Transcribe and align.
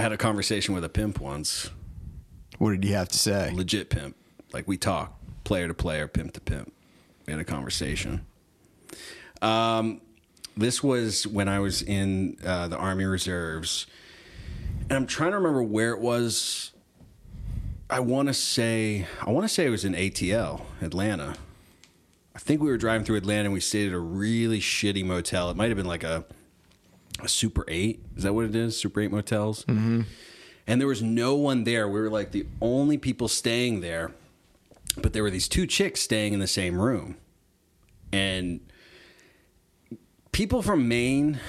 had 0.00 0.12
a 0.12 0.16
conversation 0.16 0.74
with 0.74 0.84
a 0.84 0.88
pimp 0.88 1.20
once. 1.20 1.70
What 2.58 2.72
did 2.72 2.84
he 2.84 2.92
have 2.92 3.08
to 3.08 3.18
say? 3.18 3.50
Legit 3.54 3.90
pimp. 3.90 4.16
Like 4.52 4.68
we 4.68 4.76
talk, 4.76 5.18
player 5.44 5.68
to 5.68 5.74
player, 5.74 6.08
pimp 6.08 6.32
to 6.34 6.40
pimp. 6.40 6.72
We 7.26 7.32
had 7.32 7.40
a 7.40 7.44
conversation. 7.44 8.26
Um, 9.40 10.00
this 10.56 10.82
was 10.82 11.26
when 11.26 11.48
I 11.48 11.60
was 11.60 11.82
in 11.82 12.36
uh, 12.44 12.68
the 12.68 12.76
Army 12.76 13.04
Reserves, 13.04 13.86
and 14.88 14.92
I'm 14.92 15.06
trying 15.06 15.30
to 15.30 15.36
remember 15.36 15.62
where 15.62 15.92
it 15.92 16.00
was. 16.00 16.72
I 17.88 18.00
want 18.00 18.28
to 18.28 18.34
say 18.34 19.06
I 19.22 19.30
want 19.30 19.44
to 19.44 19.48
say 19.48 19.66
it 19.66 19.70
was 19.70 19.84
in 19.84 19.94
ATL, 19.94 20.62
Atlanta. 20.80 21.34
I 22.34 22.38
think 22.38 22.62
we 22.62 22.70
were 22.70 22.76
driving 22.76 23.04
through 23.04 23.16
Atlanta 23.16 23.44
and 23.44 23.52
we 23.52 23.60
stayed 23.60 23.88
at 23.88 23.94
a 23.94 23.98
really 23.98 24.60
shitty 24.60 25.04
motel. 25.04 25.50
It 25.50 25.56
might 25.56 25.68
have 25.68 25.76
been 25.76 25.86
like 25.86 26.04
a 26.04 26.24
a 27.24 27.28
Super 27.28 27.64
Eight. 27.68 28.02
Is 28.16 28.22
that 28.24 28.32
what 28.32 28.44
it 28.44 28.54
is? 28.54 28.76
Super 28.76 29.00
Eight 29.00 29.10
motels. 29.10 29.64
Mm-hmm. 29.64 30.02
And 30.66 30.80
there 30.80 30.88
was 30.88 31.02
no 31.02 31.34
one 31.34 31.64
there. 31.64 31.88
We 31.88 32.00
were 32.00 32.10
like 32.10 32.32
the 32.32 32.46
only 32.60 32.96
people 32.98 33.28
staying 33.28 33.80
there, 33.80 34.12
but 35.00 35.12
there 35.12 35.22
were 35.22 35.30
these 35.30 35.48
two 35.48 35.66
chicks 35.66 36.00
staying 36.00 36.32
in 36.32 36.40
the 36.40 36.46
same 36.46 36.78
room, 36.78 37.16
and 38.12 38.60
people 40.32 40.62
from 40.62 40.86
Maine. 40.88 41.40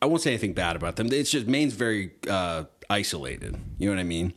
I 0.00 0.06
won't 0.06 0.20
say 0.20 0.30
anything 0.30 0.52
bad 0.52 0.74
about 0.76 0.96
them. 0.96 1.08
It's 1.12 1.30
just 1.30 1.46
Maine's 1.46 1.74
very 1.74 2.12
uh, 2.28 2.64
isolated. 2.90 3.56
You 3.78 3.88
know 3.88 3.94
what 3.94 4.00
I 4.00 4.04
mean? 4.04 4.34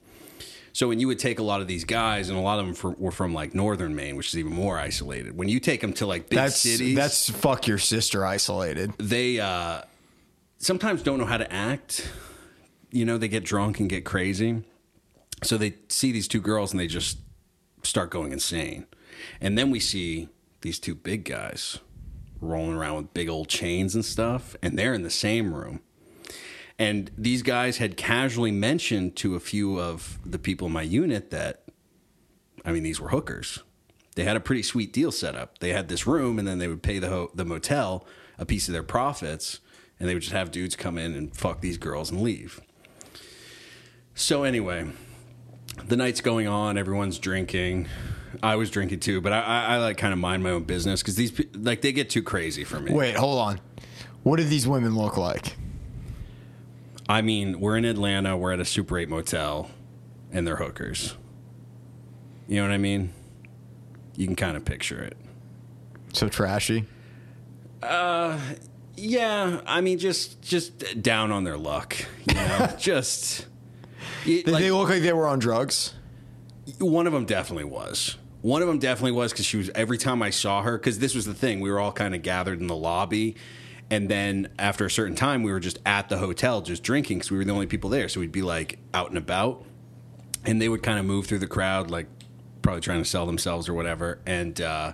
So 0.76 0.90
when 0.90 1.00
you 1.00 1.08
would 1.08 1.20
take 1.20 1.40
a 1.40 1.44
lot 1.44 1.62
of 1.62 1.68
these 1.68 1.86
guys, 1.86 2.28
and 2.28 2.38
a 2.38 2.42
lot 2.42 2.60
of 2.60 2.66
them 2.66 2.76
for, 2.76 2.92
were 2.92 3.14
from 3.14 3.34
like 3.34 3.56
northern 3.56 3.96
Maine, 3.96 4.18
which 4.18 4.28
is 4.28 4.38
even 4.38 4.52
more 4.52 4.78
isolated. 4.78 5.38
When 5.38 5.48
you 5.48 5.62
take 5.62 5.80
them 5.80 5.94
to 5.94 6.06
like 6.06 6.28
big 6.28 6.36
That's 6.36 6.58
cities, 6.58 6.98
that's 6.98 7.30
fuck 7.30 7.66
your 7.66 7.78
sister 7.78 8.26
isolated. 8.26 8.92
they 8.98 9.40
uh, 9.40 9.84
sometimes 10.58 11.02
don't 11.02 11.18
know 11.18 11.26
how 11.26 11.38
to 11.38 11.50
act. 11.50 12.12
You 12.92 13.06
know, 13.06 13.18
they 13.18 13.30
get 13.30 13.46
drunk 13.46 13.80
and 13.80 13.90
get 13.90 14.04
crazy. 14.04 14.66
So 15.44 15.58
they 15.58 15.76
see 15.88 16.12
these 16.12 16.28
two 16.28 16.42
girls 16.42 16.74
and 16.74 16.80
they 16.82 16.88
just 16.88 17.20
start 17.84 18.10
going 18.10 18.34
insane. 18.34 18.86
And 19.40 19.58
then 19.58 19.72
we 19.72 19.80
see 19.80 20.28
these 20.60 20.78
two 20.78 20.94
big 20.94 21.24
guys 21.24 21.80
rolling 22.42 22.76
around 22.76 22.98
with 22.98 23.14
big 23.14 23.30
old 23.30 23.48
chains 23.48 23.96
and 23.96 24.04
stuff, 24.04 24.58
and 24.62 24.78
they're 24.78 24.94
in 24.94 25.04
the 25.04 25.10
same 25.10 25.54
room. 25.54 25.80
And 26.78 27.10
these 27.18 27.42
guys 27.42 27.78
had 27.78 27.96
casually 27.96 28.52
mentioned 28.52 29.16
to 29.18 29.36
a 29.36 29.40
few 29.40 29.80
of 29.80 30.20
the 30.26 30.38
people 30.38 30.68
in 30.68 30.74
my 30.74 30.82
unit 30.82 31.32
that, 31.32 31.64
I 32.66 32.72
mean, 32.72 32.84
these 32.84 33.00
were 33.00 33.10
hookers. 33.10 33.64
They 34.16 34.24
had 34.24 34.36
a 34.36 34.42
pretty 34.42 34.64
sweet 34.64 34.92
deal 34.92 35.12
set 35.12 35.36
up. 35.36 35.60
They 35.60 35.72
had 35.72 35.88
this 35.88 36.06
room, 36.06 36.40
and 36.40 36.48
then 36.48 36.58
they 36.58 36.68
would 36.68 36.84
pay 36.84 37.00
the 37.00 37.10
ho- 37.10 37.32
the 37.34 37.46
motel 37.46 38.06
a 38.38 38.46
piece 38.46 38.68
of 38.68 38.74
their 38.74 38.84
profits, 38.84 39.60
and 40.00 40.10
they 40.10 40.14
would 40.14 40.24
just 40.24 40.34
have 40.34 40.52
dudes 40.52 40.76
come 40.76 40.98
in 40.98 41.14
and 41.14 41.36
fuck 41.36 41.62
these 41.62 41.78
girls 41.78 42.12
and 42.12 42.22
leave. 42.22 42.62
So 44.14 44.44
anyway, 44.44 44.88
the 45.86 45.98
night's 45.98 46.22
going 46.22 46.48
on. 46.48 46.78
Everyone's 46.78 47.20
drinking. 47.20 47.88
I 48.44 48.56
was 48.56 48.70
drinking 48.70 49.00
too, 49.02 49.22
but 49.22 49.32
I, 49.34 49.42
I, 49.42 49.62
I 49.76 49.78
like 49.78 49.98
kind 49.98 50.14
of 50.14 50.20
mind 50.20 50.44
my 50.44 50.52
own 50.52 50.64
business 50.64 51.02
because 51.02 51.16
these 51.16 51.40
like 51.54 51.82
they 51.82 51.92
get 51.92 52.10
too 52.10 52.24
crazy 52.24 52.64
for 52.64 52.80
me. 52.80 52.94
Wait, 52.94 53.16
hold 53.16 53.40
on. 53.40 53.62
What 54.24 54.38
did 54.38 54.50
these 54.50 54.68
women 54.68 54.96
look 54.96 55.18
like? 55.18 55.56
I 57.08 57.22
mean, 57.22 57.60
we're 57.60 57.78
in 57.78 57.86
Atlanta. 57.86 58.36
We're 58.38 58.54
at 58.54 58.60
a 58.60 58.66
Super 58.66 58.98
8 58.98 59.10
motel, 59.10 59.70
and 60.32 60.46
they're 60.48 60.56
hookers. 60.56 61.16
You 62.48 62.58
know 62.58 62.64
what 62.64 62.74
I 62.74 62.78
mean? 62.78 63.12
You 64.16 64.26
can 64.28 64.36
kind 64.36 64.56
of 64.58 64.66
picture 64.66 65.02
it. 65.04 65.18
So 66.14 66.30
trashy. 66.30 66.86
Uh, 67.84 68.40
Yeah, 68.98 69.60
I 69.68 69.82
mean, 69.82 70.00
just 70.00 70.42
just 70.42 71.02
down 71.04 71.32
on 71.32 71.44
their 71.44 71.58
luck. 71.58 71.98
You 72.30 72.36
know, 72.36 72.74
just 72.80 73.46
you- 74.24 74.44
Did 74.44 74.54
like, 74.54 74.64
they 74.64 74.72
look 74.72 74.90
like 74.90 75.02
they 75.02 75.12
were 75.14 75.28
on 75.28 75.40
drugs? 75.40 75.94
one 76.80 77.06
of 77.06 77.14
them 77.14 77.26
definitely 77.26 77.66
was. 77.66 78.16
One 78.42 78.62
of 78.64 78.68
them 78.68 78.80
definitely 78.80 79.12
was 79.12 79.32
because 79.32 79.46
she 79.46 79.58
was 79.58 79.70
every 79.76 79.98
time 80.00 80.22
I 80.24 80.30
saw 80.32 80.62
her. 80.64 80.78
Because 80.78 80.98
this 81.00 81.14
was 81.14 81.26
the 81.26 81.34
thing, 81.34 81.60
we 81.60 81.70
were 81.70 81.80
all 81.80 81.92
kind 81.92 82.16
of 82.16 82.22
gathered 82.22 82.60
in 82.62 82.68
the 82.68 82.76
lobby, 82.76 83.36
and 83.90 84.10
then 84.10 84.50
after 84.58 84.86
a 84.86 84.92
certain 84.92 85.16
time, 85.16 85.44
we 85.44 85.52
were 85.52 85.60
just 85.60 85.80
at 85.86 86.10
the 86.10 86.18
hotel 86.18 86.62
just 86.62 86.84
drinking 86.84 87.20
because 87.20 87.32
we 87.32 87.38
were 87.38 87.46
the 87.46 87.52
only 87.52 87.68
people 87.68 87.90
there. 87.90 88.10
So 88.10 88.20
we'd 88.20 88.32
be 88.32 88.42
like 88.42 88.80
out 88.94 89.10
and 89.10 89.18
about, 89.18 89.64
and 90.44 90.62
they 90.62 90.70
would 90.70 90.84
kind 90.84 91.00
of 91.00 91.06
move 91.06 91.28
through 91.28 91.40
the 91.40 91.48
crowd, 91.48 91.92
like 91.92 92.08
probably 92.62 92.82
trying 92.82 93.02
to 93.02 93.10
sell 93.10 93.26
themselves 93.26 93.70
or 93.70 93.74
whatever. 93.74 94.20
And 94.26 94.60
uh, 94.60 94.94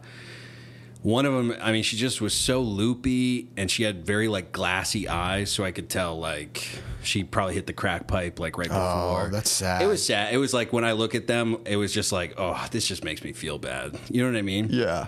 one 1.04 1.26
of 1.26 1.34
them, 1.34 1.56
I 1.62 1.72
mean, 1.72 1.84
she 1.84 1.98
just 1.98 2.22
was 2.22 2.34
so 2.34 2.62
loopy, 2.62 3.50
and 3.58 3.72
she 3.72 3.84
had 3.84 4.06
very 4.06 4.28
like 4.28 4.52
glassy 4.52 5.08
eyes, 5.08 5.50
so 5.50 5.64
I 5.64 5.72
could 5.72 5.90
tell 5.90 6.20
like 6.20 6.68
she 7.02 7.24
probably 7.24 7.56
hit 7.56 7.68
the 7.68 7.74
crack 7.74 8.08
pipe 8.08 8.40
like 8.40 8.58
right 8.58 8.68
before. 8.68 9.28
Oh, 9.28 9.30
that's 9.32 9.50
sad. 9.50 9.82
It 9.82 9.88
was 9.88 10.06
sad. 10.06 10.34
It 10.34 10.38
was 10.38 10.54
like 10.54 10.74
when 10.74 10.84
I 10.84 10.92
look 10.92 11.16
at 11.16 11.28
them, 11.28 11.58
it 11.66 11.78
was 11.78 11.94
just 11.94 12.12
like, 12.12 12.34
oh, 12.38 12.68
this 12.72 12.86
just 12.88 13.04
makes 13.04 13.24
me 13.24 13.32
feel 13.32 13.58
bad. 13.58 13.98
You 14.10 14.22
know 14.22 14.32
what 14.32 14.38
I 14.38 14.44
mean? 14.44 14.68
Yeah. 14.70 15.08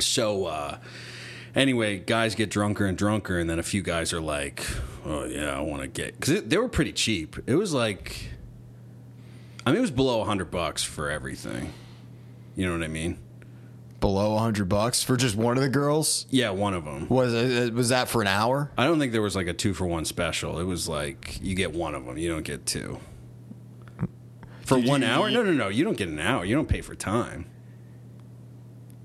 So, 0.00 0.46
uh, 0.46 0.78
anyway, 1.54 1.98
guys 1.98 2.34
get 2.34 2.50
drunker 2.50 2.86
and 2.86 2.96
drunker, 2.96 3.38
and 3.38 3.48
then 3.48 3.58
a 3.58 3.62
few 3.62 3.82
guys 3.82 4.12
are 4.12 4.20
like, 4.20 4.64
oh, 5.04 5.24
yeah, 5.24 5.56
I 5.56 5.60
want 5.60 5.82
to 5.82 5.88
get. 5.88 6.18
Because 6.18 6.42
they 6.44 6.56
were 6.58 6.68
pretty 6.68 6.92
cheap. 6.92 7.36
It 7.46 7.54
was 7.54 7.72
like, 7.72 8.30
I 9.66 9.70
mean, 9.70 9.78
it 9.78 9.82
was 9.82 9.90
below 9.90 10.18
100 10.18 10.50
bucks 10.50 10.82
for 10.84 11.10
everything. 11.10 11.72
You 12.56 12.66
know 12.66 12.72
what 12.72 12.82
I 12.82 12.88
mean? 12.88 13.18
Below 14.00 14.36
a 14.36 14.38
hundred 14.38 14.68
bucks 14.68 15.02
for 15.02 15.16
just 15.16 15.34
one 15.34 15.56
of 15.56 15.62
the 15.64 15.68
girls. 15.68 16.26
Yeah, 16.30 16.50
one 16.50 16.72
of 16.72 16.84
them. 16.84 17.08
Was 17.08 17.34
it, 17.34 17.74
was 17.74 17.88
that 17.88 18.08
for 18.08 18.22
an 18.22 18.28
hour? 18.28 18.70
I 18.78 18.84
don't 18.86 19.00
think 19.00 19.10
there 19.10 19.22
was 19.22 19.34
like 19.34 19.48
a 19.48 19.52
two 19.52 19.74
for 19.74 19.86
one 19.86 20.04
special. 20.04 20.60
It 20.60 20.64
was 20.64 20.88
like 20.88 21.40
you 21.42 21.56
get 21.56 21.72
one 21.72 21.96
of 21.96 22.04
them, 22.06 22.16
you 22.16 22.28
don't 22.30 22.44
get 22.44 22.64
two. 22.64 23.00
For 24.64 24.76
Did 24.80 24.88
one 24.88 25.02
you- 25.02 25.08
hour? 25.08 25.30
No, 25.32 25.42
no, 25.42 25.52
no. 25.52 25.68
You 25.68 25.82
don't 25.82 25.96
get 25.96 26.08
an 26.08 26.20
hour. 26.20 26.44
You 26.44 26.54
don't 26.54 26.68
pay 26.68 26.80
for 26.80 26.94
time. 26.94 27.46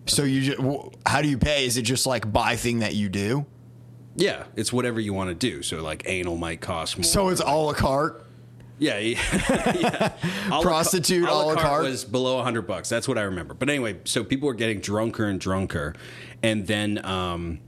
So 0.06 0.24
you 0.24 0.42
just, 0.42 0.60
how 1.06 1.22
do 1.22 1.30
you 1.30 1.38
pay? 1.38 1.66
Is 1.66 1.78
it 1.78 1.84
just 1.84 2.06
like 2.06 2.32
buy 2.32 2.56
thing 2.56 2.80
that 2.80 2.94
you 2.96 3.10
do? 3.10 3.46
Yeah, 4.16 4.44
it's 4.56 4.72
whatever 4.72 5.00
you 5.00 5.14
want 5.14 5.30
to 5.30 5.36
do. 5.36 5.64
So 5.64 5.82
like 5.82 6.04
anal 6.06 6.38
might 6.38 6.62
cost 6.62 6.98
more. 6.98 7.04
So 7.04 7.30
it's 7.30 7.42
a 7.42 7.46
la 7.46 7.74
carte. 7.74 8.26
Yeah, 8.80 8.98
yeah. 9.00 10.12
Prostitute, 10.62 11.28
a 11.28 11.32
la 11.34 11.44
a 11.44 11.46
la 11.46 11.54
carte 11.54 11.66
carte? 11.66 11.84
was 11.86 12.04
below 12.04 12.42
hundred 12.44 12.64
bucks. 12.64 12.90
That's 12.90 13.08
what 13.08 13.18
I 13.18 13.24
remember. 13.24 13.54
But 13.54 13.70
anyway, 13.70 14.00
so 14.04 14.24
people 14.24 14.48
were 14.48 14.54
getting 14.54 14.80
drunker 14.80 15.26
and 15.26 15.40
drunker, 15.40 15.96
and 16.42 16.68
then 16.68 17.04
um, 17.06 17.60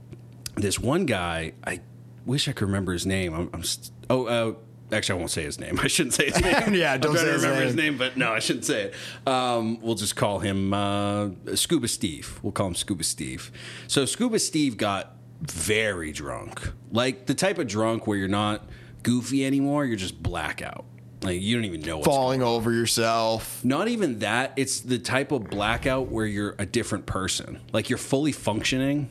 this 0.56 0.78
one 0.78 1.06
guy, 1.06 1.52
I 1.66 1.80
wish 2.26 2.48
I 2.48 2.52
could 2.52 2.66
remember 2.66 2.92
his 2.92 3.06
name. 3.06 3.34
I'm, 3.34 3.50
I'm 3.52 3.62
st- 3.62 3.92
oh, 4.10 4.26
uh, 4.26 4.54
actually, 4.92 5.16
I 5.16 5.18
won't 5.18 5.30
say 5.30 5.42
his 5.42 5.58
name. 5.58 5.78
I 5.82 5.86
shouldn't 5.88 6.14
say 6.14 6.26
his 6.30 6.40
name. 6.40 6.74
Yeah, 6.74 6.94
I'm 6.94 7.00
don't 7.00 7.12
trying 7.14 7.24
say 7.24 7.26
to 7.26 7.32
his 7.34 7.42
remember 7.44 7.64
his 7.64 7.74
name. 7.74 7.84
name, 7.92 7.98
but 7.98 8.16
no, 8.16 8.32
I 8.32 8.38
shouldn't 8.38 8.64
say 8.64 8.92
it. 8.92 9.28
Um, 9.28 9.80
we'll 9.80 9.94
just 9.94 10.16
call 10.16 10.38
him 10.40 10.72
uh, 10.74 11.30
Scuba 11.54 11.88
Steve. 11.88 12.38
We'll 12.42 12.52
call 12.52 12.68
him 12.68 12.74
Scuba 12.74 13.04
Steve. 13.04 13.50
So 13.86 14.04
Scuba 14.04 14.38
Steve 14.38 14.76
got 14.76 15.12
very 15.40 16.12
drunk, 16.12 16.72
like 16.90 17.26
the 17.26 17.34
type 17.34 17.58
of 17.58 17.66
drunk 17.66 18.06
where 18.06 18.16
you're 18.16 18.28
not 18.28 18.68
goofy 19.02 19.44
anymore. 19.44 19.84
You're 19.84 19.96
just 19.96 20.22
blackout. 20.22 20.84
Like 21.22 21.40
you 21.40 21.56
don't 21.56 21.64
even 21.64 21.80
know 21.80 21.96
what's 21.98 22.06
Falling 22.08 22.42
over 22.42 22.72
yourself. 22.72 23.64
not 23.64 23.88
even 23.88 24.18
that. 24.20 24.52
It's 24.56 24.80
the 24.80 24.98
type 24.98 25.32
of 25.32 25.48
blackout 25.50 26.08
where 26.08 26.26
you're 26.26 26.54
a 26.58 26.66
different 26.66 27.06
person. 27.06 27.60
Like 27.72 27.88
you're 27.90 27.98
fully 27.98 28.32
functioning, 28.32 29.08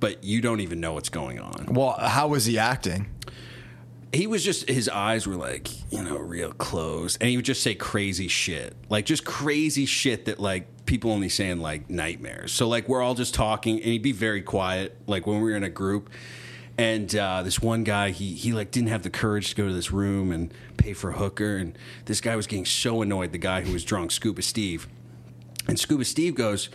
but 0.00 0.22
you 0.22 0.40
don't 0.42 0.60
even 0.60 0.80
know 0.80 0.92
what's 0.92 1.08
going 1.08 1.40
on. 1.40 1.66
Well, 1.70 1.92
how 1.92 2.28
was 2.28 2.44
he 2.44 2.58
acting? 2.58 3.06
He 4.12 4.26
was 4.26 4.44
just, 4.44 4.68
his 4.68 4.88
eyes 4.88 5.26
were 5.26 5.36
like, 5.36 5.68
you 5.92 6.02
know, 6.02 6.16
real 6.18 6.52
closed. 6.52 7.18
And 7.20 7.30
he 7.30 7.36
would 7.36 7.44
just 7.44 7.62
say 7.62 7.74
crazy 7.74 8.26
shit. 8.26 8.74
Like 8.88 9.06
just 9.06 9.24
crazy 9.24 9.86
shit 9.86 10.24
that 10.24 10.40
like 10.40 10.86
people 10.86 11.12
only 11.12 11.28
say 11.28 11.48
in 11.48 11.60
like 11.60 11.88
nightmares. 11.88 12.52
So 12.52 12.66
like 12.66 12.88
we're 12.88 13.02
all 13.02 13.14
just 13.14 13.34
talking 13.34 13.76
and 13.76 13.84
he'd 13.84 14.02
be 14.02 14.12
very 14.12 14.42
quiet. 14.42 14.96
Like 15.06 15.26
when 15.26 15.36
we 15.36 15.50
were 15.50 15.56
in 15.56 15.62
a 15.62 15.70
group. 15.70 16.10
And 16.76 17.14
uh, 17.14 17.42
this 17.42 17.60
one 17.60 17.84
guy, 17.84 18.10
he 18.10 18.32
he 18.32 18.52
like 18.52 18.70
didn't 18.70 18.88
have 18.88 19.02
the 19.02 19.10
courage 19.10 19.50
to 19.50 19.54
go 19.54 19.68
to 19.68 19.74
this 19.74 19.92
room 19.92 20.32
and 20.32 20.52
pay 20.78 20.94
for 20.94 21.10
a 21.10 21.12
hooker. 21.12 21.58
And 21.58 21.76
this 22.06 22.22
guy 22.22 22.34
was 22.36 22.46
getting 22.46 22.64
so 22.64 23.02
annoyed. 23.02 23.32
The 23.32 23.38
guy 23.38 23.60
who 23.60 23.72
was 23.72 23.84
drunk, 23.84 24.12
Scuba 24.12 24.40
Steve, 24.40 24.88
and 25.68 25.78
Scuba 25.78 26.04
Steve 26.04 26.34
goes, 26.34 26.70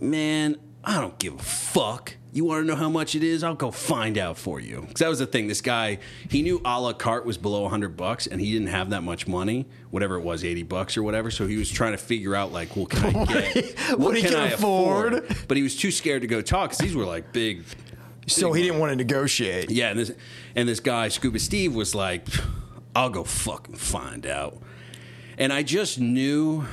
Man, 0.00 0.56
I 0.82 1.00
don't 1.00 1.18
give 1.18 1.34
a 1.34 1.38
fuck. 1.38 2.15
You 2.36 2.44
want 2.44 2.64
to 2.64 2.66
know 2.66 2.76
how 2.76 2.90
much 2.90 3.14
it 3.14 3.24
is? 3.24 3.42
I'll 3.42 3.54
go 3.54 3.70
find 3.70 4.18
out 4.18 4.36
for 4.36 4.60
you. 4.60 4.82
Because 4.82 4.98
that 4.98 5.08
was 5.08 5.20
the 5.20 5.26
thing. 5.26 5.46
This 5.46 5.62
guy, 5.62 6.00
he 6.28 6.42
knew 6.42 6.60
a 6.66 6.78
la 6.78 6.92
carte 6.92 7.24
was 7.24 7.38
below 7.38 7.62
100 7.62 7.96
bucks 7.96 8.26
and 8.26 8.38
he 8.38 8.52
didn't 8.52 8.68
have 8.68 8.90
that 8.90 9.02
much 9.02 9.26
money, 9.26 9.64
whatever 9.90 10.16
it 10.16 10.20
was, 10.20 10.44
80 10.44 10.64
bucks 10.64 10.98
or 10.98 11.02
whatever. 11.02 11.30
So 11.30 11.46
he 11.46 11.56
was 11.56 11.70
trying 11.70 11.92
to 11.92 11.98
figure 11.98 12.34
out, 12.34 12.52
like, 12.52 12.76
well, 12.76 12.84
can 12.84 13.16
I 13.16 13.24
get? 13.52 13.78
What 13.98 14.14
he 14.14 14.22
can 14.22 14.52
afford? 14.52 15.34
But 15.48 15.56
he 15.56 15.62
was 15.62 15.76
too 15.76 15.90
scared 15.90 16.20
to 16.20 16.28
go 16.28 16.42
talk 16.42 16.72
because 16.72 16.78
these 16.78 16.94
were 16.94 17.06
like 17.06 17.32
big. 17.32 17.64
So 18.26 18.52
he 18.52 18.64
didn't 18.64 18.80
want 18.80 18.90
to 18.90 18.96
negotiate. 18.96 19.70
Yeah, 19.70 19.88
and 19.88 19.98
this 19.98 20.12
and 20.54 20.68
this 20.68 20.80
guy 20.80 21.08
Scuba 21.08 21.38
Steve 21.38 21.74
was 21.74 21.94
like, 21.94 22.26
"I'll 22.94 23.08
go 23.08 23.24
fucking 23.24 23.76
find 23.76 24.26
out." 24.26 24.60
And 25.38 25.54
I 25.54 25.62
just 25.62 25.98
knew 25.98 26.66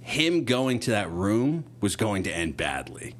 him 0.00 0.44
going 0.44 0.80
to 0.80 0.92
that 0.92 1.10
room 1.10 1.64
was 1.82 1.96
going 1.96 2.22
to 2.22 2.32
end 2.34 2.56
badly 2.56 3.14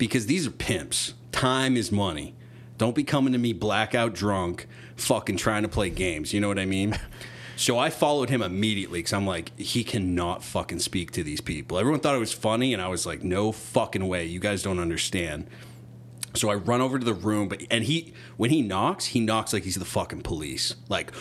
because 0.00 0.26
these 0.26 0.46
are 0.46 0.50
pimps. 0.50 1.12
Time 1.30 1.76
is 1.76 1.92
money. 1.92 2.34
Don't 2.78 2.94
be 2.94 3.04
coming 3.04 3.34
to 3.34 3.38
me 3.38 3.52
blackout 3.52 4.14
drunk, 4.14 4.66
fucking 4.96 5.36
trying 5.36 5.62
to 5.62 5.68
play 5.68 5.90
games. 5.90 6.32
You 6.32 6.40
know 6.40 6.48
what 6.48 6.58
I 6.58 6.66
mean? 6.66 6.98
So 7.56 7.78
I 7.78 7.90
followed 7.90 8.30
him 8.30 8.40
immediately 8.40 9.00
because 9.00 9.12
I'm 9.12 9.26
like, 9.26 9.54
he 9.58 9.84
cannot 9.84 10.42
fucking 10.42 10.78
speak 10.78 11.10
to 11.10 11.22
these 11.22 11.42
people. 11.42 11.78
Everyone 11.78 12.00
thought 12.00 12.14
it 12.14 12.18
was 12.18 12.32
funny, 12.32 12.72
and 12.72 12.80
I 12.80 12.88
was 12.88 13.04
like, 13.04 13.22
no 13.22 13.52
fucking 13.52 14.08
way. 14.08 14.24
You 14.24 14.40
guys 14.40 14.62
don't 14.62 14.78
understand. 14.78 15.46
So 16.32 16.48
I 16.48 16.54
run 16.54 16.80
over 16.80 16.98
to 16.98 17.04
the 17.04 17.12
room, 17.12 17.48
but 17.48 17.60
and 17.70 17.84
he 17.84 18.14
when 18.38 18.48
he 18.48 18.62
knocks, 18.62 19.04
he 19.04 19.20
knocks 19.20 19.52
like 19.52 19.64
he's 19.64 19.74
the 19.74 19.84
fucking 19.84 20.22
police, 20.22 20.74
like 20.88 21.12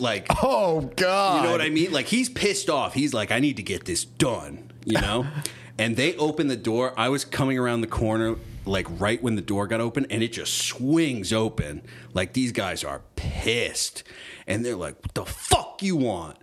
like 0.00 0.26
Oh 0.42 0.90
God! 0.96 1.36
you 1.36 1.42
know 1.44 1.52
what 1.52 1.60
I 1.60 1.68
mean? 1.68 1.92
Like 1.92 2.06
he's 2.06 2.28
pissed 2.28 2.68
off. 2.68 2.92
He's 2.94 3.14
like, 3.14 3.30
I 3.30 3.38
need 3.38 3.58
to 3.58 3.62
get 3.62 3.84
this 3.84 4.04
done, 4.04 4.72
you 4.84 5.00
know? 5.00 5.24
and 5.78 5.96
they 5.96 6.16
open 6.16 6.48
the 6.48 6.56
door. 6.56 6.92
I 6.96 7.08
was 7.08 7.24
coming 7.24 7.58
around 7.58 7.80
the 7.80 7.86
corner, 7.86 8.36
like 8.64 8.86
right 9.00 9.22
when 9.22 9.36
the 9.36 9.42
door 9.42 9.66
got 9.66 9.80
open, 9.80 10.06
and 10.10 10.22
it 10.22 10.32
just 10.32 10.54
swings 10.54 11.32
open. 11.32 11.82
Like 12.14 12.32
these 12.32 12.52
guys 12.52 12.84
are 12.84 13.02
pissed. 13.16 14.02
And 14.46 14.64
they're 14.64 14.76
like, 14.76 14.96
what 15.02 15.14
the 15.14 15.26
fuck 15.26 15.82
you 15.82 15.96
want? 15.96 16.38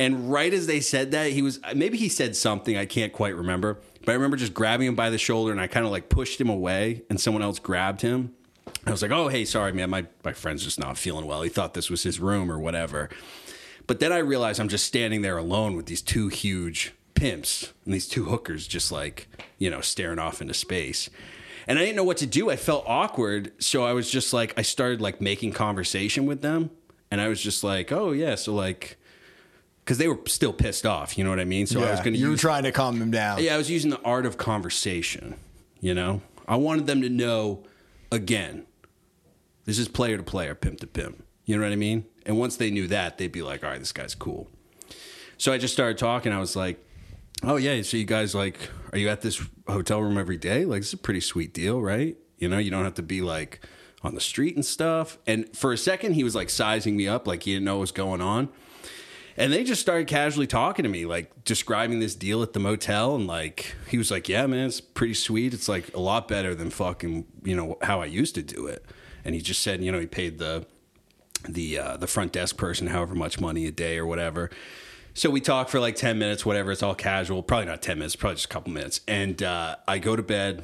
And 0.00 0.30
right 0.30 0.52
as 0.52 0.66
they 0.66 0.80
said 0.80 1.10
that, 1.10 1.32
he 1.32 1.42
was 1.42 1.60
maybe 1.74 1.98
he 1.98 2.08
said 2.08 2.36
something, 2.36 2.76
I 2.76 2.86
can't 2.86 3.12
quite 3.12 3.34
remember. 3.34 3.78
But 4.04 4.12
I 4.12 4.14
remember 4.14 4.36
just 4.36 4.54
grabbing 4.54 4.86
him 4.86 4.94
by 4.94 5.10
the 5.10 5.18
shoulder 5.18 5.50
and 5.50 5.60
I 5.60 5.66
kind 5.66 5.84
of 5.84 5.92
like 5.92 6.08
pushed 6.08 6.40
him 6.40 6.48
away 6.48 7.02
and 7.10 7.20
someone 7.20 7.42
else 7.42 7.58
grabbed 7.58 8.02
him. 8.02 8.32
I 8.86 8.92
was 8.92 9.02
like, 9.02 9.10
oh, 9.10 9.28
hey, 9.28 9.44
sorry, 9.44 9.72
man. 9.72 9.90
My, 9.90 10.06
my 10.24 10.32
friend's 10.32 10.62
just 10.62 10.78
not 10.78 10.96
feeling 10.96 11.26
well. 11.26 11.42
He 11.42 11.48
thought 11.48 11.74
this 11.74 11.90
was 11.90 12.04
his 12.04 12.20
room 12.20 12.50
or 12.50 12.58
whatever. 12.58 13.10
But 13.86 14.00
then 14.00 14.12
I 14.12 14.18
realized 14.18 14.60
I'm 14.60 14.68
just 14.68 14.84
standing 14.84 15.22
there 15.22 15.36
alone 15.36 15.74
with 15.74 15.86
these 15.86 16.02
two 16.02 16.28
huge 16.28 16.92
pimps 17.18 17.72
and 17.84 17.92
these 17.92 18.06
two 18.06 18.26
hookers 18.26 18.66
just 18.66 18.92
like, 18.92 19.28
you 19.58 19.70
know, 19.70 19.80
staring 19.80 20.18
off 20.18 20.40
into 20.40 20.54
space. 20.54 21.10
And 21.66 21.78
I 21.78 21.82
didn't 21.82 21.96
know 21.96 22.04
what 22.04 22.16
to 22.18 22.26
do. 22.26 22.48
I 22.48 22.56
felt 22.56 22.84
awkward. 22.86 23.52
So 23.62 23.84
I 23.84 23.92
was 23.92 24.10
just 24.10 24.32
like, 24.32 24.54
I 24.56 24.62
started 24.62 25.00
like 25.00 25.20
making 25.20 25.52
conversation 25.52 26.26
with 26.26 26.40
them. 26.40 26.70
And 27.10 27.20
I 27.20 27.28
was 27.28 27.42
just 27.42 27.64
like, 27.64 27.92
oh, 27.92 28.12
yeah. 28.12 28.36
So 28.36 28.54
like, 28.54 28.98
because 29.84 29.98
they 29.98 30.08
were 30.08 30.18
still 30.26 30.52
pissed 30.52 30.86
off. 30.86 31.18
You 31.18 31.24
know 31.24 31.30
what 31.30 31.40
I 31.40 31.44
mean? 31.44 31.66
So 31.66 31.82
I 31.82 31.90
was 31.90 32.00
going 32.00 32.14
to 32.14 32.18
you 32.18 32.30
were 32.30 32.36
trying 32.36 32.62
to 32.62 32.72
calm 32.72 32.98
them 32.98 33.10
down. 33.10 33.42
yeah, 33.42 33.54
I 33.54 33.58
was 33.58 33.70
using 33.70 33.90
the 33.90 34.00
art 34.02 34.24
of 34.24 34.38
conversation. 34.38 35.34
You 35.80 35.94
know, 35.94 36.22
I 36.46 36.56
wanted 36.56 36.86
them 36.86 37.02
to 37.02 37.08
know 37.08 37.64
again, 38.10 38.66
this 39.64 39.78
is 39.78 39.88
player 39.88 40.16
to 40.16 40.22
player, 40.22 40.54
pimp 40.54 40.80
to 40.80 40.86
pimp. 40.86 41.24
You 41.44 41.56
know 41.56 41.62
what 41.62 41.72
I 41.72 41.76
mean? 41.76 42.04
And 42.26 42.38
once 42.38 42.56
they 42.56 42.70
knew 42.70 42.86
that, 42.88 43.18
they'd 43.18 43.32
be 43.32 43.42
like, 43.42 43.64
all 43.64 43.70
right, 43.70 43.78
this 43.78 43.92
guy's 43.92 44.14
cool. 44.14 44.48
So 45.38 45.52
I 45.52 45.58
just 45.58 45.72
started 45.72 45.98
talking. 45.98 46.32
I 46.32 46.38
was 46.38 46.56
like, 46.56 46.84
oh, 47.42 47.56
yeah, 47.56 47.82
so 47.82 47.96
you 47.96 48.04
guys, 48.04 48.34
like, 48.34 48.58
are 48.92 48.98
you 48.98 49.08
at 49.08 49.22
this 49.22 49.42
hotel 49.66 50.00
room 50.00 50.18
every 50.18 50.36
day? 50.36 50.64
Like, 50.64 50.80
it's 50.80 50.92
a 50.92 50.98
pretty 50.98 51.20
sweet 51.20 51.52
deal, 51.52 51.80
right? 51.80 52.16
You 52.38 52.48
know, 52.48 52.58
you 52.58 52.70
don't 52.70 52.84
have 52.84 52.94
to 52.94 53.02
be 53.02 53.20
like 53.20 53.60
on 54.02 54.14
the 54.14 54.20
street 54.20 54.54
and 54.54 54.64
stuff. 54.64 55.18
And 55.26 55.54
for 55.56 55.72
a 55.72 55.78
second, 55.78 56.14
he 56.14 56.24
was 56.24 56.34
like 56.34 56.50
sizing 56.50 56.96
me 56.96 57.08
up, 57.08 57.26
like 57.26 57.42
he 57.42 57.52
didn't 57.52 57.64
know 57.64 57.74
what 57.74 57.82
was 57.82 57.92
going 57.92 58.20
on. 58.20 58.48
And 59.36 59.52
they 59.52 59.62
just 59.62 59.80
started 59.80 60.08
casually 60.08 60.48
talking 60.48 60.82
to 60.82 60.88
me, 60.88 61.06
like 61.06 61.44
describing 61.44 62.00
this 62.00 62.16
deal 62.16 62.42
at 62.42 62.54
the 62.54 62.60
motel. 62.60 63.14
And 63.14 63.26
like, 63.26 63.76
he 63.88 63.96
was 63.96 64.10
like, 64.10 64.28
Yeah, 64.28 64.46
man, 64.46 64.66
it's 64.66 64.80
pretty 64.80 65.14
sweet. 65.14 65.54
It's 65.54 65.68
like 65.68 65.94
a 65.94 66.00
lot 66.00 66.26
better 66.26 66.54
than 66.54 66.70
fucking, 66.70 67.26
you 67.44 67.54
know, 67.54 67.78
how 67.82 68.00
I 68.00 68.06
used 68.06 68.34
to 68.34 68.42
do 68.42 68.66
it. 68.66 68.84
And 69.24 69.34
he 69.34 69.40
just 69.40 69.62
said, 69.62 69.82
you 69.82 69.92
know, 69.92 70.00
he 70.00 70.06
paid 70.06 70.38
the, 70.38 70.66
the, 71.48 71.78
uh, 71.78 71.96
the 71.98 72.06
front 72.06 72.32
desk 72.32 72.56
person 72.56 72.88
however 72.88 73.14
much 73.14 73.40
money 73.40 73.66
a 73.66 73.70
day 73.70 73.98
or 73.98 74.06
whatever. 74.06 74.50
So 75.18 75.30
we 75.30 75.40
talk 75.40 75.68
for 75.68 75.80
like 75.80 75.96
10 75.96 76.16
minutes, 76.16 76.46
whatever. 76.46 76.70
It's 76.70 76.80
all 76.80 76.94
casual. 76.94 77.42
Probably 77.42 77.66
not 77.66 77.82
10 77.82 77.98
minutes, 77.98 78.14
probably 78.14 78.36
just 78.36 78.44
a 78.44 78.48
couple 78.50 78.70
minutes. 78.70 79.00
And 79.08 79.42
uh, 79.42 79.74
I 79.88 79.98
go 79.98 80.14
to 80.14 80.22
bed. 80.22 80.62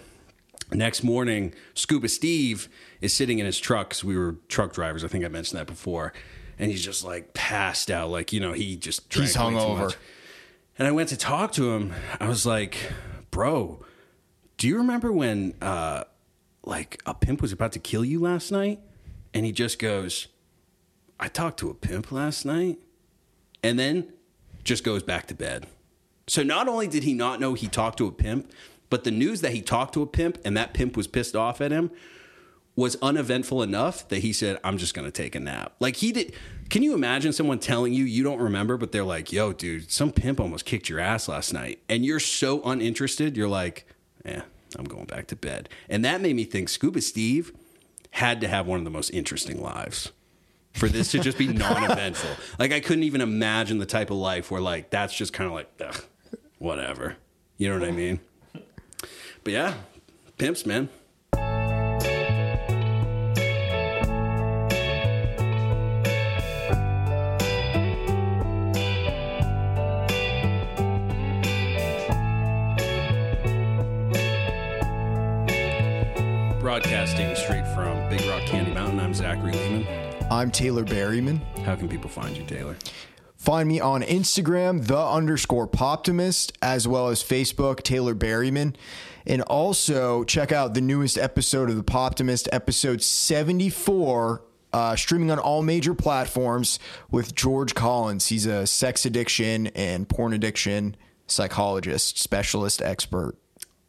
Next 0.72 1.02
morning, 1.02 1.52
Scuba 1.74 2.08
Steve 2.08 2.68
is 3.00 3.12
sitting 3.12 3.40
in 3.40 3.46
his 3.46 3.58
truck 3.58 3.90
'cause 3.90 4.04
we 4.04 4.16
were 4.16 4.36
truck 4.46 4.72
drivers. 4.72 5.02
I 5.02 5.08
think 5.08 5.24
I 5.24 5.28
mentioned 5.28 5.58
that 5.58 5.66
before. 5.66 6.12
And 6.56 6.70
he's 6.70 6.84
just 6.84 7.02
like 7.04 7.34
passed 7.34 7.90
out. 7.90 8.10
Like, 8.10 8.32
you 8.32 8.38
know, 8.38 8.52
he 8.52 8.76
just 8.76 9.08
drank 9.08 9.30
He's 9.30 9.36
hungover. 9.36 9.96
And 10.78 10.86
I 10.86 10.92
went 10.92 11.08
to 11.08 11.16
talk 11.16 11.50
to 11.54 11.72
him. 11.72 11.92
I 12.20 12.28
was 12.28 12.46
like, 12.46 12.76
bro, 13.32 13.84
do 14.56 14.68
you 14.68 14.76
remember 14.76 15.10
when 15.10 15.54
uh, 15.60 16.04
like 16.62 17.02
a 17.06 17.12
pimp 17.12 17.42
was 17.42 17.50
about 17.50 17.72
to 17.72 17.80
kill 17.80 18.04
you 18.04 18.20
last 18.20 18.52
night? 18.52 18.78
And 19.34 19.44
he 19.44 19.50
just 19.50 19.80
goes, 19.80 20.28
I 21.18 21.26
talked 21.26 21.58
to 21.58 21.70
a 21.70 21.74
pimp 21.74 22.12
last 22.12 22.44
night. 22.44 22.78
And 23.60 23.80
then 23.80 24.12
just 24.64 24.84
goes 24.84 25.02
back 25.02 25.26
to 25.28 25.34
bed. 25.34 25.66
So 26.26 26.42
not 26.42 26.68
only 26.68 26.88
did 26.88 27.04
he 27.04 27.14
not 27.14 27.38
know 27.38 27.54
he 27.54 27.68
talked 27.68 27.98
to 27.98 28.06
a 28.06 28.12
pimp, 28.12 28.50
but 28.90 29.04
the 29.04 29.10
news 29.10 29.40
that 29.42 29.52
he 29.52 29.60
talked 29.60 29.94
to 29.94 30.02
a 30.02 30.06
pimp 30.06 30.38
and 30.44 30.56
that 30.56 30.74
pimp 30.74 30.96
was 30.96 31.06
pissed 31.06 31.36
off 31.36 31.60
at 31.60 31.70
him 31.70 31.90
was 32.76 32.96
uneventful 33.02 33.62
enough 33.62 34.08
that 34.08 34.18
he 34.18 34.32
said, 34.32 34.58
I'm 34.64 34.78
just 34.78 34.94
going 34.94 35.06
to 35.06 35.12
take 35.12 35.34
a 35.34 35.40
nap. 35.40 35.74
Like 35.78 35.96
he 35.96 36.12
did. 36.12 36.34
Can 36.70 36.82
you 36.82 36.94
imagine 36.94 37.32
someone 37.32 37.58
telling 37.58 37.92
you 37.92 38.04
you 38.04 38.24
don't 38.24 38.40
remember, 38.40 38.76
but 38.76 38.90
they're 38.90 39.04
like, 39.04 39.32
yo, 39.32 39.52
dude, 39.52 39.90
some 39.90 40.10
pimp 40.10 40.40
almost 40.40 40.64
kicked 40.64 40.88
your 40.88 40.98
ass 40.98 41.28
last 41.28 41.52
night. 41.52 41.80
And 41.88 42.04
you're 42.04 42.18
so 42.18 42.62
uninterested, 42.62 43.36
you're 43.36 43.48
like, 43.48 43.86
eh, 44.24 44.40
I'm 44.76 44.86
going 44.86 45.04
back 45.04 45.26
to 45.28 45.36
bed. 45.36 45.68
And 45.88 46.04
that 46.04 46.20
made 46.20 46.34
me 46.34 46.44
think 46.44 46.68
Scuba 46.68 47.00
Steve 47.00 47.52
had 48.12 48.40
to 48.40 48.48
have 48.48 48.66
one 48.66 48.78
of 48.78 48.84
the 48.84 48.90
most 48.90 49.10
interesting 49.10 49.62
lives 49.62 50.10
for 50.74 50.88
this 50.88 51.12
to 51.12 51.18
just 51.20 51.38
be 51.38 51.46
non-eventful. 51.52 52.30
like 52.58 52.72
I 52.72 52.80
couldn't 52.80 53.04
even 53.04 53.20
imagine 53.20 53.78
the 53.78 53.86
type 53.86 54.10
of 54.10 54.16
life 54.18 54.50
where 54.50 54.60
like 54.60 54.90
that's 54.90 55.14
just 55.14 55.32
kind 55.32 55.48
of 55.48 55.54
like 55.54 55.70
ugh, 55.80 56.04
whatever. 56.58 57.16
You 57.56 57.70
know 57.70 57.78
what 57.78 57.88
I 57.88 57.92
mean? 57.92 58.20
But 59.44 59.52
yeah, 59.52 59.74
pimps, 60.38 60.66
man. 60.66 60.88
Broadcasting 76.60 77.36
straight 77.36 77.66
from 77.68 78.08
Big 78.08 78.26
Rock 78.26 78.42
Candy 78.46 78.72
Mountain, 78.72 78.98
I'm 78.98 79.14
Zachary 79.14 79.52
Lehman. 79.52 80.13
I'm 80.34 80.50
Taylor 80.50 80.82
Berryman. 80.82 81.40
How 81.60 81.76
can 81.76 81.88
people 81.88 82.10
find 82.10 82.36
you, 82.36 82.44
Taylor? 82.44 82.76
Find 83.36 83.68
me 83.68 83.78
on 83.78 84.02
Instagram, 84.02 84.84
the 84.84 84.98
underscore 84.98 85.68
Poptimist, 85.68 86.50
as 86.60 86.88
well 86.88 87.06
as 87.06 87.22
Facebook, 87.22 87.82
Taylor 87.84 88.16
Berryman. 88.16 88.74
And 89.28 89.42
also 89.42 90.24
check 90.24 90.50
out 90.50 90.74
the 90.74 90.80
newest 90.80 91.16
episode 91.16 91.70
of 91.70 91.76
the 91.76 91.84
Poptimist, 91.84 92.48
episode 92.50 93.00
74, 93.00 94.42
uh, 94.72 94.96
streaming 94.96 95.30
on 95.30 95.38
all 95.38 95.62
major 95.62 95.94
platforms 95.94 96.80
with 97.12 97.36
George 97.36 97.76
Collins. 97.76 98.26
He's 98.26 98.44
a 98.44 98.66
sex 98.66 99.06
addiction 99.06 99.68
and 99.68 100.08
porn 100.08 100.32
addiction 100.32 100.96
psychologist, 101.28 102.18
specialist, 102.18 102.82
expert, 102.82 103.36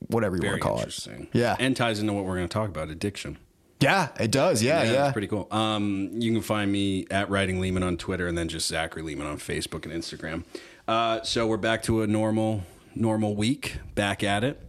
whatever 0.09 0.35
you 0.35 0.43
Very 0.43 0.51
want 0.53 0.61
to 0.61 0.67
call 0.67 0.77
interesting. 0.77 1.23
it. 1.23 1.39
Yeah. 1.39 1.55
And 1.57 1.75
ties 1.75 1.97
into 1.99 2.13
what 2.13 2.23
we're 2.23 2.35
going 2.35 2.47
to 2.47 2.53
talk 2.53 2.69
about 2.69 2.91
addiction. 2.91 3.39
Yeah, 3.79 4.09
it 4.19 4.31
does. 4.31 4.63
Yeah, 4.63 4.83
yeah. 4.83 4.91
That's 4.91 5.13
pretty 5.13 5.27
cool. 5.27 5.47
Um, 5.51 6.11
you 6.13 6.31
can 6.31 6.41
find 6.41 6.71
me 6.71 7.05
at 7.11 7.29
Writing 7.29 7.59
Lehman 7.59 7.83
on 7.83 7.97
Twitter 7.97 8.27
and 8.27 8.37
then 8.37 8.47
just 8.47 8.67
Zachary 8.67 9.01
Lehman 9.01 9.27
on 9.27 9.37
Facebook 9.37 9.85
and 9.85 9.93
Instagram. 9.93 10.43
Uh, 10.87 11.21
so 11.23 11.47
we're 11.47 11.57
back 11.57 11.83
to 11.83 12.01
a 12.01 12.07
normal 12.07 12.63
normal 12.95 13.35
week, 13.35 13.77
back 13.93 14.23
at 14.23 14.43
it. 14.43 14.61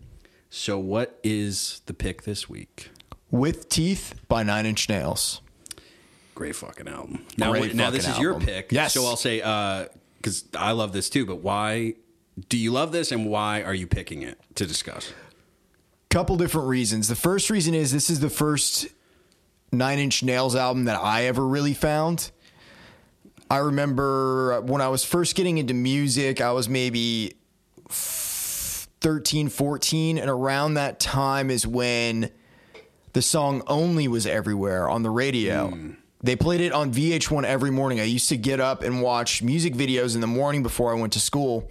So 0.50 0.78
what 0.78 1.18
is 1.22 1.82
the 1.86 1.94
pick 1.94 2.22
this 2.22 2.48
week? 2.48 2.90
With 3.30 3.68
Teeth 3.68 4.14
by 4.28 4.42
Nine 4.42 4.66
Inch 4.66 4.88
Nails. 4.88 5.40
Great 6.34 6.56
fucking 6.56 6.88
album. 6.88 7.24
Now, 7.38 7.52
Great 7.52 7.74
now 7.74 7.90
this 7.90 8.06
fucking 8.06 8.16
is 8.16 8.22
your 8.22 8.40
pick. 8.40 8.72
Yes. 8.72 8.94
So 8.94 9.06
I'll 9.06 9.16
say 9.16 9.38
because 10.16 10.44
I 10.58 10.72
love 10.72 10.92
this 10.92 11.08
too. 11.08 11.24
But 11.26 11.36
why 11.36 11.94
do 12.48 12.58
you 12.58 12.72
love 12.72 12.92
this, 12.92 13.12
and 13.12 13.26
why 13.26 13.62
are 13.62 13.74
you 13.74 13.86
picking 13.86 14.22
it 14.22 14.38
to 14.56 14.66
discuss? 14.66 15.12
couple 16.16 16.36
different 16.38 16.68
reasons. 16.68 17.08
The 17.08 17.14
first 17.14 17.50
reason 17.50 17.74
is 17.74 17.92
this 17.92 18.08
is 18.08 18.20
the 18.20 18.30
first 18.30 18.86
Nine 19.72 19.98
Inch 19.98 20.22
Nails 20.22 20.54
album 20.56 20.84
that 20.84 21.00
I 21.00 21.24
ever 21.24 21.46
really 21.46 21.74
found. 21.74 22.30
I 23.50 23.58
remember 23.58 24.60
when 24.62 24.80
I 24.80 24.88
was 24.88 25.04
first 25.04 25.36
getting 25.36 25.58
into 25.58 25.74
music, 25.74 26.40
I 26.40 26.52
was 26.52 26.68
maybe 26.68 27.34
13, 27.88 29.48
14, 29.48 30.18
and 30.18 30.28
around 30.30 30.74
that 30.74 30.98
time 30.98 31.50
is 31.50 31.66
when 31.66 32.30
the 33.12 33.22
song 33.22 33.62
Only 33.66 34.08
was 34.08 34.26
everywhere 34.26 34.88
on 34.88 35.02
the 35.02 35.10
radio. 35.10 35.68
Hmm. 35.68 35.90
They 36.22 36.34
played 36.34 36.60
it 36.60 36.72
on 36.72 36.92
VH1 36.92 37.44
every 37.44 37.70
morning. 37.70 38.00
I 38.00 38.04
used 38.04 38.28
to 38.30 38.36
get 38.36 38.58
up 38.58 38.82
and 38.82 39.00
watch 39.00 39.42
music 39.42 39.74
videos 39.74 40.14
in 40.14 40.20
the 40.20 40.26
morning 40.26 40.62
before 40.62 40.90
I 40.96 40.98
went 40.98 41.12
to 41.12 41.20
school. 41.20 41.70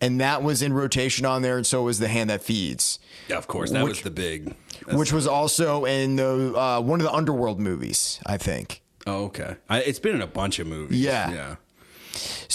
And 0.00 0.20
that 0.20 0.42
was 0.42 0.62
in 0.62 0.72
rotation 0.72 1.26
on 1.26 1.42
there, 1.42 1.56
and 1.56 1.66
so 1.66 1.82
was 1.82 1.98
The 1.98 2.08
Hand 2.08 2.28
That 2.30 2.42
Feeds 2.42 2.98
Yeah, 3.28 3.36
of 3.36 3.46
course. 3.48 3.70
That 3.70 3.82
Which- 3.84 3.96
was 3.96 4.00
the 4.02 4.10
big. 4.10 4.54
Which 4.92 5.12
was 5.12 5.26
also 5.26 5.84
in 5.84 6.16
the 6.16 6.54
uh, 6.56 6.80
one 6.80 7.00
of 7.00 7.04
the 7.04 7.12
Underworld 7.12 7.60
movies, 7.60 8.20
I 8.26 8.36
think. 8.36 8.82
Oh, 9.06 9.24
okay. 9.26 9.56
I, 9.68 9.80
it's 9.82 9.98
been 9.98 10.14
in 10.14 10.22
a 10.22 10.26
bunch 10.26 10.58
of 10.58 10.66
movies. 10.66 11.00
Yeah. 11.00 11.30
Yeah. 11.30 11.56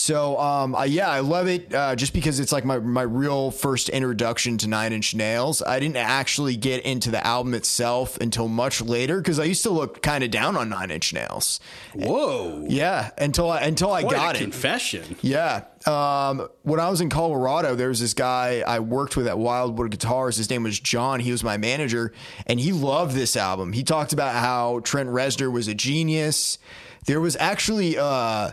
So 0.01 0.39
um, 0.39 0.75
yeah, 0.87 1.09
I 1.09 1.19
love 1.19 1.47
it 1.47 1.71
uh, 1.71 1.95
just 1.95 2.11
because 2.11 2.39
it's 2.39 2.51
like 2.51 2.65
my 2.65 2.79
my 2.79 3.03
real 3.03 3.51
first 3.51 3.87
introduction 3.87 4.57
to 4.57 4.67
Nine 4.67 4.93
Inch 4.93 5.13
Nails. 5.13 5.61
I 5.61 5.79
didn't 5.79 5.97
actually 5.97 6.57
get 6.57 6.83
into 6.83 7.11
the 7.11 7.25
album 7.25 7.53
itself 7.53 8.17
until 8.17 8.47
much 8.47 8.81
later 8.81 9.19
because 9.19 9.37
I 9.37 9.43
used 9.43 9.61
to 9.61 9.69
look 9.69 10.01
kind 10.01 10.23
of 10.23 10.31
down 10.31 10.57
on 10.57 10.69
Nine 10.69 10.89
Inch 10.89 11.13
Nails. 11.13 11.59
Whoa. 11.93 12.65
Yeah, 12.67 13.11
until 13.19 13.51
I 13.51 13.61
until 13.61 13.91
I 13.91 14.01
got 14.01 14.35
a 14.35 14.39
it. 14.39 14.41
confession. 14.41 15.17
Yeah. 15.21 15.65
Um, 15.85 16.47
when 16.63 16.79
I 16.79 16.89
was 16.89 16.99
in 16.99 17.09
Colorado, 17.09 17.75
there 17.75 17.89
was 17.89 17.99
this 17.99 18.15
guy 18.15 18.63
I 18.65 18.79
worked 18.79 19.15
with 19.15 19.27
at 19.27 19.37
Wildwood 19.37 19.91
Guitars. 19.91 20.37
His 20.37 20.49
name 20.49 20.63
was 20.63 20.79
John. 20.79 21.19
He 21.19 21.31
was 21.31 21.43
my 21.43 21.57
manager, 21.57 22.11
and 22.47 22.59
he 22.59 22.71
loved 22.71 23.15
this 23.15 23.37
album. 23.37 23.71
He 23.73 23.83
talked 23.83 24.13
about 24.13 24.33
how 24.33 24.79
Trent 24.79 25.09
Reznor 25.09 25.51
was 25.51 25.67
a 25.67 25.75
genius. 25.75 26.57
There 27.05 27.21
was 27.21 27.35
actually 27.37 27.97
uh, 27.97 28.51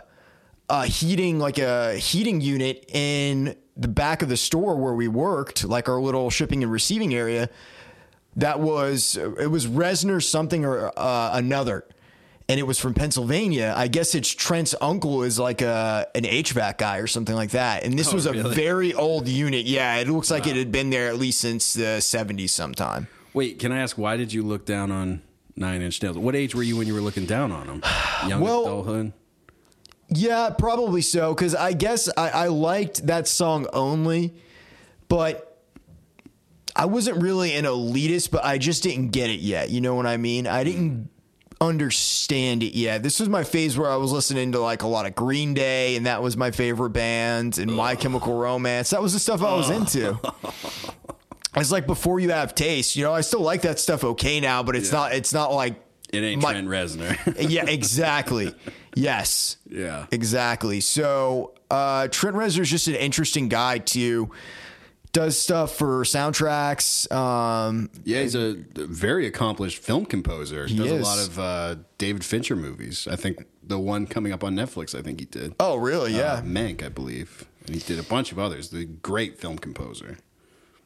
a 0.69 0.85
heating, 0.85 1.39
like 1.39 1.57
a 1.57 1.95
heating 1.95 2.41
unit 2.41 2.85
in 2.93 3.55
the 3.75 3.87
back 3.87 4.21
of 4.21 4.29
the 4.29 4.37
store 4.37 4.75
where 4.75 4.93
we 4.93 5.07
worked, 5.07 5.63
like 5.65 5.89
our 5.89 6.01
little 6.01 6.29
shipping 6.29 6.63
and 6.63 6.71
receiving 6.71 7.13
area. 7.13 7.49
That 8.35 8.59
was 8.59 9.15
it 9.17 9.49
was 9.49 9.67
Reznor 9.67 10.23
something 10.23 10.63
or 10.65 10.91
uh, 10.97 11.31
another 11.33 11.85
and 12.47 12.59
it 12.59 12.63
was 12.63 12.79
from 12.79 12.93
Pennsylvania. 12.95 13.73
I 13.75 13.87
guess 13.87 14.15
it's 14.15 14.29
Trent's 14.29 14.73
uncle 14.81 15.23
is 15.23 15.37
like 15.39 15.61
a 15.61 16.07
an 16.15 16.23
HVAC 16.23 16.77
guy 16.77 16.97
or 16.97 17.07
something 17.07 17.35
like 17.35 17.51
that. 17.51 17.83
And 17.83 17.97
this 17.97 18.09
Oh, 18.11 18.15
was 18.15 18.25
a 18.27 18.31
really? 18.33 18.55
very 18.55 18.93
old 18.93 19.27
unit. 19.27 19.65
Yeah, 19.65 19.97
it 19.97 20.07
looks 20.07 20.31
like 20.31 20.47
it 20.47 20.55
had 20.55 20.71
been 20.71 20.89
there 20.89 21.07
at 21.09 21.17
least 21.17 21.41
since 21.41 21.73
the 21.73 21.97
70s 21.99 22.49
sometime. 22.51 23.07
Wait, 23.33 23.59
can 23.59 23.71
I 23.71 23.79
ask 23.79 23.97
why 23.97 24.15
did 24.17 24.31
you 24.33 24.43
look 24.43 24.65
down 24.65 24.91
on 24.91 25.21
Nine 25.55 25.81
Inch 25.81 26.01
Nails? 26.01 26.17
What 26.17 26.35
age 26.35 26.55
were 26.55 26.63
you 26.63 26.77
when 26.77 26.87
you 26.87 26.93
were 26.93 27.01
looking 27.01 27.25
down 27.25 27.51
on 27.51 27.67
them? 27.67 27.81
Young 28.27 28.41
Well- 28.45 28.61
adulthood. 28.63 29.13
Yeah, 30.09 30.49
probably 30.57 31.01
so. 31.01 31.33
Because 31.33 31.53
I 31.55 31.73
guess 31.73 32.09
I, 32.17 32.29
I 32.29 32.47
liked 32.47 33.05
that 33.07 33.27
song 33.27 33.67
only, 33.73 34.33
but 35.07 35.61
I 36.75 36.85
wasn't 36.85 37.21
really 37.21 37.55
an 37.55 37.65
elitist, 37.65 38.31
but 38.31 38.43
I 38.43 38.57
just 38.57 38.83
didn't 38.83 39.09
get 39.09 39.29
it 39.29 39.39
yet. 39.39 39.69
You 39.69 39.81
know 39.81 39.95
what 39.95 40.05
I 40.07 40.17
mean? 40.17 40.47
I 40.47 40.63
didn't 40.63 41.09
understand 41.61 42.63
it 42.63 42.73
yet. 42.75 43.03
This 43.03 43.19
was 43.19 43.27
my 43.29 43.43
phase 43.43 43.77
where 43.77 43.91
I 43.91 43.97
was 43.97 44.11
listening 44.11 44.53
to 44.53 44.59
like 44.59 44.81
a 44.83 44.87
lot 44.87 45.05
of 45.05 45.13
Green 45.15 45.53
Day, 45.53 45.95
and 45.95 46.05
that 46.05 46.23
was 46.23 46.37
my 46.37 46.51
favorite 46.51 46.91
band, 46.91 47.57
and 47.57 47.71
My 47.75 47.95
Chemical 47.95 48.37
Romance. 48.37 48.91
That 48.91 49.01
was 49.01 49.13
the 49.13 49.19
stuff 49.19 49.41
I 49.43 49.53
was 49.55 49.69
into. 49.69 50.17
It's 51.55 51.71
like 51.71 51.87
before 51.87 52.19
you 52.19 52.29
have 52.29 52.53
taste, 52.53 52.95
you 52.95 53.03
know. 53.03 53.11
I 53.11 53.21
still 53.21 53.41
like 53.41 53.63
that 53.63 53.79
stuff 53.79 54.03
okay 54.03 54.39
now, 54.39 54.61
but 54.63 54.75
it's 54.75 54.91
Yeah. 54.93 54.99
not. 54.99 55.13
It's 55.13 55.33
not 55.33 55.51
like 55.51 55.75
It 56.13 56.19
ain't 56.19 56.41
my- 56.43 56.51
Trent 56.53 56.67
Reznor. 56.67 57.49
yeah, 57.49 57.65
exactly. 57.65 58.53
Yes. 58.99 59.57
yeah. 59.69 60.05
Exactly. 60.11 60.81
So 60.81 61.53
uh, 61.71 62.07
Trent 62.09 62.35
Reznor 62.35 62.61
is 62.61 62.69
just 62.69 62.87
an 62.87 62.95
interesting 62.95 63.49
guy 63.49 63.77
too. 63.79 64.31
Does 65.11 65.39
stuff 65.39 65.75
for 65.75 66.03
soundtracks. 66.03 67.11
Um, 67.11 67.89
Yeah, 68.03 68.21
he's 68.21 68.35
a 68.35 68.57
very 68.75 69.25
accomplished 69.25 69.79
film 69.79 70.05
composer. 70.05 70.67
He 70.67 70.77
does 70.77 70.91
is. 70.91 71.01
a 71.01 71.03
lot 71.03 71.19
of 71.19 71.39
uh, 71.39 71.75
David 71.97 72.23
Fincher 72.23 72.55
movies. 72.55 73.07
I 73.09 73.15
think 73.15 73.43
the 73.63 73.79
one 73.79 74.05
coming 74.05 74.31
up 74.33 74.43
on 74.43 74.53
Netflix, 74.55 74.97
I 74.97 75.01
think 75.01 75.19
he 75.19 75.25
did. 75.25 75.55
oh, 75.59 75.77
really? 75.77 76.15
Yeah. 76.15 76.33
Uh, 76.33 76.41
Mank, 76.41 76.83
I 76.83 76.89
believe. 76.89 77.45
And 77.65 77.73
he 77.75 77.81
did 77.81 77.97
a 77.99 78.03
bunch 78.03 78.31
of 78.31 78.37
others. 78.37 78.69
The 78.69 78.85
great 78.85 79.39
film 79.39 79.57
composer. 79.57 80.17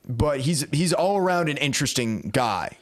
but 0.07 0.41
he's 0.41 0.65
he's 0.71 0.93
all 0.93 1.17
around 1.17 1.49
an 1.49 1.57
interesting 1.57 2.29
guy, 2.33 2.77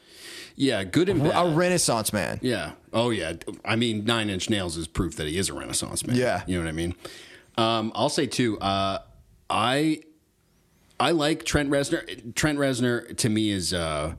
Yeah, 0.55 0.84
good 0.84 1.10
and 1.10 1.25
a. 1.27 1.53
Renaissance 1.55 2.13
man. 2.13 2.39
Yeah. 2.41 2.74
Oh, 2.93 3.10
yeah. 3.10 3.34
I 3.63 3.75
mean, 3.75 4.05
Nine 4.05 4.29
Inch 4.29 4.50
Nails 4.50 4.77
is 4.77 4.88
proof 4.88 5.15
that 5.15 5.27
he 5.27 5.38
is 5.38 5.50
a 5.50 5.53
Renaissance 5.53 6.05
man. 6.05 6.15
Yeah. 6.15 6.43
You 6.46 6.58
know 6.58 6.63
what 6.63 6.70
I 6.70 6.74
mean? 6.74 6.96
Um, 7.58 7.91
I'll 7.96 8.10
say 8.10 8.27
too. 8.27 8.60
Uh, 8.60 9.00
I 9.50 10.01
I 11.00 11.12
like 11.12 11.46
Trent 11.46 11.70
Reznor. 11.70 12.36
Trent 12.36 12.58
Reznor 12.60 13.15
to 13.17 13.29
me 13.29 13.50
is 13.50 13.74
uh, 13.74 14.15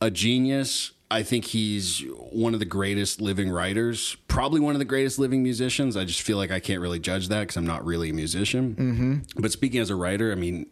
a 0.00 0.10
genius. 0.10 0.92
I 1.10 1.22
think 1.22 1.44
he's 1.44 2.00
one 2.32 2.52
of 2.52 2.58
the 2.58 2.66
greatest 2.66 3.20
living 3.20 3.48
writers, 3.48 4.16
probably 4.26 4.60
one 4.60 4.74
of 4.74 4.80
the 4.80 4.84
greatest 4.84 5.20
living 5.20 5.42
musicians. 5.42 5.96
I 5.96 6.04
just 6.04 6.22
feel 6.22 6.36
like 6.36 6.50
I 6.50 6.58
can't 6.58 6.80
really 6.80 6.98
judge 6.98 7.28
that 7.28 7.40
because 7.40 7.56
I'm 7.56 7.66
not 7.66 7.84
really 7.84 8.10
a 8.10 8.12
musician. 8.12 8.74
Mm-hmm. 8.74 9.40
But 9.40 9.52
speaking 9.52 9.80
as 9.80 9.88
a 9.88 9.94
writer, 9.94 10.32
I 10.32 10.34
mean, 10.34 10.66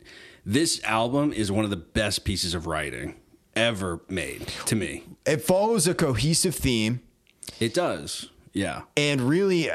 this 0.45 0.83
album 0.85 1.33
is 1.33 1.53
one 1.53 1.65
of 1.65 1.71
the 1.71 1.77
best 1.77 2.25
pieces 2.25 2.55
of 2.55 2.67
writing 2.67 3.15
ever 3.57 4.01
made 4.09 4.49
to 4.67 4.77
me. 4.77 5.05
It 5.27 5.43
follows 5.43 5.87
a 5.87 5.95
cohesive 5.95 6.55
theme, 6.55 7.01
It 7.61 7.75
does. 7.75 8.31
Yeah. 8.53 8.83
and 8.97 9.21
really, 9.23 9.71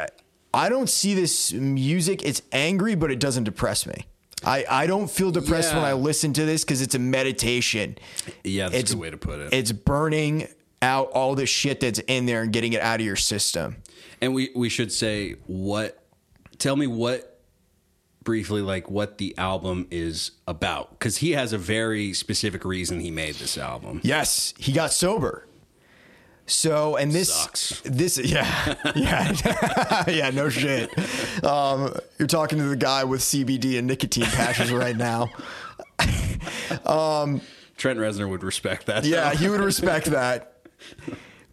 I 0.53 0.69
don't 0.69 0.89
see 0.89 1.13
this 1.13 1.51
music. 1.53 2.23
It's 2.23 2.41
angry, 2.51 2.95
but 2.95 3.11
it 3.11 3.19
doesn't 3.19 3.43
depress 3.45 3.85
me. 3.85 4.05
I, 4.43 4.65
I 4.69 4.87
don't 4.87 5.11
feel 5.11 5.31
depressed 5.31 5.73
when 5.73 5.83
I 5.83 5.93
listen 5.93 6.31
to 6.33 6.45
this 6.45 6.63
because 6.63 6.81
it's 6.81 6.95
a 6.95 6.99
meditation. 6.99 7.97
Yeah, 8.45 8.69
that's 8.69 8.75
It's- 8.79 8.93
a 8.93 8.97
way 8.97 9.09
to 9.09 9.17
put 9.17 9.39
it. 9.39 9.53
It's 9.53 9.71
burning 9.73 10.47
out 10.81 11.09
all 11.11 11.35
the 11.35 11.45
shit 11.45 11.81
that's 11.81 11.99
in 11.99 12.25
there 12.25 12.41
and 12.41 12.53
getting 12.53 12.71
it 12.71 12.81
out 12.81 13.01
of 13.01 13.05
your 13.05 13.17
system. 13.17 13.77
and 14.21 14.33
we 14.33 14.49
we 14.55 14.69
should 14.69 14.91
say 14.93 15.35
what 15.45 16.01
tell 16.57 16.77
me 16.77 16.87
what 16.87 17.28
briefly 18.29 18.61
like 18.61 18.91
what 18.91 19.17
the 19.17 19.35
album 19.39 19.87
is 19.89 20.29
about 20.47 20.99
cuz 20.99 21.17
he 21.17 21.31
has 21.31 21.51
a 21.51 21.57
very 21.57 22.13
specific 22.13 22.63
reason 22.63 22.99
he 22.99 23.09
made 23.09 23.33
this 23.35 23.57
album. 23.57 23.99
Yes, 24.03 24.53
he 24.59 24.71
got 24.71 24.91
sober. 24.91 25.47
So 26.45 26.95
and 26.95 27.11
this 27.11 27.33
Sucks. 27.33 27.81
this 27.85 28.17
yeah 28.23 28.75
yeah 28.95 30.03
yeah 30.07 30.29
no 30.29 30.47
shit. 30.49 30.91
Um, 31.43 31.91
you're 32.19 32.27
talking 32.27 32.59
to 32.59 32.65
the 32.65 32.75
guy 32.75 33.03
with 33.03 33.21
CBD 33.21 33.79
and 33.79 33.87
nicotine 33.87 34.25
patches 34.25 34.71
right 34.71 34.95
now. 34.95 35.31
Trent 35.99 37.97
Reznor 37.97 38.29
would 38.29 38.43
respect 38.43 38.85
that. 38.85 39.05
Yeah, 39.05 39.33
he 39.33 39.49
would 39.49 39.61
respect 39.61 40.05
that. 40.07 40.61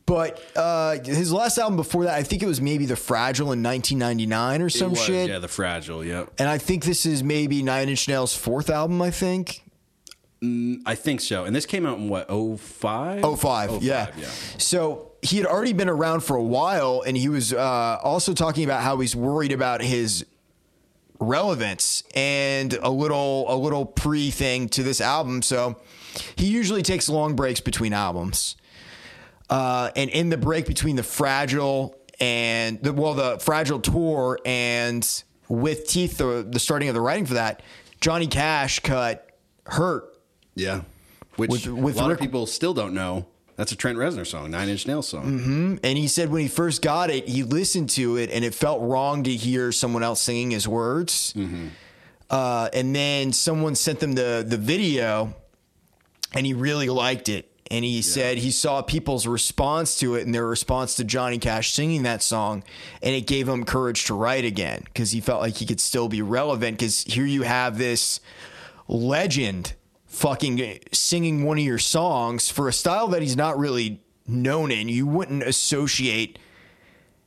But 0.06 0.40
uh, 0.54 0.98
his 1.04 1.32
last 1.32 1.58
album 1.58 1.76
before 1.76 2.04
that, 2.04 2.14
I 2.14 2.22
think 2.22 2.42
it 2.42 2.46
was 2.46 2.60
maybe 2.60 2.86
The 2.86 2.94
Fragile 2.94 3.52
in 3.52 3.62
1999 3.62 4.62
or 4.62 4.70
some 4.70 4.90
was, 4.90 5.04
shit. 5.04 5.28
Yeah, 5.28 5.40
the 5.40 5.48
fragile, 5.48 6.04
yep. 6.04 6.32
And 6.38 6.48
I 6.48 6.58
think 6.58 6.84
this 6.84 7.04
is 7.04 7.24
maybe 7.24 7.60
Nine 7.62 7.88
Inch 7.88 8.06
Nails' 8.06 8.34
fourth 8.34 8.70
album. 8.70 9.02
I 9.02 9.10
think. 9.10 9.62
I 10.86 10.94
think 10.94 11.22
so. 11.22 11.44
And 11.44 11.56
this 11.56 11.66
came 11.66 11.86
out 11.86 11.98
in 11.98 12.08
what, 12.08 12.28
05? 12.28 13.24
Oh 13.24 13.36
five, 13.36 13.82
yeah. 13.82 14.12
yeah. 14.16 14.28
So 14.58 15.12
he 15.22 15.38
had 15.38 15.46
already 15.46 15.72
been 15.72 15.88
around 15.88 16.20
for 16.20 16.36
a 16.36 16.42
while, 16.42 17.02
and 17.04 17.16
he 17.16 17.28
was 17.28 17.52
uh, 17.52 17.98
also 18.02 18.32
talking 18.32 18.62
about 18.62 18.82
how 18.82 18.98
he's 18.98 19.16
worried 19.16 19.50
about 19.50 19.82
his 19.82 20.24
relevance 21.18 22.02
and 22.14 22.74
a 22.74 22.90
little 22.90 23.46
a 23.48 23.56
little 23.56 23.86
pre 23.86 24.30
thing 24.30 24.68
to 24.68 24.82
this 24.82 25.00
album. 25.00 25.42
So 25.42 25.76
he 26.36 26.46
usually 26.46 26.82
takes 26.82 27.08
long 27.08 27.34
breaks 27.34 27.60
between 27.60 27.92
albums, 27.92 28.56
uh, 29.50 29.90
and 29.96 30.10
in 30.10 30.28
the 30.30 30.36
break 30.36 30.66
between 30.66 30.96
the 30.96 31.02
fragile 31.02 31.96
and 32.20 32.82
the 32.82 32.92
well 32.92 33.14
the 33.14 33.38
fragile 33.38 33.78
tour 33.80 34.38
and 34.46 35.22
with 35.48 35.86
teeth 35.88 36.18
the 36.18 36.46
the 36.48 36.58
starting 36.58 36.88
of 36.88 36.94
the 36.94 37.00
writing 37.00 37.26
for 37.26 37.34
that, 37.34 37.62
Johnny 38.00 38.26
Cash 38.26 38.80
cut 38.80 39.30
hurt 39.66 40.16
Yeah. 40.54 40.82
Which 41.36 41.50
With- 41.50 41.66
with 41.68 41.96
a 41.96 42.00
lot 42.00 42.08
Rick- 42.10 42.20
of 42.20 42.24
people 42.24 42.46
still 42.46 42.72
don't 42.74 42.94
know. 42.94 43.26
That's 43.56 43.72
a 43.72 43.76
Trent 43.76 43.96
Reznor 43.96 44.26
song, 44.26 44.50
Nine 44.50 44.68
Inch 44.68 44.86
Nails 44.86 45.08
song. 45.08 45.78
And 45.82 45.96
he 45.98 46.08
said 46.08 46.30
when 46.30 46.42
he 46.42 46.48
first 46.48 46.82
got 46.82 47.08
it, 47.10 47.26
he 47.26 47.42
listened 47.42 47.88
to 47.90 48.16
it 48.18 48.30
and 48.30 48.44
it 48.44 48.54
felt 48.54 48.82
wrong 48.82 49.22
to 49.24 49.30
hear 49.34 49.72
someone 49.72 50.02
else 50.02 50.20
singing 50.20 50.50
his 50.50 50.68
words. 50.68 51.34
Uh, 52.28 52.68
and 52.74 52.94
then 52.94 53.32
someone 53.32 53.74
sent 53.74 54.00
them 54.00 54.12
the 54.14 54.44
the 54.46 54.56
video, 54.56 55.34
and 56.34 56.44
he 56.44 56.52
really 56.54 56.88
liked 56.88 57.28
it. 57.28 57.50
And 57.70 57.84
he 57.84 58.00
said 58.02 58.38
he 58.38 58.50
saw 58.50 58.82
people's 58.82 59.26
response 59.26 59.98
to 59.98 60.14
it 60.14 60.24
and 60.24 60.34
their 60.34 60.46
response 60.46 60.94
to 60.96 61.04
Johnny 61.04 61.38
Cash 61.38 61.72
singing 61.72 62.04
that 62.04 62.22
song, 62.22 62.62
and 63.02 63.14
it 63.14 63.26
gave 63.26 63.48
him 63.48 63.64
courage 63.64 64.04
to 64.04 64.14
write 64.14 64.44
again 64.44 64.82
because 64.84 65.10
he 65.10 65.20
felt 65.20 65.40
like 65.40 65.56
he 65.56 65.66
could 65.66 65.80
still 65.80 66.08
be 66.08 66.22
relevant. 66.22 66.78
Because 66.78 67.02
here 67.04 67.26
you 67.26 67.42
have 67.42 67.78
this 67.78 68.20
legend 68.88 69.74
fucking 70.06 70.78
singing 70.92 71.44
one 71.44 71.58
of 71.58 71.64
your 71.64 71.78
songs 71.78 72.48
for 72.48 72.68
a 72.68 72.72
style 72.72 73.08
that 73.08 73.22
he's 73.22 73.36
not 73.36 73.58
really 73.58 74.00
known 74.26 74.70
in. 74.70 74.88
You 74.88 75.06
wouldn't 75.06 75.42
associate 75.42 76.38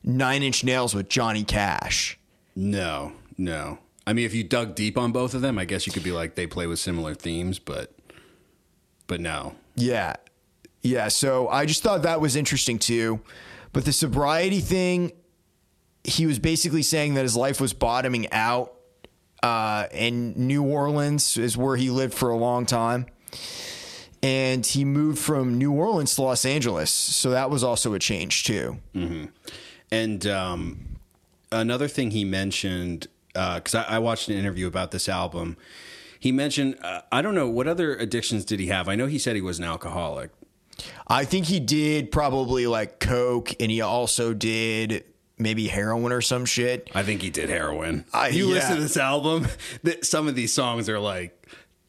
Nine 0.02 0.42
Inch 0.42 0.64
Nails 0.64 0.94
with 0.94 1.08
Johnny 1.08 1.44
Cash. 1.44 2.18
No, 2.56 3.12
no. 3.36 3.78
I 4.06 4.12
mean, 4.12 4.24
if 4.24 4.34
you 4.34 4.42
dug 4.42 4.74
deep 4.74 4.98
on 4.98 5.12
both 5.12 5.34
of 5.34 5.40
them, 5.40 5.58
I 5.58 5.64
guess 5.64 5.86
you 5.86 5.92
could 5.92 6.02
be 6.02 6.12
like 6.12 6.34
they 6.34 6.46
play 6.46 6.66
with 6.66 6.78
similar 6.78 7.14
themes, 7.14 7.58
but 7.58 7.92
but 9.06 9.20
no. 9.20 9.54
Yeah. 9.76 10.14
Yeah. 10.82 11.08
So 11.08 11.48
I 11.48 11.66
just 11.66 11.82
thought 11.82 12.02
that 12.02 12.20
was 12.20 12.36
interesting 12.36 12.78
too. 12.78 13.20
But 13.72 13.84
the 13.84 13.92
sobriety 13.92 14.60
thing, 14.60 15.12
he 16.04 16.26
was 16.26 16.38
basically 16.38 16.82
saying 16.82 17.14
that 17.14 17.22
his 17.22 17.36
life 17.36 17.60
was 17.60 17.72
bottoming 17.72 18.30
out. 18.32 18.74
Uh, 19.42 19.86
and 19.92 20.36
New 20.36 20.62
Orleans 20.62 21.36
is 21.36 21.56
where 21.56 21.76
he 21.76 21.88
lived 21.90 22.12
for 22.14 22.30
a 22.30 22.36
long 22.36 22.66
time. 22.66 23.06
And 24.22 24.66
he 24.66 24.84
moved 24.84 25.18
from 25.18 25.56
New 25.56 25.72
Orleans 25.72 26.14
to 26.16 26.22
Los 26.22 26.44
Angeles. 26.44 26.90
So 26.90 27.30
that 27.30 27.48
was 27.48 27.64
also 27.64 27.94
a 27.94 27.98
change 27.98 28.44
too. 28.44 28.78
And 29.90 30.26
um, 30.26 30.98
another 31.50 31.88
thing 31.88 32.10
he 32.10 32.24
mentioned 32.24 33.06
because 33.32 33.74
I, 33.74 33.82
I 33.84 33.98
watched 33.98 34.28
an 34.28 34.36
interview 34.36 34.66
about 34.66 34.90
this 34.90 35.08
album. 35.08 35.56
He 36.18 36.32
mentioned 36.32 36.76
uh, 36.82 37.00
I 37.10 37.22
don't 37.22 37.34
know 37.34 37.48
what 37.48 37.66
other 37.66 37.94
addictions 37.96 38.44
did 38.44 38.60
he 38.60 38.66
have. 38.66 38.88
I 38.88 38.94
know 38.94 39.06
he 39.06 39.18
said 39.18 39.36
he 39.36 39.42
was 39.42 39.58
an 39.58 39.64
alcoholic. 39.64 40.30
I 41.06 41.24
think 41.24 41.46
he 41.46 41.60
did 41.60 42.10
probably 42.10 42.66
like 42.66 43.00
coke, 43.00 43.54
and 43.60 43.70
he 43.70 43.80
also 43.80 44.34
did 44.34 45.04
maybe 45.38 45.68
heroin 45.68 46.12
or 46.12 46.20
some 46.20 46.44
shit. 46.44 46.90
I 46.94 47.02
think 47.02 47.22
he 47.22 47.30
did 47.30 47.48
heroin. 47.48 48.04
Uh, 48.12 48.28
you 48.30 48.48
yeah. 48.48 48.54
listen 48.54 48.76
to 48.76 48.82
this 48.82 48.96
album, 48.96 49.46
th- 49.84 50.04
some 50.04 50.28
of 50.28 50.34
these 50.34 50.52
songs 50.52 50.88
are 50.88 51.00
like, 51.00 51.36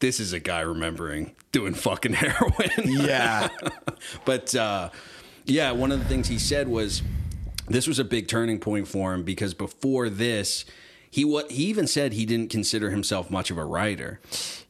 this 0.00 0.18
is 0.18 0.32
a 0.32 0.40
guy 0.40 0.60
remembering 0.60 1.34
doing 1.52 1.74
fucking 1.74 2.12
heroin. 2.14 2.70
Yeah. 2.84 3.48
but 4.24 4.54
uh, 4.54 4.90
yeah, 5.44 5.70
one 5.72 5.92
of 5.92 5.98
the 5.98 6.06
things 6.06 6.28
he 6.28 6.38
said 6.38 6.66
was 6.68 7.02
this 7.68 7.86
was 7.86 7.98
a 7.98 8.04
big 8.04 8.26
turning 8.26 8.58
point 8.58 8.88
for 8.88 9.14
him 9.14 9.22
because 9.22 9.54
before 9.54 10.08
this, 10.08 10.64
he 11.10 11.24
what 11.24 11.50
he 11.50 11.64
even 11.64 11.86
said 11.86 12.14
he 12.14 12.24
didn't 12.24 12.50
consider 12.50 12.90
himself 12.90 13.30
much 13.30 13.50
of 13.50 13.58
a 13.58 13.64
writer. 13.64 14.18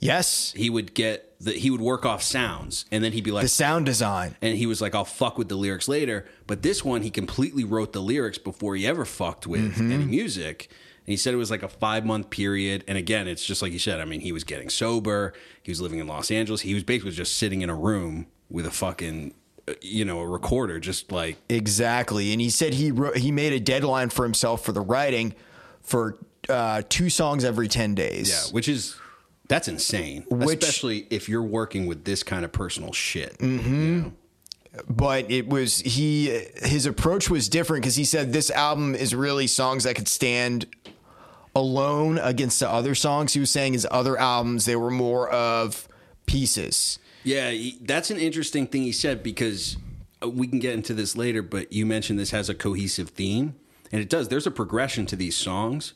Yes, 0.00 0.52
He 0.56 0.68
would 0.68 0.92
get 0.92 1.31
the 1.42 1.52
he 1.52 1.70
would 1.70 1.80
work 1.80 2.06
off 2.06 2.22
sounds 2.22 2.84
and 2.90 3.02
then 3.02 3.12
he'd 3.12 3.24
be 3.24 3.30
like 3.32 3.42
the 3.42 3.48
sound 3.48 3.86
design. 3.86 4.36
and 4.40 4.56
he 4.56 4.66
was 4.66 4.80
like, 4.80 4.94
I'll 4.94 5.04
fuck 5.04 5.36
with 5.38 5.48
the 5.48 5.56
lyrics 5.56 5.88
later. 5.88 6.26
But 6.46 6.62
this 6.62 6.84
one, 6.84 7.02
he 7.02 7.10
completely 7.10 7.64
wrote 7.64 7.92
the 7.92 8.00
lyrics 8.00 8.38
before 8.38 8.76
he 8.76 8.86
ever 8.86 9.04
fucked 9.04 9.46
with 9.46 9.78
any 9.78 10.04
music. 10.04 10.68
And 11.04 11.10
he 11.12 11.16
said 11.16 11.34
it 11.34 11.38
was 11.38 11.50
like 11.50 11.64
a 11.64 11.68
five 11.68 12.04
month 12.04 12.30
period. 12.30 12.84
And 12.86 12.96
again, 12.96 13.26
it's 13.26 13.44
just 13.44 13.60
like 13.60 13.72
you 13.72 13.80
said. 13.80 14.00
I 14.00 14.04
mean, 14.04 14.20
he 14.20 14.30
was 14.30 14.44
getting 14.44 14.70
sober. 14.70 15.32
He 15.62 15.70
was 15.72 15.80
living 15.80 15.98
in 15.98 16.06
Los 16.06 16.30
Angeles. 16.30 16.60
He 16.60 16.74
was 16.74 16.84
basically 16.84 17.10
just 17.10 17.36
sitting 17.36 17.60
in 17.62 17.68
a 17.70 17.74
room 17.74 18.26
with 18.48 18.66
a 18.66 18.70
fucking, 18.70 19.34
uh, 19.66 19.72
you 19.80 20.04
know, 20.04 20.20
a 20.20 20.26
recorder, 20.28 20.78
just 20.78 21.10
like 21.10 21.38
Exactly, 21.48 22.30
and 22.32 22.40
he 22.40 22.50
said 22.50 22.74
he 22.74 22.92
wrote, 22.92 23.16
he 23.16 23.32
made 23.32 23.52
a 23.52 23.58
deadline 23.58 24.10
for 24.10 24.24
himself 24.24 24.64
for 24.64 24.70
the 24.72 24.80
writing 24.80 25.34
for 25.80 26.18
uh, 26.48 26.82
two 26.88 27.08
songs 27.10 27.44
every 27.44 27.66
ten 27.66 27.94
days. 27.96 28.28
yeah, 28.28 28.52
which 28.54 28.68
is 28.68 28.94
that's 29.48 29.68
insane. 29.68 30.24
Which- 30.30 30.58
Especially 30.62 31.06
if 31.10 31.28
you're 31.28 31.42
working 31.42 31.86
with 31.86 32.04
this 32.04 32.22
kind 32.22 32.44
of 32.44 32.52
personal 32.52 32.92
shit. 32.92 33.36
but 34.88 35.30
it 35.30 35.48
was 35.48 35.80
he 35.80 36.28
his 36.62 36.86
approach 36.86 37.28
was 37.28 37.48
different 37.48 37.82
because 37.82 37.96
he 37.96 38.04
said 38.04 38.32
this 38.32 38.50
album 38.50 38.94
is 38.94 39.14
really 39.14 39.46
songs 39.46 39.84
that 39.84 39.94
could 39.96 40.08
stand 40.08 40.66
alone 41.54 42.18
against 42.18 42.60
the 42.60 42.68
other 42.70 42.94
songs. 42.94 43.34
He 43.34 43.40
was 43.40 43.50
saying 43.50 43.74
his 43.74 43.86
other 43.90 44.16
albums 44.18 44.64
they 44.64 44.76
were 44.76 44.90
more 44.90 45.28
of 45.30 45.86
pieces. 46.26 46.98
Yeah, 47.24 47.52
that's 47.82 48.10
an 48.10 48.16
interesting 48.18 48.66
thing 48.66 48.82
he 48.82 48.92
said 48.92 49.22
because 49.22 49.76
uh, 50.24 50.28
we 50.28 50.46
can 50.48 50.58
get 50.58 50.74
into 50.74 50.94
this 50.94 51.16
later, 51.16 51.42
but 51.42 51.72
you 51.72 51.86
mentioned 51.86 52.18
this 52.18 52.30
has 52.32 52.48
a 52.48 52.54
cohesive 52.54 53.10
theme, 53.10 53.54
and 53.92 54.00
it 54.00 54.08
does. 54.08 54.28
There's 54.28 54.46
a 54.46 54.50
progression 54.50 55.06
to 55.06 55.16
these 55.16 55.36
songs. 55.36 55.92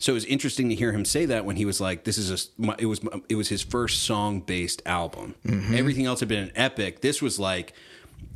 So 0.00 0.12
it 0.12 0.14
was 0.14 0.24
interesting 0.24 0.68
to 0.70 0.74
hear 0.74 0.92
him 0.92 1.04
say 1.04 1.26
that 1.26 1.44
when 1.44 1.56
he 1.56 1.64
was 1.64 1.80
like, 1.80 2.04
"This 2.04 2.18
is 2.18 2.30
a 2.30 2.60
my- 2.60 2.74
it 2.78 2.86
was 2.86 3.00
it 3.28 3.36
was 3.36 3.48
his 3.48 3.62
first 3.62 4.02
song 4.02 4.40
based 4.40 4.82
album. 4.86 5.36
Mm-hmm. 5.46 5.74
Everything 5.74 6.06
else 6.06 6.20
had 6.20 6.28
been 6.28 6.42
an 6.42 6.52
epic. 6.56 7.02
This 7.02 7.22
was 7.22 7.38
like 7.38 7.74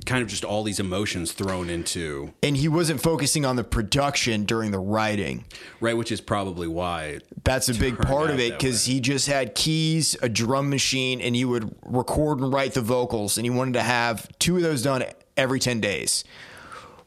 kind 0.07 0.23
of 0.23 0.29
just 0.29 0.45
all 0.45 0.63
these 0.63 0.81
emotions 0.81 1.33
thrown 1.33 1.71
into 1.71 2.33
And 2.43 2.57
he 2.57 2.69
wasn't 2.69 3.01
focusing 3.01 3.47
on 3.47 3.57
the 3.57 3.65
production 3.65 4.45
during 4.45 4.71
the 4.71 4.79
writing. 4.79 5.45
right, 5.81 5.97
which 5.97 6.13
is 6.13 6.21
probably 6.21 6.69
why 6.69 7.21
That's 7.45 7.69
a 7.69 7.75
big 7.75 7.99
part 7.99 8.31
of 8.31 8.39
it 8.39 8.53
because 8.53 8.85
he 8.85 9.01
just 9.01 9.27
had 9.27 9.55
keys, 9.55 10.17
a 10.21 10.29
drum 10.29 10.69
machine, 10.69 11.21
and 11.21 11.35
he 11.35 11.45
would 11.45 11.75
record 11.83 12.41
and 12.41 12.53
write 12.53 12.75
the 12.75 12.83
vocals. 12.83 13.39
And 13.39 13.47
he 13.47 13.51
wanted 13.51 13.75
to 13.75 13.83
have 13.83 14.29
two 14.39 14.57
of 14.57 14.63
those 14.63 14.83
done 14.83 15.05
every 15.37 15.61
10 15.61 15.81
days, 15.81 16.25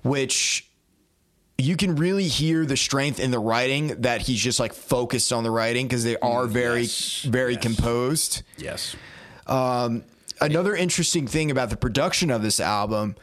which 0.01 0.66
you 1.57 1.75
can 1.75 1.95
really 1.95 2.27
hear 2.27 2.65
the 2.65 2.77
strength 2.77 3.19
in 3.19 3.31
the 3.31 3.39
writing 3.39 4.01
that 4.01 4.21
he's 4.21 4.39
just 4.39 4.59
like 4.59 4.73
focused 4.73 5.33
on 5.33 5.43
the 5.43 5.51
writing 5.51 5.87
because 5.87 6.03
they 6.03 6.17
are 6.17 6.45
mm, 6.45 6.49
very, 6.49 6.81
yes, 6.81 7.23
very 7.23 7.53
yes. 7.53 7.61
composed. 7.63 8.43
yes, 8.57 8.95
um, 9.47 10.03
Another 10.39 10.75
interesting 10.75 11.25
thing 11.25 11.49
about 11.49 11.71
the 11.71 11.77
production 11.77 12.29
of 12.29 12.43
this 12.43 12.59
album, 12.59 13.15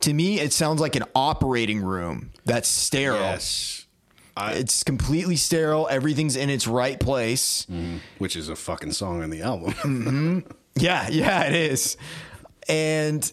to 0.00 0.14
me, 0.14 0.40
it 0.40 0.54
sounds 0.54 0.80
like 0.80 0.96
an 0.96 1.04
operating 1.14 1.82
room 1.82 2.30
that's 2.46 2.66
sterile. 2.66 3.20
yes, 3.20 3.86
I, 4.34 4.52
It's 4.54 4.82
completely 4.82 5.36
sterile. 5.36 5.86
Everything's 5.90 6.34
in 6.36 6.48
its 6.48 6.66
right 6.66 6.98
place. 6.98 7.66
Mm-hmm. 7.70 7.98
which 8.16 8.36
is 8.36 8.48
a 8.48 8.56
fucking 8.56 8.92
song 8.92 9.22
on 9.22 9.28
the 9.28 9.42
album. 9.42 9.74
Mm-hmm. 9.82 10.38
Yeah, 10.76 11.08
yeah, 11.10 11.42
it 11.44 11.54
is. 11.54 11.96
And 12.68 13.30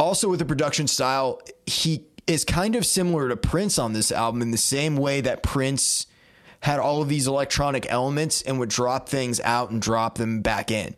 also 0.00 0.28
with 0.28 0.40
the 0.40 0.44
production 0.44 0.86
style, 0.88 1.40
he 1.66 2.04
is 2.26 2.44
kind 2.44 2.76
of 2.76 2.86
similar 2.86 3.28
to 3.28 3.36
Prince 3.36 3.78
on 3.78 3.92
this 3.92 4.12
album 4.12 4.42
in 4.42 4.50
the 4.50 4.58
same 4.58 4.96
way 4.96 5.20
that 5.20 5.42
Prince 5.42 6.06
had 6.60 6.78
all 6.78 7.02
of 7.02 7.08
these 7.08 7.26
electronic 7.26 7.90
elements 7.90 8.42
and 8.42 8.58
would 8.58 8.68
drop 8.68 9.08
things 9.08 9.40
out 9.40 9.70
and 9.70 9.82
drop 9.82 10.16
them 10.16 10.42
back 10.42 10.70
in 10.70 10.94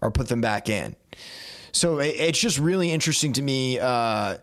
or 0.00 0.10
put 0.10 0.28
them 0.28 0.40
back 0.40 0.68
in. 0.68 0.96
So 1.72 1.98
it, 1.98 2.14
it's 2.16 2.38
just 2.40 2.58
really 2.58 2.90
interesting 2.90 3.34
to 3.34 3.42
me 3.42 3.78
uh, 3.78 4.38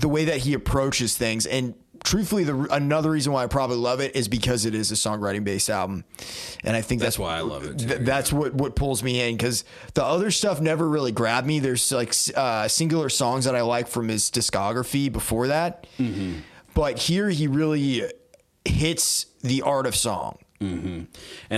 the 0.00 0.08
way 0.08 0.24
that 0.24 0.38
he 0.38 0.54
approaches 0.54 1.16
things. 1.16 1.44
And 1.46 1.74
truthfully, 2.04 2.44
the 2.44 2.66
another 2.70 3.10
reason 3.10 3.32
why 3.32 3.44
I 3.44 3.46
probably 3.46 3.76
love 3.76 4.00
it 4.00 4.14
is 4.16 4.28
because 4.28 4.64
it 4.66 4.74
is 4.74 4.90
a 4.90 4.94
songwriting 4.94 5.44
based 5.44 5.70
album, 5.70 6.04
and 6.64 6.76
I 6.76 6.80
think 6.82 7.00
that's, 7.00 7.16
That's 7.16 7.18
why 7.18 7.36
I 7.36 7.40
love 7.40 7.64
it, 7.64 7.78
too, 7.78 7.86
th- 7.88 8.00
that's 8.00 8.32
what 8.32 8.54
what 8.54 8.76
pulls 8.76 9.02
me 9.02 9.20
in 9.28 9.36
because 9.36 9.64
the 9.94 10.04
other 10.04 10.30
stuff 10.30 10.60
never 10.60 10.88
really 10.88 11.12
grabbed 11.12 11.46
me. 11.46 11.58
There's 11.60 11.90
like 11.92 12.14
uh, 12.36 12.68
singular 12.68 13.08
songs 13.08 13.44
that 13.44 13.54
I 13.54 13.62
like 13.62 13.88
from 13.88 14.08
his 14.08 14.30
discography 14.30 15.10
before 15.12 15.48
that, 15.48 15.86
Mm-hmm. 15.98 16.40
but 16.74 16.98
here 16.98 17.28
he 17.30 17.46
really 17.46 18.02
hits 18.64 19.26
the 19.42 19.62
art 19.62 19.86
of 19.86 19.96
song. 19.96 20.38
And 20.60 21.08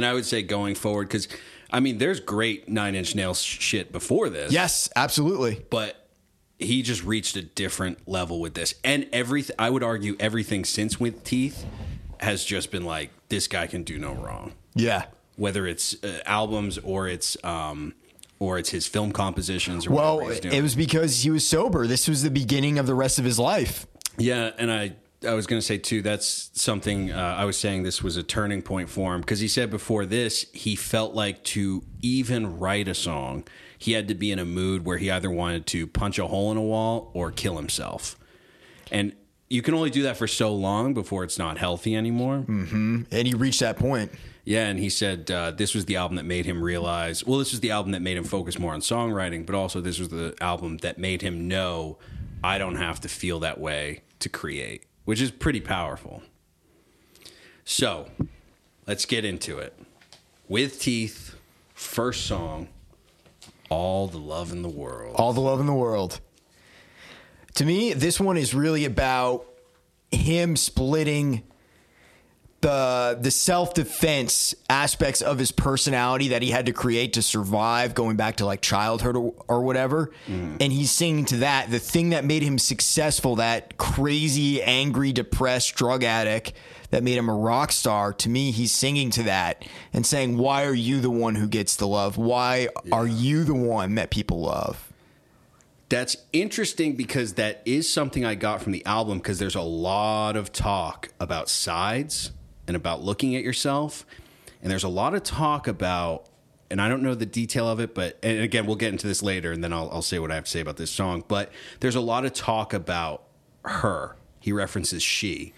I 0.07 0.15
would 0.15 0.25
say 0.25 0.43
going 0.43 0.75
forward, 0.75 1.09
because 1.09 1.29
I 1.71 1.81
mean, 1.81 1.99
there's 1.99 2.21
great 2.21 2.69
Nine 2.71 2.95
Inch 2.95 3.15
Nails 3.15 3.43
shit 3.43 3.93
before 3.93 4.31
this. 4.31 4.51
Yes, 4.51 4.89
absolutely. 4.97 5.63
but 5.69 6.04
he 6.65 6.83
just 6.83 7.05
reached 7.05 7.37
a 7.37 7.43
different 7.43 8.07
level 8.09 8.41
with 8.41 8.55
this, 8.55 8.75
and 8.83 9.07
everything. 9.13 9.57
I 9.59 9.71
would 9.71 9.83
argue 9.83 10.17
everything 10.19 10.65
since 10.65 10.99
with 10.99 11.25
Teeth 11.25 11.65
has 12.21 12.45
just 12.45 12.71
been 12.71 12.85
like 12.85 13.11
this 13.29 13.47
guy 13.49 13.67
can 13.67 13.83
do 13.83 13.99
no 13.99 14.15
wrong. 14.15 14.53
Yeah. 14.75 15.07
Whether 15.37 15.67
it's 15.67 16.03
uh, 16.05 16.21
albums 16.27 16.79
or 16.79 17.09
it's 17.09 17.37
um 17.45 17.95
or 18.39 18.59
it's 18.59 18.71
his 18.71 18.87
film 18.87 19.13
compositions 19.13 19.87
or 19.87 19.93
Well, 19.93 20.21
it 20.29 20.63
was 20.63 20.75
because 20.75 21.23
he 21.23 21.31
was 21.31 21.47
sober. 21.47 21.87
This 21.87 22.09
was 22.09 22.23
the 22.23 22.31
beginning 22.31 22.79
of 22.79 22.87
the 22.87 22.95
rest 22.95 23.19
of 23.19 23.25
his 23.25 23.39
life. 23.39 23.87
Yeah, 24.17 24.51
and 24.59 24.71
I 24.71 24.95
I 25.27 25.35
was 25.35 25.47
going 25.47 25.61
to 25.61 25.67
say 25.67 25.79
too 25.79 26.03
that's 26.03 26.51
something 26.55 27.11
uh, 27.11 27.37
I 27.39 27.45
was 27.45 27.57
saying 27.57 27.83
this 27.83 28.03
was 28.03 28.17
a 28.17 28.23
turning 28.23 28.63
point 28.63 28.89
for 28.89 29.15
him 29.15 29.21
because 29.21 29.41
he 29.41 29.49
said 29.49 29.71
before 29.71 30.07
this 30.07 30.47
he 30.53 30.77
felt 30.77 31.15
like 31.15 31.43
to 31.45 31.83
even 32.03 32.59
write 32.59 32.89
a 32.89 32.95
song 32.95 33.45
he 33.85 33.93
had 33.93 34.09
to 34.09 34.15
be 34.15 34.33
in 34.33 34.39
a 34.39 34.47
mood 34.47 34.87
where 34.87 34.97
he 34.97 35.11
either 35.11 35.31
wanted 35.31 35.67
to 35.67 35.87
punch 35.87 36.19
a 36.19 36.27
hole 36.27 36.51
in 36.51 36.57
a 36.57 36.63
wall 36.63 37.11
or 37.13 37.31
kill 37.31 37.57
himself, 37.57 38.19
and 38.91 39.13
you 39.51 39.61
can 39.61 39.75
only 39.75 39.91
do 39.91 40.05
that 40.05 40.17
for 40.17 40.27
so 40.27 40.55
long 40.55 40.95
before 40.95 41.23
it's 41.23 41.39
not 41.39 41.59
healthy 41.59 41.95
anymore. 41.95 42.45
And 43.11 43.29
he 43.29 43.35
reached 43.35 43.61
that 43.61 43.77
point. 43.77 44.11
Yeah, 44.45 44.67
and 44.69 44.79
he 44.79 44.89
said 44.89 45.31
uh, 45.31 45.51
this 45.51 45.75
was 45.75 45.85
the 45.85 45.97
album 45.97 46.17
that 46.17 46.25
made 46.25 46.47
him 46.47 46.63
realize. 46.63 47.27
Well, 47.27 47.39
this 47.39 47.51
was 47.53 47.61
the 47.61 47.71
album 47.73 47.93
that 47.93 48.01
made 48.01 48.17
him 48.17 48.25
focus 48.25 48.59
more 48.59 48.73
on 48.73 48.81
songwriting, 48.81 49.45
but 49.45 49.55
also 49.55 49.83
this 49.83 49.99
was 49.99 50.09
the 50.09 50.35
album 50.41 50.79
that 50.79 50.97
made 50.99 51.21
him 51.21 51.47
know 51.47 51.99
I 52.43 52.57
don't 52.57 52.77
have 52.77 53.01
to 53.03 53.09
feel 53.09 53.39
that 53.41 53.61
way 53.61 54.01
to 54.21 54.31
create, 54.31 54.85
which 55.05 55.21
is 55.21 55.31
pretty 55.31 55.61
powerful. 55.61 56.23
So, 57.67 58.11
let's 58.87 59.05
get 59.05 59.27
into 59.27 59.59
it. 59.59 59.79
With 60.49 60.81
Teeth, 60.81 61.37
first 61.75 62.27
song, 62.27 62.69
All 63.71 64.07
the 64.07 64.19
Love 64.19 64.53
in 64.53 64.63
the 64.63 64.69
World. 64.69 65.17
All 65.17 65.33
the 65.33 65.41
love 65.41 65.61
in 65.61 65.67
the 65.67 65.75
world. 65.75 66.21
To 67.55 67.65
me, 67.65 67.93
this 67.93 68.19
one 68.19 68.37
is 68.37 68.55
really 68.55 68.85
about 68.85 69.47
him 70.11 70.57
splitting 70.57 71.43
the 72.65 73.19
the 73.21 73.31
self 73.31 73.75
defense 73.75 74.55
aspects 74.71 75.21
of 75.21 75.39
his 75.39 75.53
personality 75.53 76.29
that 76.29 76.41
he 76.41 76.51
had 76.51 76.67
to 76.67 76.73
create 76.73 77.13
to 77.13 77.23
survive, 77.23 77.95
going 77.95 78.17
back 78.17 78.37
to 78.37 78.47
like 78.47 78.63
childhood 78.63 79.17
or, 79.17 79.35
or 79.47 79.63
whatever. 79.63 80.11
Mm. 80.27 80.57
And 80.61 80.73
he's 80.73 80.91
singing 80.91 81.27
to 81.27 81.37
that, 81.39 81.71
the 81.71 81.79
thing 81.79 82.11
that 82.11 82.25
made 82.25 82.43
him 82.43 82.59
successful, 82.59 83.37
that 83.37 83.77
crazy, 83.77 84.63
angry, 84.63 85.13
depressed 85.13 85.75
drug 85.75 86.05
addict 86.05 86.55
that 86.91 87.03
made 87.03 87.17
him 87.17 87.29
a 87.29 87.35
rock 87.35 87.73
star. 87.73 88.13
To 88.13 88.29
me, 88.29 88.51
he's 88.51 88.73
singing 88.73 89.11
to 89.11 89.23
that 89.25 89.65
and 89.93 90.07
saying, 90.07 90.39
"Why 90.39 90.65
are 90.65 90.75
you 90.75 91.01
the 91.01 91.11
one 91.11 91.35
who 91.37 91.47
gets 91.47 91.77
the 91.77 91.89
love? 91.89 92.17
Why 92.17 92.69
are 92.93 93.07
you 93.07 93.45
the 93.45 93.55
one 93.55 93.95
that 93.97 94.11
people 94.11 94.41
love?" 94.41 94.93
That's 95.89 96.17
interesting 96.33 96.97
because 96.97 97.35
that 97.35 97.63
is 97.65 97.89
something 97.93 98.25
I 98.25 98.35
got 98.35 98.63
from 98.63 98.73
the 98.73 98.85
album 98.87 99.19
because 99.19 99.39
there's 99.39 99.55
a 99.55 99.61
lot 99.61 100.35
of 100.35 100.51
talk 100.51 101.11
about 101.21 101.49
sides 101.49 102.33
and 102.67 102.77
about 102.77 103.03
looking 103.03 103.37
at 103.37 103.43
yourself. 103.43 104.07
And 104.63 104.71
there's 104.71 104.83
a 104.85 104.89
lot 104.89 105.15
of 105.15 105.23
talk 105.23 105.69
about, 105.69 106.27
and 106.71 106.81
I 106.81 106.89
don't 106.89 107.03
know 107.03 107.15
the 107.15 107.27
detail 107.27 107.69
of 107.69 107.81
it, 107.81 107.95
but, 107.95 108.19
and 108.23 108.41
again, 108.41 108.65
we'll 108.67 108.77
get 108.77 108.93
into 108.93 109.07
this 109.07 109.23
later 109.23 109.53
and 109.53 109.63
then 109.63 109.73
I'll, 109.73 109.91
I'll 109.93 110.03
say 110.03 110.19
what 110.19 110.33
I 110.33 110.37
have 110.37 110.47
to 110.47 110.51
say 110.51 110.61
about 110.61 110.79
this 110.79 110.91
song. 110.91 111.23
But 111.29 111.53
there's 111.81 111.97
a 111.97 112.01
lot 112.01 112.25
of 112.25 112.33
talk 112.33 112.73
about 112.73 113.25
her. 113.65 114.17
He 114.41 114.53
references 114.53 115.03
she. 115.03 115.53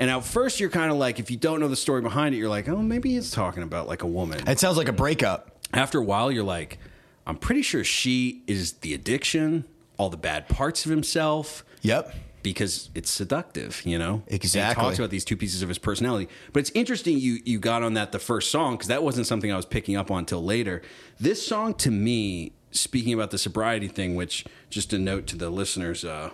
And 0.00 0.10
at 0.10 0.24
first, 0.24 0.58
you're 0.58 0.70
kind 0.70 0.90
of 0.90 0.96
like, 0.96 1.20
if 1.20 1.30
you 1.30 1.36
don't 1.36 1.60
know 1.60 1.68
the 1.68 1.76
story 1.76 2.00
behind 2.00 2.34
it, 2.34 2.38
you're 2.38 2.48
like, 2.48 2.68
oh, 2.68 2.78
maybe 2.82 3.10
he's 3.12 3.30
talking 3.30 3.62
about 3.62 3.86
like 3.86 4.02
a 4.02 4.06
woman. 4.06 4.48
It 4.48 4.58
sounds 4.58 4.76
like 4.78 4.88
a 4.88 4.92
breakup. 4.92 5.50
After 5.72 5.98
a 5.98 6.02
while, 6.04 6.32
you're 6.32 6.42
like, 6.42 6.78
I'm 7.26 7.36
pretty 7.36 7.62
sure 7.62 7.84
she 7.84 8.42
is 8.48 8.72
the 8.74 8.94
addiction, 8.94 9.64
all 9.98 10.08
the 10.10 10.16
bad 10.16 10.48
parts 10.48 10.84
of 10.86 10.90
himself 10.90 11.64
Yep. 11.82 12.14
because 12.42 12.88
it's 12.94 13.10
seductive, 13.10 13.82
you 13.84 13.98
know. 13.98 14.22
And 14.26 14.34
Exactly. 14.34 14.82
he 14.82 14.86
talks 14.88 14.98
about 14.98 15.10
these 15.10 15.24
two 15.24 15.36
pieces 15.36 15.60
of 15.62 15.68
his 15.68 15.78
personality, 15.78 16.28
but 16.54 16.60
it's 16.60 16.70
interesting 16.74 17.18
you 17.18 17.38
you 17.44 17.58
got 17.58 17.82
on 17.82 17.92
that 17.94 18.10
the 18.10 18.18
first 18.18 18.50
song 18.50 18.74
because 18.76 18.88
that 18.88 19.02
wasn't 19.02 19.26
something 19.26 19.52
I 19.52 19.56
was 19.56 19.66
picking 19.66 19.96
up 19.96 20.10
on 20.10 20.20
until 20.20 20.42
later. 20.42 20.80
This 21.20 21.46
song 21.46 21.74
to 21.74 21.90
me, 21.90 22.52
speaking 22.70 23.12
about 23.12 23.30
the 23.32 23.38
sobriety 23.38 23.86
thing, 23.88 24.14
which 24.16 24.46
just 24.70 24.92
a 24.94 24.98
note 24.98 25.26
to 25.28 25.36
the 25.36 25.50
listeners, 25.50 26.04
uh, 26.06 26.30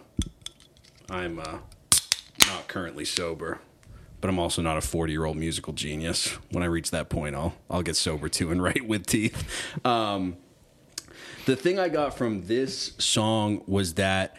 I'm 1.10 1.40
uh, 1.40 1.58
not 2.46 2.68
currently 2.68 3.04
sober. 3.04 3.60
But 4.20 4.30
I'm 4.30 4.38
also 4.38 4.62
not 4.62 4.76
a 4.76 4.80
40 4.80 5.12
year 5.12 5.24
old 5.24 5.36
musical 5.36 5.72
genius. 5.72 6.28
When 6.50 6.62
I 6.62 6.66
reach 6.66 6.90
that 6.90 7.08
point, 7.08 7.36
I'll 7.36 7.54
I'll 7.70 7.82
get 7.82 7.96
sober 7.96 8.28
too 8.28 8.50
and 8.50 8.62
write 8.62 8.86
with 8.86 9.06
teeth. 9.06 9.48
Um, 9.84 10.36
the 11.44 11.56
thing 11.56 11.78
I 11.78 11.88
got 11.88 12.16
from 12.16 12.46
this 12.46 12.92
song 12.98 13.62
was 13.66 13.94
that 13.94 14.36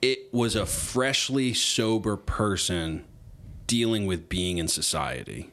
it 0.00 0.32
was 0.32 0.56
a 0.56 0.66
freshly 0.66 1.54
sober 1.54 2.16
person 2.16 3.04
dealing 3.68 4.06
with 4.06 4.28
being 4.28 4.58
in 4.58 4.66
society 4.66 5.50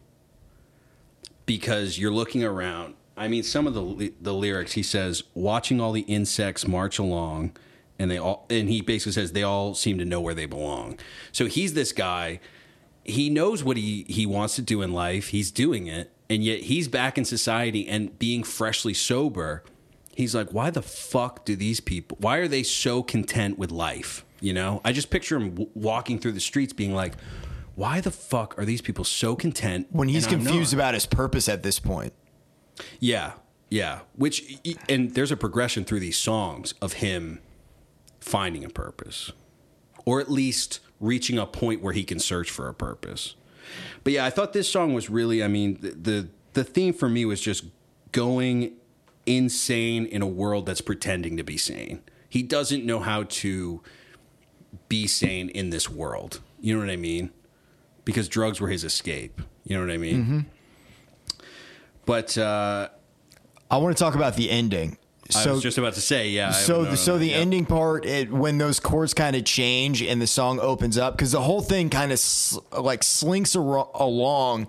because 1.46 2.00
you're 2.00 2.12
looking 2.12 2.44
around. 2.44 2.96
I 3.16 3.28
mean, 3.28 3.44
some 3.44 3.68
of 3.68 3.74
the 3.74 4.14
the 4.20 4.34
lyrics 4.34 4.74
he 4.74 4.84
says, 4.84 5.24
watching 5.34 5.80
all 5.80 5.92
the 5.92 6.02
insects 6.02 6.68
march 6.68 6.98
along, 6.98 7.56
and 8.00 8.10
they 8.10 8.18
all, 8.18 8.46
and 8.50 8.70
he 8.70 8.82
basically 8.82 9.12
says 9.12 9.34
they 9.34 9.44
all 9.44 9.76
seem 9.76 9.98
to 10.00 10.06
know 10.06 10.22
where 10.22 10.34
they 10.34 10.46
belong. 10.46 10.98
So 11.32 11.46
he's 11.46 11.74
this 11.74 11.92
guy. 11.92 12.40
He 13.04 13.30
knows 13.30 13.64
what 13.64 13.78
he 13.78 14.06
he 14.08 14.26
wants 14.26 14.56
to 14.56 14.62
do 14.62 14.82
in 14.82 14.94
life. 14.94 15.28
He's 15.28 15.52
doing 15.52 15.88
it, 15.88 16.12
and 16.30 16.44
yet 16.44 16.62
he's 16.62 16.88
back 16.88 17.18
in 17.18 17.26
society 17.26 17.88
and 17.88 18.18
being 18.18 18.44
freshly 18.44 18.94
sober. 18.94 19.64
He's 20.16 20.34
like, 20.34 20.52
why 20.52 20.70
the 20.70 20.82
fuck 20.82 21.46
do 21.46 21.56
these 21.56 21.80
people? 21.80 22.18
Why 22.20 22.38
are 22.38 22.48
they 22.48 22.64
so 22.64 23.04
content 23.04 23.58
with 23.58 23.72
life? 23.72 24.26
You 24.42 24.54
know, 24.54 24.82
I 24.84 24.92
just 24.92 25.10
picture 25.10 25.38
him 25.38 25.50
w- 25.52 25.70
walking 25.74 26.20
through 26.20 26.34
the 26.34 26.40
streets, 26.40 26.74
being 26.74 26.94
like, 26.94 27.16
why 27.76 28.02
the 28.02 28.12
fuck 28.12 28.58
are 28.58 28.66
these 28.66 28.82
people 28.82 29.06
so 29.06 29.36
content 29.36 29.88
When 29.92 30.10
he's 30.10 30.28
confused 30.28 30.74
about 30.74 30.94
his 30.94 31.06
purpose 31.06 31.48
at 31.48 31.64
this 31.64 31.80
point. 31.80 32.14
Yeah, 33.00 33.34
yeah. 33.70 34.00
Which 34.16 34.60
and 34.88 35.14
there's 35.16 35.32
a 35.32 35.38
progression 35.38 35.86
through 35.86 36.02
these 36.02 36.18
songs 36.18 36.74
of 36.82 36.94
him 36.94 37.40
finding 38.30 38.64
a 38.64 38.70
purpose, 38.70 39.32
or 40.06 40.20
at 40.20 40.30
least 40.30 40.80
reaching 41.00 41.38
a 41.38 41.46
point 41.46 41.82
where 41.82 41.94
he 41.94 42.04
can 42.04 42.20
search 42.20 42.52
for 42.52 42.68
a 42.68 42.74
purpose. 42.74 43.36
But 44.04 44.14
yeah, 44.14 44.26
I 44.26 44.30
thought 44.30 44.54
this 44.54 44.72
song 44.72 44.94
was 44.94 45.10
really. 45.10 45.44
I 45.44 45.48
mean, 45.48 45.78
the 45.82 45.92
the, 45.92 46.30
the 46.54 46.64
theme 46.64 46.94
for 46.94 47.10
me 47.10 47.26
was 47.26 47.42
just 47.42 47.66
going 48.12 48.74
insane 49.26 50.06
in 50.06 50.22
a 50.22 50.28
world 50.28 50.66
that's 50.66 50.82
pretending 50.82 51.38
to 51.38 51.44
be 51.44 51.58
sane. 51.58 52.02
He 52.28 52.44
doesn't 52.44 52.86
know 52.86 53.00
how 53.00 53.24
to 53.24 53.82
be 54.88 55.08
sane 55.08 55.50
in 55.50 55.72
this 55.72 55.90
world. 55.90 56.42
You 56.62 56.76
know 56.76 56.82
what 56.82 56.92
I 56.92 56.96
mean? 56.96 57.32
Because 58.06 58.28
drugs 58.28 58.62
were 58.62 58.70
his 58.70 58.84
escape. 58.84 59.42
You 59.64 59.78
know 59.78 59.86
what 59.86 59.94
I 59.94 59.98
mean? 59.98 60.46
But 62.06 62.38
uh, 62.38 62.90
I 63.70 63.78
want 63.78 63.96
to 63.96 64.04
talk 64.04 64.16
about 64.16 64.36
the 64.36 64.50
ending. 64.50 64.98
I 65.36 65.44
So 65.44 65.54
was 65.54 65.62
just 65.64 65.78
about 65.78 65.94
to 65.94 66.02
say, 66.02 66.30
yeah. 66.30 66.52
So 66.52 66.84
no, 66.84 66.96
so 66.96 67.18
the 67.18 67.34
ending 67.34 67.66
part 67.66 68.06
it, 68.06 68.32
when 68.32 68.58
those 68.58 68.80
chords 68.80 69.14
kind 69.14 69.36
of 69.36 69.46
change 69.46 70.02
and 70.02 70.22
the 70.22 70.28
song 70.28 70.60
opens 70.60 70.98
up 70.98 71.16
because 71.16 71.32
the 71.32 71.42
whole 71.42 71.62
thing 71.62 71.90
kind 71.90 72.12
of 72.12 72.20
sl- 72.20 72.60
like 72.78 73.04
slinks 73.04 73.56
aro- 73.56 73.90
along 73.94 74.68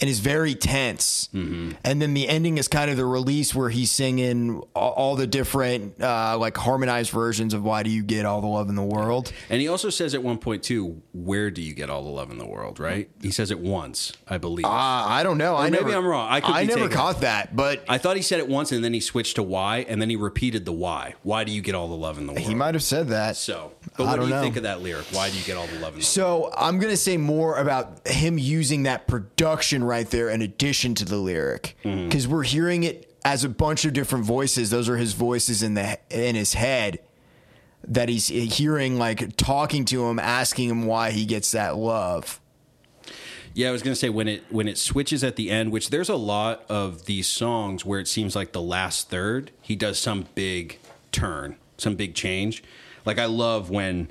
and 0.00 0.08
is 0.10 0.20
very 0.20 0.54
tense 0.54 1.28
Mm-hmm. 1.34 1.72
and 1.84 2.00
then 2.02 2.14
the 2.14 2.28
ending 2.28 2.58
is 2.58 2.66
kind 2.68 2.90
of 2.90 2.96
the 2.96 3.04
release 3.04 3.54
where 3.54 3.68
he's 3.70 3.90
singing 3.90 4.62
all, 4.74 4.92
all 4.92 5.16
the 5.16 5.26
different 5.26 6.00
uh, 6.02 6.36
like 6.38 6.56
harmonized 6.56 7.10
versions 7.10 7.54
of 7.54 7.62
why 7.62 7.82
do 7.82 7.90
you 7.90 8.02
get 8.02 8.24
all 8.26 8.40
the 8.40 8.46
love 8.46 8.68
in 8.68 8.74
the 8.74 8.82
world 8.82 9.32
And 9.48 9.60
he 9.60 9.68
also 9.68 9.90
says 9.90 10.14
at 10.14 10.22
one 10.22 10.38
point 10.38 10.62
too, 10.62 11.02
"Where 11.12 11.50
do 11.50 11.62
you 11.62 11.72
get 11.74 11.88
all 11.90 12.02
the 12.02 12.10
love 12.10 12.30
in 12.30 12.38
the 12.38 12.46
world?" 12.46 12.80
Right? 12.80 13.08
He 13.22 13.30
says 13.30 13.50
it 13.50 13.60
once, 13.60 14.12
I 14.28 14.38
believe. 14.38 14.64
uh, 14.64 14.68
i 14.70 15.22
don't 15.22 15.38
know 15.38 15.56
i 15.56 15.70
maybe 15.70 15.84
never 15.84 15.96
I'm 15.98 16.06
wrong. 16.06 16.28
I 16.30 16.40
could 16.40 16.54
be 16.56 16.66
never 16.66 16.88
caught 16.88 17.20
that 17.20 17.54
but 17.54 17.84
I 17.88 17.98
thought 17.98 18.16
he 18.16 18.22
said 18.22 18.38
it 18.40 18.48
once, 18.48 18.72
and 18.72 18.82
then 18.84 18.92
he 18.94 19.00
switched 19.00 19.36
to 19.36 19.42
why, 19.42 19.84
and 19.88 20.00
then 20.00 20.10
he 20.10 20.16
repeated 20.16 20.64
the 20.64 20.72
why. 20.72 21.14
Why 21.22 21.44
do 21.44 21.52
you 21.52 21.60
get 21.62 21.74
all 21.74 21.88
the 21.88 21.94
love 21.96 22.18
in 22.18 22.26
the 22.26 22.32
world? 22.32 22.46
he 22.46 22.54
might 22.54 22.74
have 22.74 22.82
said 22.82 23.08
that 23.08 23.36
So, 23.36 23.72
but 23.96 24.04
I 24.04 24.10
what 24.10 24.16
do 24.20 24.22
you 24.24 24.30
know. 24.30 24.40
think 24.42 24.56
of 24.56 24.62
that 24.64 24.80
lyric? 24.82 25.06
Why 25.12 25.30
do 25.30 25.36
you 25.38 25.44
get 25.44 25.56
all 25.56 25.66
the 25.66 25.74
love 25.74 25.94
in 25.94 26.00
the 26.00 26.04
world? 26.04 26.04
So 26.04 26.50
I'm 26.56 26.78
gonna 26.78 26.96
say 26.96 27.16
more 27.16 27.56
about 27.58 28.06
him 28.08 28.38
using 28.38 28.84
that 28.84 29.06
production 29.06 29.84
right 29.90 30.08
there 30.10 30.28
in 30.30 30.40
addition 30.42 30.94
to 30.96 31.04
the 31.04 31.16
lyric, 31.16 31.76
Mm-hmm. 31.84 32.04
because 32.06 32.26
we're 32.26 32.44
hearing 32.44 32.82
it 32.84 33.12
as 33.24 33.44
a 33.44 33.48
bunch 33.48 33.84
of 33.84 33.92
different 33.92 34.24
voices. 34.24 34.70
Those 34.70 34.88
are 34.88 34.96
his 34.96 35.12
voices 35.12 35.62
in 35.62 35.74
the 35.74 35.98
in 36.10 36.34
his 36.36 36.54
head 36.54 37.00
that 37.88 38.08
he's 38.08 38.28
hearing, 38.28 38.98
like 38.98 39.36
talking 39.36 39.84
to 39.86 40.06
him, 40.06 40.18
asking 40.18 40.68
him 40.68 40.86
why 40.86 41.10
he 41.10 41.24
gets 41.26 41.50
that 41.52 41.76
love. 41.76 42.40
Yeah, 43.52 43.68
I 43.68 43.72
was 43.72 43.82
gonna 43.82 43.96
say 43.96 44.08
when 44.10 44.28
it 44.28 44.44
when 44.50 44.68
it 44.68 44.78
switches 44.78 45.24
at 45.24 45.36
the 45.36 45.50
end, 45.50 45.72
which 45.72 45.90
there's 45.90 46.08
a 46.08 46.14
lot 46.16 46.64
of 46.68 47.06
these 47.06 47.26
songs 47.26 47.84
where 47.84 47.98
it 47.98 48.06
seems 48.08 48.36
like 48.36 48.52
the 48.52 48.62
last 48.62 49.10
third 49.10 49.50
he 49.60 49.74
does 49.76 49.98
some 49.98 50.26
big 50.34 50.78
turn, 51.10 51.56
some 51.76 51.96
big 51.96 52.14
change. 52.14 52.62
Like 53.04 53.18
I 53.18 53.24
love 53.26 53.68
when 53.70 54.08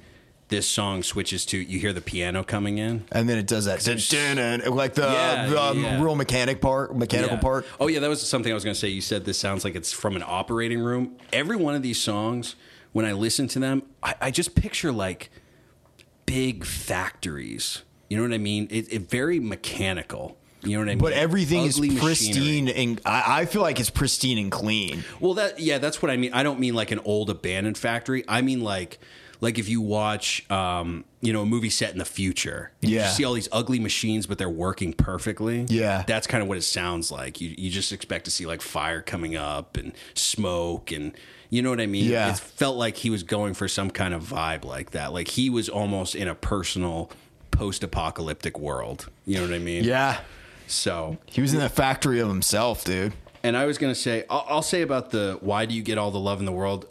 this 0.49 0.67
song 0.67 1.01
switches 1.03 1.45
to 1.47 1.57
you 1.57 1.79
hear 1.79 1.93
the 1.93 2.01
piano 2.01 2.43
coming 2.43 2.77
in. 2.77 3.05
And 3.11 3.29
then 3.29 3.37
it 3.37 3.47
does 3.47 3.65
that, 3.65 3.83
dun-dun-dun, 3.83 4.75
like 4.75 4.95
the, 4.95 5.03
Yeah, 5.03 5.47
the 5.47 5.61
um, 5.61 5.79
yeah. 5.83 6.03
real 6.03 6.15
mechanic 6.15 6.59
part, 6.61 6.95
mechanical 6.95 7.37
Yeah. 7.37 7.41
part. 7.41 7.65
Oh 7.79 7.87
yeah, 7.87 7.99
that 7.99 8.09
was 8.09 8.27
something 8.27 8.51
I 8.51 8.55
was 8.55 8.63
going 8.63 8.73
to 8.73 8.79
say. 8.79 8.87
You 8.89 9.01
said 9.01 9.25
this 9.25 9.37
sounds 9.39 9.63
like 9.63 9.75
it's 9.75 9.91
from 9.91 10.15
an 10.15 10.23
operating 10.25 10.79
room. 10.79 11.15
Every 11.31 11.55
one 11.55 11.75
of 11.75 11.81
these 11.83 12.01
songs, 12.01 12.55
when 12.91 13.05
I 13.05 13.13
listen 13.13 13.47
to 13.49 13.59
them, 13.59 13.83
I, 14.03 14.15
I 14.21 14.31
just 14.31 14.55
picture 14.55 14.91
like 14.91 15.29
big 16.25 16.65
factories. 16.65 17.83
You 18.09 18.17
know 18.17 18.23
what 18.23 18.33
I 18.33 18.37
mean? 18.39 18.67
It, 18.71 18.91
it 18.91 19.09
very 19.09 19.39
mechanical. 19.39 20.37
You 20.63 20.71
know 20.73 20.79
what 20.79 20.85
I 20.89 20.91
mean? 20.95 20.97
But 20.97 21.13
everything 21.13 21.67
Ugly 21.69 21.89
is 21.89 21.99
pristine, 21.99 22.65
machinery. 22.65 22.73
and 22.83 23.01
I, 23.05 23.41
I 23.41 23.45
feel 23.45 23.61
like 23.61 23.79
it's 23.79 23.89
pristine 23.89 24.37
and 24.37 24.51
clean. 24.51 25.05
Well, 25.21 25.35
that 25.35 25.59
yeah, 25.59 25.77
that's 25.77 26.01
what 26.01 26.11
I 26.11 26.17
mean. 26.17 26.33
I 26.33 26.43
don't 26.43 26.59
mean 26.59 26.73
like 26.73 26.91
an 26.91 26.99
old 27.05 27.29
abandoned 27.29 27.77
factory. 27.77 28.25
I 28.27 28.41
mean 28.41 28.61
like 28.61 28.99
like 29.41 29.57
if 29.57 29.69
you 29.69 29.81
watch 29.81 30.49
um, 30.51 31.05
you 31.21 31.31
know 31.33 31.41
a 31.43 31.45
movie 31.45 31.69
set 31.69 31.91
in 31.91 31.97
the 31.97 32.05
future. 32.05 32.71
Yeah. 32.81 33.05
You 33.07 33.11
see 33.13 33.23
all 33.25 33.33
these 33.33 33.49
ugly 33.51 33.79
machines, 33.79 34.27
but 34.27 34.37
they're 34.37 34.49
working 34.49 34.93
perfectly. 34.93 35.65
Yeah. 35.69 36.03
That's 36.07 36.27
kind 36.27 36.41
of 36.41 36.49
what 36.49 36.57
it 36.57 36.63
sounds 36.63 37.11
like. 37.11 37.39
You 37.41 37.53
you 37.57 37.69
just 37.69 37.91
expect 37.91 38.25
to 38.25 38.31
see 38.31 38.45
like 38.45 38.61
fire 38.61 39.01
coming 39.01 39.35
up 39.35 39.77
and 39.77 39.93
smoke 40.13 40.91
and 40.91 41.13
you 41.51 41.61
know 41.63 41.69
what 41.71 41.81
I 41.81 41.87
mean? 41.87 42.05
Yeah. 42.05 42.29
It 42.31 42.37
felt 42.37 42.77
like 42.77 42.97
he 42.97 43.09
was 43.09 43.23
going 43.23 43.55
for 43.55 43.67
some 43.67 43.89
kind 43.89 44.13
of 44.13 44.21
vibe 44.23 44.63
like 44.65 44.91
that. 44.91 45.13
Like 45.13 45.29
he 45.29 45.49
was 45.49 45.67
almost 45.67 46.13
in 46.15 46.27
a 46.27 46.35
personal 46.35 47.09
post-apocalyptic 47.51 48.59
world. 48.59 49.09
You 49.25 49.35
know 49.37 49.43
what 49.43 49.53
I 49.53 49.59
mean? 49.59 49.83
Yeah, 49.83 50.19
So 50.67 51.17
he 51.25 51.41
was 51.41 51.53
in 51.53 51.59
the 51.59 51.69
factory 51.69 52.19
of 52.19 52.27
himself, 52.27 52.83
dude. 52.83 53.13
and 53.43 53.55
I 53.57 53.65
was 53.65 53.77
going 53.77 53.93
to 53.93 53.99
say, 53.99 54.25
I'll, 54.29 54.45
I'll 54.47 54.61
say 54.61 54.81
about 54.81 55.11
the 55.11 55.37
why 55.41 55.65
do 55.65 55.73
you 55.75 55.81
get 55.83 55.97
all 55.97 56.11
the 56.11 56.19
love 56.19 56.39
in 56.39 56.45
the 56.45 56.51
world? 56.51 56.85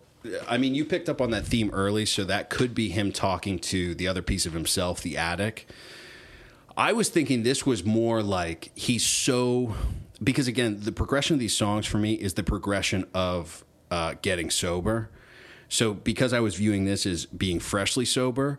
I 0.49 0.59
mean, 0.59 0.75
you 0.75 0.85
picked 0.85 1.09
up 1.09 1.21
on 1.21 1.31
that 1.31 1.47
theme 1.47 1.71
early, 1.73 2.05
so 2.05 2.25
that 2.25 2.51
could 2.51 2.75
be 2.75 2.89
him 2.89 3.13
talking 3.13 3.59
to 3.61 3.95
the 3.95 4.09
other 4.09 4.23
piece 4.23 4.47
of 4.47 4.53
himself, 4.53 5.01
the 5.01 5.17
addict. 5.17 5.65
I 6.77 6.93
was 6.93 7.09
thinking 7.09 7.43
this 7.43 7.67
was 7.67 7.85
more 7.85 8.23
like 8.23 8.71
he's 8.75 9.05
so 9.05 9.75
because 10.23 10.49
again, 10.49 10.81
the 10.81 10.93
progression 10.93 11.35
of 11.35 11.41
these 11.41 11.57
songs 11.57 11.87
for 11.87 11.99
me 11.99 12.15
is 12.15 12.35
the 12.35 12.43
progression 12.43 13.07
of 13.15 13.65
uh, 13.91 14.15
getting 14.23 14.51
sober. 14.51 15.11
So 15.69 15.95
because 15.95 16.33
I 16.33 16.41
was 16.41 16.57
viewing 16.57 16.85
this 16.85 17.07
as 17.07 17.27
being 17.27 17.61
freshly 17.61 18.05
sober, 18.05 18.59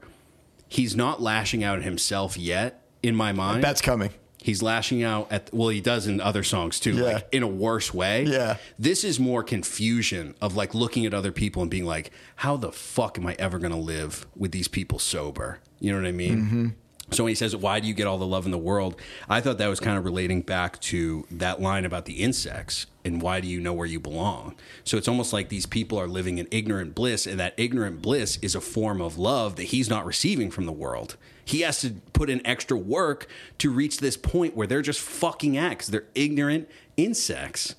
he's 0.68 0.96
not 0.96 1.22
lashing 1.22 1.64
out 1.64 1.80
at 1.80 1.84
himself 1.84 2.38
yet 2.38 2.84
in 3.02 3.16
my 3.16 3.34
mind. 3.34 3.64
That's 3.64 3.82
coming. 3.82 4.12
He's 4.42 4.62
lashing 4.64 5.04
out 5.04 5.28
at 5.32 5.50
well, 5.54 5.70
he 5.70 5.82
does 5.82 6.08
in 6.08 6.22
other 6.22 6.44
songs 6.44 6.80
too, 6.80 6.96
Yeah. 6.96 7.02
like 7.04 7.28
in 7.32 7.44
a 7.44 7.48
worse 7.48 7.94
way. 7.94 8.24
Yeah. 8.26 8.58
This 8.78 9.04
is 9.04 9.20
more 9.20 9.44
confusion 9.44 10.34
of 10.42 10.56
like 10.56 10.74
looking 10.74 11.06
at 11.06 11.14
other 11.14 11.32
people 11.32 11.62
and 11.62 11.70
being 11.70 11.86
like, 11.86 12.12
how 12.38 12.56
the 12.58 12.72
fuck 12.72 13.18
am 13.18 13.26
I 13.28 13.36
ever 13.38 13.60
gonna 13.60 13.78
live 13.80 14.26
with 14.36 14.52
these 14.52 14.68
people 14.70 14.98
sober? 14.98 15.60
You 15.80 15.92
know 15.92 16.00
what 16.02 16.08
I 16.08 16.12
mean? 16.14 16.38
Mm-hmm. 16.42 16.68
So 17.12 17.24
when 17.24 17.32
he 17.32 17.36
says, 17.36 17.56
"Why 17.56 17.80
do 17.80 17.88
you 17.88 17.94
get 17.96 18.06
all 18.06 18.20
the 18.20 18.28
love 18.28 18.46
in 18.46 18.52
the 18.52 18.58
world?" 18.60 18.96
I 19.28 19.42
thought 19.42 19.58
that 19.58 19.68
was 19.68 19.80
kind 19.80 19.98
of 19.98 20.06
relating 20.06 20.42
back 20.42 20.80
to 20.82 21.26
that 21.32 21.60
line 21.60 21.84
about 21.84 22.06
the 22.06 22.22
insects 22.22 22.86
and 23.06 23.22
why 23.22 23.40
do 23.40 23.48
you 23.48 23.60
know 23.60 23.74
where 23.74 23.88
you 23.88 24.00
belong. 24.00 24.56
So 24.84 24.98
it's 24.98 25.08
almost 25.08 25.32
like 25.32 25.50
these 25.50 25.66
people 25.66 26.00
are 26.00 26.08
living 26.08 26.38
in 26.38 26.48
ignorant 26.52 26.96
bliss, 26.96 27.26
and 27.26 27.40
that 27.40 27.54
ignorant 27.58 28.02
bliss 28.02 28.38
is 28.42 28.56
a 28.56 28.62
form 28.62 29.02
of 29.02 29.18
love 29.18 29.56
that 29.56 29.66
he's 29.66 29.90
not 29.90 30.06
receiving 30.06 30.52
from 30.52 30.66
the 30.66 30.72
world. 30.72 31.16
He 31.44 31.62
has 31.62 31.82
to 31.82 31.92
put 32.14 32.30
in 32.30 32.46
extra 32.46 32.78
work 32.78 33.28
to 33.60 33.72
reach 33.72 34.00
this 34.00 34.18
point 34.18 34.56
where 34.56 34.68
they're 34.68 34.82
just 34.82 35.00
fucking 35.00 35.58
acts. 35.58 35.88
They're 35.88 36.06
ignorant 36.16 36.70
insects, 36.98 37.76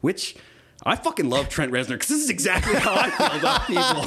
which. 0.00 0.36
I 0.86 0.96
fucking 0.96 1.30
love 1.30 1.48
Trent 1.48 1.72
Reznor 1.72 1.90
because 1.90 2.08
this 2.08 2.24
is 2.24 2.28
exactly 2.28 2.74
how 2.74 2.94
I 2.94 3.08
feel 3.08 3.38
about 3.38 3.66
people. 3.66 4.04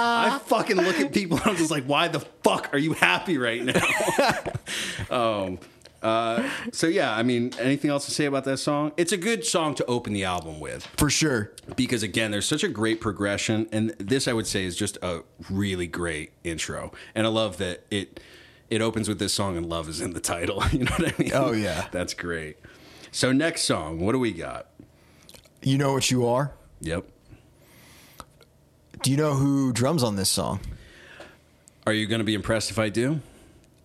I 0.00 0.40
fucking 0.46 0.76
look 0.76 0.98
at 0.98 1.12
people 1.12 1.36
and 1.36 1.46
I'm 1.46 1.56
just 1.56 1.70
like, 1.70 1.84
why 1.84 2.08
the 2.08 2.18
fuck 2.18 2.70
are 2.72 2.78
you 2.78 2.94
happy 2.94 3.38
right 3.38 3.62
now? 3.62 3.80
um, 5.44 5.60
uh, 6.02 6.48
so 6.72 6.86
yeah, 6.86 7.14
I 7.14 7.22
mean, 7.22 7.52
anything 7.58 7.90
else 7.90 8.04
to 8.06 8.10
say 8.12 8.24
about 8.26 8.44
that 8.44 8.58
song? 8.58 8.92
It's 8.96 9.12
a 9.12 9.16
good 9.16 9.44
song 9.44 9.74
to 9.76 9.84
open 9.86 10.12
the 10.12 10.24
album 10.24 10.60
with 10.60 10.86
For 10.96 11.10
sure. 11.10 11.52
because 11.76 12.02
again, 12.02 12.30
there's 12.30 12.46
such 12.46 12.62
a 12.62 12.68
great 12.68 13.00
progression, 13.00 13.68
and 13.72 13.90
this 13.98 14.28
I 14.28 14.32
would 14.32 14.46
say 14.46 14.64
is 14.64 14.76
just 14.76 14.96
a 15.02 15.22
really 15.50 15.86
great 15.86 16.32
intro. 16.44 16.92
And 17.14 17.26
I 17.26 17.30
love 17.30 17.56
that 17.58 17.84
it 17.90 18.20
it 18.70 18.80
opens 18.82 19.08
with 19.08 19.18
this 19.18 19.32
song, 19.32 19.56
and 19.56 19.66
love 19.66 19.88
is 19.88 20.00
in 20.00 20.12
the 20.12 20.20
title. 20.20 20.62
You 20.72 20.84
know 20.84 20.92
what 20.98 21.08
I 21.08 21.22
mean? 21.22 21.30
Oh, 21.34 21.52
yeah. 21.52 21.88
that's 21.90 22.14
great. 22.14 22.58
So 23.10 23.32
next 23.32 23.62
song, 23.62 23.98
what 24.00 24.12
do 24.12 24.18
we 24.18 24.32
got? 24.32 24.66
You 25.62 25.78
know 25.78 25.94
what 25.94 26.10
you 26.10 26.26
are? 26.26 26.52
Yep. 26.82 27.06
Do 29.02 29.10
you 29.10 29.16
know 29.16 29.34
who 29.34 29.72
drums 29.72 30.02
on 30.02 30.16
this 30.16 30.28
song? 30.28 30.60
Are 31.86 31.92
you 31.92 32.06
going 32.06 32.18
to 32.18 32.24
be 32.24 32.34
impressed 32.34 32.70
if 32.70 32.78
I 32.78 32.88
do? 32.90 33.20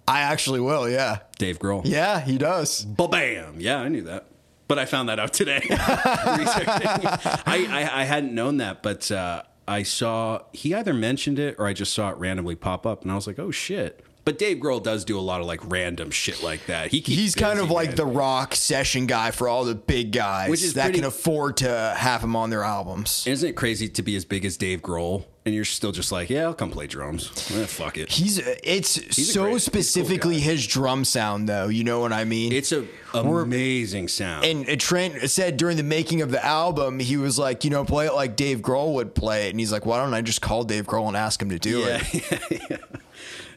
I 0.07 0.21
actually 0.21 0.59
will, 0.59 0.89
yeah. 0.89 1.19
Dave 1.37 1.59
Grohl. 1.59 1.81
Yeah, 1.85 2.19
he 2.19 2.37
does. 2.37 2.83
Ba-bam! 2.85 3.55
Yeah, 3.59 3.79
I 3.79 3.87
knew 3.87 4.01
that. 4.03 4.27
But 4.67 4.79
I 4.79 4.85
found 4.85 5.09
that 5.09 5.19
out 5.19 5.33
today. 5.33 5.61
I, 5.71 7.67
I, 7.69 8.01
I 8.01 8.03
hadn't 8.05 8.33
known 8.33 8.57
that, 8.57 8.81
but 8.83 9.11
uh, 9.11 9.43
I 9.67 9.83
saw 9.83 10.41
he 10.53 10.73
either 10.73 10.93
mentioned 10.93 11.39
it 11.39 11.55
or 11.59 11.67
I 11.67 11.73
just 11.73 11.93
saw 11.93 12.09
it 12.09 12.17
randomly 12.17 12.55
pop 12.55 12.85
up, 12.85 13.03
and 13.03 13.11
I 13.11 13.15
was 13.15 13.27
like, 13.27 13.39
"Oh 13.39 13.51
shit!" 13.51 14.03
But 14.25 14.37
Dave 14.39 14.57
Grohl 14.57 14.81
does 14.81 15.03
do 15.03 15.19
a 15.19 15.21
lot 15.21 15.41
of 15.41 15.47
like 15.47 15.59
random 15.69 16.09
shit 16.09 16.41
like 16.41 16.65
that. 16.67 16.91
He 16.91 16.99
He's 17.01 17.35
kind 17.35 17.59
of 17.59 17.69
like 17.69 17.95
the 17.97 18.05
rock 18.05 18.55
session 18.55 19.05
guy 19.05 19.31
for 19.31 19.49
all 19.49 19.65
the 19.65 19.75
big 19.75 20.13
guys 20.13 20.49
Which 20.49 20.63
is 20.63 20.75
that 20.75 20.83
pretty- 20.85 20.99
can 20.99 21.07
afford 21.07 21.57
to 21.57 21.93
have 21.97 22.23
him 22.23 22.35
on 22.35 22.49
their 22.49 22.63
albums. 22.63 23.27
Isn't 23.27 23.49
it 23.49 23.53
crazy 23.53 23.89
to 23.89 24.01
be 24.01 24.15
as 24.15 24.23
big 24.23 24.45
as 24.45 24.55
Dave 24.55 24.81
Grohl 24.81 25.25
and 25.45 25.53
you're 25.53 25.65
still 25.65 25.91
just 25.91 26.11
like, 26.11 26.29
"Yeah, 26.29 26.43
I'll 26.43 26.53
come 26.53 26.71
play 26.71 26.87
drums." 26.87 27.29
Eh, 27.51 27.65
fuck 27.65 27.97
it. 27.97 28.11
He's 28.11 28.37
it's 28.37 28.97
a 28.97 29.01
so 29.01 29.03
great- 29.03 29.15
he's 29.15 29.35
a 29.35 29.39
cool 29.39 29.59
specifically 29.59 30.39
his 30.39 30.65
drum 30.65 31.03
sound 31.05 31.49
though. 31.49 31.67
You 31.67 31.83
know 31.83 31.99
what 31.99 32.13
I 32.13 32.23
mean? 32.23 32.51
It's 32.53 32.71
a 32.71 32.85
amazing 33.13 34.07
sound. 34.07 34.45
and 34.45 34.69
uh, 34.69 34.75
Trent 34.77 35.29
said 35.29 35.57
during 35.57 35.77
the 35.77 35.83
making 35.83 36.21
of 36.21 36.31
the 36.31 36.43
album, 36.43 36.99
he 36.99 37.17
was 37.17 37.37
like, 37.37 37.63
you 37.63 37.69
know, 37.69 37.85
play 37.85 38.07
it 38.07 38.13
like 38.13 38.35
Dave 38.35 38.59
Grohl 38.59 38.93
would 38.93 39.13
play 39.15 39.47
it, 39.47 39.51
and 39.51 39.59
he's 39.59 39.71
like, 39.71 39.85
why 39.85 39.97
don't 39.97 40.13
I 40.13 40.21
just 40.21 40.41
call 40.41 40.63
Dave 40.63 40.85
Grohl 40.85 41.07
and 41.07 41.17
ask 41.17 41.41
him 41.41 41.49
to 41.49 41.59
do 41.59 41.79
yeah, 41.79 42.03
it? 42.11 42.31
yeah, 42.51 42.57
yeah. 42.69 42.77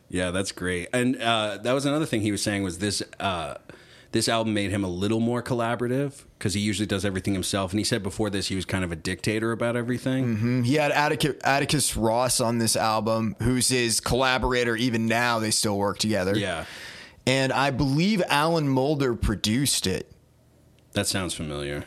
Yeah, 0.08 0.30
that's 0.30 0.52
great. 0.52 0.88
And 0.92 1.20
uh, 1.20 1.58
that 1.62 1.72
was 1.72 1.84
another 1.84 2.06
thing 2.06 2.20
he 2.20 2.30
was 2.30 2.40
saying 2.42 2.62
was 2.62 2.78
this 2.78 3.02
uh, 3.18 3.54
this 4.16 4.28
album 4.30 4.54
made 4.54 4.70
him 4.70 4.82
a 4.82 4.88
little 4.88 5.20
more 5.20 5.42
collaborative 5.42 6.24
because 6.38 6.54
he 6.54 6.60
usually 6.60 6.86
does 6.86 7.04
everything 7.04 7.34
himself. 7.34 7.70
And 7.72 7.78
he 7.78 7.84
said 7.84 8.02
before 8.02 8.30
this 8.30 8.46
he 8.48 8.54
was 8.56 8.64
kind 8.64 8.82
of 8.82 8.90
a 8.90 8.96
dictator 8.96 9.52
about 9.52 9.76
everything. 9.76 10.64
He 10.64 10.76
had 10.76 10.90
Atticus, 10.90 11.36
Atticus 11.44 11.96
Ross 11.98 12.40
on 12.40 12.56
this 12.56 12.76
album, 12.76 13.36
who's 13.42 13.68
his 13.68 14.00
collaborator. 14.00 14.74
Even 14.74 15.04
now, 15.04 15.38
they 15.38 15.50
still 15.50 15.76
work 15.76 15.98
together. 15.98 16.34
Yeah, 16.34 16.64
and 17.26 17.52
I 17.52 17.70
believe 17.70 18.22
Alan 18.28 18.68
Moulder 18.68 19.14
produced 19.14 19.86
it. 19.86 20.10
that 20.94 21.06
sounds 21.06 21.34
familiar. 21.34 21.84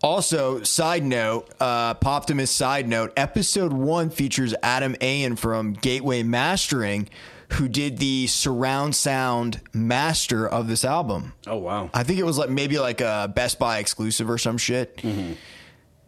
Also, 0.00 0.62
side 0.62 1.02
note, 1.02 1.50
uh, 1.60 1.94
Poptimist 1.94 2.48
side 2.48 2.86
note, 2.86 3.12
episode 3.16 3.72
one 3.72 4.10
features 4.10 4.54
Adam 4.62 4.94
Ayan 5.00 5.36
from 5.36 5.72
Gateway 5.72 6.22
Mastering, 6.22 7.08
who 7.54 7.68
did 7.68 7.98
the 7.98 8.26
surround 8.26 8.94
sound 8.94 9.60
master 9.72 10.46
of 10.46 10.68
this 10.68 10.84
album. 10.84 11.34
Oh 11.46 11.56
wow, 11.56 11.90
I 11.94 12.02
think 12.02 12.18
it 12.18 12.24
was 12.24 12.38
like 12.38 12.50
maybe 12.50 12.78
like 12.78 13.00
a 13.00 13.30
Best 13.34 13.58
Buy 13.58 13.78
exclusive 13.78 14.28
or 14.28 14.38
some 14.38 14.58
shit. 14.58 14.96
Mm-hmm. 14.98 15.34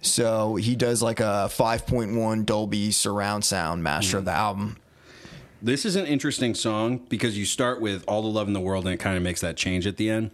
So 0.03 0.57
he 0.57 0.77
does 0.77 1.03
like 1.03 1.21
a 1.21 1.49
5.1 1.51 2.47
Dolby 2.47 2.91
surround 2.91 3.45
sound 3.45 3.83
master 3.83 4.19
of 4.19 4.25
the 4.25 4.31
mm-hmm. 4.31 4.41
album. 4.41 4.77
this 5.63 5.85
is 5.85 5.97
an 5.97 6.07
interesting 6.07 6.55
song 6.55 6.99
because 7.09 7.37
you 7.37 7.45
start 7.45 7.81
with 7.81 8.05
all 8.07 8.23
the 8.23 8.29
love 8.29 8.47
in 8.47 8.53
the 8.53 8.61
world 8.61 8.85
and 8.85 8.95
it 8.95 8.99
kind 8.99 9.17
of 9.17 9.23
makes 9.23 9.41
that 9.41 9.57
change 9.57 9.87
at 9.87 9.97
the 9.97 10.11
end. 10.11 10.31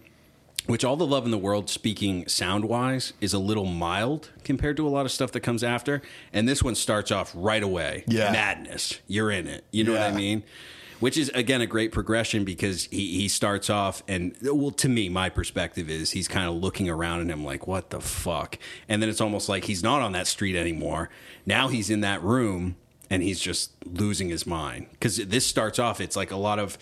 Which 0.65 0.85
all 0.85 0.95
the 0.95 1.05
love 1.05 1.25
in 1.25 1.31
the 1.31 1.37
world, 1.37 1.69
speaking 1.69 2.25
sound 2.29 2.65
wise, 2.65 3.11
is 3.19 3.33
a 3.33 3.39
little 3.39 3.65
mild 3.65 4.29
compared 4.45 4.77
to 4.77 4.87
a 4.87 4.89
lot 4.89 5.05
of 5.05 5.11
stuff 5.11 5.33
that 5.33 5.41
comes 5.41 5.61
after. 5.61 6.01
And 6.31 6.47
this 6.47 6.63
one 6.63 6.75
starts 6.75 7.11
off 7.11 7.33
right 7.35 7.61
away. 7.61 8.05
Yeah. 8.07 8.31
Madness. 8.31 8.99
You're 9.05 9.29
in 9.29 9.47
it. 9.47 9.65
You 9.71 9.83
know 9.83 9.91
what 9.91 10.03
I 10.03 10.11
mean? 10.11 10.43
Which 11.03 11.17
is, 11.17 11.27
again, 11.35 11.59
a 11.59 11.65
great 11.65 11.91
progression 11.91 12.45
because 12.45 12.85
he, 12.85 13.19
he 13.19 13.27
starts 13.27 13.69
off, 13.69 14.03
and 14.07 14.37
well, 14.41 14.71
to 14.71 14.87
me, 14.87 15.09
my 15.09 15.27
perspective 15.27 15.89
is 15.89 16.11
he's 16.11 16.29
kind 16.29 16.47
of 16.47 16.55
looking 16.55 16.87
around 16.87 17.19
at 17.19 17.27
him 17.27 17.43
like, 17.43 17.67
what 17.67 17.89
the 17.89 17.99
fuck? 17.99 18.57
And 18.87 19.01
then 19.01 19.09
it's 19.09 19.19
almost 19.19 19.49
like 19.49 19.65
he's 19.65 19.83
not 19.83 20.01
on 20.01 20.13
that 20.13 20.27
street 20.27 20.55
anymore. 20.55 21.09
Now 21.45 21.67
he's 21.67 21.89
in 21.89 21.99
that 21.99 22.23
room 22.23 22.77
and 23.09 23.21
he's 23.21 23.41
just 23.41 23.71
losing 23.85 24.29
his 24.29 24.47
mind. 24.47 24.87
Because 24.91 25.17
this 25.17 25.45
starts 25.45 25.77
off, 25.77 25.99
it's 25.99 26.15
like 26.15 26.31
a 26.31 26.37
lot 26.37 26.57
of. 26.57 26.77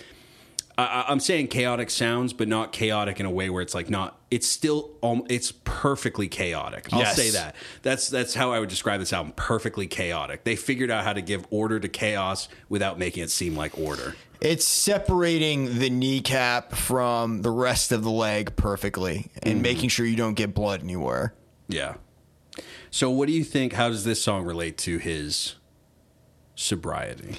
I, 0.78 1.06
I'm 1.08 1.20
saying 1.20 1.48
chaotic 1.50 1.90
sounds, 1.90 2.34
but 2.34 2.48
not 2.48 2.72
chaotic 2.72 3.20
in 3.20 3.26
a 3.26 3.32
way 3.32 3.50
where 3.50 3.62
it's 3.62 3.74
like 3.76 3.90
not. 3.90 4.18
It's 4.32 4.48
still, 4.48 4.92
um, 5.04 5.24
it's 5.30 5.52
perfectly 5.66 6.28
chaotic. 6.28 6.88
I'll 6.94 7.00
Yes. 7.00 7.16
say 7.16 7.30
that. 7.32 7.56
That's 7.82 8.08
that's 8.10 8.34
how 8.34 8.52
I 8.52 8.60
would 8.60 8.70
describe 8.70 9.00
this 9.00 9.12
album. 9.14 9.34
Perfectly 9.36 9.88
chaotic. 9.88 10.44
They 10.46 10.56
figured 10.56 10.90
out 10.90 11.04
how 11.04 11.14
to 11.14 11.22
give 11.22 11.46
order 11.50 11.80
to 11.80 11.88
chaos 11.90 12.48
without 12.70 12.98
making 12.98 13.24
it 13.24 13.30
seem 13.30 13.56
like 13.56 13.78
order. 13.78 14.16
It's 14.40 14.66
separating 14.66 15.78
the 15.80 15.90
kneecap 15.90 16.74
from 16.74 17.44
the 17.44 17.52
rest 17.52 17.92
of 17.92 18.04
the 18.04 18.10
leg 18.10 18.56
perfectly 18.56 19.30
and 19.44 19.62
making 19.62 19.90
sure 19.90 20.06
you 20.06 20.16
don't 20.16 20.34
get 20.34 20.56
blood 20.56 20.82
anywhere. 20.82 21.36
Yeah. 21.68 21.96
So, 22.90 23.10
what 23.12 23.28
do 23.28 23.34
you 23.34 23.44
think? 23.44 23.74
How 23.74 23.90
does 23.90 24.04
this 24.04 24.22
song 24.22 24.44
relate 24.46 24.78
to 24.80 24.98
his 24.98 25.56
sobriety? 26.56 27.36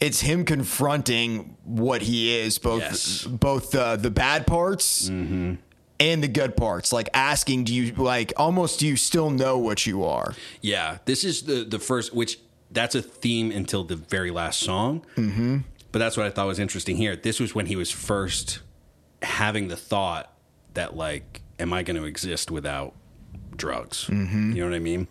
It's 0.00 0.20
him 0.20 0.44
confronting 0.44 1.56
what 1.64 2.02
he 2.02 2.36
is, 2.38 2.58
both 2.58 2.82
Yes. 2.82 3.24
both 3.24 3.74
uh, 3.74 3.96
the 3.96 4.10
bad 4.10 4.46
parts 4.46 5.08
and 5.08 5.58
the 5.98 6.28
good 6.28 6.56
parts. 6.56 6.92
Like 6.92 7.08
asking, 7.14 7.64
do 7.64 7.74
you 7.74 7.92
like 7.94 8.32
almost 8.36 8.80
do 8.80 8.86
you 8.86 8.96
still 8.96 9.30
know 9.30 9.56
what 9.58 9.86
you 9.86 10.04
are? 10.04 10.34
Yeah, 10.60 10.98
this 11.04 11.24
is 11.24 11.42
the 11.42 11.64
the 11.64 11.78
first, 11.78 12.12
which 12.14 12.38
that's 12.70 12.94
a 12.94 13.02
theme 13.02 13.50
until 13.52 13.84
the 13.84 13.96
very 13.96 14.30
last 14.32 14.60
song. 14.60 15.04
Mm-hmm. 15.16 15.58
But 15.92 16.00
that's 16.00 16.16
what 16.16 16.26
I 16.26 16.30
thought 16.30 16.48
was 16.48 16.58
interesting 16.58 16.96
here. 16.96 17.14
This 17.14 17.38
was 17.38 17.54
when 17.54 17.66
he 17.66 17.76
was 17.76 17.90
first 17.90 18.60
having 19.22 19.68
the 19.68 19.76
thought 19.76 20.32
that, 20.74 20.96
like, 20.96 21.40
am 21.60 21.72
I 21.72 21.84
going 21.84 21.96
to 21.96 22.04
exist 22.04 22.50
without 22.50 22.94
drugs? 23.56 24.06
Mm-hmm. 24.06 24.52
You 24.56 24.64
know 24.64 24.70
what 24.70 24.74
I 24.74 24.80
mean? 24.80 25.06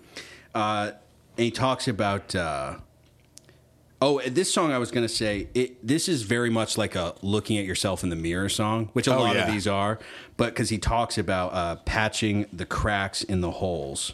Uh, 0.54 0.92
and 1.38 1.46
he 1.46 1.52
talks 1.52 1.88
about. 1.88 2.36
Uh, 2.36 2.76
Oh, 4.06 4.20
this 4.28 4.54
song 4.54 4.74
I 4.74 4.80
was 4.80 4.92
going 4.92 5.08
to 5.08 5.14
say, 5.14 5.48
it, 5.54 5.86
this 5.88 6.10
is 6.10 6.24
very 6.24 6.50
much 6.50 6.78
like 6.78 6.96
a 6.96 7.16
looking 7.22 7.58
at 7.58 7.64
yourself 7.64 8.04
in 8.04 8.10
the 8.10 8.18
mirror 8.18 8.50
song, 8.50 8.90
which 8.92 9.08
a 9.08 9.16
Oh, 9.16 9.20
lot 9.22 9.36
yeah. 9.36 9.46
of 9.48 9.54
these 9.54 9.66
are. 9.66 9.98
But 10.36 10.48
because 10.48 10.68
he 10.68 10.78
talks 10.78 11.18
about 11.18 11.54
uh, 11.54 11.76
patching 11.86 12.46
the 12.52 12.66
cracks 12.66 13.24
in 13.24 13.40
the 13.40 13.52
holes. 13.52 14.14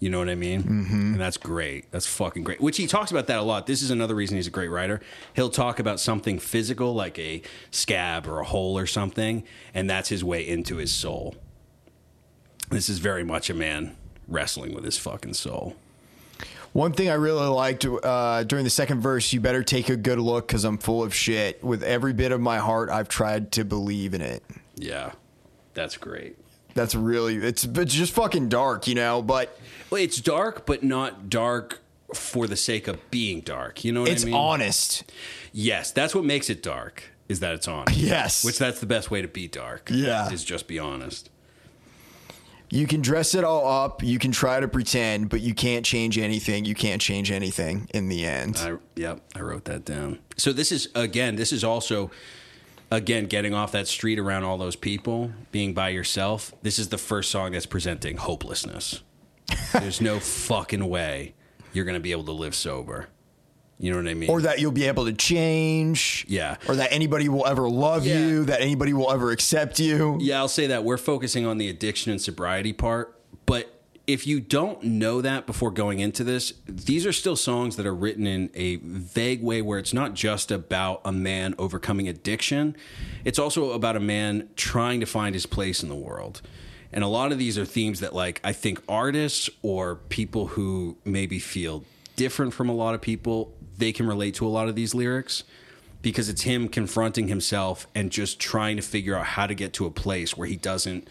You 0.00 0.10
know 0.10 0.18
what 0.18 0.28
I 0.28 0.34
mean? 0.34 0.64
Mm-hmm. 0.64 1.00
And 1.12 1.20
that's 1.20 1.36
great. 1.36 1.88
That's 1.92 2.08
fucking 2.08 2.42
great. 2.42 2.60
Which 2.60 2.76
he 2.76 2.88
talks 2.88 3.12
about 3.12 3.28
that 3.28 3.38
a 3.38 3.42
lot. 3.42 3.68
This 3.68 3.82
is 3.82 3.92
another 3.92 4.16
reason 4.16 4.34
he's 4.36 4.48
a 4.48 4.50
great 4.50 4.66
writer. 4.70 5.00
He'll 5.34 5.50
talk 5.50 5.78
about 5.78 6.00
something 6.00 6.40
physical, 6.40 6.92
like 6.92 7.16
a 7.20 7.42
scab 7.70 8.26
or 8.26 8.40
a 8.40 8.44
hole 8.44 8.76
or 8.76 8.86
something, 8.86 9.44
and 9.72 9.88
that's 9.88 10.08
his 10.08 10.24
way 10.24 10.42
into 10.46 10.78
his 10.78 10.90
soul. 10.90 11.36
This 12.70 12.88
is 12.88 12.98
very 12.98 13.22
much 13.22 13.48
a 13.48 13.54
man 13.54 13.96
wrestling 14.26 14.74
with 14.74 14.82
his 14.82 14.98
fucking 14.98 15.34
soul. 15.34 15.76
One 16.72 16.92
thing 16.92 17.10
I 17.10 17.14
really 17.14 17.46
liked 17.46 17.84
uh, 17.84 18.44
during 18.44 18.64
the 18.64 18.70
second 18.70 19.00
verse, 19.00 19.32
you 19.32 19.40
better 19.40 19.62
take 19.62 19.90
a 19.90 19.96
good 19.96 20.18
look 20.18 20.46
because 20.48 20.64
I'm 20.64 20.78
full 20.78 21.02
of 21.02 21.14
shit. 21.14 21.62
With 21.62 21.82
every 21.82 22.14
bit 22.14 22.32
of 22.32 22.40
my 22.40 22.58
heart, 22.58 22.88
I've 22.88 23.08
tried 23.08 23.52
to 23.52 23.64
believe 23.64 24.14
in 24.14 24.22
it. 24.22 24.42
Yeah, 24.76 25.12
that's 25.74 25.96
great. 25.98 26.38
That's 26.74 26.94
really 26.94 27.36
it's 27.36 27.64
it's 27.64 27.94
just 27.94 28.14
fucking 28.14 28.48
dark, 28.48 28.88
you 28.88 28.94
know. 28.94 29.20
But 29.20 29.58
Well, 29.90 30.02
it's 30.02 30.18
dark, 30.20 30.64
but 30.64 30.82
not 30.82 31.28
dark 31.28 31.80
for 32.14 32.46
the 32.46 32.56
sake 32.56 32.88
of 32.88 33.10
being 33.10 33.40
dark. 33.40 33.84
You 33.84 33.92
know 33.92 34.02
what 34.02 34.10
it's 34.10 34.22
I 34.22 34.26
mean? 34.26 34.34
It's 34.34 34.40
honest. 34.40 35.12
Yes, 35.52 35.90
that's 35.90 36.14
what 36.14 36.24
makes 36.24 36.48
it 36.48 36.62
dark. 36.62 37.10
Is 37.28 37.40
that 37.40 37.54
it's 37.54 37.68
honest? 37.68 37.98
Yes. 37.98 38.44
Which 38.44 38.58
that's 38.58 38.80
the 38.80 38.86
best 38.86 39.10
way 39.10 39.22
to 39.22 39.28
be 39.28 39.48
dark. 39.48 39.90
Yeah. 39.92 40.30
Is 40.30 40.44
just 40.44 40.66
be 40.66 40.78
honest. 40.78 41.30
You 42.72 42.86
can 42.86 43.02
dress 43.02 43.34
it 43.34 43.44
all 43.44 43.68
up. 43.68 44.02
You 44.02 44.18
can 44.18 44.32
try 44.32 44.58
to 44.58 44.66
pretend, 44.66 45.28
but 45.28 45.42
you 45.42 45.52
can't 45.52 45.84
change 45.84 46.16
anything. 46.16 46.64
You 46.64 46.74
can't 46.74 47.02
change 47.02 47.30
anything 47.30 47.86
in 47.92 48.08
the 48.08 48.24
end. 48.24 48.56
I 48.56 48.78
yep, 48.96 49.20
I 49.36 49.42
wrote 49.42 49.66
that 49.66 49.84
down. 49.84 50.20
So 50.38 50.54
this 50.54 50.72
is 50.72 50.88
again, 50.94 51.36
this 51.36 51.52
is 51.52 51.64
also 51.64 52.10
again 52.90 53.26
getting 53.26 53.52
off 53.52 53.72
that 53.72 53.88
street 53.88 54.18
around 54.18 54.44
all 54.44 54.56
those 54.56 54.74
people, 54.74 55.32
being 55.50 55.74
by 55.74 55.90
yourself. 55.90 56.54
This 56.62 56.78
is 56.78 56.88
the 56.88 56.96
first 56.96 57.30
song 57.30 57.52
that's 57.52 57.66
presenting 57.66 58.16
hopelessness. 58.16 59.02
There's 59.74 60.00
no 60.00 60.18
fucking 60.18 60.88
way 60.88 61.34
you're 61.74 61.84
going 61.84 61.92
to 61.92 62.00
be 62.00 62.12
able 62.12 62.24
to 62.24 62.32
live 62.32 62.54
sober. 62.54 63.08
You 63.82 63.90
know 63.90 63.96
what 63.98 64.06
I 64.08 64.14
mean? 64.14 64.30
or 64.30 64.40
that 64.42 64.60
you'll 64.60 64.70
be 64.70 64.84
able 64.84 65.06
to 65.06 65.12
change. 65.12 66.24
Yeah. 66.28 66.56
Or 66.68 66.76
that 66.76 66.92
anybody 66.92 67.28
will 67.28 67.44
ever 67.46 67.68
love 67.68 68.06
Yeah. 68.06 68.18
you. 68.26 68.44
That 68.44 68.60
anybody 68.60 68.92
will 68.92 69.10
ever 69.10 69.32
accept 69.32 69.80
you. 69.80 70.18
Yeah, 70.20 70.38
I'll 70.38 70.46
say 70.48 70.68
that 70.68 70.84
we're 70.84 70.96
focusing 70.96 71.44
on 71.46 71.58
the 71.58 71.68
addiction 71.68 72.12
and 72.12 72.20
sobriety 72.22 72.72
part, 72.72 73.18
but 73.44 73.80
if 74.06 74.24
you 74.26 74.38
don't 74.38 74.82
know 74.84 75.20
that 75.20 75.46
before 75.46 75.72
going 75.72 75.98
into 75.98 76.22
this, 76.22 76.54
these 76.68 77.04
are 77.06 77.12
still 77.12 77.34
songs 77.36 77.74
that 77.76 77.84
are 77.86 77.94
written 77.94 78.24
in 78.26 78.50
a 78.54 78.76
vague 78.76 79.42
way 79.42 79.62
where 79.62 79.78
it's 79.80 79.92
not 79.92 80.14
just 80.14 80.50
about 80.52 81.00
a 81.04 81.10
man 81.12 81.54
overcoming 81.58 82.08
addiction, 82.08 82.76
it's 83.24 83.38
also 83.38 83.72
about 83.72 83.96
a 83.96 84.00
man 84.00 84.48
trying 84.54 85.00
to 85.00 85.06
find 85.06 85.34
his 85.34 85.46
place 85.46 85.82
in 85.82 85.88
the 85.88 85.94
world. 85.96 86.40
And 86.92 87.02
a 87.02 87.08
lot 87.08 87.32
of 87.32 87.38
these 87.38 87.56
are 87.58 87.64
themes 87.64 87.98
that, 88.00 88.14
like, 88.14 88.40
I 88.44 88.52
think 88.52 88.80
artists 88.88 89.50
or 89.62 89.96
people 89.96 90.46
who 90.48 90.98
maybe 91.04 91.38
feel 91.40 91.84
different 92.14 92.52
from 92.54 92.68
a 92.68 92.74
lot 92.74 92.94
of 92.94 93.00
people, 93.00 93.54
they 93.78 93.92
can 93.92 94.06
relate 94.06 94.34
to 94.34 94.46
a 94.46 94.48
lot 94.48 94.68
of 94.68 94.74
these 94.74 94.94
lyrics 94.94 95.44
because 96.02 96.28
it's 96.28 96.42
him 96.42 96.68
confronting 96.68 97.28
himself 97.28 97.86
and 97.94 98.10
just 98.10 98.40
trying 98.40 98.76
to 98.76 98.82
figure 98.82 99.16
out 99.16 99.24
how 99.24 99.46
to 99.46 99.54
get 99.54 99.72
to 99.74 99.86
a 99.86 99.90
place 99.90 100.36
where 100.36 100.48
he 100.48 100.56
doesn't 100.56 101.08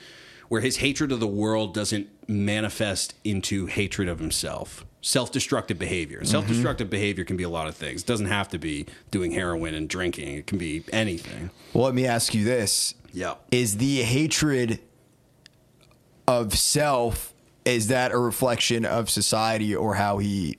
where 0.50 0.60
his 0.60 0.78
hatred 0.78 1.14
of 1.14 1.22
the 1.22 1.28
world 1.28 1.74
doesn't 1.74 2.10
manifest 2.28 3.16
into 3.24 3.68
hatred 3.68 4.10
of 4.10 4.20
himself. 4.20 4.86
Self-destructive 5.00 5.80
behavior. 5.80 6.18
Mm-hmm. 6.18 6.28
Self-destructive 6.28 6.90
behavior 6.90 7.24
can 7.24 7.38
be 7.38 7.44
a 7.44 7.50
lot 7.50 7.70
of 7.70 7.76
things. 7.76 8.02
It 8.02 8.08
doesn't 8.08 8.26
have 8.26 8.50
to 8.50 8.58
be 8.58 8.86
doing 9.12 9.32
heroin 9.32 9.74
and 9.76 9.88
drinking. 9.88 10.36
It 10.36 10.48
can 10.48 10.58
be 10.58 10.84
anything. 10.92 11.52
Well, 11.72 11.86
let 11.86 11.96
me 11.96 12.06
ask 12.06 12.34
you 12.34 12.44
this: 12.44 12.96
Yeah. 13.14 13.36
Is 13.50 13.78
the 13.78 14.02
hatred 14.02 14.82
of 16.28 16.58
self 16.58 17.34
is 17.64 17.88
that 17.88 18.12
a 18.12 18.18
reflection 18.18 18.86
of 18.86 19.10
society 19.10 19.76
or 19.76 19.96
how 19.96 20.18
he 20.18 20.58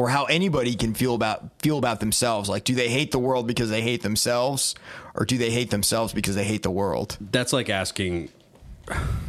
or 0.00 0.08
how 0.08 0.24
anybody 0.24 0.74
can 0.74 0.94
feel 0.94 1.14
about 1.14 1.60
feel 1.60 1.76
about 1.76 2.00
themselves? 2.00 2.48
Like, 2.48 2.64
do 2.64 2.74
they 2.74 2.88
hate 2.88 3.10
the 3.10 3.18
world 3.18 3.46
because 3.46 3.68
they 3.68 3.82
hate 3.82 4.02
themselves, 4.02 4.74
or 5.14 5.26
do 5.26 5.36
they 5.36 5.50
hate 5.50 5.68
themselves 5.70 6.14
because 6.14 6.34
they 6.34 6.44
hate 6.44 6.62
the 6.62 6.70
world? 6.70 7.18
That's 7.20 7.52
like 7.52 7.68
asking. 7.68 8.30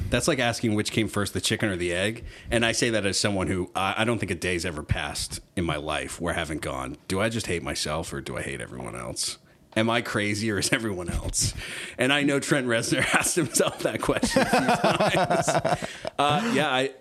That's 0.10 0.28
like 0.30 0.40
asking 0.40 0.74
which 0.74 0.92
came 0.92 1.10
first, 1.10 1.34
the 1.34 1.42
chicken 1.42 1.70
or 1.70 1.76
the 1.76 1.94
egg. 1.94 2.24
And 2.50 2.66
I 2.66 2.72
say 2.72 2.90
that 2.92 3.06
as 3.06 3.20
someone 3.20 3.48
who 3.48 3.70
I, 3.76 3.96
I 3.98 4.06
don't 4.06 4.18
think 4.18 4.32
a 4.32 4.36
day's 4.36 4.66
ever 4.66 4.82
passed 4.82 5.42
in 5.58 5.66
my 5.66 5.76
life 5.76 6.22
where 6.22 6.34
I 6.34 6.38
haven't 6.38 6.62
gone. 6.62 6.98
Do 7.10 7.20
I 7.20 7.28
just 7.28 7.48
hate 7.48 7.64
myself 7.64 8.12
or 8.14 8.22
do 8.22 8.38
I 8.38 8.42
hate 8.42 8.62
everyone 8.62 8.96
else? 8.96 9.38
Am 9.76 9.90
I 9.90 10.02
crazy 10.02 10.50
or 10.52 10.60
is 10.60 10.72
everyone 10.72 11.10
else? 11.10 11.54
And 11.98 12.14
I 12.14 12.24
know 12.24 12.40
Trent 12.40 12.66
Reznor 12.66 13.06
asked 13.14 13.36
himself 13.36 13.80
that 13.80 14.02
question 14.02 14.42
a 14.42 14.50
few 14.50 15.16
times. 15.26 15.86
Uh, 16.18 16.52
yeah, 16.56 16.70
I, 16.70 16.92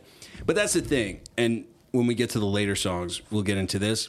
but 0.44 0.56
that's 0.56 0.72
the 0.72 0.82
thing. 0.82 1.20
And 1.38 1.64
when 1.92 2.06
we 2.06 2.14
get 2.14 2.30
to 2.30 2.38
the 2.38 2.46
later 2.46 2.76
songs, 2.76 3.20
we'll 3.30 3.42
get 3.42 3.56
into 3.58 3.78
this. 3.78 4.08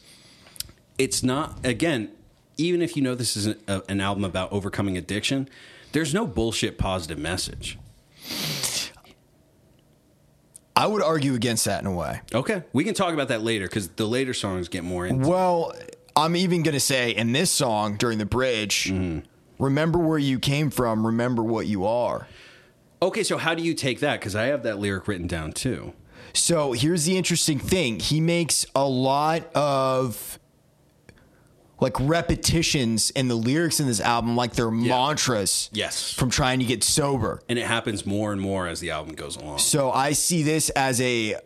It's 0.98 1.24
not 1.24 1.58
again, 1.66 2.10
even 2.58 2.82
if 2.82 2.96
you 2.96 3.02
know 3.02 3.16
this 3.16 3.36
is 3.36 3.48
an, 3.48 3.60
a, 3.68 3.82
an 3.90 4.02
album 4.02 4.24
about 4.24 4.52
overcoming 4.52 4.98
addiction, 4.98 5.50
there's 5.94 6.14
no 6.14 6.26
bullshit 6.28 6.78
positive 6.78 7.18
message. 7.18 7.78
I 10.76 10.88
would 10.88 11.02
argue 11.04 11.34
against 11.36 11.66
that 11.66 11.82
in 11.82 11.88
a 11.88 11.94
way. 11.94 12.22
Okay, 12.34 12.64
we 12.74 12.84
can 12.84 12.94
talk 12.94 13.14
about 13.14 13.28
that 13.28 13.42
later 13.42 13.66
because 13.66 13.90
the 13.90 14.06
later 14.08 14.34
songs 14.34 14.68
get 14.70 14.84
more 14.84 15.06
into. 15.06 15.28
Well, 15.28 15.74
I'm 16.16 16.36
even 16.36 16.64
going 16.64 16.74
to 16.74 16.80
say 16.80 17.12
in 17.12 17.34
this 17.34 17.52
song 17.52 17.98
during 17.98 18.18
the 18.18 18.26
bridge, 18.26 18.86
Mm-hmm. 18.86 19.20
remember 19.64 20.00
where 20.00 20.18
you 20.18 20.40
came 20.40 20.70
from, 20.70 21.06
remember 21.06 21.44
what 21.44 21.68
you 21.68 21.86
are. 21.86 22.28
Okay, 23.02 23.24
so 23.24 23.38
how 23.38 23.54
do 23.54 23.64
you 23.64 23.74
take 23.74 24.00
that? 24.00 24.20
Because 24.20 24.36
I 24.36 24.46
have 24.46 24.64
that 24.64 24.80
lyric 24.80 25.08
written 25.08 25.28
down 25.28 25.52
too. 25.52 25.94
So 26.34 26.72
here's 26.74 27.06
the 27.06 27.18
interesting 27.18 27.60
thing. 27.60 28.00
He 28.00 28.20
makes 28.22 28.66
a 28.76 28.88
lot 28.88 29.44
of 29.56 30.40
like 31.80 32.00
repetitions 32.00 33.10
in 33.12 33.28
the 33.28 33.36
lyrics 33.36 33.80
in 33.80 33.88
this 33.88 34.00
album, 34.00 34.36
like 34.36 34.54
they're 34.54 34.70
mantras 34.70 35.70
Yes, 35.74 36.14
from 36.14 36.30
trying 36.30 36.60
to 36.60 36.66
get 36.66 36.84
sober. 36.84 37.42
and 37.50 37.58
it 37.58 37.66
happens 37.66 38.06
more 38.06 38.32
and 38.32 38.40
more 38.40 38.68
as 38.68 38.80
the 38.80 38.92
album 38.92 39.16
goes 39.16 39.36
along. 39.36 39.58
So 39.58 39.92
I 39.92 40.12
see 40.14 40.44
this 40.44 40.70
as 40.72 41.02
a 41.02 41.38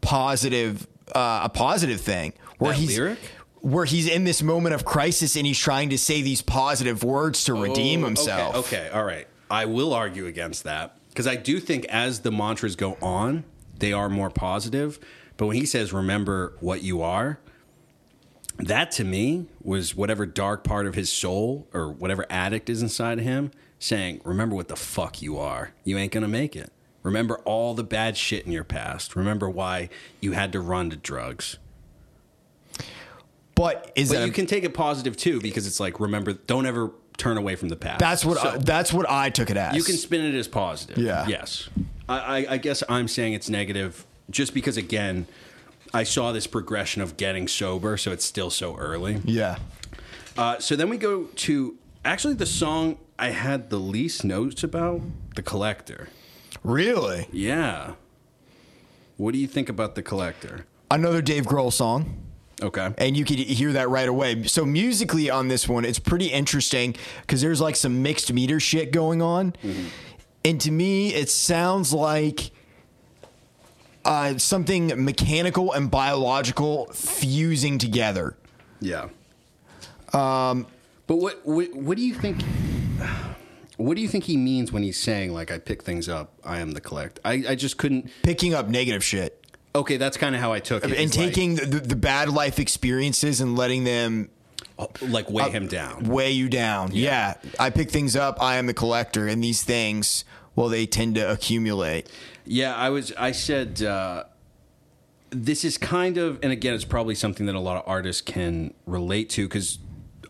positive, 0.00 0.86
uh, 1.14 1.40
a 1.44 1.48
positive 1.50 2.00
thing 2.00 2.32
where 2.58 2.72
That 2.72 2.78
he's 2.80 2.96
lyric? 2.98 3.18
where 3.60 3.84
he's 3.84 4.08
in 4.08 4.24
this 4.24 4.42
moment 4.42 4.74
of 4.74 4.84
crisis 4.84 5.36
and 5.36 5.46
he's 5.46 5.58
trying 5.58 5.90
to 5.90 5.98
say 5.98 6.22
these 6.22 6.42
positive 6.42 7.04
words 7.04 7.44
to 7.44 7.54
redeem 7.54 8.02
Oh, 8.02 8.06
himself. 8.06 8.54
Okay, 8.56 8.86
okay, 8.86 8.90
all 8.90 9.04
right. 9.04 9.28
I 9.50 9.66
will 9.66 9.92
argue 9.92 10.26
against 10.26 10.64
that 10.64 10.96
because 11.10 11.26
I 11.26 11.36
do 11.36 11.60
think 11.60 11.84
as 11.86 12.20
the 12.20 12.32
mantras 12.32 12.74
go 12.76 12.96
on, 13.02 13.44
they 13.82 13.92
are 13.92 14.08
more 14.08 14.30
positive. 14.30 14.98
But 15.36 15.48
when 15.48 15.56
he 15.56 15.66
says, 15.66 15.92
remember 15.92 16.56
what 16.60 16.82
you 16.82 17.02
are, 17.02 17.38
that 18.58 18.92
to 18.92 19.04
me 19.04 19.46
was 19.62 19.94
whatever 19.96 20.24
dark 20.24 20.62
part 20.62 20.86
of 20.86 20.94
his 20.94 21.10
soul 21.10 21.66
or 21.74 21.90
whatever 21.90 22.24
addict 22.30 22.70
is 22.70 22.80
inside 22.80 23.18
of 23.18 23.24
him 23.24 23.50
saying, 23.80 24.20
remember 24.24 24.54
what 24.54 24.68
the 24.68 24.76
fuck 24.76 25.20
you 25.20 25.36
are. 25.36 25.72
You 25.84 25.98
ain't 25.98 26.12
going 26.12 26.22
to 26.22 26.28
make 26.28 26.54
it. 26.54 26.70
Remember 27.02 27.38
all 27.40 27.74
the 27.74 27.82
bad 27.82 28.16
shit 28.16 28.46
in 28.46 28.52
your 28.52 28.62
past. 28.62 29.16
Remember 29.16 29.50
why 29.50 29.88
you 30.20 30.32
had 30.32 30.52
to 30.52 30.60
run 30.60 30.90
to 30.90 30.96
drugs. 30.96 31.58
But 33.56 33.90
is 33.96 34.10
But 34.10 34.20
that 34.20 34.26
you 34.26 34.32
can 34.32 34.46
take 34.46 34.62
it 34.62 34.74
positive 34.74 35.16
too 35.16 35.40
because 35.40 35.66
it's 35.66 35.80
like, 35.80 35.98
remember, 35.98 36.34
don't 36.34 36.66
ever 36.66 36.92
turn 37.16 37.36
away 37.36 37.56
from 37.56 37.68
the 37.68 37.76
past. 37.76 37.98
that's 37.98 38.24
what 38.24 38.38
So- 38.38 38.50
I, 38.50 38.58
that's 38.58 38.92
what 38.92 39.10
I 39.10 39.30
took 39.30 39.50
it 39.50 39.56
as. 39.56 39.74
You 39.74 39.82
can 39.82 39.96
spin 39.96 40.24
it 40.24 40.34
as 40.38 40.46
positive. 40.46 40.98
Yeah. 40.98 41.26
Yes. 41.26 41.68
I, 42.20 42.46
I, 42.50 42.56
guess 42.56 42.82
I'm 42.88 43.08
saying 43.08 43.32
it's 43.32 43.48
negative 43.48 44.06
just 44.30 44.54
because, 44.54 44.76
again, 44.76 45.26
I 45.94 46.04
saw 46.04 46.32
this 46.32 46.46
progression 46.46 47.02
of 47.02 47.16
getting 47.16 47.48
sober, 47.48 47.96
so 47.96 48.12
it's 48.12 48.24
still 48.24 48.50
so 48.50 48.76
early. 48.76 49.20
yeah. 49.24 49.56
Uh, 50.36 50.58
so 50.58 50.76
then 50.76 50.88
we 50.88 50.96
go 50.96 51.24
to 51.24 51.76
actually 52.04 52.34
the 52.34 52.46
song 52.46 52.96
I 53.18 53.30
had 53.30 53.70
the 53.70 53.78
least 53.78 54.24
notes 54.24 54.64
about, 54.64 55.02
The 55.36 55.42
Collector. 55.42 56.08
Really? 56.64 57.28
Yeah. 57.30 57.94
What 59.16 59.32
do 59.32 59.38
you 59.38 59.46
think 59.46 59.68
about 59.68 59.94
The 59.94 60.02
Collector? 60.02 60.66
Another 60.90 61.22
Dave 61.22 61.44
Grohl 61.44 61.72
song. 61.72 62.18
Okay. 62.62 62.94
and 62.98 63.16
you 63.16 63.24
could 63.24 63.38
hear 63.38 63.72
that 63.72 63.88
right 63.88 64.08
away. 64.08 64.44
So 64.44 64.64
musically 64.64 65.28
on 65.28 65.48
this 65.48 65.68
one, 65.68 65.84
it's 65.84 65.98
pretty 65.98 66.26
interesting 66.26 66.94
because 67.22 67.40
there's 67.40 67.60
like 67.60 67.74
some 67.74 68.02
mixed 68.02 68.32
meter 68.32 68.60
shit 68.60 68.92
going 68.92 69.20
on, 69.20 69.54
and 70.44 70.60
to 70.60 70.70
me, 70.70 71.14
it 71.14 71.30
sounds 71.30 71.92
like 71.92 72.50
uh, 74.04 74.36
something 74.38 74.92
mechanical 75.04 75.72
and 75.72 75.90
biological 75.90 76.86
fusing 76.92 77.78
together. 77.78 78.36
Yeah. 78.80 79.08
Um, 80.12 80.66
but 81.06 81.16
what, 81.16 81.44
what 81.46 81.74
what 81.74 81.96
do 81.96 82.02
you 82.04 82.14
think? 82.14 82.42
What 83.76 83.94
do 83.96 84.02
you 84.02 84.08
think 84.08 84.24
he 84.24 84.36
means 84.36 84.70
when 84.72 84.82
he's 84.82 84.98
saying 85.00 85.32
like 85.32 85.50
I 85.50 85.58
pick 85.58 85.82
things 85.82 86.08
up? 86.08 86.32
I 86.44 86.58
am 86.58 86.72
the 86.72 86.80
collect. 86.80 87.20
I, 87.24 87.44
I 87.48 87.54
just 87.54 87.76
couldn't. 87.78 88.10
Picking 88.22 88.54
up 88.54 88.68
negative 88.68 89.02
shit 89.02 89.38
Okay, 89.74 89.96
that's 89.96 90.18
kind 90.18 90.34
of 90.34 90.40
how 90.42 90.52
I 90.52 90.60
took 90.60 90.84
it. 90.84 90.90
and 90.90 91.00
It's 91.00 91.16
like- 91.16 91.28
taking 91.28 91.54
the, 91.54 91.64
the 91.80 91.96
bad 91.96 92.28
life 92.28 92.58
experiences 92.58 93.40
and 93.40 93.56
letting 93.56 93.84
them 93.84 94.28
like 95.02 95.30
weigh 95.30 95.50
him 95.50 95.66
down. 95.66 96.04
weigh 96.04 96.32
you 96.32 96.48
down. 96.48 96.90
Yeah. 96.92 97.34
I 97.58 97.70
pick 97.70 97.90
things 97.90 98.16
up. 98.16 98.42
I 98.42 98.56
am 98.56 98.66
the 98.66 98.74
collector, 98.74 99.26
and 99.28 99.42
these 99.42 99.62
things, 99.62 100.24
well, 100.54 100.68
they 100.68 100.86
tend 100.86 101.14
to 101.16 101.30
accumulate. 101.30 102.10
Yeah, 102.44 102.74
I 102.74 102.90
was. 102.90 103.12
I 103.12 103.32
said 103.32 103.82
uh, 103.82 104.24
this 105.30 105.64
is 105.64 105.78
kind 105.78 106.18
of, 106.18 106.38
and 106.42 106.52
again, 106.52 106.74
it's 106.74 106.84
probably 106.84 107.14
something 107.14 107.46
that 107.46 107.54
a 107.54 107.60
lot 107.60 107.76
of 107.76 107.84
artists 107.86 108.20
can 108.20 108.74
relate 108.86 109.30
to 109.30 109.48
because 109.48 109.78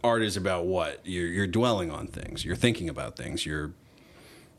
art 0.04 0.22
is 0.22 0.36
about 0.36 0.66
what 0.66 1.00
you're, 1.04 1.26
you're 1.26 1.46
dwelling 1.46 1.90
on 1.90 2.06
things, 2.06 2.44
you're 2.44 2.56
thinking 2.56 2.88
about 2.88 3.16
things, 3.16 3.44
you're 3.46 3.72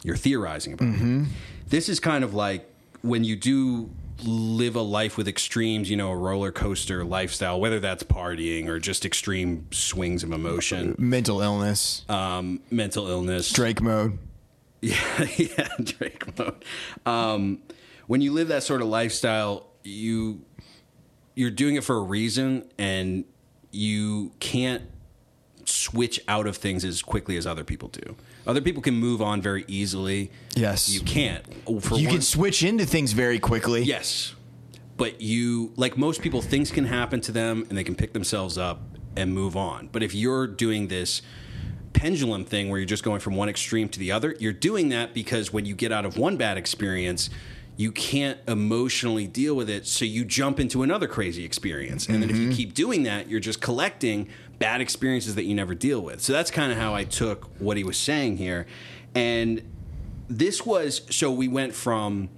you're 0.03 0.17
theorizing 0.17 0.73
about. 0.73 0.91
Them. 0.91 1.29
This 1.67 1.88
is 1.88 1.99
kind 1.99 2.23
of 2.23 2.34
like 2.34 2.69
when 3.01 3.23
you 3.23 3.36
do 3.36 3.89
live 4.25 4.75
a 4.75 4.81
life 4.81 5.17
with 5.17 5.27
extremes, 5.27 5.89
you 5.89 5.97
know, 5.97 6.12
a 6.12 6.15
roller 6.17 6.51
coaster 6.51 7.03
lifestyle, 7.03 7.59
whether 7.59 7.79
that's 7.79 8.03
partying 8.03 8.67
or 8.67 8.79
just 8.79 9.05
extreme 9.05 9.67
swings 9.71 10.23
of 10.23 10.31
emotion, 10.31 10.95
Mental 10.97 11.41
illness, 11.41 12.05
um, 12.09 12.62
mental 12.71 13.07
illness, 13.07 13.51
Drake 13.51 13.81
mode. 13.81 14.17
yeah, 14.81 15.27
yeah, 15.38 15.67
Drake 15.81 16.38
mode. 16.38 16.63
Um, 17.05 17.59
when 18.07 18.21
you 18.21 18.33
live 18.33 18.49
that 18.49 18.63
sort 18.63 18.81
of 18.81 18.88
lifestyle, 18.88 19.67
you 19.83 20.41
you're 21.36 21.51
doing 21.51 21.75
it 21.75 21.83
for 21.83 21.97
a 21.97 22.01
reason, 22.01 22.69
and 22.77 23.25
you 23.71 24.33
can't 24.39 24.83
switch 25.65 26.19
out 26.27 26.47
of 26.47 26.57
things 26.57 26.86
as 26.86 27.01
quickly 27.01 27.38
as 27.38 27.47
other 27.47 27.63
people 27.63 27.89
do. 27.89 28.15
Other 28.45 28.62
people 28.62 28.82
can 28.82 28.95
move 28.95 29.21
on 29.21 29.41
very 29.41 29.63
easily. 29.67 30.32
Yes. 30.56 30.89
you 30.89 31.01
can't. 31.01 31.45
Oh, 31.65 31.79
for 31.79 31.95
you 31.95 32.08
one- 32.08 32.15
can 32.15 32.21
switch 32.21 32.63
into 32.63 32.86
things 32.86 33.13
very 33.13 33.39
quickly. 33.39 33.84
Yes. 33.84 34.36
But 34.97 35.21
you, 35.21 35.74
like 35.76 35.97
most 35.97 36.22
people, 36.22 36.41
things 36.41 36.72
can 36.72 36.86
happen 36.86 37.22
to 37.22 37.32
them 37.32 37.65
and 37.70 37.78
they 37.78 37.84
can 37.84 37.95
pick 37.95 38.13
themselves 38.13 38.57
up 38.57 38.82
and 39.15 39.34
move 39.34 39.55
on. 39.55 39.89
But 39.91 40.03
if 40.03 40.13
you're 40.13 40.47
doing 40.47 40.88
this 40.88 41.22
pendulum 41.93 42.43
thing 42.45 42.70
where 42.70 42.80
you're 42.80 42.86
just 42.86 43.03
going 43.03 43.20
from 43.20 43.36
one 43.36 43.49
extreme 43.49 43.89
to 43.89 43.99
the 43.99 44.11
other, 44.11 44.36
you're 44.39 44.53
doing 44.53 44.89
that 44.89 45.13
because 45.13 45.53
when 45.53 45.65
you 45.65 45.76
get 45.76 45.91
out 45.91 46.05
of 46.05 46.17
one 46.17 46.38
bad 46.38 46.57
experience, 46.57 47.30
you 47.76 47.91
can't 47.91 48.38
emotionally 48.47 49.26
deal 49.26 49.55
with 49.55 49.70
it. 49.70 49.88
So 49.88 50.05
you 50.05 50.26
jump 50.26 50.59
into 50.59 50.84
another 50.84 51.07
crazy 51.07 51.43
experience. 51.43 52.07
And 52.07 52.22
then 52.22 52.30
if 52.30 52.36
you 52.36 52.47
mm-hmm. 52.47 52.55
keep 52.55 52.74
doing 52.74 53.03
that, 53.03 53.30
you're 53.30 53.39
just 53.39 53.61
collecting 53.61 54.30
bad 54.60 54.82
experiences 54.82 55.36
that 55.36 55.43
you 55.43 55.56
never 55.56 55.76
deal 55.76 56.01
with. 56.01 56.22
So 56.22 56.34
that's 56.34 56.51
kind 56.51 56.72
of 56.72 56.78
how 56.78 56.93
I 56.93 57.04
took 57.04 57.45
what 57.60 57.78
he 57.78 57.84
was 57.84 57.97
saying 57.97 58.38
here. 58.38 58.66
And 59.16 59.62
this 60.30 60.66
was 60.66 61.01
so 61.10 61.32
we 61.32 61.47
went 61.47 61.76
from 61.76 62.30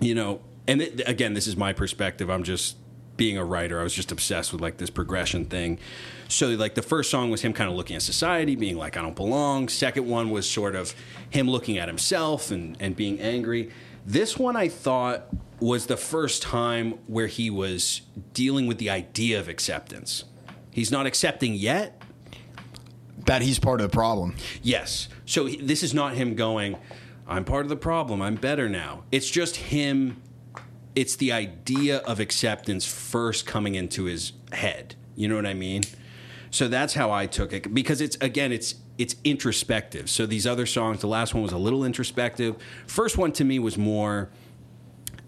you 0.00 0.14
know 0.14 0.40
and 0.70 0.82
it, 0.82 1.02
again, 1.08 1.34
this 1.34 1.48
is 1.48 1.56
my 1.56 1.72
perspective. 1.72 2.30
I'm 2.30 2.44
just 2.44 2.76
being 3.16 3.36
a 3.36 3.44
writer. 3.44 3.80
I 3.80 3.82
was 3.82 3.92
just 3.92 4.12
obsessed 4.12 4.52
with 4.52 4.60
like 4.60 4.76
this 4.76 4.88
progression 4.88 5.44
thing. 5.44 5.80
So 6.28 6.48
like 6.50 6.74
the 6.76 6.82
first 6.82 7.10
song 7.10 7.28
was 7.28 7.42
him 7.42 7.52
kind 7.52 7.68
of 7.68 7.76
looking 7.76 7.96
at 7.96 8.02
society, 8.02 8.54
being 8.54 8.76
like 8.76 8.96
I 8.96 9.02
don't 9.02 9.16
belong. 9.16 9.68
Second 9.68 10.06
one 10.06 10.30
was 10.30 10.48
sort 10.48 10.76
of 10.76 10.94
him 11.28 11.50
looking 11.50 11.76
at 11.76 11.88
himself 11.88 12.50
and 12.50 12.76
and 12.80 12.94
being 12.94 13.20
angry. 13.20 13.70
This 14.06 14.38
one 14.38 14.56
I 14.56 14.68
thought 14.68 15.26
was 15.58 15.86
the 15.86 15.96
first 15.96 16.40
time 16.40 16.92
where 17.08 17.26
he 17.26 17.50
was 17.50 18.02
dealing 18.32 18.66
with 18.66 18.78
the 18.78 18.90
idea 18.90 19.38
of 19.38 19.48
acceptance. 19.48 20.24
He's 20.70 20.90
not 20.90 21.06
accepting 21.06 21.54
yet, 21.54 22.02
that 23.26 23.42
he's 23.42 23.58
part 23.58 23.80
of 23.80 23.90
the 23.90 23.94
problem. 23.94 24.34
Yes. 24.62 25.08
So 25.26 25.46
he- 25.46 25.56
this 25.56 25.82
is 25.82 25.92
not 25.94 26.14
him 26.14 26.34
going, 26.34 26.76
I'm 27.26 27.44
part 27.44 27.64
of 27.64 27.68
the 27.68 27.76
problem. 27.76 28.20
I'm 28.22 28.34
better 28.34 28.68
now. 28.68 29.04
It's 29.12 29.30
just 29.30 29.56
him. 29.56 30.20
It's 30.96 31.14
the 31.16 31.30
idea 31.32 31.98
of 31.98 32.18
acceptance 32.18 32.84
first 32.84 33.46
coming 33.46 33.76
into 33.76 34.04
his 34.04 34.32
head. 34.52 34.96
You 35.14 35.28
know 35.28 35.36
what 35.36 35.46
I 35.46 35.54
mean? 35.54 35.82
So 36.50 36.66
that's 36.66 36.94
how 36.94 37.12
I 37.12 37.26
took 37.26 37.52
it 37.52 37.72
because 37.72 38.00
it's 38.00 38.16
again 38.20 38.50
it's 38.50 38.74
it's 38.98 39.14
introspective. 39.22 40.10
So 40.10 40.26
these 40.26 40.46
other 40.46 40.66
songs, 40.66 41.00
the 41.00 41.06
last 41.06 41.32
one 41.32 41.42
was 41.44 41.52
a 41.52 41.58
little 41.58 41.84
introspective. 41.84 42.56
First 42.86 43.16
one 43.16 43.30
to 43.32 43.44
me 43.44 43.58
was 43.60 43.78
more 43.78 44.30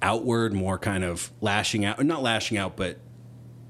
outward, 0.03 0.53
more 0.53 0.78
kind 0.78 1.05
of 1.05 1.30
lashing 1.40 1.84
out, 1.84 2.05
not 2.05 2.22
lashing 2.22 2.59
out, 2.59 2.76
but 2.76 2.99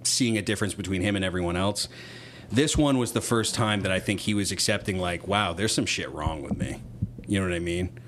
seeing 0.07 0.38
a 0.38 0.42
difference 0.42 0.74
between 0.74 1.03
him 1.03 1.16
and 1.16 1.24
everyone 1.24 1.57
else. 1.57 1.88
This 2.50 2.76
one 2.76 2.98
was 2.98 3.12
the 3.12 3.20
first 3.20 3.55
time 3.55 3.80
that 3.82 3.92
I 3.92 3.98
think 3.98 4.20
he 4.20 4.34
was 4.34 4.53
accepting, 4.53 4.98
like, 4.98 5.26
wow, 5.26 5.53
there's 5.53 5.74
some 5.74 5.86
shit 5.86 6.11
wrong 6.12 6.42
with 6.42 6.57
me. 6.57 6.80
You 7.26 7.40
know 7.40 7.46
what 7.46 7.55
I 7.55 7.61
mean? 7.61 7.98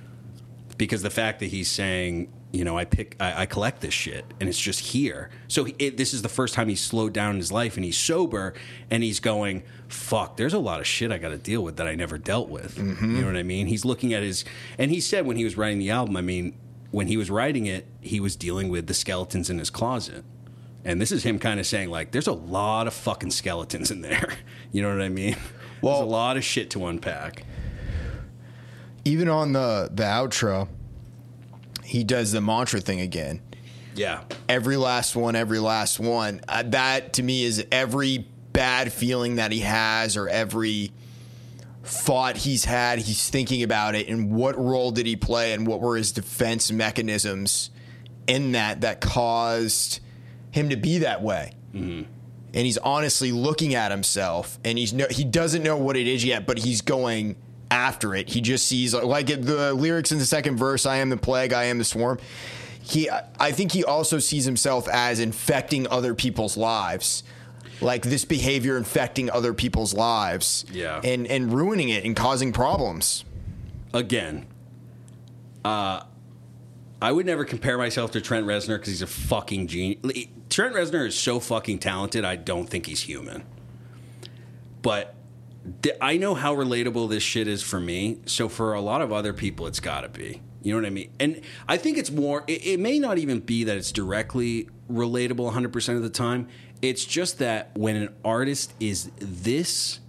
Because 0.77 1.03
the 1.03 1.11
fact 1.11 1.41
that 1.41 1.47
he's 1.47 1.71
saying, 1.71 2.31
you 2.53 2.65
know, 2.65 2.77
I 2.77 2.85
pick, 2.85 3.17
I, 3.19 3.43
I 3.43 3.47
collect 3.47 3.81
this 3.81 3.95
shit, 3.95 4.25
and 4.39 4.49
it's 4.49 4.61
just 4.61 4.81
here. 4.81 5.31
So 5.49 5.67
it, 5.79 5.97
this 5.97 6.15
is 6.15 6.23
the 6.23 6.29
first 6.29 6.55
time 6.55 6.69
he's 6.69 6.81
slowed 6.81 7.13
down 7.13 7.31
in 7.31 7.37
his 7.39 7.51
life, 7.51 7.77
and 7.77 7.85
he's 7.85 7.97
sober, 7.97 8.55
and 8.91 9.03
he's 9.03 9.19
going, 9.19 9.63
fuck, 9.89 10.37
there's 10.37 10.55
a 10.55 10.59
lot 10.59 10.79
of 10.79 10.87
shit 10.87 11.11
I 11.11 11.19
got 11.19 11.31
to 11.31 11.39
deal 11.39 11.65
with 11.65 11.77
that 11.79 11.89
I 11.89 11.95
never 11.95 12.19
dealt 12.19 12.49
with. 12.49 12.77
Mm-hmm. 12.77 13.17
You 13.17 13.21
know 13.23 13.27
what 13.29 13.37
I 13.37 13.43
mean? 13.43 13.67
He's 13.67 13.85
looking 13.85 14.13
at 14.13 14.23
his, 14.23 14.45
and 14.79 14.91
he 14.91 15.01
said 15.01 15.27
when 15.27 15.37
he 15.37 15.45
was 15.45 15.57
writing 15.57 15.79
the 15.79 15.91
album, 15.91 16.17
I 16.17 16.21
mean, 16.21 16.57
when 16.91 17.09
he 17.09 17.17
was 17.17 17.29
writing 17.31 17.67
it, 17.67 17.87
he 18.01 18.21
was 18.21 18.37
dealing 18.37 18.69
with 18.69 18.87
the 18.87 18.95
skeletons 18.95 19.51
in 19.51 19.59
his 19.59 19.71
closet. 19.71 20.25
And 20.85 21.01
this 21.01 21.11
is 21.13 21.23
him 21.23 21.39
kind 21.39 21.59
of 21.59 21.67
saying, 21.67 21.91
like, 21.91 22.11
there's 22.11 22.27
a 22.27 22.33
lot 22.33 22.87
of 22.87 22.95
fucking 22.95 23.31
skeletons 23.31 23.91
in 23.91 24.01
there. 24.03 24.35
You 24.73 24.83
know 24.83 24.89
what 24.91 25.03
I 25.03 25.09
mean? 25.09 25.37
Well- 25.83 25.99
there's 25.99 26.07
a 26.09 26.11
lot 26.11 26.37
of 26.37 26.43
shit 26.43 26.71
to 26.71 26.87
unpack. 26.87 27.45
Even 29.05 29.29
on 29.29 29.53
the 29.53 29.89
the 29.93 30.03
outro, 30.03 30.67
he 31.85 32.03
does 32.03 32.33
the 32.33 32.41
mantra 32.41 32.81
thing 32.81 33.01
again. 33.01 33.41
Yeah. 33.95 34.25
Every 34.49 34.77
last 34.77 35.15
one, 35.15 35.37
every 35.37 35.61
last 35.61 36.01
one. 36.01 36.41
Uh, 36.49 36.65
that 36.67 37.13
to 37.13 37.23
me 37.23 37.45
is 37.45 37.65
every 37.71 38.27
bad 38.53 38.93
feeling 38.93 39.37
that 39.37 39.53
he 39.53 39.61
has 39.61 40.17
or 40.17 40.29
every 40.29 40.91
thought 41.85 42.37
he's 42.39 42.65
had, 42.65 42.99
he's 42.99 43.29
thinking 43.31 43.63
about 43.63 43.95
it 43.95 44.09
and 44.09 44.33
what 44.33 44.59
role 44.59 44.91
did 44.91 45.07
he 45.07 45.17
play 45.17 45.53
and 45.53 45.67
what 45.67 45.81
were 45.81 45.97
his 45.97 46.11
defense 46.13 46.73
mechanisms 46.73 47.71
in 48.27 48.53
that 48.53 48.81
that 48.81 49.01
caused 49.01 50.01
him 50.55 50.69
to 50.69 50.77
be 50.77 50.99
that 50.99 51.21
way. 51.21 51.51
And 51.73 52.07
he's 52.53 52.79
honestly 52.79 53.33
looking 53.33 53.75
at 53.75 53.91
himself 53.91 54.61
and 54.65 54.79
he's 54.79 54.93
no, 54.93 55.07
he 55.11 55.25
doesn't 55.25 55.65
know 55.65 55.77
what 55.77 55.97
it 55.97 56.07
is 56.07 56.25
yet, 56.25 56.47
but 56.47 56.59
he's 56.59 56.81
going 56.81 57.35
after 57.69 58.15
it. 58.15 58.29
He 58.29 58.41
just 58.41 58.69
sees 58.69 58.95
like 58.95 59.27
the 59.27 59.75
lyrics 59.75 60.13
in 60.13 60.19
the 60.19 60.25
second 60.25 60.57
verse, 60.57 60.87
I 60.87 60.99
am 60.99 61.11
the 61.11 61.17
plague, 61.17 61.53
I 61.53 61.65
am 61.65 61.79
the 61.79 61.85
swarm. 61.85 62.21
He 62.81 63.11
I 63.11 63.51
think 63.51 63.73
he 63.73 63.83
also 63.83 64.21
sees 64.21 64.45
himself 64.45 64.87
as 64.89 65.19
infecting 65.19 65.89
other 65.89 66.15
people's 66.15 66.57
lives. 66.57 67.25
Like 67.81 68.03
this 68.03 68.25
behavior 68.25 68.77
infecting 68.77 69.29
other 69.31 69.53
people's 69.53 69.93
lives. 69.93 70.65
Yeah. 70.71 71.01
And 71.03 71.27
and 71.27 71.53
ruining 71.53 71.89
it 71.89 72.05
and 72.05 72.15
causing 72.15 72.53
problems. 72.53 73.25
Again, 73.93 74.47
uh, 75.65 76.05
I 77.01 77.13
would 77.13 77.27
never 77.27 77.45
compare 77.45 77.77
myself 77.77 78.13
to 78.13 78.21
Trent 78.21 78.47
Reznor 78.47 78.77
because 78.77 78.89
he's 78.89 79.03
a 79.03 79.07
fucking 79.07 79.67
genius. 79.67 80.27
Trent 80.49 80.75
Reznor 80.75 81.07
is 81.07 81.19
so 81.19 81.41
fucking 81.41 81.79
talented, 81.81 82.25
I 82.25 82.37
don't 82.37 82.69
think 82.69 82.87
he's 82.87 83.03
human. 83.03 83.45
But 84.83 85.15
th- 85.83 85.97
I 86.01 86.17
know 86.17 86.35
how 86.35 86.55
relatable 86.55 87.09
this 87.11 87.23
shit 87.23 87.49
is 87.49 87.63
for 87.63 87.81
me. 87.81 88.19
So 88.27 88.49
for 88.49 88.75
a 88.75 88.81
lot 88.81 89.03
of 89.03 89.13
other 89.13 89.33
people, 89.33 89.67
it's 89.67 89.81
got 89.81 90.03
to 90.03 90.09
be. 90.09 90.41
You 90.63 90.73
know 90.73 90.81
what 90.81 90.87
I 90.87 90.91
mean? 90.91 91.11
And 91.21 91.41
I 91.69 91.77
think 91.77 91.99
it's 91.99 92.11
more, 92.11 92.45
it, 92.47 92.67
it 92.67 92.81
may 92.81 92.99
not 92.99 93.19
even 93.19 93.41
be 93.41 93.65
that 93.65 93.77
it's 93.77 93.93
directly 93.93 94.69
relatable 94.91 95.53
100% 95.53 95.97
of 95.97 96.03
the 96.03 96.11
time. 96.11 96.49
It's 96.81 97.05
just 97.05 97.39
that 97.39 97.71
when 97.77 97.97
an 97.97 98.15
artist 98.25 98.73
is 98.81 99.11
this 99.19 100.01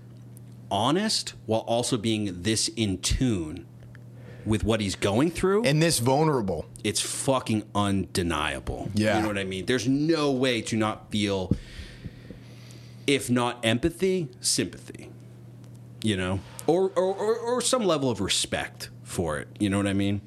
honest 0.71 1.33
while 1.45 1.61
also 1.61 1.97
being 1.97 2.41
this 2.43 2.69
in 2.69 2.97
tune 2.99 3.65
with 4.46 4.64
what 4.64 4.80
he's 4.82 4.96
going 4.96 5.32
through, 5.32 5.64
And 5.64 5.82
this 5.82 6.00
vulnerable. 6.00 6.66
it's 6.84 7.02
fucking 7.02 7.64
undeniable. 7.74 8.89
Yeah. 8.93 9.16
You 9.18 9.22
know 9.24 9.28
what 9.30 9.38
I 9.38 9.43
mean? 9.43 9.66
There's 9.66 9.88
no 9.88 10.32
way 10.32 10.62
to 10.64 10.76
not 10.78 11.10
feel, 11.12 11.56
if 13.08 13.30
not 13.30 13.60
empathy, 13.66 14.30
sympathy. 14.41 15.10
You 16.04 16.18
know? 16.18 16.39
Or, 16.68 16.89
or, 16.96 17.14
or, 17.16 17.36
or 17.38 17.62
some 17.62 17.84
level 17.86 18.10
of 18.12 18.22
respect 18.22 18.89
for 19.04 19.39
it. 19.39 19.48
You 19.60 19.70
know 19.70 19.78
what 19.78 19.88
I 19.88 19.93
mean? 19.93 20.22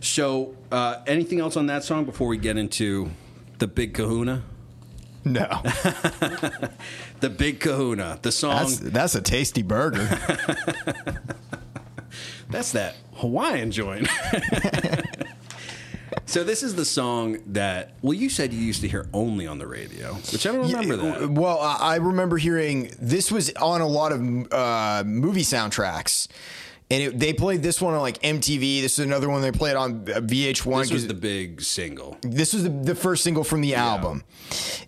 So, 0.00 0.54
uh, 0.72 1.02
anything 1.06 1.40
else 1.40 1.56
on 1.56 1.66
that 1.66 1.84
song 1.84 2.04
before 2.06 2.26
we 2.28 2.38
get 2.38 2.56
into 2.56 3.10
the 3.58 3.66
big 3.66 3.92
kahuna? 3.94 4.42
No. 5.24 5.62
The 7.20 7.28
big 7.28 7.60
kahuna. 7.60 8.18
The 8.22 8.32
song. 8.32 8.56
That's 8.60 8.78
that's 8.78 9.14
a 9.14 9.20
tasty 9.20 9.60
burger. 9.60 10.08
That's 12.50 12.72
that 12.72 12.96
Hawaiian 13.14 13.70
joint. 13.70 14.08
so 16.26 16.42
this 16.44 16.62
is 16.62 16.74
the 16.74 16.84
song 16.84 17.38
that 17.46 17.92
well 18.02 18.14
you 18.14 18.28
said 18.28 18.52
you 18.52 18.60
used 18.60 18.80
to 18.82 18.88
hear 18.88 19.08
only 19.12 19.46
on 19.46 19.58
the 19.58 19.66
radio, 19.66 20.14
which 20.14 20.46
I 20.46 20.52
don't 20.52 20.66
remember 20.70 20.96
that. 20.96 21.30
Well, 21.30 21.60
I 21.60 21.76
I 21.80 21.96
remember 21.96 22.38
hearing 22.38 22.94
this 23.00 23.30
was 23.30 23.52
on 23.54 23.80
a 23.80 23.86
lot 23.86 24.12
of 24.12 24.20
uh, 24.52 25.04
movie 25.06 25.42
soundtracks. 25.42 26.28
And 26.92 27.02
it, 27.04 27.18
they 27.20 27.32
played 27.32 27.62
this 27.62 27.80
one 27.80 27.94
on 27.94 28.00
like 28.00 28.20
MTV. 28.20 28.80
This 28.82 28.98
is 28.98 29.04
another 29.04 29.28
one 29.30 29.42
they 29.42 29.52
played 29.52 29.76
on 29.76 30.00
uh, 30.10 30.20
VH1. 30.20 30.80
This 30.82 30.90
was 30.90 31.06
the 31.06 31.14
big 31.14 31.60
single. 31.62 32.16
this 32.22 32.52
was 32.52 32.64
the, 32.64 32.68
the 32.70 32.94
first 32.96 33.22
single 33.22 33.44
from 33.44 33.60
the 33.60 33.76
album. 33.76 34.24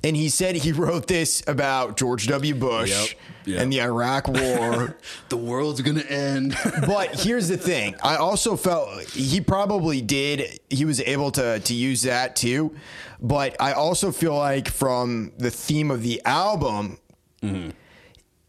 And 0.03 0.16
he 0.16 0.28
said 0.28 0.57
he 0.57 0.72
wrote 0.72 1.07
this 1.07 1.44
about 1.46 1.96
George 1.96 2.26
W. 2.26 2.57
Bush 2.57 2.90
Yep, 3.12 3.18
yep. 3.46 3.61
and 3.62 3.72
the 3.72 3.80
Iraq 3.82 4.26
War. 4.28 4.98
The 5.28 5.36
world's 5.36 5.80
gonna 5.80 6.00
end. 6.03 6.57
but 6.86 7.20
here's 7.20 7.48
the 7.48 7.57
thing. 7.57 7.94
I 8.03 8.16
also 8.16 8.57
felt 8.57 9.03
he 9.11 9.40
probably 9.40 10.03
did. 10.03 10.59
He 10.68 10.84
was 10.84 11.00
able 11.00 11.30
to 11.32 11.61
to 11.61 11.74
use 11.74 12.03
that 12.03 12.34
too. 12.36 12.74
But 13.20 13.57
I 13.61 13.72
also 13.72 14.11
feel 14.12 14.34
like 14.36 14.68
from 14.68 15.32
the 15.38 15.50
theme 15.50 15.90
of 15.92 16.03
the 16.03 16.20
album, 16.24 16.98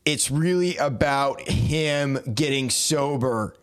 it's 0.06 0.30
really 0.30 0.78
about 0.78 1.42
him 1.48 2.20
getting 2.34 2.70
sober 2.70 3.56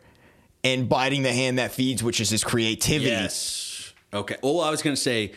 and 0.65 0.89
biting 0.89 1.23
the 1.23 1.33
hand 1.33 1.59
that 1.59 1.73
feeds, 1.73 2.03
which 2.03 2.21
is 2.21 2.31
his 2.31 2.45
creativity. 2.45 3.11
yes. 3.11 3.93
Okay. 4.13 4.37
Well, 4.43 4.61
I 4.61 4.71
was 4.71 4.83
gonna 4.83 4.97
say 4.97 5.33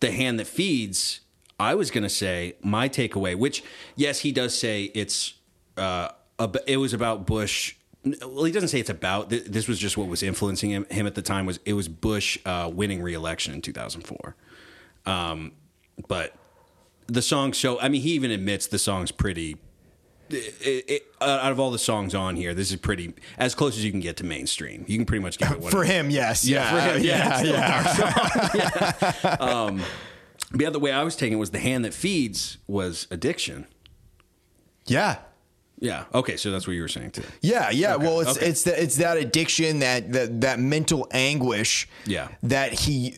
the 0.00 0.10
hand 0.10 0.38
that 0.40 0.46
feeds. 0.46 1.20
I 1.60 1.74
was 1.74 1.90
gonna 1.90 2.08
say 2.08 2.56
my 2.62 2.88
takeaway, 2.88 3.36
which 3.36 3.62
yes, 3.96 4.20
he 4.20 4.32
does 4.32 4.58
say 4.58 4.84
it's. 4.94 5.34
Uh, 5.76 6.08
it 6.66 6.76
was 6.76 6.92
about 6.92 7.26
Bush. 7.26 7.74
Well, 8.04 8.44
he 8.44 8.52
doesn't 8.52 8.68
say 8.68 8.80
it's 8.80 8.90
about. 8.90 9.28
This 9.28 9.68
was 9.68 9.78
just 9.78 9.96
what 9.96 10.08
was 10.08 10.22
influencing 10.22 10.70
him, 10.70 10.86
him 10.90 11.06
at 11.06 11.14
the 11.14 11.22
time. 11.22 11.46
Was 11.46 11.60
it 11.64 11.74
was 11.74 11.88
Bush 11.88 12.38
uh, 12.44 12.70
winning 12.72 13.02
re-election 13.02 13.54
in 13.54 13.60
2004? 13.60 14.36
Um, 15.06 15.52
but 16.06 16.34
the 17.06 17.22
song 17.22 17.52
so 17.52 17.80
I 17.80 17.88
mean 17.88 18.02
he 18.02 18.10
even 18.10 18.30
admits 18.30 18.66
the 18.66 18.78
song's 18.78 19.10
pretty 19.10 19.56
it, 20.30 20.84
it, 20.90 21.06
uh, 21.20 21.40
out 21.42 21.52
of 21.52 21.60
all 21.60 21.70
the 21.70 21.78
songs 21.78 22.14
on 22.14 22.36
here 22.36 22.54
this 22.54 22.70
is 22.70 22.76
pretty 22.76 23.14
as 23.38 23.54
close 23.54 23.76
as 23.76 23.84
you 23.84 23.90
can 23.90 24.00
get 24.00 24.16
to 24.18 24.24
mainstream 24.24 24.84
you 24.88 24.96
can 24.96 25.06
pretty 25.06 25.22
much 25.22 25.38
give 25.38 25.50
it 25.50 25.60
one 25.60 25.70
For 25.70 25.84
him, 25.84 26.10
yes. 26.10 26.44
Yeah, 26.46 26.92
him, 26.94 27.02
yeah, 27.04 27.42
yeah, 27.42 27.82
still 27.86 28.06
yeah. 28.60 29.78
the 30.52 30.66
other 30.66 30.78
way 30.78 30.92
I 30.92 31.02
was 31.02 31.16
taking 31.16 31.34
it 31.34 31.40
was 31.40 31.50
the 31.50 31.58
hand 31.58 31.84
that 31.84 31.94
feeds 31.94 32.58
was 32.66 33.06
addiction 33.10 33.66
Yeah. 34.86 35.16
yeah 35.78 36.04
okay 36.14 36.36
so 36.36 36.50
that's 36.50 36.66
what 36.66 36.74
you 36.74 36.82
were 36.82 36.88
saying 36.88 37.10
too 37.12 37.24
Yeah, 37.40 37.70
yeah. 37.70 37.96
well, 37.96 38.20
it's 38.20 38.36
okay. 38.36 38.46
it's 38.46 38.62
the, 38.64 38.82
it's 38.82 38.96
that 38.96 39.16
addiction, 39.16 39.80
that 39.80 40.12
that 40.12 40.40
that 40.42 40.58
mental 40.58 41.06
anguish, 41.12 41.88
Yeah. 42.06 42.28
that 42.42 42.72
he 42.72 43.16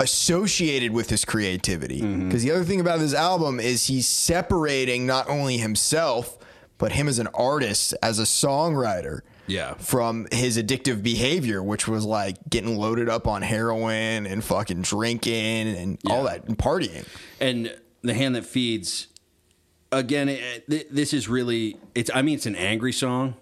associated 0.00 0.90
with 0.92 1.08
his 1.08 1.24
creativity. 1.24 2.00
Because 2.00 2.42
Mm-hmm. 2.42 2.48
the 2.48 2.50
other 2.50 2.64
thing 2.64 2.80
about 2.80 2.98
this 2.98 3.14
album 3.14 3.60
is 3.60 3.86
he's 3.86 4.08
separating 4.08 5.06
not 5.06 5.28
only 5.30 5.56
himself 5.56 6.36
but 6.78 6.92
him 6.92 7.08
as 7.08 7.18
an 7.18 7.28
artist, 7.34 7.94
as 8.02 8.18
a 8.18 8.24
songwriter. 8.24 9.20
Yeah. 9.46 9.74
From 9.74 10.26
his 10.32 10.56
addictive 10.56 11.02
behavior, 11.02 11.62
which 11.62 11.86
was 11.86 12.04
like 12.04 12.36
getting 12.48 12.78
loaded 12.78 13.10
up 13.10 13.26
on 13.26 13.42
heroin 13.42 14.26
and 14.26 14.42
fucking 14.42 14.82
drinking 14.82 15.68
and 15.76 15.98
all 16.08 16.24
that 16.24 16.44
and 16.44 16.56
partying. 16.56 17.06
And 17.40 17.76
the 18.00 18.14
hand 18.14 18.36
that 18.36 18.46
feeds. 18.46 19.08
Again, 19.92 20.28
it, 20.28 20.68
th- 20.68 20.86
this 20.90 21.12
is 21.12 21.28
really. 21.28 21.76
It's. 21.94 22.10
I 22.14 22.22
mean, 22.22 22.36
it's 22.36 22.46
an 22.46 22.56
angry 22.56 22.92
song, 22.92 23.34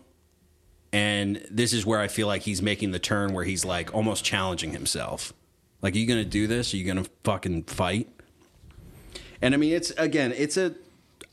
and 0.93 1.47
this 1.51 1.73
is 1.73 1.87
where 1.87 2.01
I 2.01 2.09
feel 2.09 2.27
like 2.27 2.43
he's 2.43 2.61
making 2.61 2.91
the 2.91 2.99
turn 2.99 3.33
where 3.33 3.45
he's 3.45 3.65
like 3.65 3.95
almost 3.95 4.25
challenging 4.25 4.73
himself. 4.73 5.33
Like, 5.83 5.95
are 5.95 5.99
you 5.99 6.07
going 6.07 6.23
to 6.23 6.29
do 6.29 6.47
this? 6.47 6.75
Are 6.75 6.77
you 6.77 6.85
going 6.85 7.03
to 7.03 7.11
fucking 7.25 7.65
fight? 7.65 8.09
And 9.41 9.55
I 9.55 9.57
mean, 9.57 9.73
it's 9.73 9.91
again, 9.93 10.33
it's 10.37 10.57
a. 10.57 10.75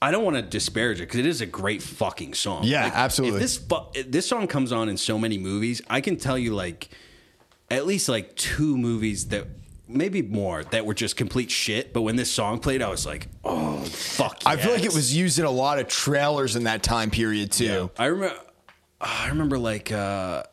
I 0.01 0.11
don't 0.11 0.23
want 0.23 0.37
to 0.37 0.41
disparage 0.41 0.99
it 0.99 1.03
because 1.03 1.19
it 1.19 1.25
is 1.25 1.41
a 1.41 1.45
great 1.45 1.81
fucking 1.81 2.33
song. 2.33 2.63
Yeah, 2.63 2.85
Like, 2.85 2.93
absolutely. 2.95 3.37
If 3.37 3.41
this 3.41 3.57
fu- 3.57 3.85
if 3.93 4.11
this 4.11 4.27
song 4.27 4.47
comes 4.47 4.71
on 4.71 4.87
in 4.89 4.97
so 4.97 5.17
many 5.19 5.37
movies, 5.37 5.81
I 5.89 6.01
can 6.01 6.15
tell 6.17 6.37
you 6.37 6.55
like 6.55 6.89
at 7.69 7.85
least 7.85 8.07
like 8.09 8.35
two 8.35 8.77
movies 8.77 9.27
that 9.27 9.45
maybe 9.87 10.21
more 10.21 10.63
that 10.65 10.85
were 10.85 10.93
just 10.93 11.17
complete 11.17 11.51
shit. 11.51 11.91
But 11.93 12.03
when 12.03 12.15
this 12.15 12.31
song 12.31 12.59
played, 12.59 12.81
I 12.81 12.89
was 12.89 13.05
like, 13.05 13.27
oh 13.43 13.77
fuck. 13.79 14.41
I 14.45 14.55
feel 14.55 14.71
like 14.71 14.83
it 14.85 14.93
was 14.93 15.15
used 15.15 15.37
in 15.39 15.45
a 15.45 15.51
lot 15.51 15.79
of 15.79 15.87
trailers 15.87 16.55
in 16.55 16.63
that 16.63 16.81
time 16.83 17.11
period 17.11 17.51
too. 17.51 17.91
I 17.97 18.05
remember. 18.05 18.39
I 19.01 19.29
remember 19.29 19.57
like 19.57 19.91
uh, 19.91 20.43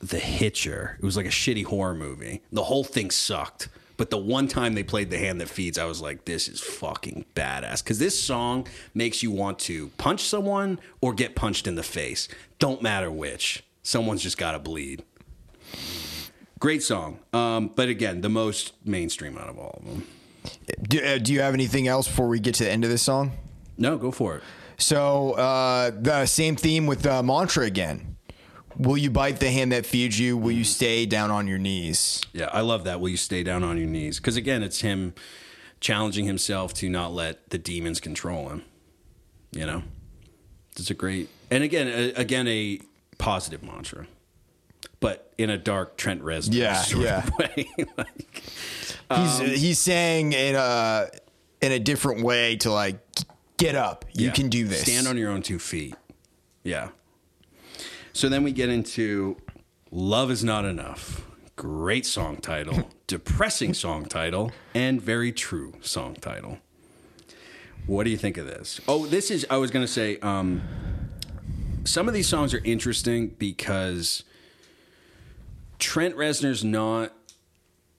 the 0.00 0.18
Hitcher. 0.18 0.96
It 1.00 1.04
was 1.04 1.16
like 1.16 1.26
a 1.26 1.30
shitty 1.30 1.64
horror 1.64 1.94
movie. 1.94 2.42
The 2.52 2.64
whole 2.64 2.84
thing 2.84 3.10
sucked. 3.10 3.68
But 3.96 4.10
the 4.10 4.18
one 4.18 4.48
time 4.48 4.74
they 4.74 4.82
played 4.82 5.10
"The 5.10 5.18
Hand 5.18 5.40
That 5.40 5.48
Feeds," 5.48 5.78
I 5.78 5.84
was 5.84 6.00
like, 6.00 6.24
"This 6.24 6.48
is 6.48 6.60
fucking 6.60 7.24
badass." 7.34 7.82
Because 7.82 7.98
this 7.98 8.20
song 8.20 8.66
makes 8.94 9.22
you 9.22 9.30
want 9.30 9.58
to 9.60 9.88
punch 9.98 10.22
someone 10.22 10.78
or 11.00 11.12
get 11.12 11.34
punched 11.34 11.66
in 11.66 11.74
the 11.74 11.82
face. 11.82 12.28
Don't 12.58 12.82
matter 12.82 13.10
which. 13.10 13.64
Someone's 13.82 14.22
just 14.22 14.38
got 14.38 14.52
to 14.52 14.58
bleed. 14.58 15.04
Great 16.58 16.82
song. 16.82 17.18
Um, 17.32 17.72
but 17.74 17.88
again, 17.88 18.20
the 18.20 18.28
most 18.28 18.74
mainstream 18.84 19.36
out 19.36 19.48
of 19.48 19.58
all 19.58 19.80
of 19.80 19.84
them. 19.84 20.06
Do, 20.82 21.00
uh, 21.02 21.18
do 21.18 21.32
you 21.32 21.40
have 21.40 21.54
anything 21.54 21.88
else 21.88 22.06
before 22.06 22.28
we 22.28 22.38
get 22.38 22.54
to 22.56 22.64
the 22.64 22.70
end 22.70 22.84
of 22.84 22.90
this 22.90 23.02
song? 23.02 23.32
No, 23.76 23.96
go 23.96 24.10
for 24.10 24.36
it. 24.36 24.42
So 24.78 25.32
uh, 25.32 25.90
the 25.90 26.26
same 26.26 26.56
theme 26.56 26.86
with 26.86 27.06
uh, 27.06 27.22
mantra 27.22 27.64
again. 27.64 28.11
Will 28.76 28.96
you 28.96 29.10
bite 29.10 29.38
the 29.40 29.50
hand 29.50 29.72
that 29.72 29.86
feeds 29.86 30.18
you? 30.18 30.36
Will 30.36 30.52
you 30.52 30.64
stay 30.64 31.06
down 31.06 31.30
on 31.30 31.46
your 31.46 31.58
knees? 31.58 32.20
Yeah, 32.32 32.48
I 32.52 32.60
love 32.60 32.84
that. 32.84 33.00
Will 33.00 33.10
you 33.10 33.16
stay 33.16 33.42
down 33.42 33.62
on 33.62 33.76
your 33.78 33.86
knees? 33.86 34.18
Because 34.18 34.36
again, 34.36 34.62
it's 34.62 34.80
him 34.80 35.14
challenging 35.80 36.24
himself 36.26 36.72
to 36.74 36.88
not 36.88 37.12
let 37.12 37.50
the 37.50 37.58
demons 37.58 38.00
control 38.00 38.48
him. 38.48 38.64
You 39.52 39.66
know, 39.66 39.82
it's 40.76 40.90
a 40.90 40.94
great 40.94 41.28
and 41.50 41.62
again, 41.62 41.86
a, 41.88 42.12
again, 42.20 42.48
a 42.48 42.80
positive 43.18 43.62
mantra, 43.62 44.06
but 45.00 45.32
in 45.36 45.50
a 45.50 45.58
dark 45.58 45.96
Trent 45.98 46.22
Reznor 46.22 46.54
Yeah, 46.54 46.74
sort 46.82 47.04
yeah. 47.04 47.26
of 47.26 47.38
way. 47.38 47.68
like, 47.98 48.42
He's 49.14 49.40
Um, 49.40 49.46
he's 49.46 49.78
saying 49.78 50.32
in 50.32 50.54
a 50.54 51.10
in 51.60 51.72
a 51.72 51.78
different 51.78 52.22
way 52.22 52.56
to 52.56 52.70
like 52.72 52.98
get 53.58 53.74
up. 53.74 54.06
You 54.14 54.26
yeah, 54.26 54.32
can 54.32 54.48
do 54.48 54.66
this. 54.66 54.82
Stand 54.82 55.06
on 55.06 55.18
your 55.18 55.30
own 55.30 55.42
two 55.42 55.58
feet. 55.58 55.94
Yeah. 56.64 56.88
So 58.12 58.28
then 58.28 58.42
we 58.42 58.52
get 58.52 58.68
into 58.68 59.36
"Love 59.90 60.30
Is 60.30 60.44
Not 60.44 60.64
Enough." 60.64 61.26
Great 61.56 62.06
song 62.06 62.36
title, 62.38 62.90
depressing 63.06 63.74
song 63.74 64.04
title, 64.06 64.52
and 64.74 65.00
very 65.00 65.32
true 65.32 65.74
song 65.80 66.14
title. 66.14 66.58
What 67.86 68.04
do 68.04 68.10
you 68.10 68.16
think 68.16 68.36
of 68.36 68.46
this? 68.46 68.80
Oh, 68.88 69.06
this 69.06 69.30
is. 69.30 69.46
I 69.50 69.56
was 69.56 69.70
going 69.70 69.84
to 69.84 69.90
say. 69.92 70.18
Um, 70.20 70.62
some 71.84 72.06
of 72.06 72.14
these 72.14 72.28
songs 72.28 72.54
are 72.54 72.62
interesting 72.64 73.28
because 73.38 74.22
Trent 75.78 76.14
Reznor's 76.16 76.62
not 76.62 77.12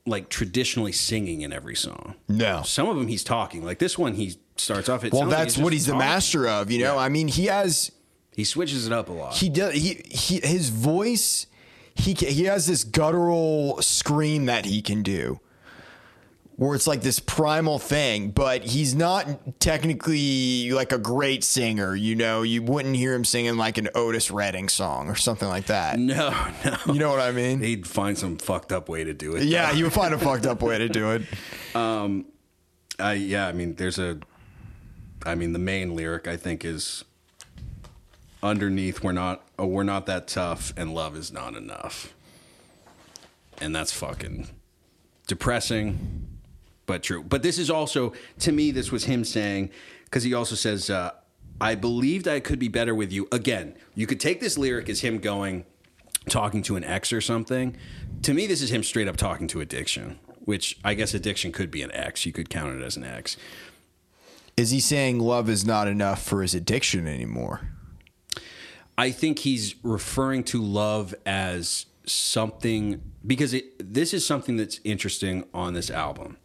like 0.05 0.30
traditionally 0.30 0.91
singing 0.93 1.41
in 1.41 1.51
every 1.53 1.76
song. 1.76 2.16
No. 2.28 2.61
Some 2.64 2.88
of 2.89 2.95
them 2.95 3.07
he's 3.07 3.24
talking. 3.24 3.64
Like 3.64 3.80
this 3.80 3.97
one, 3.97 4.14
he 4.14 4.36
starts 4.57 4.89
off. 4.89 5.03
It 5.03 5.11
Well, 5.14 5.22
sounds 5.24 5.32
like 5.32 5.39
that's 5.39 5.57
what 5.57 5.74
he's 5.74 5.86
the 5.86 5.95
master 5.95 6.47
of. 6.47 6.72
You 6.72 6.80
know, 6.80 6.95
Yeah. 6.95 7.01
I 7.01 7.09
mean, 7.09 7.28
he 7.28 7.45
has 7.47 7.91
He 8.36 8.44
switches 8.44 8.88
it 8.88 8.94
up 8.94 9.10
a 9.10 9.14
lot. 9.14 9.36
he 9.36 9.50
does 9.50 9.74
he, 9.74 10.02
he 10.10 10.40
his 10.44 10.70
voice. 10.70 11.48
He 11.96 12.14
he 12.14 12.46
has 12.46 12.66
this 12.66 12.84
guttural 12.84 13.82
scream 13.82 14.46
that 14.48 14.66
he 14.66 14.82
can 14.82 15.04
do, 15.04 15.40
where 16.56 16.74
it's 16.74 16.88
like 16.88 17.02
this 17.02 17.20
primal 17.20 17.78
thing. 17.78 18.32
But 18.32 18.64
he's 18.64 18.96
not 18.96 19.60
technically 19.60 20.72
like 20.72 20.92
a 20.92 20.98
great 20.98 21.44
singer. 21.44 21.96
You 21.96 22.16
know, 22.16 22.42
you 22.42 22.64
wouldn't 22.64 22.96
hear 22.96 23.14
him 23.14 23.24
singing 23.24 23.58
like 23.58 23.78
an 23.78 23.90
Otis 23.94 24.32
Redding 24.32 24.70
song 24.70 25.08
or 25.08 25.16
something 25.16 25.48
like 25.48 25.68
that. 25.68 26.00
no, 26.00 26.32
no. 26.66 26.78
You 26.88 27.00
know 27.00 27.12
what 27.12 27.20
I 27.20 27.32
mean? 27.32 27.60
He'd 27.60 27.86
find 27.86 28.18
some 28.18 28.38
fucked 28.38 28.72
up 28.72 28.90
way 28.90 29.04
to 29.04 29.14
do 29.14 29.36
it. 29.36 29.44
Yeah, 29.44 29.72
he 29.72 29.84
would 29.84 29.94
find 29.94 30.16
a 30.16 30.18
fucked 30.18 30.48
up 30.48 30.64
way 30.64 30.80
to 30.80 30.90
do 30.90 31.12
it. 31.12 31.22
Uh, 33.00 33.10
yeah, 33.10 33.48
I 33.48 33.54
mean, 33.54 33.74
there's 33.76 33.98
a. 33.98 34.20
I 35.26 35.34
mean, 35.36 35.54
the 35.54 35.60
main 35.60 35.96
lyric 35.96 36.28
I 36.28 36.38
think 36.38 36.64
is 36.64 37.04
underneath 38.44 39.02
we're 39.02 39.14
not 39.14 39.41
oh, 39.58 39.66
we're 39.66 39.84
not 39.84 40.06
that 40.06 40.28
tough 40.28 40.74
and 40.78 40.94
love 40.94 41.16
is 41.16 41.32
not 41.32 41.56
enough. 41.56 42.14
And 43.62 43.76
that's 43.76 43.94
fucking 43.94 44.50
depressing, 45.28 46.28
but 46.86 47.02
true. 47.02 47.24
But 47.24 47.41
this 47.41 47.58
is 47.58 47.72
also 47.72 48.14
to 48.39 48.52
me 48.52 48.70
this 48.72 48.91
was 48.91 49.06
him 49.06 49.24
saying 49.24 49.72
cuz 50.12 50.24
he 50.24 50.34
also 50.34 50.56
says 50.56 50.89
uh, 50.89 51.12
I 51.62 51.76
believed 51.76 52.28
I 52.28 52.41
could 52.41 52.60
be 52.60 52.68
better 52.68 52.94
with 52.94 53.12
you. 53.12 53.28
Again, 53.32 53.76
you 53.96 54.06
could 54.06 54.20
take 54.20 54.41
this 54.41 54.58
lyric 54.58 54.89
as 54.89 55.00
him 55.00 55.20
going 55.20 55.66
talking 56.28 56.62
to 56.64 56.76
an 56.76 56.84
ex 56.84 57.14
or 57.14 57.22
something. 57.22 57.78
To 58.24 58.34
me 58.34 58.46
this 58.46 58.62
is 58.62 58.72
him 58.72 58.84
straight 58.84 59.08
up 59.08 59.16
talking 59.16 59.48
to 59.48 59.62
addiction, 59.62 60.20
which 60.44 60.78
I 60.84 60.94
guess 60.94 61.14
addiction 61.14 61.54
could 61.54 61.72
be 61.72 61.82
an 61.82 61.91
ex. 61.94 62.26
You 62.26 62.34
could 62.34 62.50
count 62.50 62.76
it 62.76 62.84
as 62.84 62.98
an 62.98 63.06
ex. 63.06 63.38
Is 64.56 64.70
he 64.70 64.80
saying 64.80 65.20
love 65.20 65.50
is 65.50 65.66
not 65.66 65.88
enough 65.88 66.22
for 66.22 66.41
his 66.41 66.54
addiction 66.54 67.08
anymore? 67.08 67.72
I 68.98 69.12
think 69.12 69.39
he's 69.39 69.76
referring 69.84 70.44
to 70.46 70.62
love 70.62 71.16
as 71.26 71.86
something 72.06 73.02
because 73.26 73.54
it, 73.54 73.94
this 73.94 74.14
is 74.14 74.26
something 74.26 74.58
that's 74.58 74.80
interesting 74.84 75.46
on 75.54 75.74
this 75.74 75.89
album. 75.89 76.38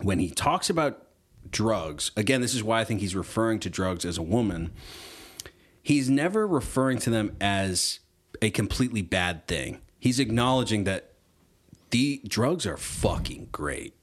When 0.00 0.18
he 0.18 0.30
talks 0.30 0.68
about 0.68 1.06
drugs, 1.50 2.10
again, 2.16 2.40
this 2.40 2.54
is 2.54 2.62
why 2.62 2.80
I 2.80 2.84
think 2.84 3.00
he's 3.00 3.16
referring 3.16 3.60
to 3.60 3.70
drugs 3.70 4.04
as 4.04 4.18
a 4.18 4.22
woman. 4.22 4.72
He's 5.82 6.10
never 6.10 6.46
referring 6.46 6.98
to 6.98 7.10
them 7.10 7.36
as 7.40 8.00
a 8.42 8.50
completely 8.50 9.02
bad 9.02 9.46
thing. 9.46 9.80
He's 9.98 10.20
acknowledging 10.20 10.84
that 10.84 11.12
the 11.90 12.20
drugs 12.28 12.66
are 12.66 12.76
fucking 12.76 13.48
great. 13.50 13.94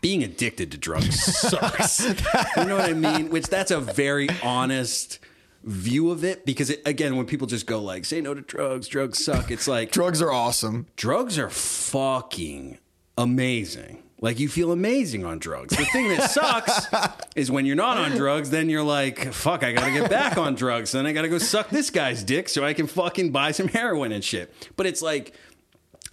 Being 0.00 0.22
addicted 0.22 0.70
to 0.72 0.78
drugs 0.78 1.18
sucks. 1.24 2.04
you 2.56 2.64
know 2.64 2.76
what 2.76 2.90
I 2.90 2.92
mean? 2.92 3.30
Which 3.30 3.46
that's 3.46 3.70
a 3.70 3.80
very 3.80 4.28
honest 4.42 5.18
view 5.64 6.10
of 6.10 6.24
it 6.24 6.44
because 6.44 6.70
it, 6.70 6.82
again 6.86 7.16
when 7.16 7.26
people 7.26 7.46
just 7.46 7.66
go 7.66 7.80
like 7.80 8.04
say 8.04 8.20
no 8.20 8.34
to 8.34 8.42
drugs 8.42 8.86
drugs 8.86 9.24
suck 9.24 9.50
it's 9.50 9.66
like 9.66 9.90
Drugs 9.92 10.20
are 10.20 10.30
awesome. 10.30 10.86
drugs 10.96 11.38
are 11.38 11.48
fucking 11.48 12.78
amazing 13.16 14.02
like 14.20 14.38
you 14.38 14.48
feel 14.48 14.72
amazing 14.72 15.24
on 15.24 15.38
drugs 15.38 15.76
the 15.76 15.84
thing 15.86 16.08
that 16.08 16.30
sucks 16.30 16.86
is 17.36 17.50
when 17.50 17.64
you're 17.64 17.76
not 17.76 17.96
on 17.96 18.12
drugs 18.12 18.50
then 18.50 18.68
you're 18.68 18.82
like 18.82 19.32
fuck 19.32 19.62
i 19.64 19.72
gotta 19.72 19.92
get 19.92 20.10
back 20.10 20.36
on 20.36 20.54
drugs 20.54 20.92
then 20.92 21.06
i 21.06 21.12
gotta 21.12 21.28
go 21.28 21.38
suck 21.38 21.70
this 21.70 21.90
guy's 21.90 22.22
dick 22.22 22.48
so 22.48 22.64
i 22.64 22.74
can 22.74 22.86
fucking 22.86 23.30
buy 23.30 23.50
some 23.50 23.68
heroin 23.68 24.12
and 24.12 24.22
shit 24.22 24.52
but 24.76 24.86
it's 24.86 25.00
like 25.00 25.34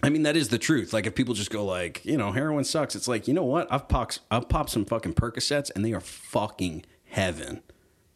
I 0.04 0.08
mean 0.08 0.24
that 0.24 0.36
is 0.36 0.48
the 0.48 0.58
truth. 0.58 0.92
Like 0.92 1.06
if 1.06 1.14
people 1.14 1.32
just 1.32 1.52
go 1.52 1.64
like, 1.64 2.04
you 2.04 2.16
know, 2.16 2.32
heroin 2.32 2.64
sucks. 2.64 2.96
It's 2.96 3.06
like, 3.06 3.28
you 3.28 3.34
know 3.34 3.44
what? 3.44 3.68
I've 3.72 3.86
popped 3.88 4.18
I've 4.32 4.48
popped 4.48 4.70
some 4.70 4.84
fucking 4.84 5.14
Percocets 5.14 5.70
and 5.76 5.84
they 5.84 5.92
are 5.92 6.00
fucking 6.00 6.84
heaven. 7.04 7.62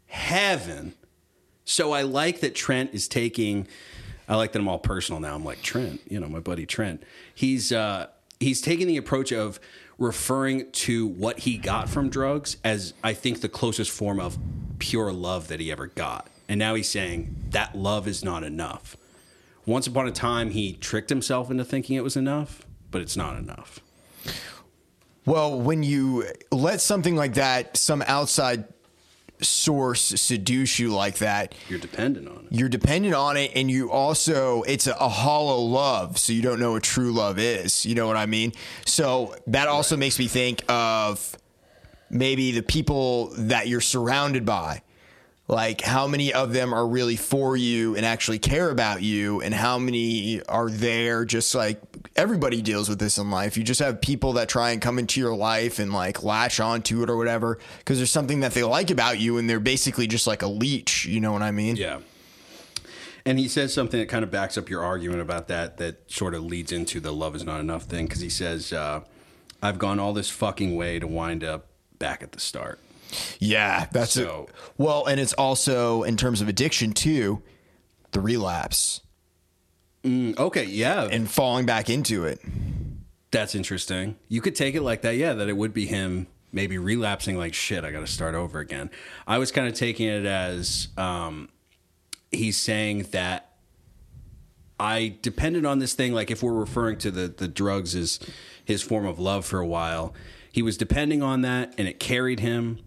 Heaven. 0.07 0.95
So 1.66 1.92
I 1.92 2.02
like 2.02 2.40
that 2.40 2.54
Trent 2.54 2.94
is 2.94 3.08
taking 3.08 3.68
I 4.28 4.36
like 4.36 4.52
that 4.52 4.58
I'm 4.58 4.68
all 4.68 4.78
personal 4.78 5.20
now. 5.20 5.34
I'm 5.34 5.44
like 5.44 5.62
Trent, 5.62 6.00
you 6.08 6.18
know, 6.18 6.28
my 6.28 6.40
buddy 6.40 6.64
Trent. 6.64 7.02
He's 7.34 7.72
uh 7.72 8.06
he's 8.40 8.60
taking 8.60 8.86
the 8.86 8.96
approach 8.96 9.32
of 9.32 9.60
referring 9.98 10.70
to 10.70 11.06
what 11.06 11.40
he 11.40 11.58
got 11.58 11.88
from 11.88 12.08
drugs 12.08 12.56
as 12.64 12.94
I 13.02 13.14
think 13.14 13.40
the 13.40 13.48
closest 13.48 13.90
form 13.90 14.20
of 14.20 14.38
pure 14.78 15.12
love 15.12 15.48
that 15.48 15.60
he 15.60 15.72
ever 15.72 15.88
got. 15.88 16.28
And 16.48 16.58
now 16.58 16.74
he's 16.74 16.88
saying 16.88 17.34
that 17.50 17.74
love 17.74 18.06
is 18.06 18.24
not 18.24 18.44
enough. 18.44 18.96
Once 19.64 19.88
upon 19.88 20.06
a 20.06 20.12
time 20.12 20.50
he 20.50 20.74
tricked 20.74 21.08
himself 21.08 21.50
into 21.50 21.64
thinking 21.64 21.96
it 21.96 22.04
was 22.04 22.16
enough, 22.16 22.64
but 22.92 23.00
it's 23.00 23.16
not 23.16 23.36
enough. 23.36 23.80
Well, 25.24 25.60
when 25.60 25.82
you 25.82 26.24
let 26.52 26.80
something 26.80 27.16
like 27.16 27.34
that, 27.34 27.76
some 27.76 28.04
outside 28.06 28.64
source 29.43 30.01
seduce 30.01 30.78
you 30.78 30.89
like 30.91 31.18
that, 31.18 31.55
You're 31.68 31.78
dependent 31.78 32.28
on 32.28 32.47
it. 32.51 32.57
you're 32.57 32.68
dependent 32.68 33.14
on 33.14 33.37
it 33.37 33.53
and 33.55 33.70
you 33.70 33.91
also 33.91 34.62
it's 34.62 34.87
a, 34.87 34.93
a 34.95 35.09
hollow 35.09 35.59
love 35.61 36.18
so 36.18 36.32
you 36.32 36.43
don't 36.43 36.59
know 36.59 36.72
what 36.72 36.82
true 36.82 37.12
love 37.12 37.39
is. 37.39 37.84
You 37.84 37.95
know 37.95 38.07
what 38.07 38.16
i 38.16 38.26
mean? 38.26 38.53
So 38.84 39.34
that 39.49 39.68
also 39.68 39.97
makes 39.97 40.18
me 40.18 40.26
think 40.26 40.62
of 40.68 41.37
maybe 42.11 42.53
the 42.53 42.62
people 42.62 43.32
that 43.37 43.68
you're 43.68 43.80
surrounded 43.80 44.45
by 44.47 44.82
like 45.49 45.80
how 45.80 46.07
many 46.07 46.32
of 46.32 46.53
them 46.53 46.74
are 46.74 46.86
really 46.86 47.16
for 47.16 47.57
you 47.57 47.94
and 47.97 48.05
actually 48.05 48.38
care 48.38 48.70
about 48.70 49.03
you 49.03 49.40
and 49.40 49.55
how 49.55 49.78
many 49.78 50.42
are 50.44 50.68
there 50.68 51.24
just 51.24 51.55
like 51.55 51.80
everybody 52.16 52.61
deals 52.61 52.88
with 52.88 52.99
this 52.99 53.16
in 53.16 53.30
life 53.30 53.57
you 53.57 53.62
just 53.62 53.80
have 53.80 54.01
people 54.01 54.32
that 54.32 54.49
try 54.49 54.70
and 54.70 54.82
come 54.82 54.99
into 54.99 55.20
your 55.20 55.36
life 55.36 55.78
and 55.78 55.92
like 55.92 56.24
latch 56.24 56.59
onto 56.59 57.03
it 57.03 57.09
or 57.09 57.16
whatever 57.16 57.59
because 57.78 57.99
there's 57.99 58.11
something 58.11 58.40
that 58.40 58.53
they 58.53 58.64
like 58.64 58.90
about 58.90 59.20
you 59.20 59.38
and 59.38 59.49
they're 59.49 59.61
basically 59.61 60.07
just 60.09 60.26
like 60.26 60.42
a 60.42 60.49
leech 60.49 61.07
you 61.07 61.20
know 61.20 61.32
what 61.32 61.42
i 61.42 61.51
mean 61.51 61.76
Yeah. 61.76 62.01
And 63.24 63.40
he 63.40 63.49
says 63.49 63.74
something 63.74 63.99
that 63.99 64.09
kind 64.09 64.22
of 64.22 64.30
backs 64.30 64.57
up 64.57 64.70
your 64.70 64.84
argument 64.84 65.20
about 65.20 65.49
that, 65.49 65.78
that 65.78 66.09
sort 66.09 66.32
of 66.32 66.44
leads 66.44 66.70
into 66.70 67.01
the 67.01 67.12
love 67.12 67.34
is 67.34 67.42
not 67.42 67.59
enough 67.59 67.82
thing. 67.82 68.07
Because 68.07 68.20
he 68.20 68.28
says, 68.28 68.72
uh, 68.72 69.01
I've 69.61 69.80
gone 69.80 69.99
all 69.99 70.12
this 70.12 70.30
fucking 70.30 70.76
way 70.76 71.01
to 71.01 71.09
wind 71.09 71.42
up 71.42 71.66
back 71.99 72.22
at 72.22 72.30
the 72.30 72.38
start. 72.38 72.78
Yeah 73.40 73.86
that's 73.92 74.12
So- 74.12 74.46
it 74.48 74.54
well 74.78 75.06
and 75.06 75.20
it's 75.20 75.32
also 75.34 76.02
in 76.02 76.16
terms 76.16 76.40
of 76.40 76.48
addiction 76.48 76.92
too 76.92 77.42
the 78.12 78.20
relapse 78.20 79.00
Mm, 80.04 80.38
okay, 80.38 80.64
yeah. 80.64 81.02
and 81.10 81.28
falling 81.28 81.66
back 81.66 81.90
into 81.90 82.24
it 82.26 82.40
That's 83.32 83.56
interesting. 83.56 84.14
You 84.28 84.40
could 84.40 84.54
take 84.54 84.76
it 84.76 84.82
like 84.82 85.02
that, 85.02 85.16
yeah, 85.16 85.32
that 85.32 85.48
it 85.48 85.56
would 85.56 85.74
be 85.74 85.86
him 85.86 86.28
maybe 86.52 86.78
relapsing 86.78 87.36
like 87.36 87.54
shit, 87.54 87.82
I 87.84 87.90
got 87.90 88.00
to 88.00 88.06
start 88.06 88.36
over 88.36 88.60
again. 88.60 88.88
I 89.26 89.38
was 89.38 89.50
kind 89.50 89.66
of 89.66 89.74
taking 89.74 90.06
it 90.06 90.24
as 90.24 90.88
um, 90.96 91.48
he's 92.30 92.56
saying 92.56 93.08
that 93.10 93.50
I 94.78 95.16
depended 95.22 95.64
on 95.66 95.80
this 95.80 95.94
thing 95.94 96.12
like 96.12 96.30
if 96.30 96.42
we're 96.42 96.52
referring 96.54 96.98
to 96.98 97.10
the 97.10 97.26
the 97.28 97.48
drugs 97.48 97.94
as 97.96 98.20
his 98.64 98.82
form 98.82 99.06
of 99.06 99.18
love 99.18 99.44
for 99.44 99.58
a 99.58 99.66
while, 99.66 100.14
he 100.52 100.62
was 100.62 100.76
depending 100.76 101.22
on 101.22 101.40
that 101.42 101.74
and 101.78 101.88
it 101.88 101.98
carried 101.98 102.40
him 102.40 102.78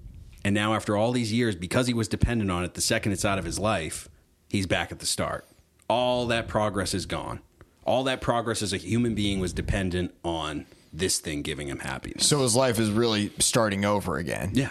and 0.43 0.55
now 0.55 0.73
after 0.73 0.95
all 0.95 1.11
these 1.11 1.31
years 1.33 1.55
because 1.55 1.87
he 1.87 1.93
was 1.93 2.07
dependent 2.07 2.49
on 2.51 2.63
it 2.63 2.73
the 2.73 2.81
second 2.81 3.11
it's 3.11 3.25
out 3.25 3.39
of 3.39 3.45
his 3.45 3.59
life, 3.59 4.09
he's 4.49 4.67
back 4.67 4.91
at 4.91 4.99
the 4.99 5.05
start. 5.05 5.45
All 5.89 6.27
that 6.27 6.47
progress 6.47 6.93
is 6.93 7.05
gone. 7.05 7.39
All 7.85 8.03
that 8.03 8.21
progress 8.21 8.61
as 8.61 8.73
a 8.73 8.77
human 8.77 9.15
being 9.15 9.39
was 9.39 9.53
dependent 9.53 10.13
on 10.23 10.65
this 10.93 11.19
thing 11.19 11.41
giving 11.41 11.67
him 11.67 11.79
happiness. 11.79 12.27
so 12.27 12.41
his 12.41 12.55
life 12.55 12.79
is 12.79 12.89
really 12.89 13.31
starting 13.37 13.85
over 13.85 14.17
again 14.17 14.49
yeah. 14.53 14.69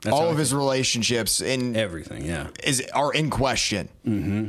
That's 0.00 0.14
all 0.14 0.30
of 0.30 0.38
his 0.38 0.54
relationships 0.54 1.42
and 1.42 1.76
everything, 1.76 2.24
yeah. 2.24 2.48
is 2.62 2.82
are 2.94 3.12
in 3.12 3.28
question 3.28 3.88
mm-hmm. 4.06 4.48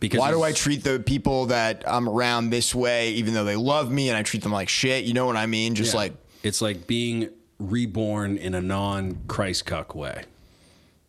Because 0.00 0.20
Why 0.20 0.30
do 0.30 0.42
I 0.42 0.52
treat 0.52 0.84
the 0.84 1.00
people 1.00 1.46
that 1.46 1.82
I'm 1.86 2.08
around 2.08 2.50
this 2.50 2.74
way, 2.74 3.10
even 3.12 3.34
though 3.34 3.44
they 3.44 3.56
love 3.56 3.90
me 3.90 4.08
and 4.08 4.16
I 4.16 4.22
treat 4.22 4.42
them 4.42 4.52
like 4.52 4.68
shit? 4.68 5.04
You 5.04 5.12
know 5.12 5.26
what 5.26 5.36
I 5.36 5.46
mean? 5.46 5.74
Just 5.74 5.92
Yeah. 5.92 6.00
like, 6.00 6.12
it's 6.42 6.62
like 6.62 6.86
being 6.86 7.30
reborn 7.58 8.36
in 8.36 8.54
a 8.54 8.60
non 8.60 9.18
Christ 9.26 9.66
cuck 9.66 9.94
way. 9.94 10.24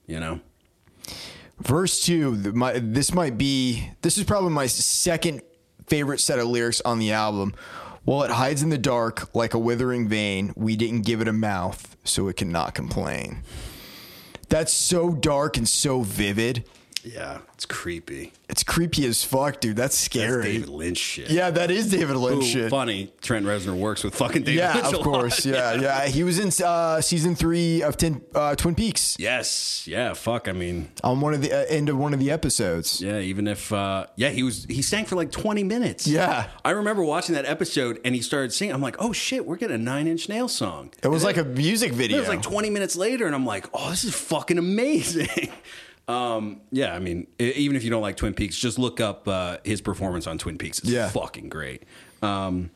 You 0.07 0.19
know? 0.19 0.39
verse 1.59 2.03
two, 2.03 2.31
my, 2.53 2.79
this 2.79 3.13
might 3.13 3.37
be, 3.37 3.89
this 4.01 4.17
is 4.17 4.23
probably 4.23 4.51
my 4.51 4.67
second 4.67 5.41
favorite 5.87 6.19
set 6.19 6.39
of 6.39 6.47
lyrics 6.47 6.81
on 6.81 6.99
the 6.99 7.11
album. 7.11 7.53
While 8.05 8.23
it 8.23 8.31
hides 8.31 8.63
in 8.63 8.69
the 8.69 8.77
dark 8.77 9.33
like 9.35 9.53
a 9.53 9.59
withering 9.59 10.07
vein, 10.07 10.53
we 10.55 10.75
didn't 10.75 11.01
give 11.01 11.21
it 11.21 11.27
a 11.27 11.33
mouth 11.33 11.97
so 12.03 12.27
it 12.27 12.37
cannot 12.37 12.73
complain. 12.73 13.43
That's 14.47 14.73
so 14.73 15.11
dark 15.11 15.57
and 15.57 15.67
so 15.67 16.01
vivid. 16.01 16.65
Yeah, 17.13 17.39
it's 17.53 17.65
creepy. 17.65 18.33
It's 18.49 18.63
creepy 18.63 19.05
as 19.05 19.23
fuck, 19.23 19.59
dude. 19.61 19.75
That's 19.75 19.95
That's 19.95 20.05
scary. 20.05 20.43
David 20.43 20.69
Lynch 20.69 20.97
shit. 20.97 21.29
Yeah, 21.31 21.49
that 21.51 21.71
is 21.71 21.89
David 21.91 22.15
Lynch 22.17 22.43
Ooh, 22.43 22.47
shit. 22.47 22.69
funny. 22.69 23.11
Trent 23.21 23.45
Reznor 23.45 23.75
works 23.77 24.03
with 24.03 24.15
fucking 24.15 24.43
David 24.43 24.59
Yeah, 24.59 24.73
Lynch. 24.81 24.93
of 24.95 25.01
course. 25.03 25.45
Yeah, 25.45 25.73
yeah. 25.81 26.05
He 26.07 26.23
was 26.23 26.39
in 26.39 26.51
uh, 26.63 27.01
season 27.01 27.35
three 27.35 27.81
of 27.83 27.97
Tin, 27.97 28.21
uh, 28.35 28.55
Twin 28.55 28.75
Peaks 28.75 29.15
Yes. 29.19 29.87
Yeah. 29.87 30.13
Fuck. 30.13 30.47
I 30.47 30.51
mean, 30.51 30.89
on 31.03 31.21
one 31.21 31.33
of 31.33 31.41
the 31.41 31.51
uh, 31.51 31.65
end 31.69 31.89
of 31.89 31.97
one 31.97 32.13
of 32.13 32.19
the 32.19 32.31
episodes. 32.31 33.01
yeah. 33.01 33.19
Even 33.19 33.47
if, 33.47 33.71
uh, 33.73 34.05
yeah, 34.15 34.29
he 34.29 34.43
was 34.43 34.65
he 34.69 34.81
sang 34.81 35.05
for 35.05 35.15
like 35.15 35.31
twenty 35.31 35.63
minutes. 35.63 36.05
Yeah. 36.07 36.47
I 36.65 36.71
remember 36.71 37.03
watching 37.03 37.35
that 37.35 37.45
episode 37.45 37.99
and 38.05 38.13
he 38.15 38.21
started 38.21 38.53
singing. 38.53 38.73
I'm 38.73 38.81
like, 38.81 38.97
oh 38.99 39.13
shit, 39.13 39.45
we're 39.45 39.57
getting 39.57 39.75
a 39.75 39.79
Nine 39.79 40.07
Inch 40.07 40.29
Nail 40.29 40.47
song. 40.47 40.91
It 41.03 41.07
was 41.07 41.23
like 41.23 41.37
a 41.37 41.43
music 41.43 41.91
video. 41.93 42.17
It 42.17 42.21
was 42.21 42.29
like 42.29 42.41
20 42.41 42.69
minutes 42.69 42.95
later, 42.95 43.25
and 43.25 43.33
I'm 43.35 43.45
like, 43.45 43.67
oh, 43.73 43.89
this 43.89 44.03
is 44.03 44.13
fucking 44.15 44.57
amazing. 44.57 45.27
um, 46.09 46.61
yeah, 46.71 46.93
I 46.95 46.99
mean, 46.99 47.27
even 47.39 47.75
if 47.77 47.83
you 47.83 47.89
don't 47.89 48.01
like 48.01 48.17
Twin 48.17 48.33
Peaks, 48.33 48.57
just 48.57 48.79
look 48.79 48.99
up 48.99 49.27
uh, 49.27 49.57
his 49.63 49.79
performance 49.79 50.25
on 50.27 50.37
Twin 50.37 50.57
Peaks. 50.57 50.79
It's 50.79 50.89
Yeah. 50.89 51.07
fucking 51.09 51.49
great. 51.49 51.83
Um, 52.21 52.71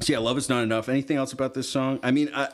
so 0.00 0.12
yeah, 0.12 0.18
love 0.18 0.36
is 0.36 0.48
not 0.48 0.62
enough. 0.62 0.88
Anything 0.88 1.16
else 1.16 1.32
about 1.32 1.54
this 1.54 1.68
song? 1.68 1.98
I 2.02 2.10
mean, 2.10 2.30
I, 2.34 2.48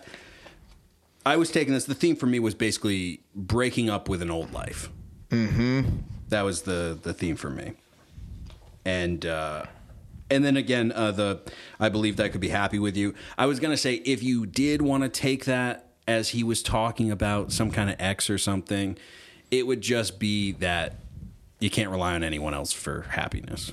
I 1.26 1.36
was 1.36 1.50
taking 1.50 1.74
this. 1.74 1.84
The 1.86 1.94
theme 1.94 2.14
for 2.16 2.26
me 2.26 2.38
was 2.38 2.54
basically 2.54 3.20
breaking 3.34 3.90
up 3.90 4.08
with 4.08 4.22
an 4.22 4.30
old 4.30 4.52
life. 4.52 4.90
Mm-hmm. 5.30 5.88
That 6.28 6.42
was 6.42 6.62
the 6.62 6.98
the 7.02 7.12
theme 7.12 7.36
for 7.36 7.50
me. 7.50 7.72
And 8.84 9.26
uh, 9.26 9.64
and 10.30 10.44
then 10.44 10.56
again, 10.56 10.92
uh, 10.92 11.10
the 11.10 11.40
I 11.80 11.88
believed 11.88 12.20
I 12.20 12.28
could 12.28 12.40
be 12.40 12.48
happy 12.48 12.78
with 12.78 12.96
you. 12.96 13.14
I 13.36 13.46
was 13.46 13.60
gonna 13.60 13.76
say 13.76 13.94
if 13.94 14.22
you 14.22 14.46
did 14.46 14.80
want 14.82 15.02
to 15.02 15.08
take 15.08 15.44
that 15.46 15.88
as 16.08 16.30
he 16.30 16.42
was 16.42 16.62
talking 16.62 17.10
about 17.10 17.52
some 17.52 17.70
kind 17.70 17.90
of 17.90 17.96
ex 17.98 18.28
or 18.30 18.38
something, 18.38 18.96
it 19.53 19.66
would 19.66 19.82
just 19.82 20.18
be 20.18 20.53
that 20.53 20.96
you 21.61 21.70
can't 21.70 21.90
rely 21.90 22.14
on 22.14 22.24
anyone 22.24 22.55
else 22.55 22.72
for 22.72 23.03
happiness. 23.03 23.72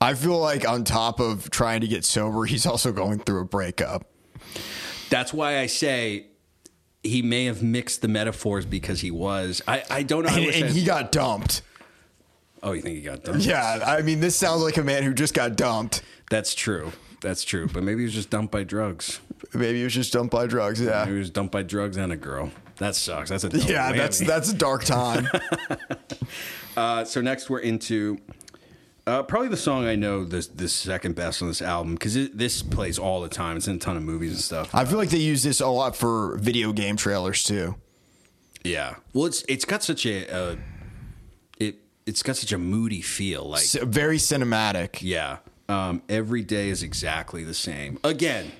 I 0.00 0.14
feel 0.14 0.38
like 0.38 0.66
on 0.66 0.84
top 0.84 1.20
of 1.20 1.50
trying 1.50 1.80
to 1.82 1.88
get 1.88 2.04
sober, 2.04 2.44
he's 2.44 2.64
also 2.64 2.92
going 2.92 3.18
through 3.18 3.42
a 3.42 3.44
breakup. 3.44 4.06
That's 5.10 5.34
why 5.34 5.58
I 5.58 5.66
say 5.66 6.28
he 7.02 7.22
may 7.22 7.46
have 7.46 7.62
mixed 7.62 8.02
the 8.02 8.08
metaphors 8.08 8.64
because 8.64 9.00
he 9.00 9.10
was. 9.10 9.60
I, 9.66 9.82
I 9.90 10.02
don't 10.04 10.24
know. 10.24 10.34
And, 10.34 10.46
and 10.46 10.70
he 10.70 10.84
got 10.84 11.12
dumped. 11.12 11.62
oh, 12.62 12.72
you 12.72 12.80
think 12.80 12.96
he 12.96 13.02
got 13.02 13.24
dumped? 13.24 13.44
Yeah, 13.44 13.80
I 13.84 14.02
mean, 14.02 14.20
this 14.20 14.36
sounds 14.36 14.62
like 14.62 14.76
a 14.76 14.84
man 14.84 15.02
who 15.02 15.12
just 15.12 15.34
got 15.34 15.56
dumped. 15.56 16.02
That's 16.30 16.54
true. 16.54 16.92
That's 17.20 17.42
true. 17.42 17.66
But 17.66 17.82
maybe 17.82 18.00
he 18.00 18.04
was 18.04 18.14
just 18.14 18.30
dumped 18.30 18.52
by 18.52 18.62
drugs. 18.62 19.20
Maybe 19.52 19.78
he 19.78 19.84
was 19.84 19.94
just 19.94 20.12
dumped 20.12 20.32
by 20.32 20.46
drugs. 20.46 20.80
Maybe 20.80 20.90
Yeah, 20.92 21.06
he 21.06 21.12
was 21.12 21.30
dumped 21.30 21.52
by 21.52 21.62
drugs 21.62 21.96
and 21.96 22.12
a 22.12 22.16
girl. 22.16 22.52
That 22.78 22.94
sucks. 22.94 23.30
That's 23.30 23.44
a 23.44 23.48
yeah, 23.58 23.92
that's 23.92 24.20
whammy. 24.20 24.26
that's 24.26 24.50
a 24.50 24.54
dark 24.54 24.84
time. 24.84 25.28
Uh, 26.76 27.06
so 27.06 27.22
next 27.22 27.48
we're 27.48 27.60
into 27.60 28.18
uh, 29.06 29.22
probably 29.22 29.48
the 29.48 29.56
song 29.56 29.86
I 29.86 29.94
know 29.94 30.24
the 30.24 30.46
the 30.54 30.68
second 30.68 31.14
best 31.14 31.40
on 31.40 31.48
this 31.48 31.62
album 31.62 31.94
because 31.94 32.28
this 32.30 32.62
plays 32.62 32.98
all 32.98 33.22
the 33.22 33.30
time. 33.30 33.56
It's 33.56 33.66
in 33.66 33.76
a 33.76 33.78
ton 33.78 33.96
of 33.96 34.02
movies 34.02 34.32
and 34.32 34.40
stuff. 34.40 34.74
I 34.74 34.84
feel 34.84 34.98
like 34.98 35.08
they 35.08 35.16
use 35.16 35.42
this 35.42 35.60
a 35.60 35.68
lot 35.68 35.96
for 35.96 36.36
video 36.36 36.72
game 36.74 36.96
trailers 36.96 37.44
too. 37.44 37.76
Yeah. 38.62 38.96
Well, 39.14 39.24
it's 39.24 39.42
it's 39.48 39.64
got 39.64 39.82
such 39.84 40.04
a 40.04 40.28
uh, 40.30 40.56
it 41.58 41.76
it's 42.04 42.22
got 42.22 42.36
such 42.36 42.52
a 42.52 42.58
moody 42.58 43.00
feel. 43.00 43.48
Like 43.48 43.64
very 43.70 44.18
cinematic. 44.18 44.98
yeah, 45.00 45.38
um, 45.70 46.02
every 46.10 46.42
day 46.42 46.68
is 46.68 46.82
exactly 46.82 47.42
the 47.42 47.54
same. 47.54 47.98
Again, 48.04 48.52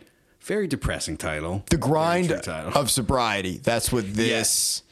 very 0.47 0.69
depressing 0.69 1.17
title. 1.17 1.65
The 1.71 1.77
grind 1.77 2.29
title. 2.43 2.73
of 2.75 2.91
sobriety. 2.91 3.59
That's 3.59 3.93
what 3.93 4.15
this. 4.15 4.29
Yes. 4.29 4.83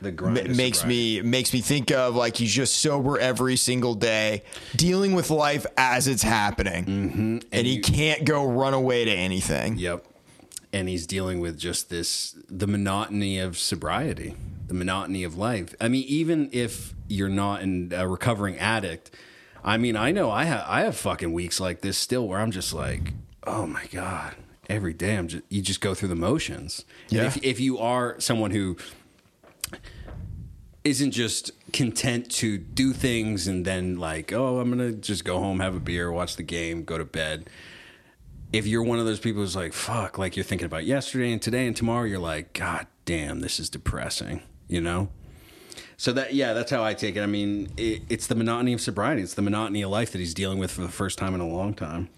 the 0.00 0.10
grind 0.10 0.48
ma- 0.48 0.54
makes 0.54 0.84
me 0.84 1.20
makes 1.20 1.52
me 1.52 1.60
think 1.60 1.90
of 1.90 2.16
like 2.16 2.36
he's 2.36 2.52
just 2.52 2.78
sober 2.78 3.18
every 3.18 3.56
single 3.56 3.94
day, 3.94 4.42
dealing 4.74 5.14
with 5.14 5.30
life 5.30 5.66
as 5.76 6.08
it's 6.08 6.22
happening, 6.22 6.84
mm-hmm. 6.84 7.38
and, 7.52 7.66
he 7.66 7.74
you- 7.74 7.82
can't 7.82 8.24
go 8.24 8.48
run 8.48 8.74
away 8.74 9.04
to 9.04 9.10
anything. 9.12 9.76
Yep. 9.76 10.06
And 10.74 10.88
he's 10.88 11.06
dealing 11.06 11.40
with 11.40 11.58
just 11.58 11.90
this 11.90 12.34
the 12.48 12.66
monotony 12.66 13.38
of 13.38 13.58
sobriety, 13.58 14.34
the 14.66 14.74
monotony 14.74 15.22
of 15.22 15.36
life. 15.36 15.74
I 15.78 15.88
mean, 15.88 16.04
even 16.08 16.48
if 16.50 16.94
you're 17.06 17.28
not 17.28 17.60
an, 17.60 17.92
a 17.94 18.08
recovering 18.08 18.56
addict, 18.58 19.10
I 19.62 19.76
mean, 19.76 19.96
I 19.96 20.12
know 20.12 20.30
I 20.30 20.44
have 20.44 20.64
I 20.66 20.80
have 20.80 20.96
fucking 20.96 21.34
weeks 21.34 21.60
like 21.60 21.82
this 21.82 21.98
still 21.98 22.26
where 22.26 22.40
I'm 22.40 22.50
just 22.50 22.72
like, 22.72 23.12
oh 23.46 23.66
my 23.66 23.84
god, 23.92 24.34
every 24.68 24.92
day 24.92 25.16
I'm 25.16 25.28
just 25.28 25.44
you 25.48 25.62
just 25.62 25.80
go 25.80 25.94
through 25.94 26.08
the 26.08 26.16
motions. 26.16 26.84
Yeah. 27.08 27.24
if 27.24 27.42
if 27.44 27.60
you 27.60 27.78
are 27.78 28.18
someone 28.20 28.50
who 28.50 28.76
isn't 30.84 31.12
just 31.12 31.52
content 31.72 32.30
to 32.30 32.58
do 32.58 32.92
things 32.92 33.46
and 33.46 33.64
then 33.64 33.98
like, 33.98 34.32
oh, 34.32 34.58
I'm 34.58 34.68
gonna 34.70 34.92
just 34.92 35.24
go 35.24 35.38
home, 35.38 35.60
have 35.60 35.74
a 35.74 35.80
beer, 35.80 36.10
watch 36.10 36.36
the 36.36 36.42
game, 36.42 36.84
go 36.84 36.98
to 36.98 37.04
bed 37.04 37.48
if 38.52 38.66
you're 38.66 38.82
one 38.82 38.98
of 38.98 39.06
those 39.06 39.18
people 39.18 39.40
who's 39.40 39.56
like, 39.56 39.72
fuck, 39.72 40.18
like 40.18 40.36
you're 40.36 40.44
thinking 40.44 40.66
about 40.66 40.84
yesterday 40.84 41.32
and 41.32 41.40
today 41.40 41.66
and 41.66 41.74
tomorrow, 41.74 42.04
you're 42.04 42.18
like, 42.18 42.52
God 42.52 42.86
damn, 43.04 43.40
this 43.40 43.58
is 43.58 43.70
depressing, 43.70 44.42
you 44.68 44.80
know? 44.80 45.08
So 45.96 46.12
that, 46.12 46.34
yeah, 46.34 46.52
that's 46.52 46.70
how 46.70 46.84
I 46.84 46.94
take 46.94 47.16
it. 47.16 47.22
I 47.22 47.26
mean, 47.26 47.72
it, 47.76 48.02
it's 48.08 48.26
the 48.26 48.34
monotony 48.34 48.72
of 48.72 48.80
sobriety. 48.80 49.22
It's 49.22 49.34
the 49.34 49.42
monotony 49.42 49.82
of 49.82 49.90
life 49.90 50.12
that 50.12 50.18
he's 50.18 50.34
dealing 50.34 50.58
with 50.58 50.70
for 50.70 50.82
the 50.82 50.88
first 50.88 51.18
time 51.18 51.34
in 51.34 51.40
a 51.40 51.48
long 51.48 51.74
time. 51.74 52.10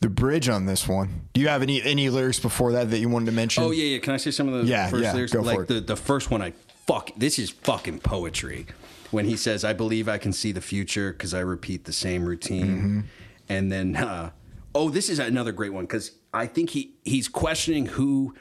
The 0.00 0.08
bridge 0.08 0.48
on 0.48 0.64
this 0.66 0.88
one. 0.88 1.28
Do 1.34 1.40
you 1.42 1.48
have 1.48 1.60
any 1.62 1.82
any 1.82 2.08
lyrics 2.08 2.40
before 2.40 2.72
that 2.72 2.90
that 2.90 2.98
you 2.98 3.08
wanted 3.08 3.26
to 3.26 3.32
mention? 3.32 3.62
Oh, 3.62 3.70
yeah, 3.70 3.84
yeah. 3.84 3.98
Can 3.98 4.14
I 4.14 4.16
say 4.16 4.30
some 4.30 4.48
of 4.48 4.54
the 4.54 4.64
Yeah, 4.70 4.88
first 4.88 5.02
yeah, 5.02 5.12
lyrics? 5.12 5.32
go 5.32 5.40
for 5.40 5.46
like 5.46 5.58
it. 5.60 5.68
the, 5.68 5.80
the 5.80 5.96
first 5.96 6.30
one, 6.30 6.40
I 6.40 6.52
fuck, 6.86 7.10
this 7.16 7.38
is 7.38 7.50
fucking 7.50 8.00
poetry. 8.00 8.66
When 9.10 9.24
he 9.26 9.36
says, 9.36 9.64
I 9.64 9.72
believe 9.72 10.08
I 10.08 10.18
can 10.18 10.32
see 10.32 10.52
the 10.52 10.60
future 10.60 11.12
because 11.12 11.34
I 11.34 11.40
repeat 11.40 11.84
the 11.84 11.92
same 11.92 12.24
routine. 12.24 12.66
Mm-hmm. 12.66 13.00
And 13.48 13.70
then, 13.72 13.96
uh, 13.96 14.30
oh, 14.74 14.88
this 14.88 15.08
is 15.10 15.18
another 15.18 15.50
great 15.52 15.72
one 15.72 15.84
because 15.84 16.12
I 16.32 16.46
think 16.46 16.70
he 16.70 16.94
he's 17.04 17.28
questioning 17.28 17.86
who 17.86 18.34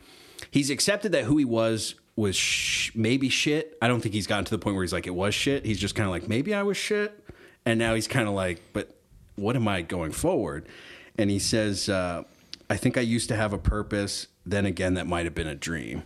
he's 0.52 0.70
accepted 0.70 1.12
that 1.14 1.24
who 1.26 1.38
he 1.38 1.46
was 1.46 1.96
was 2.16 2.36
sh- 2.36 2.92
maybe 2.96 3.28
shit. 3.30 3.78
I 3.82 3.88
don't 3.88 4.00
think 4.00 4.14
he's 4.14 4.28
gotten 4.28 4.46
to 4.46 4.52
the 4.52 4.60
point 4.60 4.76
where 4.76 4.84
he's 4.84 4.94
like 4.94 5.08
it 5.08 5.16
was 5.16 5.34
shit. 5.36 5.66
He's 5.66 5.80
just 5.80 5.96
kind 5.96 6.06
of 6.06 6.12
like 6.12 6.30
maybe 6.30 6.54
I 6.54 6.64
was 6.64 6.78
shit, 6.78 7.20
and 7.66 7.80
now 7.80 7.96
he's 7.96 8.08
kind 8.08 8.28
of 8.30 8.34
like, 8.36 8.62
but 8.72 8.96
what 9.36 9.56
am 9.56 9.68
I 9.68 9.82
going 9.82 10.12
forward? 10.12 10.68
And 11.18 11.30
he 11.30 11.40
says, 11.40 11.90
uh, 11.90 12.24
I 12.70 12.78
think 12.78 12.98
I 12.98 13.02
used 13.02 13.30
to 13.30 13.36
have 13.36 13.54
a 13.54 13.58
purpose. 13.58 14.28
Then 14.46 14.66
again, 14.66 14.94
that 14.94 15.08
might 15.08 15.26
have 15.26 15.36
been 15.36 15.48
a 15.48 15.56
dream. 15.56 16.04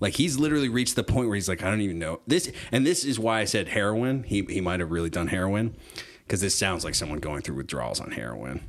Like 0.00 0.14
he's 0.14 0.38
literally 0.38 0.68
reached 0.68 0.96
the 0.96 1.04
point 1.04 1.28
where 1.28 1.34
he's 1.34 1.48
like, 1.48 1.62
I 1.62 1.70
don't 1.70 1.80
even 1.80 1.98
know 1.98 2.20
this. 2.26 2.50
And 2.72 2.86
this 2.86 3.04
is 3.04 3.18
why 3.18 3.40
I 3.40 3.44
said 3.44 3.68
heroin. 3.68 4.24
He 4.24 4.42
he 4.42 4.60
might 4.60 4.80
have 4.80 4.90
really 4.90 5.10
done 5.10 5.28
heroin 5.28 5.76
because 6.26 6.40
this 6.40 6.54
sounds 6.54 6.84
like 6.84 6.94
someone 6.94 7.20
going 7.20 7.42
through 7.42 7.56
withdrawals 7.56 8.00
on 8.00 8.10
heroin. 8.10 8.60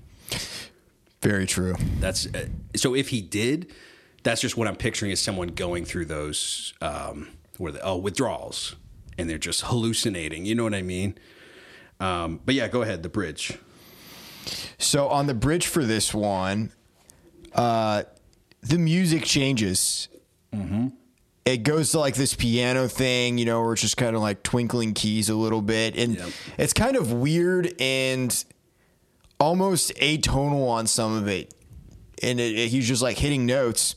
Very 1.22 1.46
true. 1.46 1.76
That's 2.00 2.28
uh, 2.28 2.48
so. 2.76 2.94
If 2.94 3.10
he 3.10 3.22
did, 3.22 3.74
that's 4.24 4.42
just 4.42 4.58
what 4.58 4.68
I'm 4.68 4.76
picturing 4.76 5.12
as 5.12 5.20
someone 5.20 5.50
going 5.50 5.84
through 5.84 6.06
those 6.06 6.74
um, 6.82 7.30
where 7.58 7.72
the 7.72 7.82
oh 7.82 7.98
withdrawals, 7.98 8.76
and 9.18 9.30
they're 9.30 9.38
just 9.38 9.62
hallucinating. 9.62 10.46
You 10.46 10.54
know 10.54 10.64
what 10.64 10.76
I 10.76 10.84
mean? 10.84 11.18
Um, 12.00 12.42
but 12.46 12.54
yeah, 12.54 12.68
go 12.68 12.84
ahead. 12.84 13.02
The 13.02 13.10
bridge. 13.10 13.58
So 14.78 15.08
on 15.10 15.28
the 15.28 15.34
bridge 15.34 15.68
for 15.68 15.84
this 15.84 16.14
one, 16.14 16.72
uh, 17.54 18.04
the 18.62 18.78
music 18.78 19.24
changes. 19.24 20.08
It 21.46 21.58
goes 21.64 21.92
to 21.92 22.00
like 22.00 22.16
this 22.16 22.34
piano 22.34 22.88
thing, 22.88 23.38
you 23.38 23.46
know, 23.46 23.62
where 23.62 23.74
it's 23.74 23.82
just 23.82 23.98
kind 23.98 24.16
of 24.16 24.22
like 24.22 24.42
twinkling 24.42 24.94
keys 24.94 25.30
a 25.30 25.36
little 25.36 25.62
bit, 25.62 25.96
and 25.96 26.16
Yep. 26.16 26.30
it's 26.58 26.74
kind 26.74 26.96
of 26.96 27.12
weird 27.12 27.74
and 27.80 28.44
almost 29.40 29.94
atonal 29.96 30.68
on 30.70 30.88
some 30.88 31.14
of 31.16 31.28
it. 31.28 31.54
And 32.24 32.40
it, 32.40 32.58
it- 32.58 32.70
he's 32.70 32.88
just 32.88 33.02
like 33.04 33.18
hitting 33.20 33.46
notes. 33.46 33.96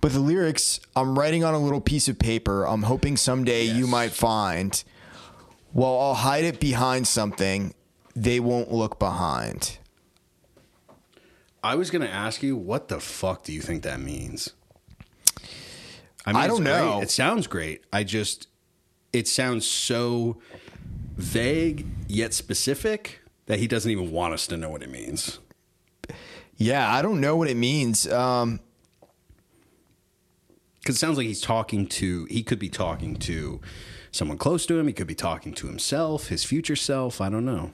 But 0.00 0.12
the 0.12 0.20
lyrics, 0.20 0.80
I'm 0.96 1.18
writing 1.18 1.44
on 1.44 1.52
a 1.54 1.58
little 1.58 1.80
piece 1.82 2.08
of 2.08 2.18
paper. 2.18 2.64
I'm 2.66 2.82
hoping 2.84 3.16
someday 3.16 3.64
you 3.64 3.86
might 3.86 4.12
find. 4.12 4.82
Well, 5.72 6.00
I'll 6.00 6.14
hide 6.14 6.44
it 6.44 6.58
behind 6.60 7.06
something. 7.06 7.74
They 8.14 8.40
won't 8.40 8.72
look 8.72 8.98
behind. 8.98 9.78
I 11.62 11.74
was 11.74 11.90
going 11.90 12.02
to 12.02 12.10
ask 12.10 12.42
you, 12.42 12.56
what 12.56 12.88
the 12.88 13.00
fuck 13.00 13.44
do 13.44 13.52
you 13.52 13.60
think 13.60 13.82
that 13.82 14.00
means? 14.00 14.54
I, 16.26 16.32
I 16.32 16.46
don't 16.46 16.62
great. 16.62 16.66
know. 16.66 17.00
It 17.00 17.10
sounds 17.10 17.46
great. 17.46 17.84
I 17.92 18.04
just, 18.04 18.48
it 19.12 19.28
sounds 19.28 19.66
so 19.66 20.38
vague 21.16 21.86
yet 22.08 22.32
specific 22.34 23.20
that 23.46 23.58
he 23.58 23.66
doesn't 23.66 23.90
even 23.90 24.10
want 24.10 24.34
us 24.34 24.46
to 24.48 24.56
know 24.56 24.70
what 24.70 24.82
it 24.82 24.90
means. 24.90 25.38
Yeah, 26.56 26.92
I 26.92 27.02
don't 27.02 27.20
know 27.20 27.36
what 27.36 27.48
it 27.48 27.56
means. 27.56 28.10
Um, 28.10 28.60
Because 30.80 30.96
it 30.96 30.98
sounds 30.98 31.16
like 31.18 31.26
he's 31.26 31.40
talking 31.40 31.86
to, 31.88 32.24
he 32.30 32.42
could 32.42 32.58
be 32.58 32.68
talking 32.70 33.16
to 33.16 33.60
someone 34.12 34.38
close 34.38 34.64
to 34.66 34.78
him. 34.78 34.86
He 34.86 34.92
could 34.92 35.06
be 35.06 35.14
talking 35.14 35.52
to 35.54 35.66
himself, 35.66 36.28
his 36.28 36.44
future 36.44 36.76
self. 36.76 37.20
I 37.20 37.28
don't 37.28 37.44
know. 37.44 37.72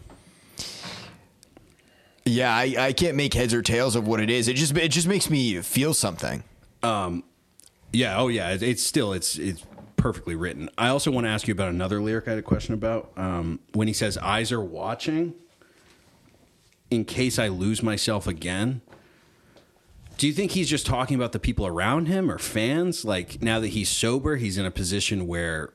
Yeah, 2.25 2.55
I, 2.55 2.75
I 2.79 2.93
can't 2.93 3.17
make 3.17 3.35
heads 3.35 3.55
or 3.55 3.63
tails 3.63 3.97
of 3.97 4.07
what 4.07 4.21
it 4.21 4.31
is. 4.31 4.49
It 4.49 4.57
just 4.57 4.77
it 4.77 4.89
just 4.89 5.07
makes 5.07 5.31
me 5.31 5.61
feel 5.63 5.95
something. 5.95 6.43
Yeah. 7.93 8.19
Oh, 8.19 8.29
yeah. 8.29 8.51
It, 8.51 8.63
it's 8.63 8.83
still, 8.83 9.13
it's, 9.13 9.39
it's 9.39 9.65
perfectly 9.97 10.35
written. 10.35 10.69
I 10.77 10.89
also 10.89 11.11
want 11.11 11.25
to 11.27 11.31
ask 11.31 11.49
you 11.49 11.53
about 11.53 11.69
another 11.69 12.01
lyric 12.01 12.27
I 12.27 12.33
had 12.33 12.39
a 12.39 12.43
question 12.43 12.75
about. 12.75 13.11
Um, 13.17 13.61
when 13.73 13.89
he 13.89 13.95
says, 13.95 14.19
eyes 14.19 14.53
are 14.53 14.61
watching, 14.61 15.35
in 16.91 17.05
case 17.05 17.39
I 17.39 17.49
lose 17.49 17.83
myself 17.83 18.27
again. 18.27 18.83
Do 20.19 20.27
you 20.27 20.33
think 20.33 20.53
he's 20.53 20.69
just 20.69 20.87
talking 20.87 21.15
about 21.15 21.33
the 21.33 21.39
people 21.39 21.67
around 21.67 22.07
him 22.07 22.31
or 22.31 22.39
fans? 22.39 23.05
Like 23.05 23.41
now 23.41 23.61
that 23.61 23.69
he's 23.69 23.89
sober, 23.89 24.37
he's 24.37 24.59
in 24.59 24.67
a 24.67 24.71
position 24.71 25.27
where 25.27 25.73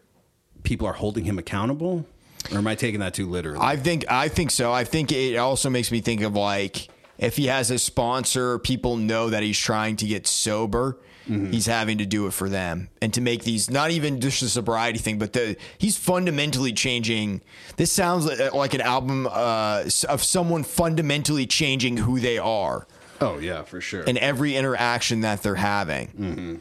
people 0.64 0.86
are 0.88 0.94
holding 0.94 1.26
him 1.26 1.40
accountable? 1.40 2.06
Or 2.52 2.58
am 2.58 2.68
I 2.68 2.76
taking 2.76 3.00
that 3.02 3.14
too 3.14 3.28
literally? 3.30 3.60
I 3.62 3.76
think 3.78 4.06
I 4.10 4.28
think 4.28 4.52
so. 4.52 4.72
I 4.72 4.84
think 4.84 5.12
it 5.12 5.36
also 5.38 5.70
makes 5.70 5.92
me 5.92 6.02
think 6.02 6.22
of 6.22 6.36
like 6.36 6.88
if 7.18 7.38
he 7.38 7.48
has 7.48 7.70
a 7.72 7.78
sponsor, 7.78 8.58
people 8.60 8.98
know 8.98 9.30
that 9.30 9.44
he's 9.44 9.60
trying 9.60 9.96
to 9.98 10.06
get 10.08 10.28
sober. 10.28 10.98
He's 11.28 11.66
having 11.68 12.00
to 12.00 12.06
do 12.06 12.28
it 12.28 12.32
for 12.34 12.50
them 12.50 12.89
and 13.02 13.14
to 13.14 13.22
make 13.22 13.46
these 13.46 13.70
not 13.70 13.89
even 13.92 14.20
just 14.20 14.42
a 14.42 14.50
sobriety 14.50 15.00
thing, 15.00 15.18
but 15.18 15.32
the 15.32 15.56
he's 15.78 15.96
fundamentally 15.98 16.74
changing. 16.74 17.42
This 17.78 17.89
sounds 17.89 18.26
like, 18.26 18.54
like 18.54 18.74
an 18.74 18.82
album 18.82 19.28
uh, 19.32 19.86
of 20.10 20.24
someone 20.24 20.64
fundamentally 20.64 21.46
changing 21.46 21.96
who 21.96 22.20
they 22.20 22.38
are. 22.38 22.86
oh, 23.22 23.38
yeah, 23.38 23.62
for 23.64 23.80
sure. 23.80 24.04
and 24.06 24.18
every 24.18 24.58
interaction 24.58 25.22
that 25.22 25.42
they're 25.42 25.56
having. 25.56 26.60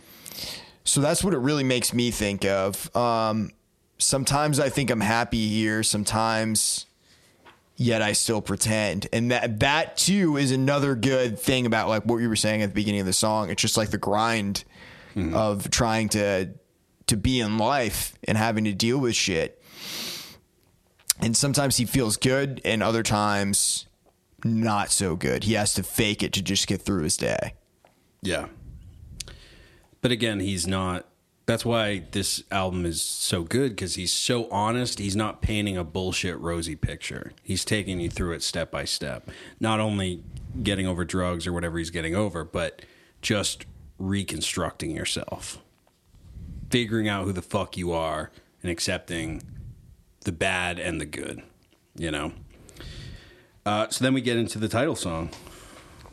So 0.84 1.00
that's 1.00 1.24
what 1.24 1.34
it 1.34 1.38
really 1.38 1.64
makes 1.64 1.92
me 1.92 2.12
think 2.12 2.44
of. 2.44 2.94
Um, 2.94 3.50
sometimes 4.00 4.58
I 4.58 4.68
think 4.68 4.90
I'm 4.90 5.00
happy 5.00 5.48
here. 5.48 5.82
Sometimes, 5.82 6.86
yet 7.76 8.02
I 8.02 8.12
still 8.12 8.42
pretend, 8.42 9.08
and 9.12 9.30
that 9.30 9.60
that 9.60 9.96
too 9.96 10.36
is 10.36 10.50
another 10.50 10.94
good 10.94 11.38
thing 11.38 11.66
about 11.66 11.88
like 11.88 12.04
what 12.04 12.18
you 12.18 12.28
were 12.28 12.36
saying 12.36 12.62
at 12.62 12.70
the 12.70 12.74
beginning 12.74 13.00
of 13.00 13.06
the 13.06 13.12
song. 13.12 13.50
It's 13.50 13.62
just 13.62 13.76
like 13.76 13.90
the 13.90 13.98
grind 13.98 14.64
mm-hmm. 15.14 15.34
of 15.34 15.70
trying 15.70 16.08
to 16.10 16.50
to 17.06 17.16
be 17.16 17.40
in 17.40 17.58
life 17.58 18.16
and 18.24 18.38
having 18.38 18.64
to 18.64 18.72
deal 18.72 18.98
with 18.98 19.14
shit. 19.14 19.62
And 21.20 21.36
sometimes 21.36 21.76
he 21.76 21.84
feels 21.84 22.16
good, 22.16 22.60
and 22.64 22.82
other 22.82 23.02
times 23.02 23.86
not 24.44 24.90
so 24.90 25.16
good. 25.16 25.44
He 25.44 25.54
has 25.54 25.74
to 25.74 25.82
fake 25.82 26.22
it 26.22 26.32
to 26.34 26.42
just 26.42 26.66
get 26.66 26.80
through 26.80 27.02
his 27.02 27.16
day. 27.16 27.54
Yeah. 28.22 28.46
But 30.00 30.12
again, 30.12 30.40
he's 30.40 30.66
not. 30.66 31.06
That's 31.50 31.64
why 31.64 32.04
this 32.12 32.44
album 32.52 32.86
is 32.86 33.02
so 33.02 33.42
good 33.42 33.70
because 33.70 33.96
he's 33.96 34.12
so 34.12 34.48
honest. 34.50 35.00
He's 35.00 35.16
not 35.16 35.42
painting 35.42 35.76
a 35.76 35.82
bullshit 35.82 36.38
rosy 36.38 36.76
picture. 36.76 37.32
He's 37.42 37.64
taking 37.64 37.98
you 37.98 38.08
through 38.08 38.34
it 38.34 38.44
step 38.44 38.70
by 38.70 38.84
step. 38.84 39.28
Not 39.58 39.80
only 39.80 40.22
getting 40.62 40.86
over 40.86 41.04
drugs 41.04 41.48
or 41.48 41.52
whatever 41.52 41.78
he's 41.78 41.90
getting 41.90 42.14
over, 42.14 42.44
but 42.44 42.82
just 43.20 43.66
reconstructing 43.98 44.94
yourself, 44.94 45.58
figuring 46.70 47.08
out 47.08 47.24
who 47.24 47.32
the 47.32 47.42
fuck 47.42 47.76
you 47.76 47.90
are, 47.90 48.30
and 48.62 48.70
accepting 48.70 49.42
the 50.20 50.30
bad 50.30 50.78
and 50.78 51.00
the 51.00 51.04
good. 51.04 51.42
You 51.96 52.12
know. 52.12 52.32
Uh, 53.66 53.88
so 53.88 54.04
then 54.04 54.14
we 54.14 54.20
get 54.20 54.36
into 54.36 54.60
the 54.60 54.68
title 54.68 54.94
song. 54.94 55.30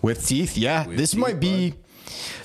With 0.01 0.25
teeth, 0.25 0.57
yeah. 0.57 0.87
With 0.87 0.97
this 0.97 1.11
teeth, 1.11 1.19
might 1.19 1.39
be. 1.39 1.75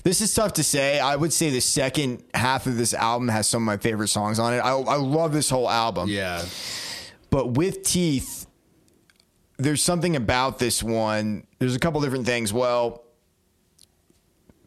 This 0.02 0.20
is 0.20 0.32
tough 0.34 0.54
to 0.54 0.64
say. 0.64 1.00
I 1.00 1.16
would 1.16 1.32
say 1.32 1.50
the 1.50 1.60
second 1.60 2.22
half 2.34 2.66
of 2.66 2.76
this 2.76 2.94
album 2.94 3.28
has 3.28 3.48
some 3.48 3.62
of 3.62 3.66
my 3.66 3.76
favorite 3.76 4.08
songs 4.08 4.38
on 4.38 4.54
it. 4.54 4.58
I, 4.58 4.70
I 4.70 4.96
love 4.96 5.32
this 5.32 5.50
whole 5.50 5.68
album. 5.68 6.08
Yeah. 6.08 6.44
But 7.30 7.52
with 7.52 7.82
teeth, 7.82 8.46
there's 9.58 9.82
something 9.82 10.16
about 10.16 10.58
this 10.58 10.82
one. 10.82 11.46
There's 11.58 11.76
a 11.76 11.78
couple 11.78 12.00
different 12.00 12.26
things. 12.26 12.52
Well, 12.52 13.04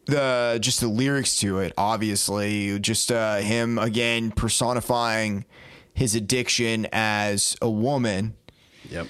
the 0.06 0.58
just 0.60 0.80
the 0.80 0.88
lyrics 0.88 1.36
to 1.38 1.58
it, 1.58 1.72
obviously, 1.76 2.78
just 2.78 3.10
uh, 3.10 3.36
him 3.36 3.78
again 3.78 4.30
personifying 4.30 5.44
his 5.94 6.14
addiction 6.14 6.86
as 6.92 7.56
a 7.62 7.70
woman 7.70 8.36
Yep. 8.90 9.06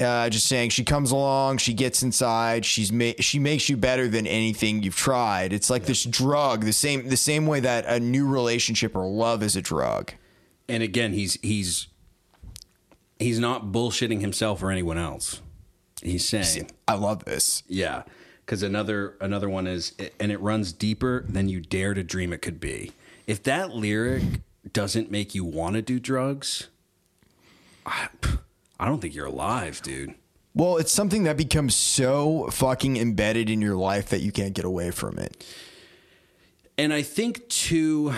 Uh, 0.00 0.28
just 0.30 0.46
saying 0.46 0.70
she 0.70 0.84
comes 0.84 1.10
along, 1.12 1.58
she 1.58 1.74
gets 1.74 2.02
inside, 2.02 2.64
she's 2.64 2.90
ma- 2.90 3.12
she 3.20 3.38
makes 3.38 3.68
you 3.68 3.76
better 3.76 4.08
than 4.08 4.26
anything 4.26 4.82
you've 4.82 4.96
tried. 4.96 5.52
It's 5.52 5.68
like 5.70 5.84
this 5.84 6.04
drug, 6.04 6.64
the 6.64 6.72
same 6.72 7.08
the 7.08 7.16
same 7.16 7.46
way 7.46 7.60
that 7.60 7.84
a 7.86 8.00
new 8.00 8.26
relationship 8.26 8.96
or 8.96 9.06
love 9.08 9.42
is 9.42 9.56
a 9.56 9.62
drug. 9.62 10.12
and 10.68 10.82
again 10.82 11.12
he's 11.12 11.34
he's 11.42 11.88
he's 13.18 13.38
not 13.38 13.66
bullshitting 13.72 14.20
himself 14.20 14.62
or 14.62 14.70
anyone 14.70 14.96
else 14.96 15.42
he's 16.02 16.26
saying 16.26 16.70
I 16.88 16.94
love 16.94 17.24
this. 17.24 17.62
yeah 17.68 18.04
because 18.46 18.62
another 18.62 19.16
another 19.20 19.48
one 19.48 19.66
is 19.66 19.92
and 20.18 20.32
it 20.32 20.40
runs 20.40 20.72
deeper 20.72 21.24
than 21.28 21.48
you 21.48 21.60
dare 21.60 21.92
to 21.94 22.02
dream 22.02 22.32
it 22.32 22.40
could 22.40 22.58
be 22.60 22.92
if 23.26 23.42
that 23.42 23.70
lyric 23.70 24.22
doesn't 24.72 25.10
make 25.10 25.34
you 25.34 25.44
want 25.44 25.74
to 25.74 25.82
do 25.82 25.98
drugs 26.00 26.68
I, 27.84 28.08
I 28.80 28.86
don't 28.86 29.00
think 29.00 29.14
you're 29.14 29.26
alive 29.26 29.80
dude 29.82 30.14
Well, 30.54 30.78
it's 30.78 30.90
something 30.90 31.22
that 31.24 31.36
becomes 31.36 31.76
so 31.76 32.48
fucking 32.50 32.96
embedded 32.96 33.48
in 33.48 33.60
your 33.60 33.76
life 33.76 34.08
that 34.08 34.20
you 34.20 34.32
can't 34.32 34.52
get 34.54 34.64
away 34.64 34.90
from 34.90 35.18
it. 35.18 35.46
And 36.76 36.92
I 36.92 37.02
think 37.02 37.48
too, 37.48 38.12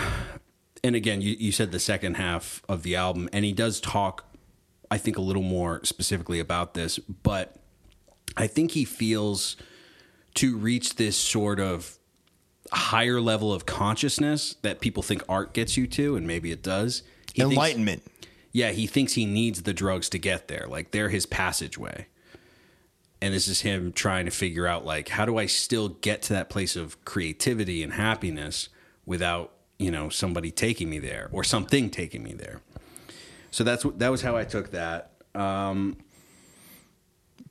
and 0.83 0.95
again, 0.95 1.21
you, 1.21 1.35
you 1.37 1.51
said 1.51 1.71
the 1.71 1.79
second 1.79 2.15
half 2.15 2.63
of 2.67 2.81
the 2.83 2.95
album, 2.95 3.29
and 3.33 3.45
he 3.45 3.51
does 3.51 3.79
talk, 3.79 4.25
I 4.89 4.97
think, 4.97 5.17
a 5.17 5.21
little 5.21 5.43
more 5.43 5.83
specifically 5.83 6.39
about 6.39 6.73
this, 6.73 6.97
but 6.97 7.57
I 8.35 8.47
think 8.47 8.71
he 8.71 8.85
feels 8.85 9.55
to 10.35 10.57
reach 10.57 10.95
this 10.95 11.15
sort 11.15 11.59
of 11.59 11.99
higher 12.71 13.21
level 13.21 13.53
of 13.53 13.65
consciousness 13.65 14.55
that 14.63 14.79
people 14.81 15.03
think 15.03 15.21
art 15.29 15.53
gets 15.53 15.77
you 15.77 15.85
to, 15.87 16.15
and 16.15 16.25
maybe 16.25 16.51
it 16.51 16.63
does. 16.63 17.03
He 17.33 17.41
thinks- 17.41 17.51
Enlightenment. 17.53 18.03
Yeah, 18.53 18.71
he 18.71 18.85
thinks 18.85 19.13
he 19.13 19.25
needs 19.25 19.63
the 19.63 19.73
drugs 19.73 20.07
to 20.09 20.19
get 20.19 20.47
there. 20.47 20.67
Like 20.69 20.91
they're 20.91 21.09
his 21.09 21.25
passageway. 21.25 22.07
And 23.19 23.33
this 23.33 23.47
is 23.47 23.61
him 23.61 23.91
trying 23.91 24.25
to 24.25 24.31
figure 24.31 24.67
out 24.67 24.85
like 24.85 25.09
how 25.09 25.25
do 25.25 25.37
I 25.37 25.47
still 25.47 25.89
get 25.89 26.21
to 26.23 26.33
that 26.33 26.49
place 26.49 26.75
of 26.75 27.03
creativity 27.03 27.81
and 27.81 27.93
happiness 27.93 28.69
without 29.05 29.53
you 29.79 29.89
know 29.89 30.09
somebody 30.09 30.51
taking 30.51 30.89
me 30.89 30.99
there 30.99 31.29
or 31.31 31.43
something 31.43 31.89
taking 31.89 32.21
me 32.21 32.33
there. 32.33 32.61
So 33.49 33.63
that's 33.63 33.83
what 33.83 33.99
that 33.99 34.09
was 34.09 34.21
how 34.21 34.37
I 34.37 34.43
took 34.43 34.71
that. 34.71 35.11
Um, 35.33 35.97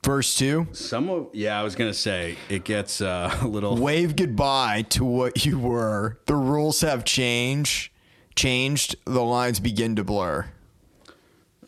Verse 0.03 0.35
two. 0.35 0.67
some 0.73 1.09
of 1.09 1.29
yeah, 1.33 1.59
I 1.59 1.63
was 1.63 1.75
gonna 1.75 1.93
say 1.93 2.37
it 2.49 2.63
gets 2.65 3.01
uh, 3.01 3.35
a 3.41 3.47
little. 3.47 3.75
Wave 3.77 4.15
goodbye 4.15 4.83
to 4.89 5.03
what 5.03 5.45
you 5.45 5.57
were. 5.59 6.19
The 6.27 6.35
rules 6.35 6.81
have 6.81 7.03
changed. 7.03 7.91
Changed. 8.35 8.95
The 9.05 9.23
lines 9.23 9.59
begin 9.59 9.95
to 9.95 10.03
blur. 10.03 10.49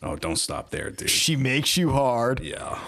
Oh, 0.03 0.15
don't 0.15 0.35
stop 0.37 0.69
there, 0.69 0.89
dude. 0.91 1.09
She 1.09 1.35
makes 1.35 1.77
you 1.77 1.91
hard. 1.91 2.39
Yeah. 2.41 2.79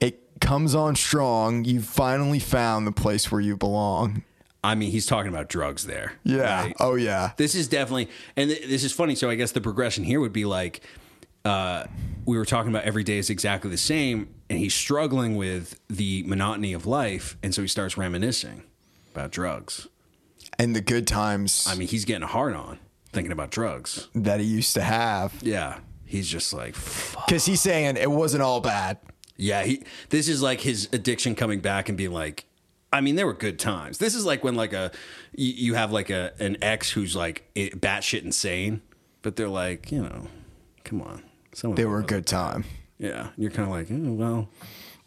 It 0.00 0.40
comes 0.40 0.74
on 0.74 0.96
strong. 0.96 1.64
You 1.64 1.80
finally 1.80 2.38
found 2.38 2.86
the 2.86 2.92
place 2.92 3.30
where 3.30 3.40
you 3.40 3.56
belong. 3.56 4.22
I 4.62 4.74
mean, 4.74 4.90
he's 4.90 5.06
talking 5.06 5.30
about 5.30 5.48
drugs 5.48 5.86
there. 5.86 6.12
Yeah. 6.22 6.62
right? 6.64 6.76
Oh 6.80 6.94
yeah. 6.94 7.32
This 7.36 7.54
is 7.54 7.66
definitely, 7.68 8.08
and 8.36 8.50
th- 8.50 8.68
this 8.68 8.84
is 8.84 8.92
funny. 8.92 9.14
So 9.14 9.30
I 9.30 9.34
guess 9.34 9.52
the 9.52 9.60
progression 9.60 10.04
here 10.04 10.20
would 10.20 10.32
be 10.34 10.44
like, 10.44 10.82
uh, 11.44 11.84
we 12.26 12.36
were 12.36 12.44
talking 12.44 12.70
about 12.70 12.84
every 12.84 13.02
day 13.02 13.16
is 13.16 13.30
exactly 13.30 13.70
the 13.70 13.78
same, 13.78 14.28
and 14.50 14.58
he's 14.58 14.74
struggling 14.74 15.36
with 15.36 15.80
the 15.88 16.22
monotony 16.24 16.74
of 16.74 16.86
life, 16.86 17.38
and 17.42 17.54
so 17.54 17.62
he 17.62 17.68
starts 17.68 17.96
reminiscing 17.96 18.64
about 19.14 19.30
drugs. 19.30 19.88
And 20.58 20.76
the 20.76 20.82
good 20.82 21.06
times 21.06 21.66
I 21.66 21.74
mean, 21.74 21.88
he's 21.88 22.04
getting 22.04 22.28
hard 22.28 22.54
on 22.54 22.78
thinking 23.12 23.32
about 23.32 23.50
drugs. 23.50 24.08
that 24.14 24.40
he 24.40 24.46
used 24.46 24.74
to 24.74 24.82
have. 24.82 25.32
Yeah, 25.40 25.78
he's 26.10 26.28
just 26.28 26.52
like. 26.52 26.74
Because 26.74 27.46
he's 27.46 27.60
saying 27.60 27.96
it 27.96 28.10
wasn't 28.10 28.42
all 28.42 28.60
bad. 28.60 28.98
yeah. 29.36 29.62
He 29.62 29.82
this 30.10 30.28
is 30.28 30.42
like 30.42 30.60
his 30.60 30.88
addiction 30.92 31.34
coming 31.34 31.60
back 31.60 31.88
and 31.88 31.96
being 31.96 32.12
like. 32.12 32.44
I 32.92 33.00
mean, 33.00 33.14
there 33.14 33.26
were 33.26 33.34
good 33.34 33.60
times. 33.60 33.98
This 33.98 34.16
is 34.16 34.24
like 34.26 34.42
when 34.42 34.56
like 34.56 34.72
a 34.72 34.90
you, 35.32 35.52
you 35.52 35.74
have 35.74 35.92
like 35.92 36.10
a 36.10 36.32
an 36.40 36.56
ex 36.60 36.90
who's 36.90 37.14
like 37.14 37.48
i- 37.56 37.70
batshit 37.76 38.24
insane, 38.24 38.82
but 39.22 39.36
they're 39.36 39.48
like, 39.48 39.92
you 39.92 40.02
know, 40.02 40.26
come 40.82 41.00
on, 41.00 41.22
some 41.54 41.70
of 41.70 41.76
They 41.76 41.84
were 41.84 42.00
a 42.00 42.04
good 42.04 42.26
time. 42.26 42.64
Yeah, 42.98 43.28
and 43.28 43.30
you're 43.38 43.52
kind 43.52 43.68
of 43.68 43.74
like, 43.74 43.86
oh, 43.92 44.12
well, 44.12 44.48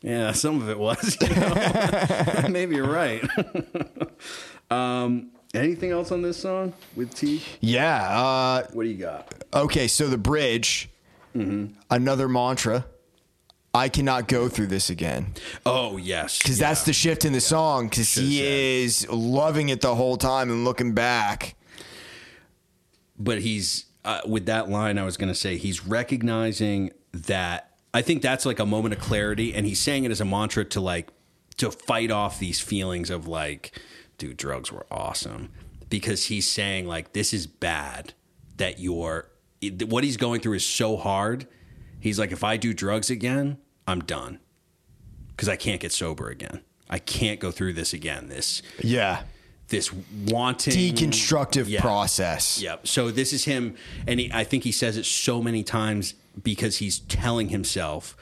yeah, 0.02 0.32
some 0.32 0.62
of 0.62 0.70
it 0.70 0.80
was. 0.80 1.18
You 1.22 1.36
know? 1.36 2.48
Maybe 2.50 2.78
you're 2.78 2.90
right. 2.90 3.22
um, 4.72 5.32
anything 5.54 5.92
else 5.92 6.12
on 6.12 6.22
this 6.22 6.38
song 6.38 6.74
with 6.96 7.14
T? 7.14 7.44
Yeah. 7.60 7.98
Uh, 8.18 8.68
What 8.74 8.84
do 8.84 8.90
you 8.90 8.98
got? 8.98 9.44
okay, 9.54 9.88
so 9.88 10.08
the 10.08 10.18
bridge, 10.18 10.90
Mm-hmm. 11.36 11.74
another 11.90 12.28
mantra. 12.30 12.86
I 13.76 13.90
cannot 13.90 14.28
go 14.28 14.50
through 14.50 14.68
this 14.68 14.92
again. 14.92 15.34
Oh 15.66 15.98
yes, 15.98 16.38
Because 16.38 16.60
that's 16.60 16.84
the 16.84 16.94
shift 16.94 17.26
in 17.26 17.34
the 17.34 17.42
song. 17.42 17.90
Because 17.90 18.14
he 18.14 18.38
said. 18.38 18.46
is 18.46 19.10
loving 19.10 19.70
it 19.70 19.82
the 19.82 19.96
whole 19.96 20.16
time 20.18 20.52
and 20.52 20.64
looking 20.64 20.94
back. 20.94 21.56
but 23.18 23.42
he's 23.42 23.86
uh, 24.06 24.22
with 24.28 24.46
that 24.46 24.70
line. 24.70 24.98
I 24.98 25.04
was 25.04 25.18
going 25.18 25.30
to 25.32 25.36
say 25.40 25.58
he's 25.58 25.86
recognizing 25.86 26.92
that. 27.14 27.70
I 27.96 28.02
think 28.02 28.22
that's 28.22 28.46
like 28.46 28.60
a 28.60 28.66
moment 28.66 28.94
of 28.94 29.00
clarity, 29.00 29.54
and 29.54 29.66
he's 29.66 29.80
saying 29.80 30.04
it 30.04 30.12
as 30.12 30.22
a 30.22 30.26
mantra 30.26 30.66
to 30.66 30.80
like 30.82 31.10
to 31.58 31.72
fight 31.72 32.12
off 32.12 32.40
these 32.40 32.60
feelings 32.60 33.10
of 33.10 33.28
like, 33.28 33.72
dude, 34.18 34.38
drugs 34.38 34.72
were 34.72 34.86
awesome, 34.92 35.50
because 35.90 36.26
he's 36.26 36.48
saying 36.48 36.88
like 36.88 37.14
this 37.14 37.34
is 37.34 37.48
bad 37.48 38.14
that 38.58 38.80
you're 38.80 39.30
what 39.70 40.04
he's 40.04 40.18
going 40.18 40.42
through 40.42 40.54
is 40.54 40.66
so 40.66 40.98
hard. 40.98 41.48
He's 42.00 42.20
like, 42.20 42.32
if 42.32 42.44
I 42.44 42.58
do 42.58 42.74
drugs 42.74 43.10
again, 43.10 43.58
I'm 43.88 44.02
done 44.02 44.40
because 45.30 45.50
I 45.50 45.56
can't 45.56 45.80
get 45.82 45.92
sober 45.92 46.30
again. 46.30 46.62
I 46.90 47.00
can't 47.00 47.40
go 47.40 47.50
through 47.52 47.74
this 47.74 47.94
again. 47.94 48.28
This 48.28 48.62
Yeah. 48.82 49.24
this 49.70 49.92
wanting 50.28 50.74
Deconstructive 50.74 51.68
Yeah. 51.68 51.82
process. 51.82 52.62
Yep. 52.62 52.88
So 52.88 53.10
this 53.10 53.34
is 53.34 53.46
him, 53.46 53.76
and 54.06 54.20
he, 54.20 54.32
I 54.32 54.44
think 54.44 54.64
he 54.64 54.72
says 54.72 54.98
it 54.98 55.06
so 55.06 55.42
many 55.42 55.64
times 55.64 56.14
because 56.44 56.78
he's 56.78 57.00
telling 57.00 57.50
himself, 57.50 58.16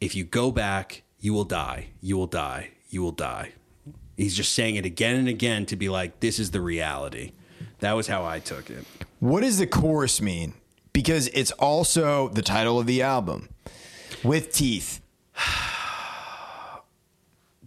if 0.00 0.14
you 0.14 0.24
go 0.24 0.50
back, 0.52 1.02
you 1.18 1.32
will 1.32 1.44
die. 1.44 1.88
You 2.00 2.16
will 2.16 2.26
die. 2.26 2.70
You 2.90 3.02
will 3.02 3.12
die. 3.12 3.52
He's 4.16 4.36
just 4.36 4.52
saying 4.52 4.76
it 4.76 4.84
again 4.86 5.16
and 5.16 5.28
again 5.28 5.66
to 5.66 5.76
be 5.76 5.88
like, 5.88 6.20
this 6.20 6.38
is 6.38 6.50
the 6.52 6.60
reality. 6.60 7.32
That 7.80 7.92
was 7.94 8.06
how 8.06 8.24
I 8.24 8.38
took 8.38 8.70
it. 8.70 8.84
What 9.20 9.40
does 9.42 9.58
the 9.58 9.66
chorus 9.66 10.20
mean? 10.20 10.54
Because 10.96 11.28
it's 11.34 11.50
also 11.50 12.28
the 12.28 12.40
title 12.40 12.80
of 12.80 12.86
the 12.86 13.02
album 13.02 13.50
with 14.24 14.50
teeth. 14.50 15.02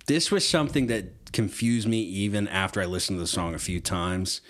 This 0.08 0.32
was 0.32 0.50
something 0.50 0.88
that 0.88 1.32
confused 1.32 1.88
me 1.88 2.02
even 2.02 2.48
after 2.48 2.82
I 2.82 2.86
listened 2.86 3.18
to 3.18 3.22
the 3.22 3.28
song 3.28 3.54
a 3.54 3.60
few 3.60 3.80
times 3.80 4.42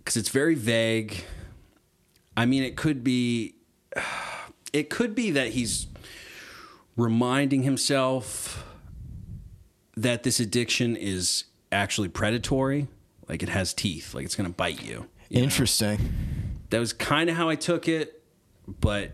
because 0.00 0.16
it's 0.16 0.30
very 0.30 0.56
vague. 0.56 1.22
I 2.36 2.46
mean, 2.46 2.64
it 2.64 2.74
could 2.74 3.04
be, 3.04 3.54
it 4.72 4.90
could 4.90 5.14
be 5.14 5.30
that 5.30 5.50
he's 5.50 5.86
reminding 6.96 7.62
himself 7.62 8.64
that 9.96 10.24
this 10.24 10.40
addiction 10.40 10.96
is 10.96 11.44
actually 11.70 12.08
predatory, 12.08 12.88
like 13.28 13.44
it 13.44 13.50
has 13.50 13.72
teeth, 13.72 14.14
like 14.14 14.24
it's 14.24 14.34
going 14.34 14.50
to 14.50 14.52
bite 14.52 14.82
you. 14.82 15.06
you 15.28 15.36
know? 15.42 15.44
That 16.70 16.78
was 16.80 16.92
kind 16.92 17.30
of 17.30 17.36
how 17.36 17.48
I 17.48 17.54
took 17.54 17.88
it, 17.88 18.22
but 18.80 19.12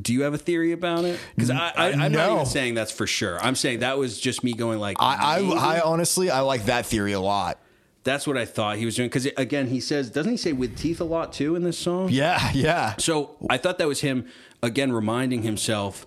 do 0.00 0.12
you 0.12 0.22
have 0.22 0.32
a 0.34 0.38
theory 0.38 0.72
about 0.72 1.04
it? 1.04 1.20
Because 1.36 1.50
I, 1.50 1.72
I, 1.76 1.92
I'm 1.92 2.12
not 2.12 2.32
even 2.32 2.46
saying 2.46 2.74
that's 2.74 2.90
for 2.92 3.06
sure. 3.06 3.38
I'm 3.40 3.54
saying 3.54 3.80
that 3.80 3.98
was 3.98 4.18
just 4.18 4.42
me 4.42 4.54
going 4.54 4.78
like, 4.78 4.96
I. 5.00 5.40
I, 5.40 5.76
I 5.76 5.80
honestly, 5.80 6.30
I 6.30 6.40
like 6.40 6.64
that 6.66 6.86
theory 6.86 7.12
a 7.12 7.20
lot. 7.20 7.58
that's 8.04 8.26
what 8.26 8.36
I 8.38 8.44
thought 8.46 8.76
he 8.78 8.84
was 8.86 8.96
doing. 8.96 9.08
Because 9.08 9.26
again, 9.36 9.66
he 9.68 9.80
says, 9.80 10.10
doesn't 10.10 10.30
he 10.32 10.36
say 10.38 10.52
with 10.52 10.76
teeth 10.78 11.00
a 11.00 11.04
lot 11.04 11.32
too 11.32 11.54
in 11.56 11.62
this 11.64 11.78
song? 11.78 12.08
Yeah, 12.10 12.50
yeah. 12.54 12.94
So 12.98 13.36
I 13.50 13.58
thought 13.58 13.78
that 13.78 13.88
was 13.88 14.00
him 14.00 14.26
again 14.62 14.92
reminding 14.92 15.42
himself 15.42 16.06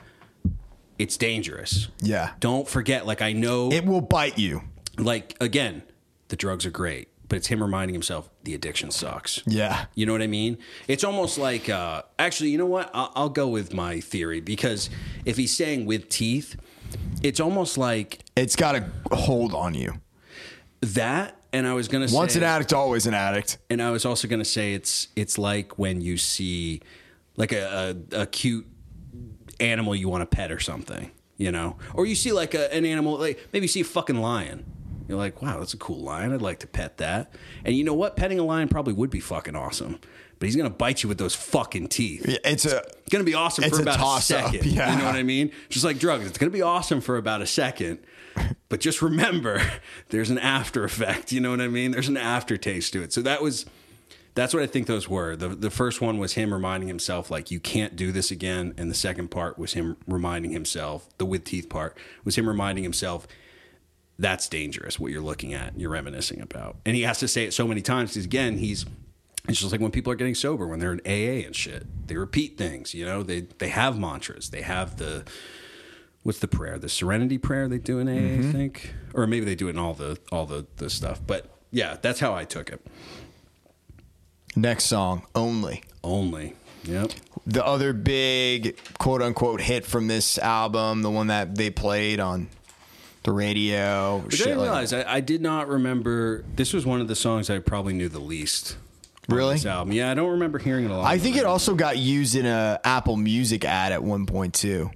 it's 0.98 1.16
dangerous. 1.18 1.90
Yeah. 2.02 2.32
Don't 2.40 2.68
forget, 2.68 3.06
like 3.06 3.22
I 3.22 3.34
know, 3.34 3.72
It 3.72 3.86
will 3.86 4.02
bite 4.02 4.40
you. 4.40 4.64
like 4.98 5.36
again, 5.40 5.84
the 6.30 6.36
drugs 6.36 6.66
are 6.66 6.72
great, 6.72 7.08
but 7.30 7.36
it's 7.38 7.48
him 7.48 7.62
reminding 7.62 7.94
himself 7.94 8.30
the 8.44 8.54
addiction 8.54 8.90
sucks. 8.92 9.42
Yeah. 9.46 9.86
You 9.96 10.06
know 10.06 10.12
what 10.14 10.22
I 10.22 10.28
mean? 10.28 10.58
It's 10.88 11.04
almost 11.04 11.38
like, 11.38 11.68
uh, 11.70 12.04
actually, 12.18 12.50
you 12.52 12.58
know 12.58 12.66
what? 12.66 12.90
I'll, 12.94 13.12
I'll 13.16 13.30
go 13.30 13.48
with 13.48 13.74
my 13.74 14.00
theory 14.00 14.40
because 14.40 14.90
if 15.26 15.36
he's 15.38 15.56
saying 15.56 15.86
with 15.86 16.08
teeth, 16.10 16.56
it's 17.22 17.40
almost 17.40 17.78
like 17.78 18.20
It's 18.36 18.56
got 18.56 18.76
a 18.76 19.16
hold 19.16 19.54
on 19.54 19.74
you. 19.74 19.96
that. 20.82 21.34
And 21.54 21.66
I 21.66 21.74
was 21.74 21.88
gonna 21.88 22.08
say 22.10 22.16
Once 22.16 22.36
an 22.36 22.44
addict, 22.44 22.74
always 22.74 23.08
an 23.08 23.14
addict. 23.14 23.58
and 23.70 23.82
I 23.82 23.90
was 23.92 24.06
also 24.06 24.28
gonna 24.28 24.44
say 24.46 24.74
it's 24.74 25.08
it's 25.16 25.38
like 25.38 25.80
when 25.80 26.02
you 26.02 26.18
see 26.18 26.82
like 27.38 27.54
a, 27.54 27.96
a, 28.12 28.22
a 28.22 28.26
cute 28.26 28.68
animal 29.60 29.96
you 29.96 30.10
want 30.10 30.30
to 30.30 30.36
pet 30.36 30.52
or 30.52 30.60
something, 30.60 31.10
you 31.38 31.52
know, 31.52 31.78
or 31.94 32.06
you 32.06 32.16
see 32.16 32.32
like 32.34 32.54
a, 32.54 32.72
an 32.74 32.86
animal 32.86 33.18
like 33.18 33.48
maybe 33.54 33.64
you 33.64 33.70
see 33.70 33.80
a 33.82 33.86
fucking 33.86 34.18
lion. 34.18 34.66
You're 35.08 35.18
like, 35.18 35.42
wow, 35.42 35.60
that's 35.60 35.74
a 35.74 35.78
cool 35.78 36.00
lion. 36.02 36.34
I'd 36.34 36.42
like 36.42 36.60
to 36.60 36.68
pet 36.68 36.98
that. 36.98 37.34
And 37.64 37.76
you 37.76 37.84
know 37.84 37.94
what? 37.94 38.16
Petting 38.16 38.40
a 38.40 38.44
lion 38.44 38.68
probably 38.68 38.94
would 38.94 39.10
be 39.10 39.20
fucking 39.20 39.56
awesome. 39.56 40.00
But 40.40 40.46
he's 40.48 40.56
gonna 40.56 40.70
bite 40.70 41.02
you 41.02 41.10
with 41.10 41.18
those 41.18 41.34
fucking 41.34 41.88
teeth. 41.88 42.24
It's 42.46 42.66
a 42.66 42.78
It's 42.78 43.10
gonna 43.12 43.24
be 43.24 43.34
awesome 43.34 43.70
for 43.70 43.80
a 43.80 43.82
about 43.82 44.20
a, 44.20 44.22
second. 44.22 44.66
yeah. 44.66 44.92
You 44.94 45.00
know 45.00 45.06
what 45.06 45.16
I 45.16 45.24
mean? 45.24 45.52
Just 45.70 45.84
like 45.84 45.98
drugs, 45.98 46.28
it's 46.28 46.38
gonna 46.38 46.52
be 46.52 46.62
awesome 46.62 47.02
for 47.02 47.18
about 47.18 47.42
a 47.42 47.48
second. 47.48 48.00
But 48.70 48.80
just 48.82 49.02
remember, 49.02 49.62
there's 50.10 50.30
an 50.30 50.38
after 50.38 50.84
effect. 50.84 51.32
You 51.32 51.40
know 51.42 51.50
what 51.50 51.62
I 51.62 51.68
mean? 51.68 51.90
There's 51.92 52.08
an 52.08 52.18
aftertaste 52.18 52.94
to 52.94 53.02
it. 53.02 53.14
So 53.14 53.22
that 53.24 53.42
was 53.42 53.66
that's 54.36 54.54
what 54.54 54.62
I 54.62 54.68
think 54.68 54.86
those 54.86 55.10
were. 55.10 55.36
The 55.36 55.50
the 55.50 55.72
first 55.72 56.02
one 56.02 56.20
was 56.20 56.34
him 56.34 56.54
reminding 56.54 56.88
himself 56.88 57.32
like 57.32 57.50
you 57.50 57.60
can't 57.60 57.96
do 57.96 58.12
this 58.12 58.30
again, 58.30 58.76
and 58.78 58.92
the 58.92 58.96
second 58.96 59.30
part 59.32 59.58
was 59.58 59.74
him 59.74 59.98
reminding 60.08 60.52
himself. 60.52 61.10
The 61.18 61.26
with 61.26 61.46
teeth 61.46 61.68
part 61.68 61.98
was 62.24 62.38
him 62.38 62.48
reminding 62.48 62.84
himself 62.84 63.28
that's 64.20 64.48
dangerous. 64.50 65.00
What 65.00 65.12
you're 65.12 65.22
looking 65.22 65.54
at, 65.54 65.80
you're 65.80 65.90
reminiscing 65.90 66.42
about, 66.42 66.78
and 66.86 66.96
he 66.96 67.04
has 67.04 67.20
to 67.20 67.28
say 67.28 67.46
it 67.46 67.54
so 67.54 67.68
many 67.68 67.82
times 67.82 68.12
because 68.12 68.26
again, 68.26 68.58
he's 68.58 68.86
it's 69.48 69.60
just 69.60 69.72
like 69.72 69.80
when 69.80 69.92
people 69.92 70.12
are 70.12 70.16
getting 70.16 70.36
sober, 70.36 70.68
when 70.68 70.80
they're 70.80 70.94
in 70.94 71.02
AA 71.06 71.46
and 71.46 71.56
shit, 71.56 71.86
they 72.08 72.18
repeat 72.18 72.58
things. 72.58 72.94
You 72.94 73.06
know, 73.06 73.24
they 73.24 73.42
they 73.42 73.70
have 73.70 73.98
mantras. 73.98 74.50
They 74.50 74.62
have 74.62 74.98
the 74.98 75.24
what's 76.24 76.40
the 76.40 76.48
prayer? 76.48 76.78
The 76.78 76.90
Serenity 76.90 77.38
prayer 77.38 77.68
they 77.68 77.78
do 77.78 78.00
in 78.00 78.10
AA, 78.10 78.12
I 78.12 78.16
mm-hmm. 78.16 78.52
think, 78.52 78.94
or 79.14 79.28
maybe 79.28 79.46
they 79.46 79.56
do 79.56 79.68
it 79.68 79.72
in 79.72 79.80
all 79.80 79.94
the 79.94 80.18
all 80.32 80.46
the 80.46 80.66
the 80.78 80.90
stuff. 80.90 81.22
But 81.26 81.46
yeah, 81.72 81.98
that's 82.02 82.20
how 82.20 82.34
I 82.34 82.44
took 82.44 82.70
it. 82.70 82.86
next 84.56 84.86
song, 84.86 85.26
Only. 85.36 85.84
Only. 86.04 86.56
Yep. 86.84 87.12
The 87.46 87.66
other 87.66 87.92
big 87.94 88.78
quote 88.98 89.22
unquote 89.22 89.62
hit 89.62 89.86
from 89.86 90.08
this 90.08 90.38
album, 90.38 91.02
the 91.02 91.12
one 91.12 91.28
that 91.28 91.56
they 91.56 91.70
played 91.70 92.20
on 92.20 92.48
the 93.24 93.32
radio. 93.32 94.24
I 94.26 94.30
didn't 94.30 94.58
like 94.58 94.66
realize. 94.66 94.94
I, 94.94 95.16
I 95.16 95.20
did 95.20 95.42
not 95.42 95.68
remember. 95.68 96.44
This 96.56 96.74
was 96.74 96.86
one 96.86 97.02
of 97.02 97.08
the 97.08 97.16
songs 97.16 97.50
I 97.50 97.60
probably 97.60 97.94
knew 97.94 98.10
the 98.10 98.20
least. 98.20 98.78
Really? 99.30 99.56
This 99.56 99.66
album. 99.66 99.92
Yeah, 99.94 100.10
I 100.10 100.14
don't 100.14 100.32
remember 100.32 100.58
hearing 100.58 100.86
it 100.86 100.92
a 100.92 100.96
lot. 100.98 101.06
I 101.06 101.18
think 101.18 101.36
it 101.36 101.44
also 101.44 101.76
got 101.76 101.98
used 101.98 102.36
in 102.36 102.46
a 102.46 102.80
Apple 102.84 103.18
Music 103.18 103.66
ad 103.66 103.92
at 103.92 104.02
one 104.02 104.26
point 104.26 104.54
too, 104.54 104.90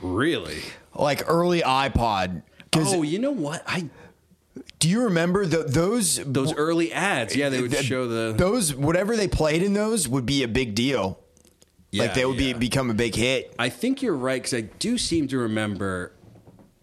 Really? 0.00 0.58
like 0.94 1.22
early 1.28 1.60
iPod. 1.62 2.42
Oh, 2.74 3.02
you 3.02 3.18
know 3.20 3.30
what? 3.30 3.62
I 3.66 3.88
Do 4.80 4.88
you 4.88 5.04
remember 5.04 5.46
the, 5.46 5.58
those 5.58 6.16
Those 6.16 6.52
early 6.54 6.92
ads, 6.92 7.36
yeah, 7.36 7.50
they 7.50 7.60
would 7.62 7.70
th- 7.70 7.84
show 7.84 8.08
the 8.08 8.34
those 8.36 8.74
whatever 8.74 9.16
they 9.16 9.28
played 9.28 9.62
in 9.62 9.74
those 9.74 10.08
would 10.08 10.26
be 10.26 10.42
a 10.42 10.48
big 10.48 10.74
deal. 10.74 11.20
Yeah, 11.92 12.04
like 12.04 12.14
they 12.14 12.24
would 12.24 12.40
yeah. 12.40 12.54
be 12.54 12.58
become 12.58 12.90
a 12.90 12.94
big 12.94 13.14
hit. 13.14 13.54
I 13.58 13.68
think 13.68 14.02
you're 14.02 14.16
right 14.16 14.42
because 14.42 14.54
I 14.54 14.62
do 14.62 14.96
seem 14.98 15.28
to 15.28 15.38
remember 15.38 16.12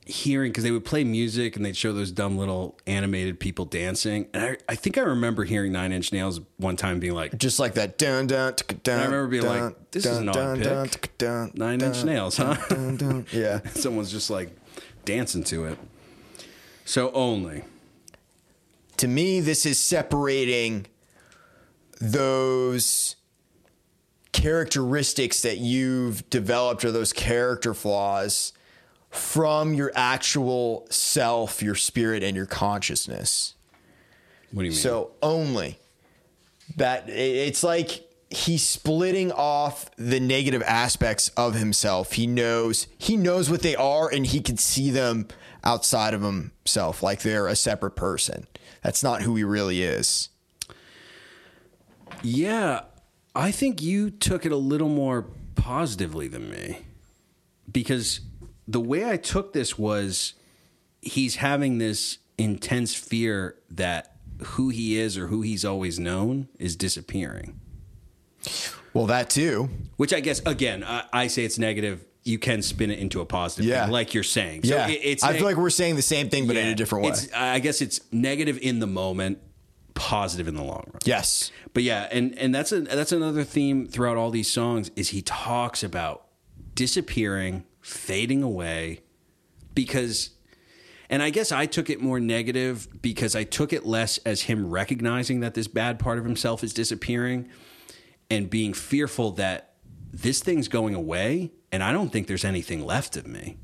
hearing 0.10 0.52
because 0.52 0.64
they 0.64 0.72
would 0.72 0.86
play 0.86 1.04
music 1.04 1.56
and 1.56 1.64
they'd 1.66 1.78
show 1.78 1.94
those 1.94 2.12
dumb 2.12 2.38
little 2.38 2.78
animated 2.88 3.40
people 3.40 3.66
dancing, 3.66 4.28
and 4.34 4.44
I, 4.44 4.58
I 4.68 4.76
think 4.76 4.98
I 4.98 5.02
remember 5.02 5.44
hearing 5.44 5.72
Nine 5.72 5.92
Inch 5.92 6.12
Nails 6.12 6.42
one 6.58 6.76
time 6.76 7.00
being 7.00 7.14
like 7.14 7.38
Just 7.38 7.60
like 7.60 7.76
that. 7.76 7.98
Dun, 7.98 8.28
dun, 8.28 8.54
dun, 8.84 9.00
I 9.00 9.06
remember 9.06 9.28
being 9.28 9.44
dun, 9.44 9.64
like, 9.66 9.92
this 9.92 10.06
is 10.06 10.18
dun, 10.18 10.24
an 10.24 10.30
odd 10.30 10.64
dun, 10.64 10.90
pick. 10.90 11.18
dun, 11.18 11.52
Nine 11.56 11.82
Inch 11.82 12.04
Nails, 12.04 12.38
huh? 12.38 12.56
Yeah. 13.32 13.60
Someone's 13.70 14.12
just 14.12 14.30
like 14.30 14.56
dancing 15.06 15.44
to 15.46 15.66
it. 15.66 15.78
So 16.86 17.12
only 17.12 17.64
to 18.98 19.08
me, 19.08 19.40
this 19.40 19.66
is 19.66 19.80
separating 19.80 20.86
those 22.02 23.16
characteristics 24.32 25.42
that 25.42 25.58
you've 25.58 26.30
developed 26.30 26.84
or 26.86 26.92
those 26.92 27.14
character 27.14 27.74
flaws 27.74 28.54
from 29.10 29.74
your 29.74 29.92
actual 29.96 30.86
self, 30.90 31.64
your 31.64 31.76
spirit, 31.76 32.24
and 32.24 32.36
your 32.36 32.46
consciousness. 32.46 33.56
what 34.52 34.62
do 34.62 34.66
you 34.66 34.72
mean? 34.72 34.80
So 34.80 35.12
only 35.22 35.80
that 36.78 37.10
it's 37.10 37.64
like 37.64 38.06
he's 38.30 38.64
splitting 38.64 39.32
off 39.32 39.90
the 39.96 40.20
negative 40.20 40.62
aspects 40.64 41.30
of 41.30 41.56
himself. 41.56 42.14
He 42.14 42.28
knows 42.28 42.88
he 42.98 43.18
knows 43.18 43.50
what 43.50 43.62
they 43.62 43.76
are 43.76 44.10
and 44.12 44.26
he 44.26 44.40
can 44.40 44.58
see 44.58 44.92
them 44.92 45.28
outside 45.64 46.14
of 46.14 46.22
himself 46.22 47.04
like 47.04 47.22
they're 47.22 47.48
a 47.48 47.56
separate 47.56 47.96
person. 47.96 48.48
That's 48.84 49.04
not 49.04 49.24
who 49.24 49.36
he 49.36 49.44
really 49.44 49.82
is. 49.82 50.30
Yeah, 52.22 52.82
I 53.36 53.52
think 53.52 53.82
you 53.82 54.10
took 54.10 54.46
it 54.46 54.52
a 54.52 54.58
little 54.58 54.90
more 54.90 55.26
positively 55.56 56.28
than 56.28 56.50
me 56.50 56.80
because 57.72 58.22
the 58.70 58.80
way 58.80 59.10
I 59.10 59.18
took 59.18 59.54
this 59.54 59.78
was 59.80 60.34
he's 61.02 61.36
having 61.38 61.78
this 61.80 62.20
intense 62.38 62.94
fear 62.94 63.56
that 63.72 64.16
who 64.42 64.70
he 64.70 64.98
is 64.98 65.18
or 65.18 65.28
who 65.28 65.42
he's 65.42 65.66
always 65.66 66.00
known 66.00 66.48
is 66.60 66.76
disappearing. 66.76 67.60
Well, 68.94 69.06
that 69.08 69.30
too. 69.30 69.70
Which 69.98 70.14
I 70.14 70.20
guess 70.20 70.42
again, 70.46 70.84
I, 70.84 71.04
I 71.12 71.28
say 71.28 71.44
it's 71.46 71.60
negative. 71.60 72.06
You 72.24 72.38
can 72.38 72.62
spin 72.62 72.92
it 72.92 73.00
into 73.00 73.22
a 73.22 73.26
positive, 73.26 73.66
Yeah. 73.66 73.86
thing, 73.86 73.92
like 73.94 74.14
you're 74.14 74.24
saying. 74.24 74.64
So 74.64 74.76
yeah. 74.76 74.88
it- 74.88 75.02
it's 75.04 75.24
I 75.24 75.30
neg- 75.32 75.38
feel 75.38 75.46
like 75.48 75.58
we're 75.58 75.70
saying 75.70 75.96
the 75.96 76.02
same 76.02 76.30
thing 76.30 76.48
but 76.48 76.56
in 76.58 76.68
a 76.68 76.76
different 76.76 77.06
way. 77.06 77.12
it's- 77.12 77.30
I 77.34 77.60
guess 77.60 77.82
it's 77.82 78.00
negative 78.12 78.58
in 78.62 78.80
the 78.80 78.88
moment, 78.88 79.40
positive 79.96 80.48
in 80.48 80.56
the 80.56 80.64
long 80.64 80.84
run. 80.88 81.00
Yes. 81.06 81.52
But 81.74 81.84
yeah, 81.84 82.08
and 82.12 82.38
and 82.38 82.54
that's 82.54 82.72
a 82.72 82.82
that's 82.82 83.12
another 83.12 83.44
theme 83.44 83.88
throughout 83.88 84.16
all 84.18 84.32
these 84.32 84.50
songs 84.50 84.92
is 84.96 85.10
he 85.10 85.22
talks 85.22 85.82
about 85.84 86.26
disappearing, 86.76 87.64
fading 87.90 88.44
away 88.44 89.02
because 89.74 90.32
and 91.10 91.24
I 91.24 91.32
guess 91.32 91.52
I 91.52 91.66
took 91.66 91.90
it 91.90 92.02
more 92.02 92.20
negative 92.20 92.88
because 93.02 93.36
I 93.36 93.44
took 93.44 93.74
it 93.74 93.84
less 93.86 94.20
as 94.20 94.44
him 94.44 94.70
recognizing 94.70 95.40
that 95.40 95.56
this 95.56 95.68
bad 95.68 95.98
part 95.98 96.20
of 96.20 96.26
himself 96.26 96.64
is 96.64 96.72
disappearing 96.72 97.50
and 98.30 98.48
being 98.48 98.74
fearful 98.74 99.32
that 99.32 99.74
this 100.12 100.42
thing's 100.42 100.68
going 100.68 100.94
away 100.94 101.52
and 101.72 101.84
I 101.84 101.92
don't 101.92 102.10
think 102.10 102.28
there's 102.28 102.46
anything 102.46 102.86
left 102.86 103.18
of 103.18 103.26
me. 103.26 103.58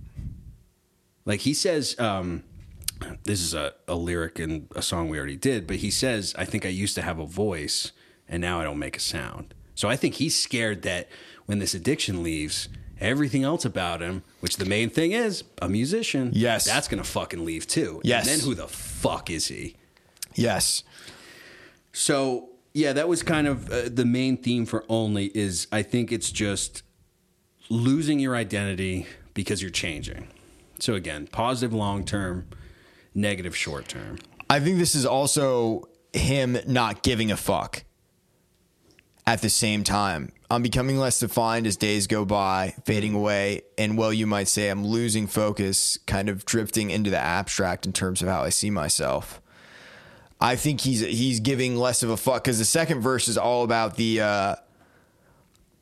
Like 1.23 1.41
he 1.41 1.53
says, 1.53 1.99
um, 1.99 2.43
this 3.26 3.41
is 3.41 3.53
a, 3.53 3.73
a 3.88 3.95
lyric 3.95 4.39
in 4.39 4.67
a 4.76 4.82
song 4.82 5.09
we 5.09 5.17
already 5.17 5.36
did, 5.36 5.67
but 5.67 5.78
he 5.78 5.91
says, 5.91 6.34
I 6.38 6.45
think 6.45 6.65
I 6.65 6.69
used 6.69 6.95
to 6.95 7.03
have 7.03 7.19
a 7.19 7.26
voice 7.26 7.91
and 8.28 8.41
now 8.41 8.59
I 8.59 8.63
don't 8.63 8.80
make 8.80 8.97
a 8.97 9.01
sound. 9.01 9.53
So 9.76 9.88
I 9.88 9.95
think 9.95 10.15
he's 10.15 10.41
scared 10.41 10.82
that 10.84 11.09
when 11.45 11.59
this 11.59 11.76
addiction 11.76 12.23
leaves, 12.23 12.69
everything 12.99 13.43
else 13.43 13.65
about 13.65 14.01
him, 14.01 14.23
which 14.39 14.57
the 14.57 14.65
main 14.65 14.89
thing 14.89 15.11
is 15.11 15.43
a 15.61 15.67
musician, 15.69 16.31
Yes. 16.33 16.65
that's 16.65 16.87
going 16.87 17.01
to 17.03 17.09
fucking 17.09 17.43
leave 17.45 17.67
too. 17.67 18.01
Yes. 18.03 18.27
And 18.27 18.39
then 18.39 18.45
who 18.47 18.55
the 18.55 18.67
fuck 18.67 19.29
is 19.29 19.47
he? 19.47 19.75
Yes. 20.35 20.83
So 21.93 22.49
yeah, 22.73 22.93
that 22.93 23.07
was 23.07 23.23
kind 23.23 23.47
of 23.47 23.69
uh, 23.69 23.83
the 23.89 24.05
main 24.05 24.37
theme 24.37 24.65
for 24.65 24.83
Only 24.89 25.27
is 25.27 25.67
I 25.71 25.81
think 25.81 26.11
it's 26.11 26.29
just 26.31 26.83
losing 27.69 28.19
your 28.19 28.35
identity 28.35 29.07
because 29.33 29.61
you're 29.61 29.71
changing. 29.71 30.27
So 30.79 30.93
again, 30.93 31.27
positive 31.27 31.73
long 31.73 32.03
term, 32.03 32.47
negative 33.13 33.55
short 33.55 33.87
term. 33.87 34.19
I 34.49 34.59
think 34.59 34.77
this 34.77 34.93
is 34.93 35.05
also 35.05 35.87
him 36.13 36.57
not 36.67 37.01
giving 37.01 37.31
a 37.31 37.37
fuck 37.37 37.83
at 39.28 39.41
the 39.41 39.49
same 39.49 39.84
time. 39.84 40.32
I'm 40.49 40.61
becoming 40.61 40.97
less 40.99 41.19
defined 41.19 41.65
as 41.65 41.76
days 41.76 42.05
go 42.07 42.23
by, 42.26 42.76
fading 42.86 43.15
away, 43.15 43.63
and 43.78 43.97
well, 43.97 44.13
you 44.13 44.28
might 44.28 44.47
say 44.47 44.69
I'm 44.69 44.86
losing 44.86 45.26
focus, 45.26 45.97
kind 46.05 46.30
of 46.30 46.45
drifting 46.45 46.91
into 46.91 47.09
the 47.09 47.17
abstract 47.19 47.86
in 47.88 47.93
terms 47.93 48.21
of 48.21 48.28
how 48.28 48.43
I 48.43 48.49
see 48.49 48.69
myself. 48.69 49.41
I 50.39 50.55
think 50.55 50.82
he's 50.82 50.99
he's 50.99 51.39
giving 51.39 51.76
less 51.78 52.03
of 52.03 52.09
a 52.09 52.17
fuck 52.17 52.43
because 52.43 52.59
the 52.59 52.65
second 52.65 53.01
verse 53.01 53.28
is 53.28 53.38
all 53.38 53.63
about 53.63 53.95
the 53.95 54.21
uh, 54.21 54.55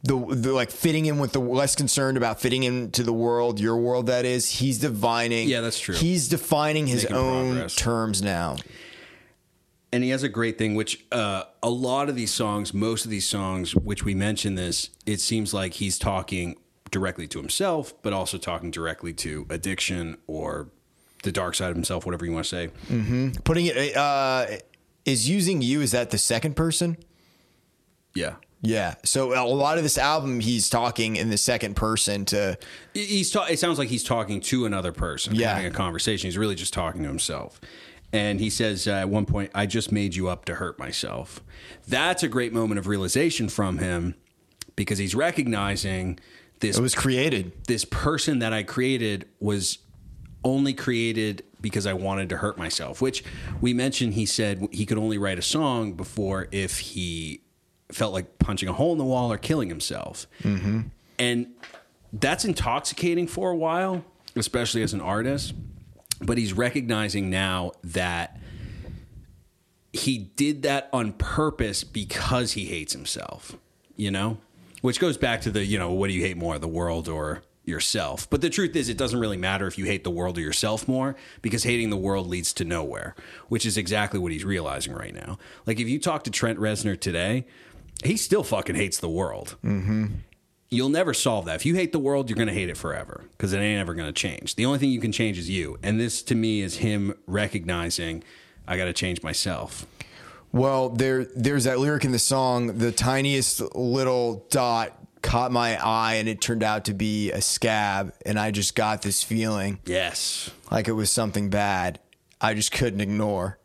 the 0.03 0.17
the 0.29 0.53
like 0.53 0.71
fitting 0.71 1.05
in 1.07 1.17
with 1.19 1.33
the 1.33 1.39
less 1.39 1.75
concerned 1.75 2.17
about 2.17 2.39
fitting 2.39 2.63
into 2.63 3.03
the 3.03 3.11
world, 3.13 3.59
your 3.59 3.75
world 3.77 4.05
that 4.07 4.25
is. 4.25 4.49
He's 4.49 4.77
defining. 4.77 5.49
Yeah, 5.49 5.61
that's 5.61 5.79
true. 5.79 5.95
He's 5.95 6.29
defining 6.29 6.87
his 6.87 7.03
Making 7.03 7.17
own 7.17 7.51
progress. 7.53 7.75
terms 7.75 8.21
now. 8.21 8.55
And 9.93 10.03
he 10.03 10.09
has 10.09 10.23
a 10.23 10.29
great 10.29 10.57
thing 10.57 10.75
which 10.75 11.05
uh, 11.13 11.43
a 11.61 11.69
lot 11.69 12.09
of 12.09 12.15
these 12.15 12.31
songs 12.33 12.73
most 12.73 13.05
of 13.05 13.11
these 13.11 13.25
songs 13.27 13.73
which 13.75 14.03
we 14.03 14.13
mentioned 14.13 14.57
this 14.57 14.89
it 15.05 15.21
seems 15.21 15.53
like 15.53 15.73
he's 15.75 15.97
talking 15.97 16.57
directly 16.91 17.27
to 17.27 17.37
himself 17.39 17.93
but 18.03 18.11
also 18.11 18.37
talking 18.37 18.69
directly 18.71 19.13
to 19.13 19.45
addiction 19.49 20.17
or 20.27 20.67
the 21.23 21.31
dark 21.31 21.55
side 21.55 21.69
of 21.69 21.75
himself 21.75 22.05
whatever 22.05 22.25
you 22.25 22.33
want 22.33 22.43
to 22.45 22.49
say 22.49 22.67
Putting 23.45 23.67
it 23.67 23.95
uh, 23.95 24.45
is 25.05 25.29
using 25.29 25.61
you. 25.61 25.79
Is 25.81 25.91
that 25.91 26.09
the 26.11 26.17
second 26.17 26.55
person? 26.55 26.97
yeah 28.15 28.35
Yeah. 28.61 28.95
So 29.03 29.33
a 29.33 29.43
lot 29.47 29.77
of 29.77 29.83
this 29.83 29.97
album, 29.97 30.39
he's 30.39 30.69
talking 30.69 31.15
in 31.17 31.29
the 31.29 31.37
second 31.37 31.75
person 31.75 32.25
to. 32.25 32.57
he's 32.93 33.31
ta- 33.31 33.45
it 33.49 33.59
sounds 33.59 33.77
like 33.79 33.89
he's 33.89 34.03
talking 34.03 34.39
to 34.41 34.65
another 34.65 34.91
person 34.91 35.35
Yeah. 35.35 35.49
having 35.55 35.65
a 35.65 35.71
conversation 35.71 36.27
he's 36.27 36.37
really 36.37 36.55
just 36.55 36.73
talking 36.73 37.01
to 37.03 37.07
himself 37.07 37.59
and 38.13 38.39
he 38.39 38.49
says 38.49 38.87
uh, 38.87 38.91
at 38.91 39.09
one 39.09 39.25
point 39.25 39.51
i 39.53 39.65
just 39.65 39.91
made 39.91 40.15
you 40.15 40.29
up 40.29 40.45
to 40.45 40.55
hurt 40.55 40.77
myself 40.79 41.41
that's 41.87 42.23
a 42.23 42.27
great 42.29 42.53
moment 42.53 42.77
of 42.79 42.87
realization 42.87 43.49
from 43.49 43.79
him 43.79 44.15
because 44.75 44.97
he's 44.99 45.13
recognizing 45.15 46.17
this 46.59 46.77
It 46.77 46.81
was 46.81 46.95
created. 46.95 47.51
this 47.67 47.83
person 47.83 48.39
that 48.39 48.53
I 48.53 48.63
created 48.63 49.27
was 49.41 49.79
only 50.45 50.73
created 50.73 51.43
because 51.61 51.85
I 51.85 51.93
wanted 51.93 52.29
to 52.29 52.37
hurt 52.37 52.57
myself, 52.57 53.01
which 53.01 53.23
we 53.61 53.73
mentioned 53.73 54.13
he 54.13 54.25
said 54.25 54.67
he 54.71 54.85
could 54.85 54.97
only 54.97 55.17
write 55.17 55.37
a 55.39 55.41
song 55.41 55.93
before 55.93 56.47
if 56.51 56.79
he 56.79 57.41
felt 57.91 58.13
like 58.13 58.39
punching 58.39 58.67
a 58.69 58.73
hole 58.73 58.91
in 58.93 58.97
the 58.97 59.03
wall 59.05 59.31
or 59.31 59.37
killing 59.37 59.69
himself. 59.69 60.25
And 61.19 61.47
that's 62.11 62.43
intoxicating 62.45 63.27
for 63.27 63.51
a 63.51 63.55
while, 63.57 64.03
especially 64.35 64.81
as 64.83 64.93
an 64.93 65.01
artist. 65.01 65.53
But 66.25 66.37
he's 66.37 66.53
recognizing 66.53 67.29
now 67.29 67.73
that 67.83 68.39
he 69.91 70.17
did 70.17 70.63
that 70.63 70.89
on 70.91 71.13
purpose 71.13 71.83
because 71.83 72.53
he 72.53 72.65
hates 72.65 72.93
himself, 72.93 73.57
you 73.95 74.09
know? 74.09 74.37
Which 74.81 74.99
goes 74.99 75.17
back 75.17 75.41
to 75.41 75.51
the, 75.51 75.63
you 75.63 75.77
know, 75.77 75.91
what 75.91 76.07
do 76.07 76.13
you 76.13 76.21
hate 76.21 76.35
more, 76.35 76.57
the 76.59 76.67
world 76.67 77.07
or 77.07 77.43
yourself? 77.63 78.29
But 78.29 78.41
the 78.41 78.49
truth 78.49 78.75
is, 78.75 78.89
it 78.89 78.97
doesn't 78.97 79.19
really 79.19 79.37
matter 79.37 79.67
if 79.67 79.77
you 79.77 79.85
hate 79.85 80.03
the 80.03 80.09
world 80.09 80.37
or 80.37 80.41
yourself 80.41 80.87
more 80.87 81.15
because 81.41 81.63
hating 81.63 81.89
the 81.89 81.97
world 81.97 82.27
leads 82.27 82.51
to 82.53 82.65
nowhere, 82.65 83.15
which 83.47 83.65
is 83.65 83.77
exactly 83.77 84.19
what 84.19 84.31
he's 84.31 84.43
realizing 84.43 84.93
right 84.93 85.13
now. 85.13 85.37
Like, 85.65 85.79
if 85.79 85.87
you 85.87 85.99
talk 85.99 86.23
to 86.23 86.31
Trent 86.31 86.59
Reznor 86.59 86.99
today, 86.99 87.45
he 88.03 88.17
still 88.17 88.43
fucking 88.43 88.75
hates 88.75 88.99
the 88.99 89.09
world. 89.09 89.55
Mm-hmm. 89.63 90.07
You'll 90.73 90.89
never 90.89 91.13
solve 91.13 91.45
that. 91.45 91.55
If 91.55 91.65
you 91.65 91.75
hate 91.75 91.91
the 91.91 91.99
world, 91.99 92.29
you're 92.29 92.35
going 92.35 92.47
to 92.47 92.53
hate 92.53 92.69
it 92.69 92.77
forever 92.77 93.25
because 93.31 93.53
it 93.53 93.57
ain't 93.59 93.79
ever 93.79 93.93
going 93.93 94.07
to 94.07 94.13
change. 94.13 94.55
The 94.55 94.65
only 94.65 94.79
thing 94.79 94.89
you 94.89 94.99
can 94.99 95.11
change 95.11 95.37
is 95.37 95.49
you. 95.49 95.77
And 95.83 95.99
this, 95.99 96.21
to 96.23 96.35
me, 96.35 96.61
is 96.61 96.77
him 96.77 97.13
recognizing 97.27 98.23
I 98.67 98.77
got 98.77 98.85
to 98.85 98.93
change 98.93 99.21
myself. 99.23 99.85
Well, 100.51 100.89
there 100.89 101.25
there's 101.35 101.63
that 101.63 101.79
lyric 101.79 102.05
in 102.05 102.11
the 102.11 102.19
song, 102.19 102.77
the 102.77 102.91
tiniest 102.91 103.61
little 103.75 104.45
dot 104.49 104.97
caught 105.21 105.51
my 105.51 105.77
eye 105.83 106.15
and 106.15 106.27
it 106.27 106.41
turned 106.41 106.63
out 106.63 106.85
to 106.85 106.93
be 106.93 107.31
a 107.31 107.41
scab 107.41 108.13
and 108.25 108.37
I 108.37 108.51
just 108.51 108.75
got 108.75 109.01
this 109.03 109.23
feeling 109.23 109.79
Yes. 109.85 110.51
like 110.69 110.89
it 110.89 110.91
was 110.91 111.09
something 111.09 111.49
bad 111.49 111.99
I 112.41 112.53
just 112.53 112.73
couldn't 112.73 112.99
ignore. 112.99 113.57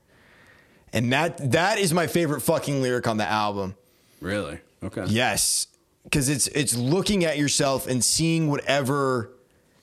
And 0.92 1.12
that 1.12 1.50
that 1.50 1.78
is 1.78 1.92
my 1.92 2.06
favorite 2.06 2.40
fucking 2.42 2.80
lyric 2.80 3.06
on 3.08 3.16
the 3.16 3.26
album. 3.26 3.74
Really? 4.20 4.60
Okay. 4.84 5.04
Yes, 5.08 5.66
cuz 6.10 6.28
it's 6.28 6.46
it's 6.48 6.76
looking 6.76 7.24
at 7.24 7.38
yourself 7.38 7.86
and 7.86 8.04
seeing 8.04 8.48
whatever 8.48 9.32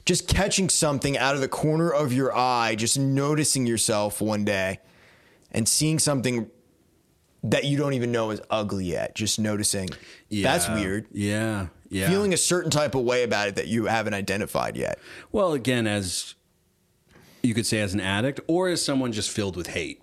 just 0.06 0.28
catching 0.28 0.70
something 0.70 1.18
out 1.18 1.34
of 1.36 1.42
the 1.42 1.48
corner 1.48 1.90
of 1.90 2.14
your 2.14 2.36
eye, 2.36 2.76
just 2.76 2.98
noticing 2.98 3.66
yourself 3.66 4.22
one 4.22 4.46
day 4.46 4.80
and 5.52 5.68
seeing 5.68 5.98
something 5.98 6.50
that 7.44 7.66
you 7.66 7.78
don't 7.78 7.94
even 7.94 8.12
know 8.12 8.32
is 8.32 8.42
ugly 8.50 8.86
yet, 8.86 9.16
just 9.16 9.40
noticing 9.40 9.90
that's 10.30 10.70
weird. 10.70 11.08
Yeah. 11.12 11.68
Yeah. 11.90 12.10
Feeling 12.10 12.34
a 12.34 12.38
certain 12.38 12.72
type 12.72 12.96
of 12.96 13.04
way 13.04 13.24
about 13.24 13.48
it 13.48 13.56
that 13.56 13.68
you 13.68 13.86
haven't 13.86 14.14
identified 14.14 14.76
yet. 14.76 15.00
Well, 15.32 15.54
again, 15.54 15.88
as 15.88 16.36
you 17.42 17.54
could 17.54 17.66
say, 17.66 17.80
as 17.82 17.94
an 17.94 18.02
addict 18.02 18.40
or 18.48 18.68
as 18.70 18.84
someone 18.84 19.12
just 19.12 19.30
filled 19.30 19.56
with 19.56 19.68
hate, 19.68 20.02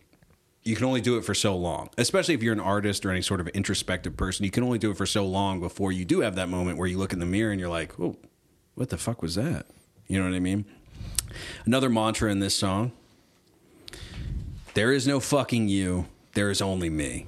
you 0.64 0.76
can 0.76 0.84
only 0.84 1.00
do 1.00 1.16
it 1.16 1.24
for 1.24 1.34
so 1.34 1.56
long. 1.56 1.90
Especially 1.98 2.34
if 2.34 2.42
you're 2.42 2.52
an 2.52 2.60
artist 2.60 3.04
or 3.04 3.10
any 3.10 3.22
sort 3.22 3.40
of 3.40 3.48
introspective 3.48 4.16
person, 4.16 4.44
you 4.44 4.50
can 4.50 4.62
only 4.62 4.78
do 4.78 4.90
it 4.90 4.96
for 4.96 5.06
so 5.06 5.26
long 5.26 5.60
before 5.60 5.90
you 5.90 6.04
do 6.04 6.20
have 6.20 6.36
that 6.36 6.48
moment 6.48 6.78
where 6.78 6.86
you 6.86 6.98
look 6.98 7.12
in 7.12 7.18
the 7.18 7.26
mirror 7.26 7.50
and 7.50 7.60
you're 7.60 7.68
like, 7.68 7.98
"Oh, 7.98 8.16
what 8.74 8.90
the 8.90 8.96
fuck 8.96 9.22
was 9.22 9.34
that?" 9.34 9.66
You 10.06 10.18
know 10.18 10.24
what 10.28 10.34
I 10.34 10.40
mean? 10.40 10.64
Another 11.64 11.88
mantra 11.88 12.30
in 12.30 12.38
this 12.38 12.54
song: 12.54 12.92
"There 14.74 14.92
is 14.92 15.06
no 15.06 15.18
fucking 15.18 15.68
you. 15.68 16.06
There 16.34 16.50
is 16.50 16.62
only 16.62 16.90
me." 16.90 17.26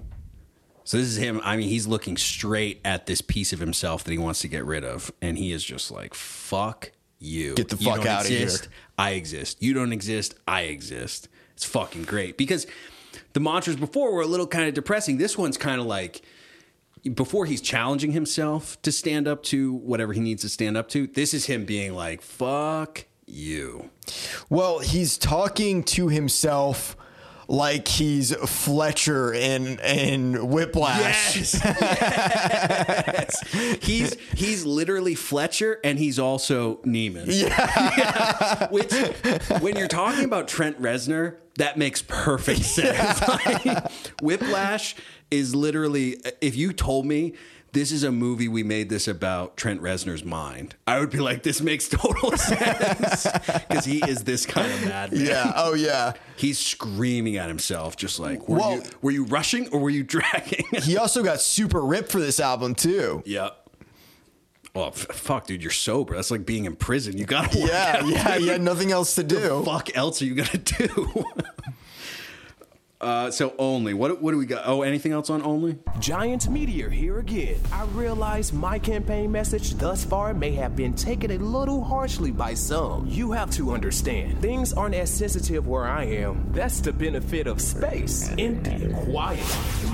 So 0.85 0.99
this 0.99 1.07
is 1.07 1.17
him. 1.17 1.41
I 1.43 1.57
mean, 1.57 1.69
he's 1.69 1.87
looking 1.87 2.17
straight 2.17 2.81
at 2.85 3.07
this 3.07 3.21
piece 3.21 3.53
of 3.53 3.59
himself 3.59 4.05
that 4.05 4.13
he 4.13 4.19
wants 4.19 4.41
to 4.41 4.49
get 4.49 4.65
rid 4.65 4.85
of, 4.85 5.11
and 5.21 5.39
he 5.39 5.51
is 5.51 5.65
just 5.65 5.91
like, 5.91 6.15
"Fuck 6.15 6.93
you. 7.19 7.55
Get 7.55 7.71
the 7.71 7.79
fuck 7.79 7.97
don't 7.97 8.07
outta 8.07 8.29
here." 8.29 8.51
I 8.99 9.13
exist. 9.13 9.63
You 9.63 9.73
don't 9.75 9.93
exist. 9.93 10.35
I 10.47 10.63
exist." 10.63 11.29
It's 11.55 11.65
fucking 11.65 12.03
great 12.03 12.37
because 12.37 12.67
the 13.35 13.41
mantras 13.41 13.77
before 13.77 14.15
were 14.15 14.23
a 14.23 14.27
little 14.27 14.47
kind 14.47 14.67
of 14.67 14.75
depressing. 14.75 15.19
This 15.19 15.37
one's 15.37 15.59
kind 15.59 15.81
of 15.81 15.87
like 15.87 16.23
before 17.15 17.45
he's 17.45 17.61
challenging 17.61 18.13
himself 18.13 18.81
to 18.83 18.91
stand 18.91 19.29
up 19.29 19.43
to 19.43 19.75
whatever 19.75 20.15
he 20.15 20.21
needs 20.21 20.41
to 20.43 20.49
stand 20.49 20.77
up 20.77 20.89
to. 20.91 21.07
This 21.07 21.35
is 21.35 21.47
him 21.47 21.67
being 21.67 21.95
like, 21.95 22.23
"Fuck 22.23 23.05
you." 23.27 23.91
Well, 24.49 24.79
he's 24.79 25.19
talking 25.19 25.83
to 25.85 26.09
himself 26.09 26.97
like 27.49 27.89
he's 27.89 28.35
Fletcher 28.35 29.33
in 29.33 29.79
in 29.81 30.49
Whiplash. 30.49 31.37
Yes. 31.37 31.55
yes. 31.65 33.41
He's 33.83 34.17
he's 34.35 34.65
literally 34.65 35.15
Fletcher 35.15 35.79
and 35.85 35.99
he's 35.99 36.19
also 36.19 36.77
Neiman. 36.77 37.25
Yeah. 37.29 38.69
Which 38.71 38.93
when 39.61 39.77
you're 39.77 39.89
talking 39.89 40.25
about 40.25 40.49
Trent 40.49 40.81
Reznor, 40.81 41.37
that 41.57 41.77
makes 41.77 42.03
perfect 42.03 42.63
sense. 42.63 43.23
Like, 43.35 43.91
Whiplash 44.21 44.97
is 45.31 45.55
literally 45.55 46.21
if 46.41 46.57
you 46.57 46.73
told 46.73 47.07
me 47.07 47.35
this 47.75 47.93
is 47.93 48.03
a 48.03 48.11
movie 48.11 48.49
we 48.49 48.63
made 48.63 48.89
this 48.89 49.07
about 49.07 49.57
Trent 49.59 49.83
Reznor's 49.83 50.25
mind. 50.25 50.75
I 50.87 50.99
would 51.01 51.11
be 51.11 51.19
like, 51.21 51.43
this 51.43 51.61
makes 51.61 51.89
total 51.89 52.31
sense. 52.39 53.25
Because 53.69 53.85
he 53.85 53.99
is 54.01 54.25
this 54.25 54.47
kind 54.47 54.73
of 54.73 54.85
madman. 54.87 55.27
Yeah. 55.27 55.53
Oh 55.57 55.75
yeah. 55.75 56.15
He's 56.37 56.59
screaming 56.59 57.37
at 57.37 57.49
himself, 57.49 57.97
just 57.97 58.19
like, 58.19 58.49
were, 58.49 58.57
Well- 58.59 58.77
you, 58.77 58.83
were 59.03 59.11
you 59.11 59.25
rushing 59.27 59.69
or 59.69 59.81
were 59.81 59.91
you 59.91 60.03
dragging? 60.03 60.65
He 60.83 60.97
also 60.97 61.23
got 61.23 61.41
super 61.41 61.81
ripped 61.83 62.11
for 62.11 62.19
this 62.21 62.41
album 62.41 62.75
too. 62.75 63.23
Yep. 63.27 63.61
Well, 64.75 64.89
f- 64.89 64.95
fuck, 65.13 65.47
dude, 65.47 65.63
you're 65.63 65.71
sober. 65.71 66.15
That's 66.17 66.31
like 66.33 66.45
being 66.45 66.65
in 66.65 66.75
prison. 66.75 67.17
You 67.17 67.27
gotta 67.27 67.59
work 67.61 67.69
Yeah, 67.71 67.97
out, 68.01 68.09
yeah, 68.09 68.39
had 68.53 68.63
nothing 68.73 68.91
else 68.93 69.15
to 69.17 69.23
do. 69.23 69.63
Fuck 69.65 69.97
else 69.97 70.21
are 70.21 70.25
you 70.25 70.35
gonna 70.35 70.59
do? 70.59 71.25
Uh, 73.01 73.31
so 73.31 73.55
only. 73.59 73.95
What 73.95 74.23
what 74.23 74.33
do 74.33 74.39
we 74.39 74.47
got? 74.47 74.63
Oh, 74.67 74.83
anything 74.83 75.13
else 75.13 75.31
on 75.31 75.43
only? 75.43 75.79
Giant 76.01 76.49
Meteor 76.49 76.89
here 76.91 77.19
again. 77.19 77.57
I 77.73 77.85
realize 77.87 78.53
my 78.53 78.79
campaign 78.79 79.31
message 79.31 79.75
thus 79.75 80.05
far 80.05 80.33
may 80.33 80.53
have 80.53 80.77
been 80.77 80.95
taken 80.95 81.33
a 81.33 81.39
little 81.39 81.83
harshly 81.83 82.31
by 82.31 82.55
some. 82.55 83.07
You 83.07 83.33
have 83.33 83.51
to 83.53 83.73
understand, 83.73 84.41
things 84.41 84.73
aren't 84.73 84.95
as 84.95 85.11
sensitive 85.11 85.67
where 85.67 85.85
I 85.85 86.05
am. 86.05 86.51
That's 86.53 86.81
the 86.81 86.93
benefit 86.93 87.47
of 87.47 87.61
space. 87.61 88.31
Empty, 88.39 88.93
quiet. 89.05 89.45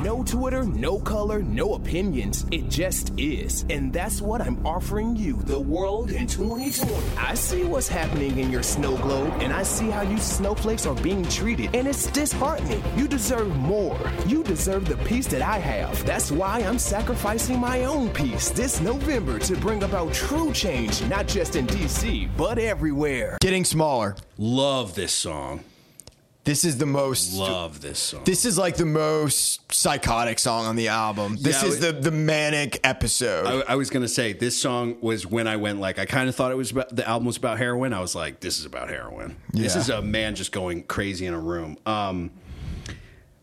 No 0.02 0.22
Twitter, 0.22 0.64
no 0.64 0.98
color, 0.98 1.42
no 1.42 1.74
opinions. 1.74 2.46
It 2.50 2.68
just 2.68 3.12
is. 3.18 3.64
And 3.70 3.92
that's 3.92 4.20
what 4.20 4.40
I'm 4.40 4.64
offering 4.66 5.16
you, 5.16 5.34
the 5.42 5.60
world 5.60 6.10
in 6.10 6.26
2020. 6.26 7.16
I 7.16 7.34
see 7.34 7.64
what's 7.64 7.88
happening 7.88 8.38
in 8.38 8.50
your 8.50 8.62
snow 8.62 8.96
globe, 8.98 9.32
and 9.40 9.52
I 9.52 9.62
see 9.62 9.90
how 9.90 10.02
you 10.02 10.18
snowflakes 10.18 10.86
are 10.86 10.94
being 10.96 11.24
treated, 11.24 11.74
and 11.74 11.88
it's 11.88 12.06
disheartening. 12.10 12.82
You 12.96 13.06
deserve 13.08 13.54
more. 13.56 13.98
You 14.26 14.42
deserve 14.42 14.86
the 14.86 14.96
peace 15.04 15.26
that 15.28 15.42
I 15.42 15.58
have. 15.58 16.04
That's 16.04 16.30
why 16.32 16.60
I'm 16.60 16.78
sacrificing 16.78 17.58
my 17.58 17.84
own 17.84 18.10
peace 18.10 18.50
this 18.50 18.80
November 18.80 19.38
to 19.40 19.56
bring 19.56 19.82
about 19.84 20.12
true 20.12 20.52
change, 20.52 21.02
not 21.08 21.26
just 21.28 21.56
in 21.56 21.66
DC, 21.66 22.28
but 22.36 22.58
everywhere. 22.58 23.38
Getting 23.40 23.64
smaller. 23.64 24.16
Love 24.38 24.94
this 24.94 25.12
song. 25.12 25.64
This 26.42 26.64
is 26.64 26.78
the 26.78 26.86
most. 26.86 27.34
Love 27.34 27.80
this 27.82 27.98
song. 27.98 28.22
This 28.24 28.44
is 28.46 28.56
like 28.56 28.76
the 28.76 28.86
most 28.86 29.70
psychotic 29.72 30.38
song 30.38 30.64
on 30.64 30.74
the 30.74 30.88
album. 30.88 31.36
This 31.38 31.62
Yeah, 31.62 31.68
is 31.68 31.80
the 31.80 31.92
the 31.92 32.10
manic 32.10 32.80
episode. 32.82 33.64
I, 33.68 33.72
I 33.72 33.76
was 33.76 33.90
gonna 33.90 34.08
say 34.08 34.32
this 34.32 34.56
song 34.56 34.96
was 35.02 35.26
when 35.26 35.46
I 35.46 35.56
went 35.58 35.80
like 35.80 35.98
I 35.98 36.06
kind 36.06 36.28
of 36.30 36.34
thought 36.34 36.50
it 36.50 36.56
was 36.56 36.70
about 36.70 36.96
the 36.96 37.06
album 37.06 37.26
was 37.26 37.36
about 37.36 37.58
heroin. 37.58 37.92
I 37.92 38.00
was 38.00 38.14
like, 38.14 38.40
this 38.40 38.58
is 38.58 38.64
about 38.64 38.88
heroin. 38.88 39.36
This 39.52 39.76
is 39.76 39.90
a 39.90 40.00
man 40.00 40.34
just 40.34 40.50
going 40.50 40.82
crazy 40.84 41.26
in 41.26 41.34
a 41.34 41.38
room. 41.38 41.76
Um, 41.84 42.30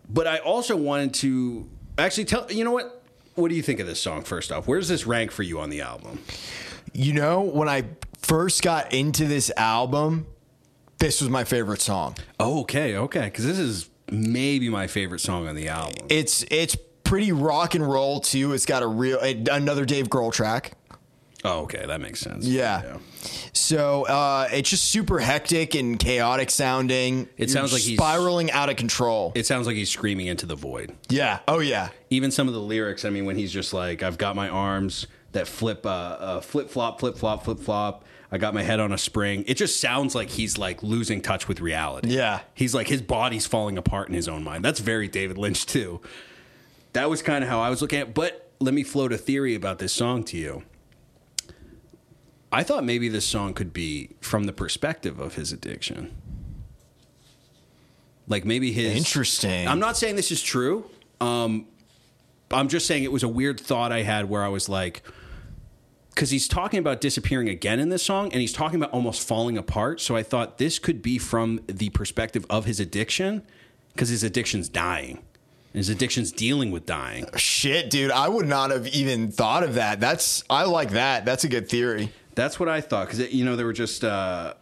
but 0.09 0.27
I 0.27 0.37
also 0.39 0.75
wanted 0.75 1.13
to 1.15 1.69
actually 1.97 2.25
tell 2.25 2.51
you 2.51 2.63
know 2.63 2.71
what. 2.71 3.03
What 3.35 3.49
do 3.49 3.55
you 3.55 3.61
think 3.61 3.79
of 3.79 3.85
this 3.85 4.01
song? 4.01 4.23
First 4.23 4.51
off, 4.51 4.67
Where 4.67 4.79
does 4.79 4.89
this 4.89 5.05
rank 5.05 5.29
for 5.31 5.43
you 5.43 5.59
on 5.59 5.69
the 5.69 5.81
album? 5.81 6.19
you 6.93 7.13
know, 7.13 7.41
when 7.41 7.69
I 7.69 7.83
first 8.23 8.63
got 8.63 8.91
into 8.93 9.25
this 9.25 9.51
album, 9.55 10.25
this 10.97 11.21
was 11.21 11.29
my 11.29 11.43
favorite 11.43 11.81
song. 11.81 12.15
Oh, 12.39 12.61
okay, 12.61 12.95
okay, 12.97 13.25
because 13.25 13.45
this 13.45 13.59
is 13.59 13.89
maybe 14.11 14.69
my 14.69 14.87
favorite 14.87 15.19
song 15.19 15.47
on 15.47 15.55
the 15.55 15.67
album. 15.67 16.07
It's 16.09 16.43
it's 16.49 16.75
pretty 17.03 17.31
rock 17.31 17.75
and 17.75 17.87
roll 17.87 18.19
too. 18.19 18.53
It's 18.53 18.65
got 18.65 18.81
a 18.81 18.87
real 18.87 19.19
another 19.19 19.85
Dave 19.85 20.07
Grohl 20.09 20.33
track. 20.33 20.73
Oh, 21.45 21.61
okay, 21.61 21.85
that 21.85 22.01
makes 22.01 22.19
sense. 22.19 22.45
Yeah. 22.47 22.97
So 23.53 24.03
uh, 24.05 24.47
it's 24.51 24.69
just 24.69 24.85
super 24.85 25.19
hectic 25.19 25.75
and 25.75 25.99
chaotic 25.99 26.49
sounding. 26.49 27.21
It 27.37 27.47
You're 27.47 27.47
sounds 27.49 27.73
like 27.73 27.83
he's- 27.83 27.97
spiraling 27.97 28.51
out 28.51 28.69
of 28.69 28.75
control. 28.75 29.31
It 29.35 29.45
sounds 29.45 29.67
like 29.67 29.75
he's 29.75 29.89
screaming 29.89 30.27
into 30.27 30.45
the 30.45 30.55
void. 30.55 30.93
yeah. 31.09 31.39
Oh 31.47 31.59
yeah. 31.59 31.89
even 32.09 32.31
some 32.31 32.47
of 32.47 32.53
the 32.53 32.59
lyrics. 32.59 33.05
I 33.05 33.09
mean, 33.11 33.25
when 33.25 33.35
he's 33.37 33.51
just 33.51 33.71
like, 33.73 34.01
"I've 34.03 34.17
got 34.17 34.35
my 34.35 34.49
arms 34.49 35.07
that 35.33 35.47
flip, 35.47 35.85
uh, 35.85 35.89
uh, 35.89 36.41
flip 36.41 36.69
flop, 36.69 36.99
flip 36.99 37.17
flop, 37.17 37.45
flip 37.45 37.59
flop." 37.59 38.03
I 38.29 38.37
got 38.37 38.53
my 38.53 38.63
head 38.63 38.81
on 38.81 38.91
a 38.91 38.97
spring. 38.97 39.45
It 39.47 39.53
just 39.53 39.79
sounds 39.79 40.13
like 40.13 40.29
he's 40.29 40.57
like 40.57 40.83
losing 40.83 41.21
touch 41.21 41.47
with 41.47 41.61
reality. 41.61 42.09
Yeah. 42.09 42.41
he's 42.53 42.75
like 42.75 42.87
his 42.89 43.01
body's 43.01 43.45
falling 43.45 43.77
apart 43.77 44.09
in 44.09 44.15
his 44.15 44.27
own 44.27 44.43
mind. 44.43 44.65
That's 44.65 44.81
very 44.81 45.07
David 45.07 45.37
Lynch 45.37 45.65
too. 45.65 46.01
That 46.93 47.09
was 47.09 47.21
kind 47.21 47.41
of 47.43 47.49
how 47.49 47.61
I 47.61 47.69
was 47.69 47.81
looking 47.81 47.99
at. 47.99 48.07
it. 48.09 48.13
But 48.13 48.49
let 48.59 48.73
me 48.73 48.83
float 48.83 49.13
a 49.13 49.17
theory 49.17 49.55
about 49.55 49.79
this 49.79 49.93
song 49.93 50.23
to 50.25 50.37
you. 50.37 50.63
I 52.51 52.63
thought 52.63 52.83
maybe 52.83 53.09
this 53.09 53.25
song 53.25 53.53
could 53.53 53.73
be 53.73 54.15
from 54.21 54.45
the 54.45 54.53
perspective 54.53 55.19
of 55.19 55.35
his 55.35 55.51
addiction. 55.51 56.15
Like 58.27 58.45
maybe 58.45 58.71
his 58.71 58.95
Interesting. 58.95 59.67
I'm 59.67 59.79
not 59.79 59.97
saying 59.97 60.15
this 60.15 60.31
is 60.31 60.41
true. 60.41 60.89
Um, 61.21 61.67
I'm 62.51 62.67
just 62.67 62.85
saying 62.85 63.03
it 63.03 63.11
was 63.11 63.23
a 63.23 63.27
weird 63.27 63.59
thought 63.59 63.91
I 63.91 64.03
had 64.03 64.29
where 64.29 64.43
I 64.43 64.47
was 64.47 64.69
like, 64.69 65.01
because 66.09 66.29
he's 66.29 66.47
talking 66.47 66.79
about 66.79 66.99
disappearing 66.99 67.47
again 67.49 67.79
in 67.79 67.89
this 67.89 68.03
song, 68.03 68.31
and 68.31 68.41
he's 68.41 68.53
talking 68.53 68.79
about 68.79 68.91
almost 68.91 69.27
falling 69.27 69.57
apart. 69.57 70.01
So 70.01 70.15
I 70.15 70.23
thought 70.23 70.57
this 70.57 70.79
could 70.79 71.01
be 71.01 71.17
from 71.17 71.59
the 71.67 71.89
perspective 71.89 72.45
of 72.49 72.65
his 72.65 72.79
addiction, 72.79 73.43
because 73.93 74.09
his 74.09 74.23
addiction's 74.23 74.67
dying, 74.67 75.17
and 75.17 75.75
his 75.75 75.89
addiction's 75.89 76.31
dealing 76.31 76.71
with 76.71 76.85
dying. 76.85 77.27
Shit, 77.35 77.89
dude. 77.89 78.11
I 78.11 78.29
would 78.29 78.47
not 78.47 78.71
have 78.71 78.87
even 78.87 79.31
thought 79.31 79.63
of 79.63 79.75
that. 79.75 79.99
That's 79.99 80.43
I 80.49 80.63
like 80.63 80.91
that. 80.91 81.23
That's 81.25 81.43
a 81.43 81.49
good 81.49 81.69
theory. 81.69 82.11
That's 82.37 82.59
what 82.59 82.69
I 82.69 82.81
thought, 82.81 83.07
because 83.07 83.33
you 83.33 83.43
know 83.43 83.55
they 83.55 83.63
were 83.63 83.73
just. 83.73 84.03
Uh, 84.03 84.53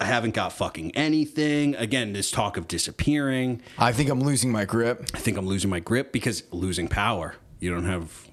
I 0.00 0.06
haven't 0.06 0.34
got 0.34 0.52
fucking 0.52 0.96
anything. 0.96 1.76
Again, 1.76 2.12
this 2.12 2.32
talk 2.32 2.56
of 2.56 2.66
disappearing. 2.66 3.62
I 3.78 3.92
think 3.92 4.10
I'm 4.10 4.20
losing 4.20 4.50
my 4.50 4.64
grip. 4.64 5.08
I 5.14 5.18
think 5.18 5.38
I'm 5.38 5.46
losing 5.46 5.70
my 5.70 5.78
grip 5.78 6.10
because 6.10 6.42
losing 6.50 6.88
power. 6.88 7.36
You 7.60 7.72
don't 7.72 7.84
have 7.84 8.28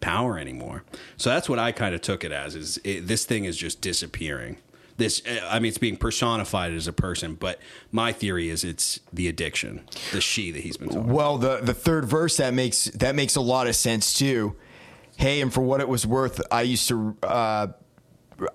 power 0.00 0.38
anymore. 0.38 0.84
So 1.16 1.30
that's 1.30 1.48
what 1.48 1.58
I 1.58 1.72
kind 1.72 1.94
of 1.96 2.00
took 2.00 2.22
it 2.22 2.30
as 2.30 2.54
is 2.54 2.78
it, 2.84 3.08
this 3.08 3.24
thing 3.24 3.44
is 3.44 3.56
just 3.56 3.80
disappearing. 3.80 4.58
This 4.96 5.20
I 5.48 5.58
mean 5.58 5.70
it's 5.70 5.78
being 5.78 5.96
personified 5.96 6.72
as 6.72 6.86
a 6.86 6.92
person, 6.92 7.34
but 7.34 7.58
my 7.90 8.12
theory 8.12 8.48
is 8.48 8.62
it's 8.62 9.00
the 9.12 9.26
addiction, 9.26 9.84
the 10.12 10.20
she 10.20 10.52
that 10.52 10.60
he's 10.60 10.76
been 10.76 10.88
talking. 10.88 11.02
about. 11.02 11.14
Well, 11.14 11.38
the 11.38 11.60
the 11.62 11.74
third 11.74 12.04
verse 12.04 12.36
that 12.36 12.54
makes 12.54 12.84
that 12.84 13.16
makes 13.16 13.34
a 13.34 13.40
lot 13.40 13.66
of 13.66 13.74
sense 13.74 14.14
too. 14.14 14.54
Hey, 15.16 15.40
and 15.40 15.52
for 15.52 15.62
what 15.62 15.80
it 15.80 15.88
was 15.88 16.06
worth, 16.06 16.40
I 16.52 16.62
used 16.62 16.86
to. 16.88 17.16
Uh, 17.22 17.66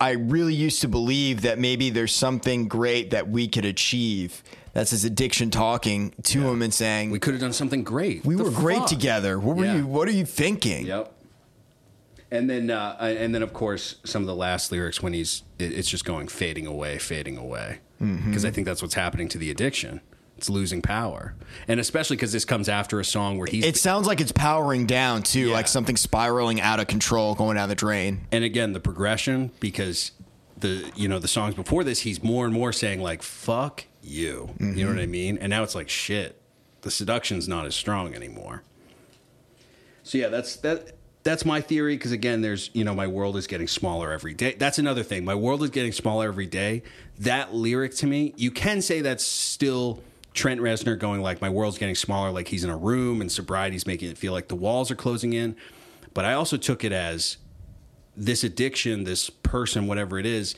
I 0.02 0.12
really 0.12 0.54
used 0.54 0.82
to 0.82 0.88
believe 0.88 1.42
that 1.42 1.60
maybe 1.60 1.90
there's 1.90 2.14
something 2.14 2.68
great 2.68 3.12
that 3.12 3.30
we 3.30 3.48
could 3.48 3.66
achieve. 3.66 4.44
That's 4.74 4.92
his 4.92 5.06
addiction 5.06 5.50
talking 5.50 6.14
to 6.24 6.48
him 6.48 6.62
and 6.62 6.74
saying, 6.74 7.10
We 7.10 7.14
"We, 7.14 7.20
could 7.20 7.34
have 7.34 7.42
done 7.42 7.54
something 7.54 7.84
great. 7.84 8.24
The 8.24 8.30
were 8.36 8.52
great 8.52 8.86
together. 8.88 9.40
What 9.40 9.58
were 9.58 9.66
Yeah. 9.66 9.78
you? 9.78 9.88
What 9.88 10.08
are 10.08 10.12
you 10.12 10.26
thinking?" 10.26 10.86
Yep. 10.86 11.14
And 12.30 12.50
then, 12.50 12.70
uh, 12.70 12.98
and 13.00 13.34
then, 13.34 13.42
of 13.42 13.54
course, 13.54 13.96
some 14.04 14.22
of 14.22 14.28
the 14.28 14.36
last 14.36 14.72
lyrics 14.72 15.02
when 15.02 15.14
he's, 15.14 15.44
it's 15.60 15.90
just 15.90 16.04
going 16.04 16.28
fading 16.28 16.68
away, 16.68 16.98
fading 16.98 17.38
away, 17.38 17.80
because 18.00 18.12
Mm-hmm. 18.44 18.46
I 18.46 18.52
think 18.52 18.68
that's 18.68 18.82
what's 18.82 18.96
happening 18.96 19.30
to 19.30 19.38
the 19.38 19.50
addiction. 19.50 20.02
It's 20.38 20.50
losing 20.50 20.82
power, 20.82 21.34
and 21.68 21.80
especially 21.80 22.16
because 22.16 22.32
this 22.32 22.46
comes 22.46 22.70
after 22.70 23.00
a 23.00 23.06
song 23.06 23.38
where 23.38 23.48
he's 23.48 23.66
It 23.66 23.76
sounds 23.78 24.06
like 24.06 24.22
it's 24.22 24.32
powering 24.32 24.86
down 24.86 25.24
too, 25.24 25.48
Yeah. 25.48 25.54
like 25.54 25.68
something 25.68 25.98
spiraling 25.98 26.62
out 26.62 26.80
of 26.80 26.88
control, 26.88 27.34
going 27.34 27.56
down 27.56 27.70
the 27.70 27.76
drain. 27.76 28.28
and 28.32 28.44
again 28.44 28.74
the 28.74 28.80
progression 28.80 29.52
because 29.60 30.12
the 30.60 30.92
you 30.96 31.08
know 31.08 31.20
the 31.20 31.28
songs 31.28 31.56
before 31.56 31.84
this 31.84 32.02
he's 32.02 32.24
more 32.24 32.46
and 32.46 32.54
more 32.54 32.72
saying 32.72 33.02
like 33.02 33.22
fuck 33.22 33.86
you. 34.02 34.50
You 34.60 34.66
know 34.66 34.74
mm-hmm. 34.74 34.96
what 34.96 35.02
i 35.02 35.06
mean? 35.06 35.38
And 35.38 35.50
now 35.50 35.64
it's 35.64 35.76
like 35.76 35.90
shit 35.90 36.42
the 36.82 36.92
seduction's 36.92 37.48
not 37.48 37.66
as 37.66 37.76
strong 37.76 38.14
anymore. 38.16 38.64
So 40.04 40.18
yeah 40.18 40.30
that's 40.30 40.56
that 40.58 40.94
that's 41.24 41.44
my 41.44 41.60
theory 41.62 41.98
because 41.98 42.12
again 42.12 42.42
there's 42.42 42.70
you 42.74 42.84
know 42.84 42.96
my 42.96 43.08
world 43.08 43.36
is 43.38 43.48
getting 43.48 43.68
smaller 43.68 44.12
every 44.12 44.34
day. 44.34 44.56
That's 44.58 44.80
another 44.80 45.04
thing. 45.04 45.26
My 45.26 45.36
world 45.36 45.62
is 45.64 45.70
getting 45.70 45.92
smaller 45.92 46.28
every 46.28 46.48
day. 46.48 46.84
That 47.20 47.54
lyric 47.54 47.96
to 47.98 48.08
me 48.08 48.34
you 48.38 48.52
can 48.52 48.82
say 48.82 49.02
that's 49.02 49.26
still 49.26 50.02
Trent 50.38 50.62
Reznor 50.62 50.98
going 50.98 51.22
like 51.22 51.42
my 51.42 51.50
world's 51.50 51.78
getting 51.78 51.96
smaller 51.96 52.32
like 52.32 52.48
he's 52.48 52.64
in 52.64 52.70
a 52.70 52.78
room 52.78 53.20
and 53.20 53.32
sobriety's 53.32 53.86
making 53.86 54.10
it 54.10 54.18
feel 54.18 54.32
like 54.32 54.48
the 54.48 54.56
walls 54.56 54.90
are 54.90 54.96
closing 54.96 55.34
in 55.34 55.56
but 56.14 56.26
I 56.26 56.34
also 56.34 56.58
took 56.58 56.84
it 56.84 56.92
as 56.92 57.38
this 58.16 58.44
addiction, 58.44 59.04
this 59.04 59.30
person, 59.30 59.86
whatever 59.86 60.18
it 60.18 60.26
is, 60.26 60.56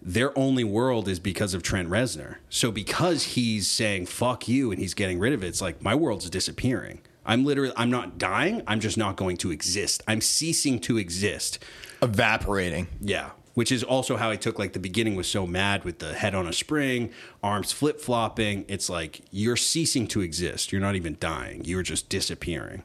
their 0.00 0.36
only 0.38 0.64
world 0.64 1.06
is 1.06 1.20
because 1.20 1.52
of 1.52 1.62
Trent 1.62 1.90
Reznor. 1.90 2.36
So 2.48 2.70
because 2.70 3.22
he's 3.34 3.68
saying 3.68 4.06
fuck 4.06 4.48
you 4.48 4.70
and 4.70 4.80
he's 4.80 4.94
getting 4.94 5.18
rid 5.18 5.34
of 5.34 5.44
it, 5.44 5.48
it's 5.48 5.60
like 5.60 5.82
my 5.82 5.94
world's 5.94 6.30
disappearing. 6.30 7.02
I'm 7.26 7.44
literally 7.44 7.74
I'm 7.76 7.90
not 7.90 8.16
dying, 8.16 8.62
I'm 8.66 8.80
just 8.80 8.96
not 8.96 9.16
going 9.16 9.36
to 9.38 9.50
exist. 9.50 10.02
I'm 10.08 10.22
ceasing 10.22 10.78
to 10.80 10.96
exist. 10.96 11.58
Evaporating. 12.00 12.86
Yeah. 13.00 13.32
Which 13.56 13.72
is 13.72 13.82
also 13.82 14.18
how 14.18 14.28
I 14.28 14.36
took 14.36 14.58
like 14.58 14.74
the 14.74 14.78
beginning 14.78 15.16
was 15.16 15.26
so 15.26 15.46
mad 15.46 15.82
with 15.82 15.98
the 15.98 16.12
head 16.12 16.34
on 16.34 16.46
a 16.46 16.52
spring, 16.52 17.10
arms 17.42 17.72
flip 17.72 18.02
flopping. 18.02 18.66
It's 18.68 18.90
like 18.90 19.22
you're 19.30 19.56
ceasing 19.56 20.06
to 20.08 20.20
exist. 20.20 20.72
You're 20.72 20.82
not 20.82 20.94
even 20.94 21.16
dying. 21.18 21.64
You're 21.64 21.82
just 21.82 22.10
disappearing. 22.10 22.82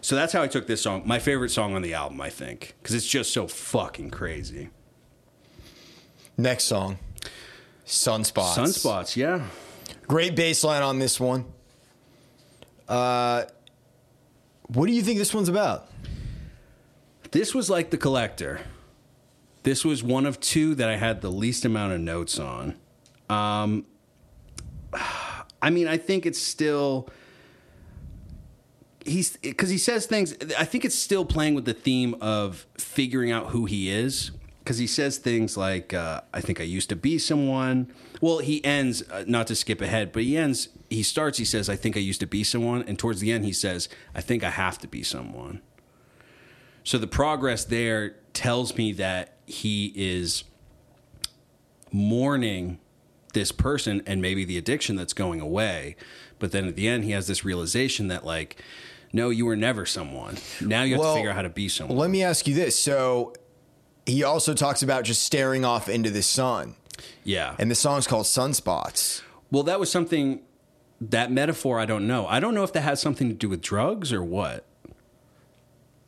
So 0.00 0.16
that's 0.16 0.32
how 0.32 0.40
I 0.40 0.48
took 0.48 0.66
this 0.66 0.80
song. 0.80 1.02
My 1.04 1.18
favorite 1.18 1.50
song 1.50 1.74
on 1.74 1.82
the 1.82 1.92
album, 1.92 2.22
I 2.22 2.30
think, 2.30 2.74
because 2.80 2.94
it's 2.94 3.06
just 3.06 3.34
so 3.34 3.46
fucking 3.46 4.08
crazy. 4.08 4.70
Next 6.38 6.64
song, 6.64 6.98
Sunspots. 7.84 8.56
Sunspots, 8.56 9.14
yeah. 9.14 9.44
Great 10.06 10.34
bass 10.34 10.64
line 10.64 10.82
on 10.82 10.98
this 10.98 11.20
one. 11.20 11.44
Uh, 12.88 13.44
what 14.68 14.86
do 14.86 14.92
you 14.92 15.02
think 15.02 15.18
this 15.18 15.34
one's 15.34 15.50
about? 15.50 15.86
This 17.30 17.54
was 17.54 17.68
like 17.68 17.90
The 17.90 17.98
Collector. 17.98 18.62
This 19.68 19.84
was 19.84 20.02
one 20.02 20.24
of 20.24 20.40
two 20.40 20.74
that 20.76 20.88
I 20.88 20.96
had 20.96 21.20
the 21.20 21.30
least 21.30 21.66
amount 21.66 21.92
of 21.92 22.00
notes 22.00 22.38
on. 22.38 22.74
Um, 23.28 23.84
I 25.60 25.68
mean, 25.68 25.86
I 25.86 25.98
think 25.98 26.24
it's 26.24 26.40
still 26.40 27.10
he's 29.04 29.36
because 29.36 29.68
he 29.68 29.76
says 29.76 30.06
things. 30.06 30.34
I 30.56 30.64
think 30.64 30.86
it's 30.86 30.94
still 30.94 31.26
playing 31.26 31.54
with 31.54 31.66
the 31.66 31.74
theme 31.74 32.16
of 32.22 32.66
figuring 32.78 33.30
out 33.30 33.48
who 33.48 33.66
he 33.66 33.90
is. 33.90 34.30
Because 34.60 34.78
he 34.78 34.86
says 34.86 35.18
things 35.18 35.54
like, 35.54 35.92
uh, 35.92 36.22
"I 36.32 36.40
think 36.40 36.62
I 36.62 36.64
used 36.64 36.88
to 36.88 36.96
be 36.96 37.18
someone." 37.18 37.92
Well, 38.22 38.38
he 38.38 38.64
ends 38.64 39.02
uh, 39.10 39.24
not 39.26 39.48
to 39.48 39.54
skip 39.54 39.82
ahead, 39.82 40.12
but 40.12 40.22
he 40.22 40.38
ends. 40.38 40.70
He 40.88 41.02
starts. 41.02 41.36
He 41.36 41.44
says, 41.44 41.68
"I 41.68 41.76
think 41.76 41.94
I 41.94 42.00
used 42.00 42.20
to 42.20 42.26
be 42.26 42.42
someone," 42.42 42.84
and 42.88 42.98
towards 42.98 43.20
the 43.20 43.32
end, 43.32 43.44
he 43.44 43.52
says, 43.52 43.90
"I 44.14 44.22
think 44.22 44.42
I 44.42 44.50
have 44.50 44.78
to 44.78 44.88
be 44.88 45.02
someone." 45.02 45.60
So 46.84 46.96
the 46.96 47.06
progress 47.06 47.66
there 47.66 48.16
tells 48.32 48.74
me 48.74 48.92
that 48.92 49.37
he 49.48 49.92
is 49.96 50.44
mourning 51.92 52.78
this 53.34 53.52
person 53.52 54.02
and 54.06 54.20
maybe 54.22 54.44
the 54.44 54.58
addiction 54.58 54.96
that's 54.96 55.12
going 55.12 55.40
away. 55.40 55.96
But 56.38 56.52
then 56.52 56.66
at 56.68 56.76
the 56.76 56.88
end, 56.88 57.04
he 57.04 57.10
has 57.12 57.26
this 57.26 57.44
realization 57.44 58.08
that, 58.08 58.24
like, 58.24 58.62
no, 59.12 59.30
you 59.30 59.46
were 59.46 59.56
never 59.56 59.86
someone. 59.86 60.36
Now 60.60 60.82
you 60.82 60.94
have 60.94 61.00
Well, 61.00 61.14
to 61.14 61.18
figure 61.18 61.30
out 61.30 61.36
how 61.36 61.42
to 61.42 61.48
be 61.48 61.68
someone. 61.68 61.96
Let 61.98 62.10
me 62.10 62.22
ask 62.22 62.46
you 62.46 62.54
this. 62.54 62.78
So 62.78 63.32
he 64.06 64.22
also 64.22 64.54
talks 64.54 64.82
about 64.82 65.04
just 65.04 65.22
staring 65.22 65.64
off 65.64 65.88
into 65.88 66.10
the 66.10 66.22
sun, 66.22 66.74
yeah. 67.24 67.54
and 67.58 67.70
the 67.70 67.74
song's 67.74 68.06
called 68.06 68.26
Sunspots. 68.26 69.22
well, 69.50 69.62
that 69.64 69.80
was 69.80 69.90
something, 69.90 70.40
that 71.00 71.30
metaphor, 71.32 71.78
I 71.80 71.86
don't 71.86 72.06
know. 72.06 72.26
I 72.26 72.40
don't 72.40 72.54
know 72.54 72.64
if 72.64 72.72
that 72.74 72.82
has 72.82 73.00
something 73.00 73.28
to 73.28 73.34
do 73.34 73.48
with 73.48 73.60
drugs 73.60 74.12
or 74.12 74.22
what. 74.22 74.64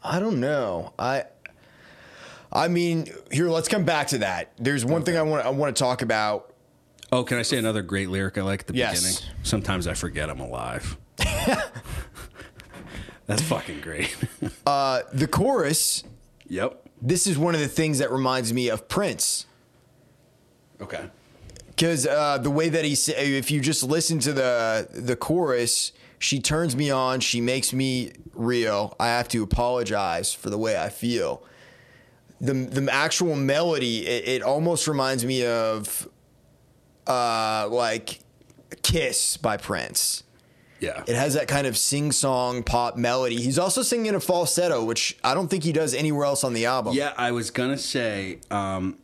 I 0.03 0.19
don't 0.21 0.41
know. 0.41 0.93
I 0.99 1.25
I 2.53 2.69
mean, 2.69 3.07
here 3.31 3.49
let's 3.49 3.69
come 3.69 3.85
back 3.85 4.09
to 4.09 4.19
that. 4.19 4.53
There's 4.59 4.85
one 4.85 5.03
thing 5.05 5.17
I 5.17 5.23
want 5.23 5.47
I 5.47 5.51
want 5.51 5.75
to 5.77 5.81
talk 5.81 6.03
about. 6.03 6.53
Oh, 7.13 7.25
can 7.25 7.39
I 7.39 7.43
say 7.43 7.59
another 7.59 7.83
great 7.83 8.09
lyric 8.09 8.39
I 8.39 8.43
like 8.43 8.61
at 8.61 8.67
the 8.69 8.75
Yes. 8.75 9.01
beginning? 9.01 9.37
Sometimes 9.45 9.87
I 9.87 9.95
forget 9.95 10.31
I'm 10.31 10.41
alive. 10.41 10.97
That's 13.27 13.43
fucking 13.43 13.81
great. 13.81 14.17
Uh, 14.67 15.03
the 15.13 15.27
chorus. 15.27 16.05
yep. 16.49 16.83
This 17.03 17.27
is 17.27 17.37
one 17.39 17.55
of 17.55 17.61
the 17.61 17.69
things 17.69 17.99
that 17.99 18.11
reminds 18.13 18.53
me 18.53 18.69
of 18.69 18.87
Prince. 18.89 19.47
Okay. 20.81 21.07
Because 21.69 22.07
uh, 22.07 22.39
the 22.39 22.51
way 22.51 22.69
that 22.69 22.85
he, 22.85 22.93
if 22.93 23.51
you 23.51 23.61
just 23.61 23.83
listen 23.83 24.19
to 24.21 24.33
the 24.33 24.89
the 24.93 25.17
chorus, 25.17 25.93
she 26.19 26.41
turns 26.41 26.77
me 26.77 26.91
on, 26.91 27.21
she 27.21 27.41
makes 27.41 27.73
me 27.73 28.13
real. 28.35 28.95
I 29.01 29.09
have 29.09 29.29
to 29.29 29.43
apologize 29.43 30.33
for 30.33 30.51
the 30.51 30.59
way 30.59 30.79
I 30.79 30.89
feel. 30.89 31.43
The 32.41 32.55
the 32.55 32.93
actual 32.93 33.37
melody, 33.37 34.07
it, 34.07 34.29
it 34.29 34.43
almost 34.43 34.89
reminds 34.89 35.25
me 35.25 35.45
of, 35.45 36.09
uh, 37.07 37.69
like, 37.71 38.21
"Kiss" 38.83 39.37
by 39.37 39.57
Prince. 39.57 40.23
Yeah. 40.81 41.03
It 41.07 41.15
has 41.15 41.35
that 41.35 41.47
kind 41.47 41.67
of 41.67 41.77
sing 41.77 42.11
song 42.11 42.63
pop 42.63 42.97
melody. 42.97 43.41
He's 43.41 43.59
also 43.59 43.83
singing 43.83 44.07
in 44.07 44.15
a 44.15 44.21
falsetto, 44.21 44.83
which 44.85 45.19
I 45.23 45.35
don't 45.35 45.49
think 45.49 45.63
he 45.63 45.73
does 45.73 45.93
anywhere 45.93 46.25
else 46.25 46.43
on 46.43 46.55
the 46.55 46.67
album. 46.67 46.95
Yeah, 46.95 47.13
I 47.17 47.33
was 47.33 47.51
gonna 47.51 47.77
say 47.77 48.39
um, 48.51 48.97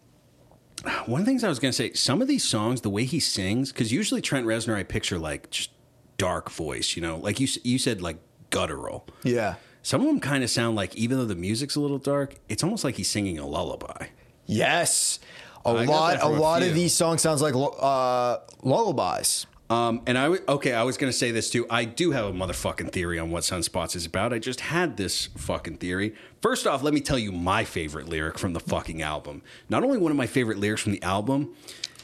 one 1.04 1.20
of 1.20 1.26
the 1.26 1.30
things 1.30 1.44
I 1.44 1.48
was 1.48 1.58
gonna 1.58 1.72
say. 1.72 1.92
Some 1.92 2.22
of 2.22 2.28
these 2.28 2.44
songs, 2.44 2.80
the 2.80 2.90
way 2.90 3.04
he 3.04 3.20
sings, 3.20 3.72
because 3.72 3.92
usually 3.92 4.22
Trent 4.22 4.46
Reznor, 4.46 4.74
I 4.74 4.82
picture 4.82 5.18
like 5.18 5.50
just 5.50 5.70
dark 6.16 6.50
voice. 6.50 6.96
You 6.96 7.02
know, 7.02 7.18
like 7.18 7.40
you 7.40 7.48
you 7.62 7.78
said, 7.78 8.00
like 8.00 8.16
guttural. 8.50 9.06
Yeah. 9.22 9.56
Some 9.86 10.00
of 10.00 10.08
them 10.08 10.18
kind 10.18 10.42
of 10.42 10.50
sound 10.50 10.74
like, 10.74 10.96
even 10.96 11.16
though 11.16 11.26
the 11.26 11.36
music's 11.36 11.76
a 11.76 11.80
little 11.80 11.98
dark, 11.98 12.34
it's 12.48 12.64
almost 12.64 12.82
like 12.82 12.96
he's 12.96 13.08
singing 13.08 13.38
a 13.38 13.46
lullaby. 13.46 14.08
Yes. 14.44 15.20
A 15.64 15.68
I 15.68 15.84
lot 15.84 16.16
a 16.16 16.26
a 16.26 16.28
lot 16.28 16.64
of 16.64 16.74
these 16.74 16.92
songs 16.92 17.22
sounds 17.22 17.40
like 17.40 17.54
uh, 17.54 18.38
lullabies. 18.64 19.46
Um, 19.70 20.02
and 20.08 20.18
I 20.18 20.24
w- 20.24 20.42
okay, 20.48 20.72
I 20.72 20.82
was 20.82 20.96
gonna 20.96 21.12
say 21.12 21.30
this 21.30 21.50
too. 21.50 21.66
I 21.70 21.84
do 21.84 22.10
have 22.10 22.24
a 22.24 22.32
motherfucking 22.32 22.90
theory 22.90 23.20
on 23.20 23.30
what 23.30 23.44
Sunspots 23.44 23.94
is 23.94 24.04
about. 24.06 24.32
I 24.32 24.40
just 24.40 24.58
had 24.60 24.96
this 24.96 25.26
fucking 25.36 25.76
theory. 25.76 26.16
First 26.42 26.66
off, 26.66 26.82
let 26.82 26.92
me 26.92 27.00
tell 27.00 27.18
you 27.18 27.30
my 27.30 27.62
favorite 27.62 28.08
lyric 28.08 28.40
from 28.40 28.54
the 28.54 28.60
fucking 28.60 29.02
album. 29.02 29.40
Not 29.68 29.84
only 29.84 29.98
one 29.98 30.10
of 30.10 30.16
my 30.16 30.26
favorite 30.26 30.58
lyrics 30.58 30.82
from 30.82 30.92
the 30.94 31.02
album. 31.04 31.54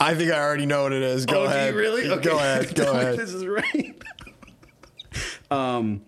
I 0.00 0.14
think 0.14 0.30
I 0.30 0.38
already 0.38 0.66
know 0.66 0.84
what 0.84 0.92
it 0.92 1.02
is. 1.02 1.26
Go 1.26 1.34
Oh, 1.34 1.36
do 1.38 1.48
you 1.48 1.48
ahead. 1.56 1.74
really? 1.74 2.08
Okay. 2.08 2.22
Go 2.22 2.36
ahead. 2.38 2.74
Go 2.76 2.84
Tell 2.84 2.94
me 2.94 3.00
if 3.00 3.06
ahead. 3.06 3.18
This 3.18 3.32
is 3.34 3.44
right. 3.44 4.02
um, 5.50 6.02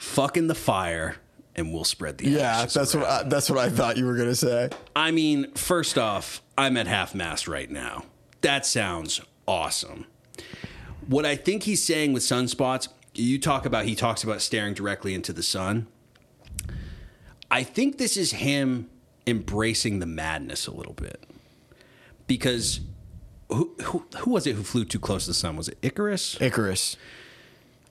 fucking 0.00 0.48
the 0.48 0.54
fire, 0.54 1.16
and 1.54 1.72
we'll 1.72 1.84
spread 1.84 2.18
the 2.18 2.28
Yeah, 2.28 2.66
that's 2.66 2.94
what. 2.94 3.04
I, 3.04 3.22
that's 3.22 3.48
what 3.48 3.58
I 3.58 3.68
thought 3.68 3.96
you 3.96 4.06
were 4.06 4.16
gonna 4.16 4.34
say. 4.34 4.70
I 4.96 5.12
mean, 5.12 5.52
first 5.52 5.96
off, 5.96 6.42
I'm 6.58 6.76
at 6.76 6.88
half 6.88 7.14
mast 7.14 7.46
right 7.46 7.70
now. 7.70 8.04
That 8.40 8.66
sounds 8.66 9.20
awesome. 9.46 10.06
What 11.06 11.26
I 11.26 11.36
think 11.36 11.64
he's 11.64 11.82
saying 11.82 12.12
with 12.12 12.22
sunspots, 12.22 12.88
you 13.14 13.38
talk 13.38 13.66
about, 13.66 13.84
he 13.84 13.94
talks 13.94 14.22
about 14.24 14.40
staring 14.40 14.74
directly 14.74 15.12
into 15.12 15.32
the 15.32 15.42
sun. 15.42 15.86
I 17.50 17.64
think 17.64 17.98
this 17.98 18.16
is 18.16 18.32
him 18.32 18.88
embracing 19.26 19.98
the 19.98 20.06
madness 20.06 20.66
a 20.66 20.70
little 20.70 20.92
bit. 20.94 21.24
Because 22.26 22.80
who, 23.48 23.74
who, 23.82 24.06
who 24.18 24.30
was 24.30 24.46
it 24.46 24.54
who 24.54 24.62
flew 24.62 24.84
too 24.84 25.00
close 25.00 25.24
to 25.24 25.30
the 25.30 25.34
sun? 25.34 25.56
Was 25.56 25.68
it 25.68 25.78
Icarus? 25.82 26.40
Icarus. 26.40 26.96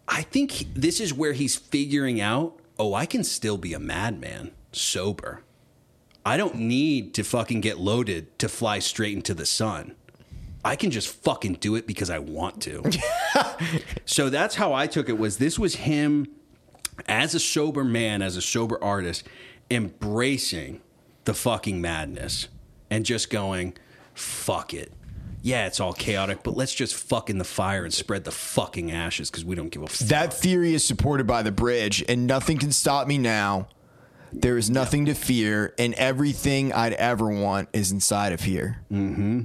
I 0.10 0.24
think 0.24 0.52
he- 0.52 0.68
this 0.74 1.00
is 1.00 1.14
where 1.14 1.34
he's 1.34 1.56
figuring 1.56 2.20
out, 2.20 2.60
oh, 2.78 2.94
I 2.94 3.06
can 3.06 3.24
still 3.24 3.58
be 3.58 3.74
a 3.74 3.80
madman 3.80 4.52
sober. 4.72 5.44
I 6.26 6.36
don't 6.36 6.56
need 6.56 7.14
to 7.14 7.24
fucking 7.24 7.62
get 7.62 7.80
loaded 7.80 8.38
to 8.40 8.50
fly 8.50 8.80
straight 8.80 9.16
into 9.16 9.34
the 9.34 9.46
sun. 9.46 9.96
I 10.66 10.76
can 10.76 10.92
just 10.92 11.08
fucking 11.08 11.54
do 11.56 11.76
it 11.76 11.88
because 11.88 12.10
I 12.10 12.20
want 12.20 12.62
to. 12.64 12.84
so 14.06 14.30
that's 14.30 14.56
how 14.56 14.74
I 14.74 14.88
took 14.88 15.08
it 15.08 15.18
was 15.18 15.38
this 15.38 15.58
was 15.58 15.76
him 15.76 16.28
as 17.08 17.34
a 17.34 17.40
sober 17.40 17.84
man, 17.86 18.22
as 18.22 18.36
a 18.36 18.42
sober 18.42 18.84
artist, 18.84 19.24
embracing 19.72 20.82
the 21.24 21.34
fucking 21.34 21.80
madness 21.80 22.48
and 22.90 23.06
just 23.06 23.30
going, 23.30 23.74
fuck 24.14 24.74
it. 24.74 24.92
Yeah, 25.42 25.68
it's 25.68 25.80
all 25.80 25.94
chaotic, 25.94 26.44
but 26.44 26.58
let's 26.58 26.74
just 26.74 26.96
fuck 26.96 27.30
in 27.30 27.38
the 27.38 27.46
fire 27.46 27.84
and 27.86 27.94
spread 27.94 28.26
the 28.26 28.32
fucking 28.32 28.92
ashes 28.92 29.30
because 29.30 29.46
we 29.46 29.56
don't 29.56 29.70
give 29.70 29.84
a 29.84 29.88
fuck. 29.88 30.08
That 30.10 30.34
theory 30.34 30.74
is 30.74 30.84
supported 30.84 31.26
by 31.28 31.44
the 31.44 31.52
bridge, 31.52 32.04
and 32.10 32.28
nothing 32.28 32.58
can 32.58 32.72
stop 32.72 33.08
me 33.08 33.18
now. 33.18 33.70
There 34.34 34.58
is 34.58 34.70
nothing 34.70 35.06
to 35.06 35.14
fear, 35.14 35.74
and 35.80 35.94
everything 35.96 36.74
I'd 36.74 36.94
ever 36.94 37.30
want 37.30 37.70
is 37.74 37.92
inside 37.92 38.34
of 38.34 38.42
here. 38.42 38.82
Mm-hmm. 38.92 39.42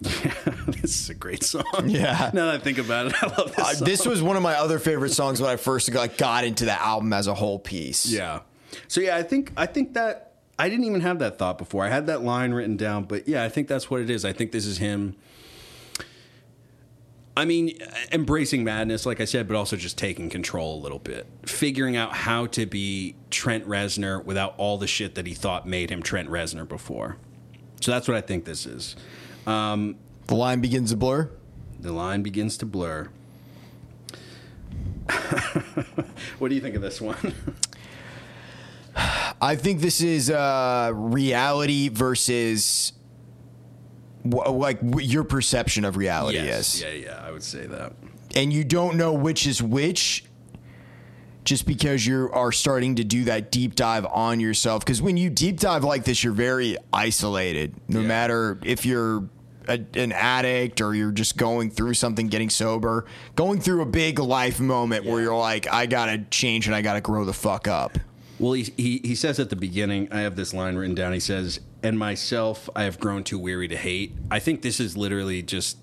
this 0.00 1.00
is 1.00 1.10
a 1.10 1.14
great 1.14 1.42
song. 1.42 1.64
Yeah. 1.86 2.30
Now 2.32 2.46
that 2.46 2.54
I 2.54 2.58
think 2.58 2.78
about 2.78 3.08
it, 3.08 3.14
I 3.22 3.26
love 3.26 3.54
this. 3.54 3.58
Uh, 3.58 3.74
song. 3.74 3.86
this 3.86 4.06
was 4.06 4.22
one 4.22 4.36
of 4.36 4.42
my 4.42 4.54
other 4.54 4.78
favorite 4.78 5.10
songs 5.10 5.40
when 5.40 5.50
I 5.50 5.56
first 5.56 5.92
like 5.92 6.16
got 6.16 6.44
into 6.44 6.64
the 6.64 6.80
album 6.80 7.12
as 7.12 7.26
a 7.26 7.34
whole 7.34 7.58
piece. 7.58 8.06
Yeah. 8.06 8.40
So 8.86 9.00
yeah, 9.00 9.16
I 9.16 9.22
think 9.22 9.52
I 9.56 9.66
think 9.66 9.94
that 9.94 10.27
I 10.58 10.68
didn't 10.68 10.86
even 10.86 11.02
have 11.02 11.20
that 11.20 11.38
thought 11.38 11.56
before. 11.56 11.84
I 11.84 11.88
had 11.88 12.06
that 12.06 12.22
line 12.22 12.52
written 12.52 12.76
down, 12.76 13.04
but 13.04 13.28
yeah, 13.28 13.44
I 13.44 13.48
think 13.48 13.68
that's 13.68 13.88
what 13.90 14.00
it 14.00 14.10
is. 14.10 14.24
I 14.24 14.32
think 14.32 14.50
this 14.50 14.66
is 14.66 14.78
him. 14.78 15.16
I 17.36 17.44
mean, 17.44 17.78
embracing 18.10 18.64
madness, 18.64 19.06
like 19.06 19.20
I 19.20 19.24
said, 19.24 19.46
but 19.46 19.56
also 19.56 19.76
just 19.76 19.96
taking 19.96 20.28
control 20.28 20.76
a 20.76 20.80
little 20.80 20.98
bit, 20.98 21.28
figuring 21.46 21.94
out 21.94 22.12
how 22.12 22.46
to 22.46 22.66
be 22.66 23.14
Trent 23.30 23.64
Reznor 23.68 24.24
without 24.24 24.54
all 24.56 24.76
the 24.76 24.88
shit 24.88 25.14
that 25.14 25.24
he 25.24 25.34
thought 25.34 25.64
made 25.64 25.90
him 25.90 26.02
Trent 26.02 26.28
Reznor 26.28 26.68
before. 26.68 27.16
So 27.80 27.92
that's 27.92 28.08
what 28.08 28.16
I 28.16 28.20
think 28.20 28.44
this 28.44 28.66
is. 28.66 28.96
Um, 29.46 29.94
the 30.26 30.34
line 30.34 30.60
begins 30.60 30.90
to 30.90 30.96
blur. 30.96 31.30
The 31.78 31.92
line 31.92 32.24
begins 32.24 32.58
to 32.58 32.66
blur. 32.66 33.08
what 36.38 36.48
do 36.48 36.56
you 36.56 36.60
think 36.60 36.74
of 36.74 36.82
this 36.82 37.00
one? 37.00 37.32
I 39.40 39.56
think 39.56 39.80
this 39.80 40.00
is 40.00 40.30
uh, 40.30 40.90
reality 40.94 41.88
versus 41.88 42.92
wh- 44.24 44.50
like 44.50 44.80
wh- 44.80 45.04
your 45.04 45.24
perception 45.24 45.84
of 45.84 45.96
reality 45.96 46.38
is. 46.38 46.80
Yeah, 46.82 46.90
yeah, 46.90 47.22
I 47.24 47.30
would 47.30 47.42
say 47.42 47.66
that. 47.66 47.92
and 48.34 48.52
you 48.52 48.64
don't 48.64 48.96
know 48.96 49.12
which 49.12 49.46
is 49.46 49.62
which 49.62 50.24
just 51.44 51.64
because 51.66 52.04
you 52.04 52.28
are 52.32 52.52
starting 52.52 52.96
to 52.96 53.04
do 53.04 53.24
that 53.24 53.50
deep 53.50 53.74
dive 53.74 54.04
on 54.06 54.38
yourself 54.38 54.84
because 54.84 55.00
when 55.00 55.16
you 55.16 55.30
deep 55.30 55.58
dive 55.58 55.82
like 55.82 56.04
this 56.04 56.22
you're 56.22 56.32
very 56.34 56.76
isolated 56.92 57.74
no 57.88 58.00
Yeah. 58.00 58.06
matter 58.06 58.58
if 58.64 58.84
you're 58.84 59.24
a, 59.66 59.80
an 59.94 60.12
addict 60.12 60.82
or 60.82 60.94
you're 60.94 61.10
just 61.12 61.38
going 61.38 61.70
through 61.70 61.94
something 61.94 62.26
getting 62.28 62.50
sober 62.50 63.06
going 63.34 63.60
through 63.62 63.80
a 63.80 63.86
big 63.86 64.18
life 64.18 64.60
moment 64.60 65.06
where 65.06 65.22
you're 65.22 65.36
like 65.38 65.66
i 65.72 65.86
gotta 65.86 66.18
change 66.30 66.66
and 66.66 66.74
i 66.76 66.82
gotta 66.82 67.00
grow 67.00 67.24
the 67.24 67.32
fuck 67.32 67.66
up 67.66 67.96
Well, 68.38 68.52
he, 68.52 68.72
he 68.76 69.00
he 69.02 69.14
says 69.14 69.40
at 69.40 69.50
the 69.50 69.56
beginning, 69.56 70.08
I 70.12 70.20
have 70.20 70.36
this 70.36 70.54
line 70.54 70.76
written 70.76 70.94
down. 70.94 71.12
He 71.12 71.20
says, 71.20 71.60
"And 71.82 71.98
myself, 71.98 72.68
I 72.76 72.84
have 72.84 73.00
grown 73.00 73.24
too 73.24 73.38
weary 73.38 73.68
to 73.68 73.76
hate." 73.76 74.14
I 74.30 74.38
think 74.38 74.62
this 74.62 74.80
is 74.80 74.96
literally 74.96 75.42
just 75.42 75.78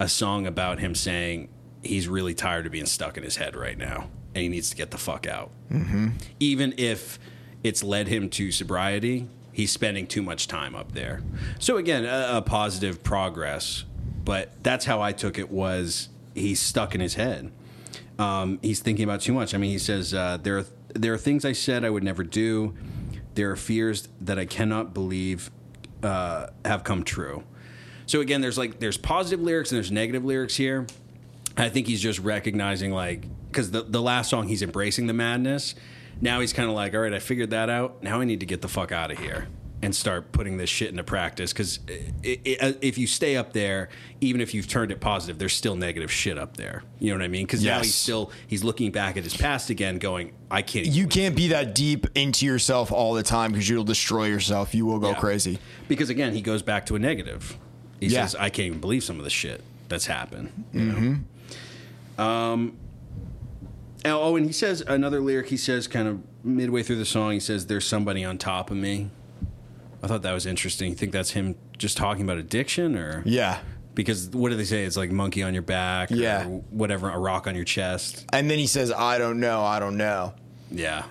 a 0.00 0.08
song 0.08 0.46
about 0.46 0.80
him 0.80 0.94
saying 0.94 1.48
he's 1.82 2.08
really 2.08 2.34
tired 2.34 2.66
of 2.66 2.72
being 2.72 2.86
stuck 2.86 3.16
in 3.16 3.22
his 3.22 3.36
head 3.36 3.54
right 3.54 3.78
now, 3.78 4.08
and 4.34 4.42
he 4.42 4.48
needs 4.48 4.70
to 4.70 4.76
get 4.76 4.90
the 4.90 4.98
fuck 4.98 5.26
out. 5.26 5.50
Mm-hmm. 5.70 6.08
Even 6.40 6.74
if 6.76 7.18
it's 7.62 7.84
led 7.84 8.08
him 8.08 8.28
to 8.30 8.50
sobriety, 8.50 9.28
he's 9.52 9.70
spending 9.70 10.06
too 10.06 10.22
much 10.22 10.48
time 10.48 10.74
up 10.74 10.92
there. 10.92 11.22
So 11.60 11.76
again, 11.76 12.04
a, 12.04 12.38
a 12.38 12.42
positive 12.42 13.04
progress, 13.04 13.84
but 14.24 14.50
that's 14.64 14.84
how 14.84 15.00
I 15.00 15.12
took 15.12 15.38
it. 15.38 15.50
Was 15.50 16.08
he's 16.34 16.58
stuck 16.58 16.96
in 16.96 17.00
his 17.00 17.14
head? 17.14 17.52
um, 18.18 18.58
he's 18.62 18.80
thinking 18.80 19.04
about 19.04 19.20
too 19.20 19.32
much. 19.32 19.54
I 19.54 19.58
mean, 19.58 19.70
he 19.70 19.78
says 19.78 20.14
uh, 20.14 20.38
there 20.42 20.58
are 20.58 20.64
there 20.94 21.12
are 21.14 21.18
things 21.18 21.44
I 21.44 21.52
said 21.52 21.84
I 21.84 21.90
would 21.90 22.04
never 22.04 22.24
do. 22.24 22.74
There 23.34 23.50
are 23.50 23.56
fears 23.56 24.08
that 24.20 24.38
I 24.38 24.44
cannot 24.44 24.94
believe 24.94 25.50
uh, 26.02 26.48
have 26.64 26.84
come 26.84 27.02
true. 27.04 27.44
So 28.06 28.20
again, 28.20 28.40
there's 28.40 28.58
like 28.58 28.78
there's 28.80 28.98
positive 28.98 29.40
lyrics 29.40 29.70
and 29.70 29.76
there's 29.76 29.92
negative 29.92 30.24
lyrics 30.24 30.56
here. 30.56 30.86
I 31.56 31.68
think 31.68 31.86
he's 31.86 32.00
just 32.00 32.18
recognizing 32.18 32.92
like 32.92 33.26
because 33.48 33.70
the 33.70 33.82
the 33.82 34.02
last 34.02 34.30
song 34.30 34.48
he's 34.48 34.62
embracing 34.62 35.06
the 35.06 35.12
madness. 35.12 35.74
Now 36.20 36.40
he's 36.40 36.52
kind 36.52 36.68
of 36.68 36.74
like, 36.74 36.94
all 36.94 37.00
right, 37.00 37.14
I 37.14 37.18
figured 37.18 37.50
that 37.50 37.70
out. 37.70 38.02
Now 38.02 38.20
I 38.20 38.24
need 38.24 38.40
to 38.40 38.46
get 38.46 38.60
the 38.60 38.68
fuck 38.68 38.92
out 38.92 39.10
of 39.10 39.18
here 39.18 39.48
and 39.84 39.94
start 39.94 40.30
putting 40.30 40.56
this 40.58 40.70
shit 40.70 40.90
into 40.90 41.02
practice. 41.02 41.52
Because 41.52 41.80
if 42.22 42.96
you 42.98 43.08
stay 43.08 43.36
up 43.36 43.52
there, 43.52 43.88
even 44.20 44.40
if 44.40 44.54
you've 44.54 44.68
turned 44.68 44.92
it 44.92 45.00
positive, 45.00 45.38
there's 45.38 45.54
still 45.54 45.74
negative 45.74 46.10
shit 46.10 46.38
up 46.38 46.56
there. 46.56 46.84
You 47.00 47.10
know 47.10 47.18
what 47.18 47.24
I 47.24 47.28
mean? 47.28 47.44
Because 47.46 47.64
now 47.64 47.80
he's 47.80 47.94
still 47.94 48.30
he's 48.46 48.62
looking 48.62 48.92
back 48.92 49.16
at 49.16 49.24
his 49.24 49.36
past 49.36 49.70
again, 49.70 49.98
going, 49.98 50.32
I 50.50 50.62
can't. 50.62 50.86
you 50.86 51.08
can't 51.08 51.34
be 51.34 51.48
that 51.48 51.74
deep 51.74 52.06
into 52.14 52.46
yourself 52.46 52.92
all 52.92 53.14
the 53.14 53.24
time 53.24 53.50
because 53.50 53.68
you'll 53.68 53.82
destroy 53.82 54.26
yourself 54.26 54.72
you 54.74 54.86
will 54.86 55.00
go 55.00 55.08
Yeah. 55.10 55.14
crazy 55.14 55.58
Because 55.88 56.10
again, 56.10 56.32
he 56.32 56.42
goes 56.42 56.62
back 56.62 56.86
to 56.86 56.94
a 56.94 56.98
negative. 57.00 57.56
He 57.98 58.06
Yeah. 58.06 58.24
says, 58.26 58.36
I 58.36 58.50
can't 58.50 58.66
even 58.68 58.80
believe 58.80 59.02
some 59.02 59.18
of 59.18 59.24
the 59.24 59.30
shit 59.30 59.62
that's 59.88 60.06
happened. 60.06 60.52
You 60.72 61.24
know? 62.18 62.24
Um, 62.24 62.76
oh, 64.04 64.36
and 64.36 64.46
he 64.46 64.52
says 64.52 64.80
another 64.82 65.20
lyric, 65.20 65.48
he 65.48 65.56
says 65.56 65.88
kind 65.88 66.06
of 66.06 66.20
midway 66.44 66.82
through 66.82 66.96
the 66.96 67.04
song, 67.04 67.32
he 67.32 67.40
says, 67.40 67.66
There's 67.66 67.86
somebody 67.86 68.24
on 68.24 68.38
top 68.38 68.70
of 68.70 68.76
me. 68.76 69.10
I 70.02 70.06
thought 70.08 70.22
that 70.22 70.32
was 70.32 70.46
interesting. 70.46 70.90
You 70.90 70.96
think 70.96 71.12
that's 71.12 71.30
him 71.30 71.54
just 71.78 71.96
talking 71.96 72.22
about 72.24 72.38
addiction 72.38 72.96
or? 72.96 73.22
yeah 73.24 73.60
Because 73.94 74.28
what 74.30 74.50
do 74.50 74.56
they 74.56 74.64
say? 74.64 74.84
It's 74.84 74.96
like 74.96 75.10
monkey 75.12 75.42
on 75.42 75.52
your 75.54 75.62
back 75.62 76.10
or 76.10 76.14
Yeah. 76.16 76.44
whatever, 76.46 77.08
a 77.10 77.18
rock 77.18 77.46
on 77.46 77.54
your 77.54 77.64
chest. 77.64 78.24
and 78.32 78.50
then 78.50 78.58
he 78.58 78.66
says 78.66 78.90
i 78.92 79.18
don't 79.18 79.38
know 79.40 79.62
i 79.64 79.78
don't 79.78 79.96
know 79.96 80.34
Yeah. 80.70 81.04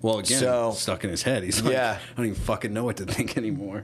Well, 0.00 0.18
again, 0.20 0.38
So- 0.38 0.72
stuck 0.76 1.02
in 1.04 1.10
his 1.10 1.22
head. 1.24 1.42
He's 1.42 1.60
like, 1.60 1.72
Yeah. 1.72 1.98
I 2.00 2.16
don't 2.16 2.26
even 2.26 2.40
fucking 2.40 2.72
know 2.72 2.84
what 2.84 2.96
to 2.98 3.04
think 3.04 3.36
anymore. 3.36 3.82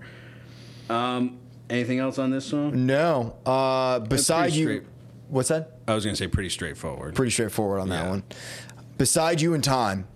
Um, 0.89 1.39
anything 1.71 1.99
else 1.99 2.19
on 2.19 2.31
this 2.31 2.45
song? 2.47 2.87
no 2.87 3.37
uh 3.47 3.99
besides 4.01 4.57
you 4.57 4.65
straight. 4.67 4.83
what's 5.29 5.49
that 5.49 5.79
I 5.89 5.95
was 5.95 6.05
going 6.05 6.15
to 6.15 6.19
say 6.23 6.29
pretty 6.29 6.51
straightforward. 6.51 7.15
pretty 7.15 7.31
straightforward 7.33 7.81
on 7.81 7.89
that 7.91 8.09
one. 8.09 8.23
Beside 8.99 9.41
You 9.41 9.55
in 9.55 9.61
Time, 9.63 10.07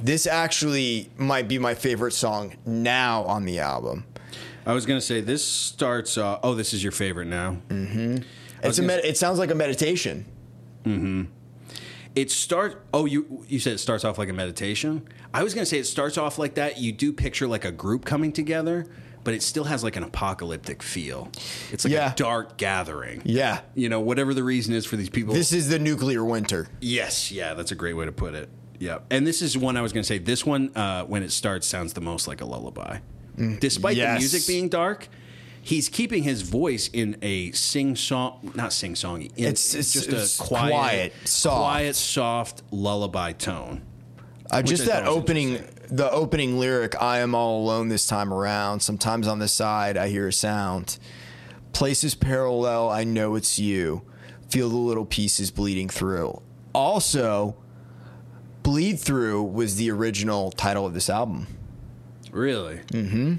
this 0.00 0.26
actually 0.26 1.10
might 1.16 1.48
be 1.48 1.58
my 1.58 1.74
favorite 1.74 2.12
song 2.12 2.56
now 2.66 3.24
on 3.24 3.44
the 3.44 3.58
album. 3.58 4.04
I 4.66 4.72
was 4.74 4.84
going 4.86 4.98
to 5.00 5.04
say 5.04 5.20
this 5.20 5.46
starts. 5.46 6.18
Uh, 6.18 6.38
oh, 6.42 6.54
this 6.54 6.74
is 6.74 6.82
your 6.82 6.92
favorite 6.92 7.26
now. 7.26 7.58
It's 8.62 8.78
a 8.78 8.82
med- 8.82 9.04
it 9.04 9.16
sounds 9.16 9.38
like 9.38 9.50
a 9.50 9.54
meditation. 9.54 10.26
It 12.14 12.30
starts. 12.30 12.76
Oh, 12.92 13.04
you 13.06 13.44
you 13.48 13.60
said 13.60 13.74
it 13.74 13.78
starts 13.78 14.04
off 14.04 14.18
like 14.18 14.28
a 14.28 14.32
meditation. 14.32 15.06
I 15.32 15.42
was 15.44 15.54
going 15.54 15.62
to 15.62 15.66
say 15.66 15.78
it 15.78 15.84
starts 15.86 16.18
off 16.18 16.38
like 16.38 16.54
that. 16.54 16.78
You 16.78 16.92
do 16.92 17.12
picture 17.12 17.46
like 17.46 17.64
a 17.64 17.70
group 17.70 18.04
coming 18.04 18.32
together, 18.32 18.86
but 19.24 19.34
it 19.34 19.42
still 19.42 19.64
has 19.64 19.84
like 19.84 19.94
an 19.96 20.02
apocalyptic 20.02 20.82
feel. 20.82 21.30
It's 21.70 21.84
like 21.84 21.92
Yeah. 21.92 22.12
a 22.12 22.16
dark 22.16 22.56
gathering. 22.56 23.22
Yeah. 23.24 23.60
You 23.74 23.88
know, 23.88 24.00
whatever 24.00 24.34
the 24.34 24.42
reason 24.42 24.74
is 24.74 24.84
for 24.86 24.96
these 24.96 25.10
people. 25.10 25.34
This 25.34 25.52
is 25.52 25.68
the 25.68 25.78
nuclear 25.78 26.24
winter. 26.24 26.68
Yes, 26.80 27.30
yeah, 27.30 27.54
that's 27.54 27.70
a 27.72 27.76
great 27.76 27.94
way 27.94 28.06
to 28.06 28.12
put 28.12 28.34
it. 28.34 28.48
Yeah, 28.78 28.98
and 29.10 29.26
this 29.26 29.42
is 29.42 29.58
one 29.58 29.76
I 29.76 29.82
was 29.82 29.92
going 29.92 30.02
to 30.02 30.06
say. 30.06 30.18
This 30.18 30.46
one, 30.46 30.70
uh, 30.76 31.04
when 31.04 31.22
it 31.22 31.32
starts, 31.32 31.66
sounds 31.66 31.92
the 31.94 32.00
most 32.00 32.28
like 32.28 32.40
a 32.40 32.44
lullaby. 32.44 32.98
Despite 33.60 33.96
yes. 33.96 34.14
the 34.14 34.18
music 34.18 34.46
being 34.46 34.68
dark, 34.68 35.08
he's 35.62 35.88
keeping 35.88 36.22
his 36.24 36.42
voice 36.42 36.88
in 36.92 37.16
a 37.22 37.52
sing 37.52 37.94
song, 37.94 38.52
not 38.54 38.72
sing 38.72 38.94
songy. 38.94 39.26
It's- 39.36 39.74
it's- 39.74 39.92
just 39.92 40.08
it's 40.08 40.38
a 40.40 40.42
quiet, 40.42 40.72
quiet, 40.72 41.12
soft. 41.24 41.56
quiet, 41.56 41.96
soft 41.96 42.62
lullaby 42.72 43.32
tone. 43.32 43.82
Uh, 44.50 44.62
just 44.62 44.86
that 44.86 45.06
opening, 45.06 45.62
the 45.90 46.10
opening 46.10 46.58
lyric, 46.58 47.00
I 47.00 47.18
am 47.18 47.34
all 47.34 47.62
alone 47.62 47.88
this 47.88 48.06
time 48.06 48.32
around. 48.32 48.80
Sometimes 48.80 49.28
on 49.28 49.38
the 49.40 49.48
side, 49.48 49.96
I 49.96 50.08
hear 50.08 50.28
a 50.28 50.32
sound. 50.32 50.98
Places 51.72 52.14
parallel, 52.14 52.88
I 52.88 53.04
know 53.04 53.34
it's 53.34 53.58
you. 53.58 54.02
Feel 54.48 54.68
the 54.70 54.76
little 54.76 55.04
pieces 55.04 55.50
bleeding 55.50 55.88
through. 55.90 56.40
Also, 56.72 57.56
Bleed 58.68 59.00
Through 59.00 59.44
was 59.44 59.76
the 59.76 59.90
original 59.90 60.50
title 60.50 60.84
of 60.84 60.92
this 60.92 61.08
album. 61.08 61.46
Really? 62.30 62.80
Mm-hmm. 62.88 63.36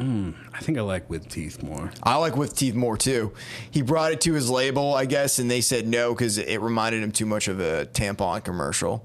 Mm, 0.00 0.34
I 0.52 0.58
think 0.58 0.78
I 0.78 0.80
like 0.80 1.08
with 1.08 1.28
teeth 1.28 1.62
more. 1.62 1.92
I 2.02 2.16
like 2.16 2.36
With 2.36 2.56
Teeth 2.56 2.74
more 2.74 2.96
too. 2.96 3.32
He 3.70 3.82
brought 3.82 4.10
it 4.10 4.20
to 4.22 4.32
his 4.32 4.50
label, 4.50 4.94
I 4.94 5.04
guess, 5.04 5.38
and 5.38 5.48
they 5.48 5.60
said 5.60 5.86
no 5.86 6.12
because 6.12 6.38
it 6.38 6.60
reminded 6.60 7.04
him 7.04 7.12
too 7.12 7.24
much 7.24 7.46
of 7.46 7.60
a 7.60 7.86
tampon 7.86 8.42
commercial. 8.42 9.04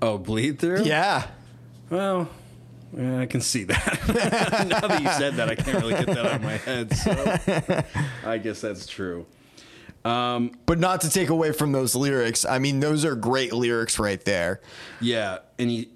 Oh, 0.00 0.16
bleed 0.16 0.58
through? 0.58 0.84
Yeah. 0.84 1.26
Well, 1.90 2.30
yeah, 2.96 3.20
I 3.20 3.26
can 3.26 3.42
see 3.42 3.64
that. 3.64 3.98
now 4.70 4.88
that 4.88 5.02
you 5.02 5.10
said 5.10 5.34
that, 5.34 5.50
I 5.50 5.54
can't 5.54 5.82
really 5.82 5.92
get 6.02 6.06
that 6.06 6.24
out 6.24 6.36
of 6.36 6.42
my 6.42 6.56
head. 6.56 6.96
So 6.96 7.84
I 8.24 8.38
guess 8.38 8.62
that's 8.62 8.86
true. 8.86 9.26
But 10.06 10.78
not 10.78 11.00
to 11.02 11.10
take 11.10 11.28
away 11.30 11.52
from 11.52 11.72
those 11.72 11.94
lyrics. 11.94 12.44
I 12.44 12.58
mean, 12.58 12.80
those 12.80 13.04
are 13.04 13.14
great 13.14 13.52
lyrics 13.52 13.98
right 13.98 14.24
there. 14.24 14.60
Yeah, 15.00 15.38
and 15.58 15.70
he 15.70 15.90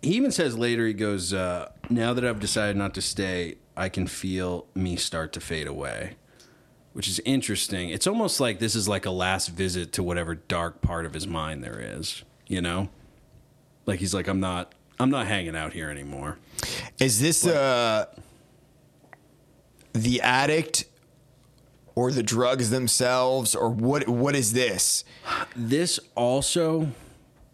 he 0.00 0.14
even 0.14 0.30
says 0.30 0.56
later 0.56 0.86
he 0.86 0.92
goes, 0.92 1.32
uh, 1.32 1.70
"Now 1.90 2.12
that 2.12 2.24
I've 2.24 2.40
decided 2.40 2.76
not 2.76 2.94
to 2.94 3.02
stay, 3.02 3.56
I 3.76 3.88
can 3.88 4.06
feel 4.06 4.66
me 4.74 4.96
start 4.96 5.32
to 5.34 5.40
fade 5.40 5.66
away," 5.66 6.16
which 6.92 7.08
is 7.08 7.20
interesting. 7.24 7.90
It's 7.90 8.06
almost 8.06 8.40
like 8.40 8.58
this 8.58 8.74
is 8.74 8.88
like 8.88 9.06
a 9.06 9.10
last 9.10 9.48
visit 9.48 9.92
to 9.94 10.02
whatever 10.02 10.34
dark 10.34 10.80
part 10.82 11.06
of 11.06 11.14
his 11.14 11.26
mind 11.26 11.64
there 11.64 11.80
is. 11.80 12.24
You 12.46 12.60
know, 12.60 12.90
like 13.86 14.00
he's 14.00 14.14
like, 14.14 14.28
"I'm 14.28 14.40
not, 14.40 14.74
I'm 15.00 15.10
not 15.10 15.26
hanging 15.26 15.56
out 15.56 15.72
here 15.72 15.90
anymore." 15.90 16.38
Is 17.00 17.20
this 17.20 17.46
uh, 17.46 18.06
the 19.92 20.20
addict 20.20 20.84
or 21.94 22.10
the 22.12 22.22
drugs 22.22 22.70
themselves, 22.70 23.54
or 23.54 23.68
what? 23.70 24.08
What 24.08 24.34
is 24.34 24.52
this? 24.52 25.04
This 25.54 25.98
also 26.14 26.88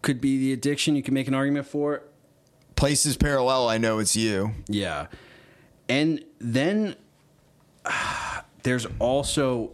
could 0.01 0.21
be 0.21 0.37
the 0.37 0.53
addiction. 0.53 0.95
You 0.95 1.03
can 1.03 1.13
make 1.13 1.27
an 1.27 1.33
argument 1.33 1.67
for. 1.67 2.03
Places 2.75 3.17
parallel. 3.17 3.67
I 3.67 3.77
know 3.77 3.99
it's 3.99 4.15
you. 4.15 4.51
Yeah. 4.67 5.07
And 5.89 6.23
then 6.39 6.95
there's 8.63 8.87
also 8.99 9.71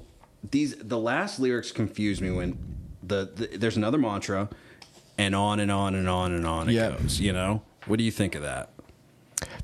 these 0.51 0.75
the 0.75 0.97
last 0.97 1.39
lyrics 1.39 1.71
confuse 1.71 2.21
me 2.21 2.31
when 2.31 2.57
the, 3.03 3.31
the 3.35 3.57
there's 3.57 3.77
another 3.77 3.97
mantra 3.97 4.49
and 5.17 5.33
on 5.35 5.59
and 5.59 5.71
on 5.71 5.95
and 5.95 6.07
on 6.09 6.31
and 6.33 6.45
on 6.45 6.69
it 6.69 6.73
Yeah. 6.73 6.91
goes 6.91 7.19
you 7.19 7.33
know 7.33 7.61
what 7.87 7.97
do 7.97 8.03
you 8.03 8.11
think 8.11 8.35
of 8.35 8.43
that 8.43 8.69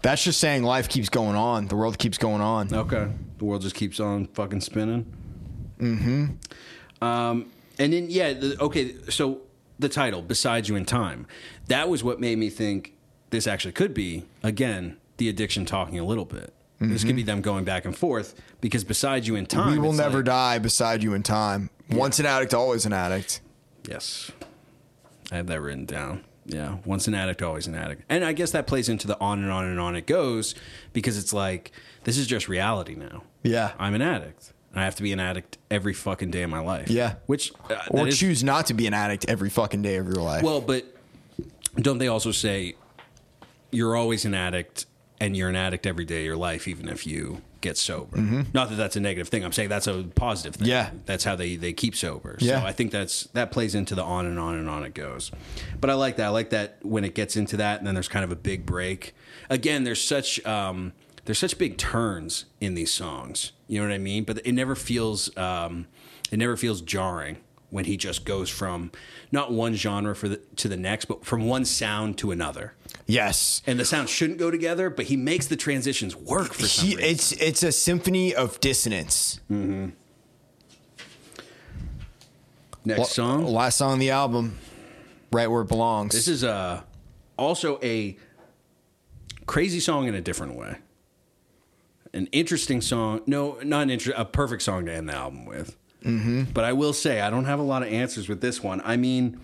That's 0.02 0.24
just 0.24 0.40
saying 0.40 0.64
life 0.64 0.90
keeps 0.90 1.10
going 1.10 1.36
on. 1.36 1.68
The 1.68 1.76
world 1.76 1.98
keeps 2.00 2.18
going 2.18 2.42
on. 2.42 2.74
okay 2.74 3.08
the 3.42 3.46
world 3.46 3.64
just 3.64 3.74
keeps 3.76 4.00
on 4.00 4.28
fucking 4.28 4.62
spinning 4.62 5.04
mm-hmm 5.80 6.26
um 7.04 7.52
and 7.80 7.92
then 7.94 8.06
yeah 8.10 8.34
the, 8.34 8.56
okay 8.62 8.94
so 9.10 9.42
the 9.80 9.90
title 9.90 10.22
beside 10.22 10.68
you 10.68 10.76
in 10.76 10.86
time 10.86 11.26
that 11.68 11.90
was 11.90 12.04
what 12.04 12.20
made 12.20 12.38
me 12.38 12.50
think 12.52 12.94
this 13.32 13.48
actually 13.48 13.72
could 13.72 13.94
be 13.94 14.24
again 14.44 14.96
the 15.18 15.28
addiction 15.28 15.66
talking 15.66 15.98
a 16.00 16.04
little 16.06 16.26
bit 16.26 16.54
this 16.80 17.04
could 17.04 17.16
be 17.16 17.22
them 17.22 17.42
going 17.42 17.64
back 17.64 17.86
and 17.86 17.96
forth 17.96 18.34
because 18.60 18.84
beside 18.84 19.28
you 19.28 19.36
in 19.36 19.46
time 19.46 19.74
Mm-hmm. 19.74 19.82
we 19.82 19.88
will 19.88 19.94
never 19.94 20.18
like- 20.18 20.26
die 20.26 20.58
beside 20.58 21.04
you 21.04 21.14
in 21.14 21.22
time. 21.22 21.70
Once 21.92 22.18
an 22.20 22.26
addict, 22.26 22.56
always 22.56 22.88
an 22.88 22.94
addict. 22.94 23.40
Yes. 23.88 24.32
I 25.32 25.36
have 25.36 25.46
that 25.46 25.62
written 25.62 25.86
down. 25.86 26.24
Yeah. 26.48 26.78
Once 26.84 27.08
an 27.08 27.14
addict, 27.14 27.44
always 27.44 27.68
an 27.68 27.76
addict. 27.76 28.02
And 28.10 28.26
I 28.26 28.34
guess 28.34 28.50
that 28.54 28.66
plays 28.66 28.90
into 28.90 29.06
the 29.06 29.16
on 29.20 29.44
and 29.44 29.52
on 29.52 29.66
and 29.66 29.80
on 29.80 29.96
it 29.96 30.08
goes 30.08 30.56
because 30.92 31.20
it's 31.20 31.34
like, 31.34 31.72
this 32.04 32.18
is 32.18 32.28
just 32.28 32.48
reality 32.50 32.96
now. 32.96 33.24
Yeah. 33.44 33.72
I'm 33.80 33.94
an 33.94 34.02
addict. 34.02 34.54
And 34.72 34.80
I 34.80 34.86
have 34.86 34.96
to 34.96 35.04
be 35.04 35.12
an 35.12 35.20
addict 35.20 35.58
every 35.70 35.94
fucking 35.94 36.32
day 36.32 36.44
of 36.44 36.50
my 36.50 36.60
life. 36.60 36.90
Yeah. 36.90 37.16
Which, 37.26 37.52
uh, 37.70 37.76
Or 37.90 38.08
is- 38.08 38.18
choose 38.18 38.44
not 38.44 38.68
to 38.68 38.74
be 38.74 38.88
an 38.88 38.94
addict 38.94 39.26
every 39.28 39.50
fucking 39.50 39.82
day 39.82 39.96
of 39.98 40.06
your 40.08 40.22
life. 40.24 40.44
Well, 40.44 40.62
but 40.62 40.86
don't 41.76 41.98
they 41.98 42.08
also 42.08 42.32
say 42.32 42.76
you're 43.72 43.96
always 43.96 44.26
an 44.26 44.34
addict 44.34 44.86
and 45.20 45.36
you're 45.36 45.50
an 45.50 45.56
addict 45.56 45.86
every 45.86 46.06
day 46.06 46.20
of 46.22 46.26
your 46.26 46.38
life, 46.38 46.68
even 46.68 46.88
if 46.90 47.06
you 47.06 47.42
get 47.60 47.78
sober? 47.78 48.18
Not 48.54 48.70
that 48.70 48.76
that's 48.76 48.96
a 48.96 49.00
negative 49.02 49.28
thing. 49.28 49.44
I'm 49.46 49.52
saying 49.52 49.70
that's 49.70 49.88
a 49.88 50.04
positive 50.16 50.56
thing. 50.56 50.68
Mm-hmm. 50.70 50.96
Yeah. 50.96 51.02
That's 51.06 51.24
how 51.26 51.36
they, 51.36 51.58
they 51.58 51.74
keep 51.74 51.96
sober. 51.96 52.38
Yeah. 52.40 52.62
So 52.62 52.66
I 52.66 52.72
think 52.72 52.92
that's 52.92 53.24
that 53.34 53.52
plays 53.52 53.76
into 53.76 53.94
the 53.94 54.04
on 54.04 54.26
and 54.26 54.40
on 54.40 54.56
and 54.56 54.70
on 54.70 54.84
it 54.86 54.94
goes. 54.94 55.32
But 55.80 55.90
I 55.90 55.94
like 55.96 56.16
that. 56.16 56.28
I 56.28 56.30
like 56.30 56.50
that 56.52 56.78
when 56.82 57.04
it 57.04 57.14
gets 57.14 57.36
into 57.36 57.58
that 57.58 57.80
and 57.80 57.86
then 57.88 57.94
there's 57.94 58.08
kind 58.08 58.24
of 58.24 58.32
a 58.32 58.36
big 58.38 58.66
break. 58.66 59.14
Again, 59.50 59.84
there's 59.84 60.02
such 60.04 60.44
um, 60.46 60.94
there's 61.26 61.40
such 61.40 61.58
big 61.58 61.78
turns 61.78 62.46
in 62.60 62.74
these 62.74 62.94
songs. 62.94 63.52
You 63.68 63.80
know 63.82 63.88
what 63.88 63.94
I 63.94 63.98
mean? 64.00 64.24
But 64.24 64.46
it 64.46 64.52
never 64.54 64.76
feels 64.76 65.36
um, 65.38 65.88
it 66.32 66.38
never 66.38 66.56
feels 66.58 66.82
jarring 66.82 67.38
when 67.70 67.86
he 67.86 67.96
just 67.96 68.26
goes 68.26 68.50
from 68.50 68.92
not 69.32 69.50
one 69.52 69.76
genre 69.76 70.14
for 70.14 70.28
the, 70.28 70.38
to 70.58 70.68
the 70.68 70.76
next, 70.76 71.06
but 71.06 71.24
from 71.26 71.48
one 71.48 71.64
sound 71.64 72.18
to 72.18 72.30
another. 72.32 72.74
yes. 73.06 73.62
And 73.66 73.80
the 73.80 73.86
sounds 73.86 74.10
shouldn't 74.10 74.40
go 74.40 74.52
together, 74.52 74.90
but 74.90 75.06
he 75.06 75.16
makes 75.16 75.48
the 75.48 75.56
transitions 75.56 76.14
work 76.14 76.54
for 76.54 76.64
some 76.68 76.86
He, 76.90 76.96
reason. 76.98 77.10
it's 77.12 77.32
it's 77.34 77.64
a 77.64 77.72
symphony 77.72 78.36
of 78.36 78.60
dissonance. 78.60 79.40
Next 82.84 83.10
song. 83.12 83.46
Last 83.46 83.78
song 83.78 83.94
on 83.94 84.00
the 84.00 84.10
album, 84.10 84.58
right 85.32 85.48
where 85.50 85.62
it 85.62 85.68
belongs. 85.68 86.14
This 86.14 86.28
is 86.28 86.44
a 86.44 86.84
also 87.38 87.80
a 87.84 88.18
crazy 89.46 89.80
song 89.80 90.08
in 90.08 90.16
a 90.16 90.22
different 90.22 90.56
way. 90.56 90.78
An 92.14 92.28
interesting 92.28 92.82
song. 92.82 93.22
No, 93.26 93.58
not 93.64 93.84
an 93.84 93.90
inter- 93.90 94.14
a 94.16 94.26
perfect 94.26 94.64
song 94.64 94.86
to 94.86 94.94
end 94.94 95.10
the 95.10 95.16
album 95.16 95.46
with. 95.46 95.78
Mm-hmm. 96.04 96.44
But 96.54 96.64
I 96.64 96.74
will 96.74 96.94
say 96.94 97.22
I 97.22 97.30
don't 97.30 97.46
have 97.46 97.60
a 97.60 97.64
lot 97.64 97.84
of 97.84 97.90
answers 97.90 98.28
with 98.28 98.42
this 98.42 98.62
one. 98.62 98.82
I 98.84 98.98
mean, 98.98 99.40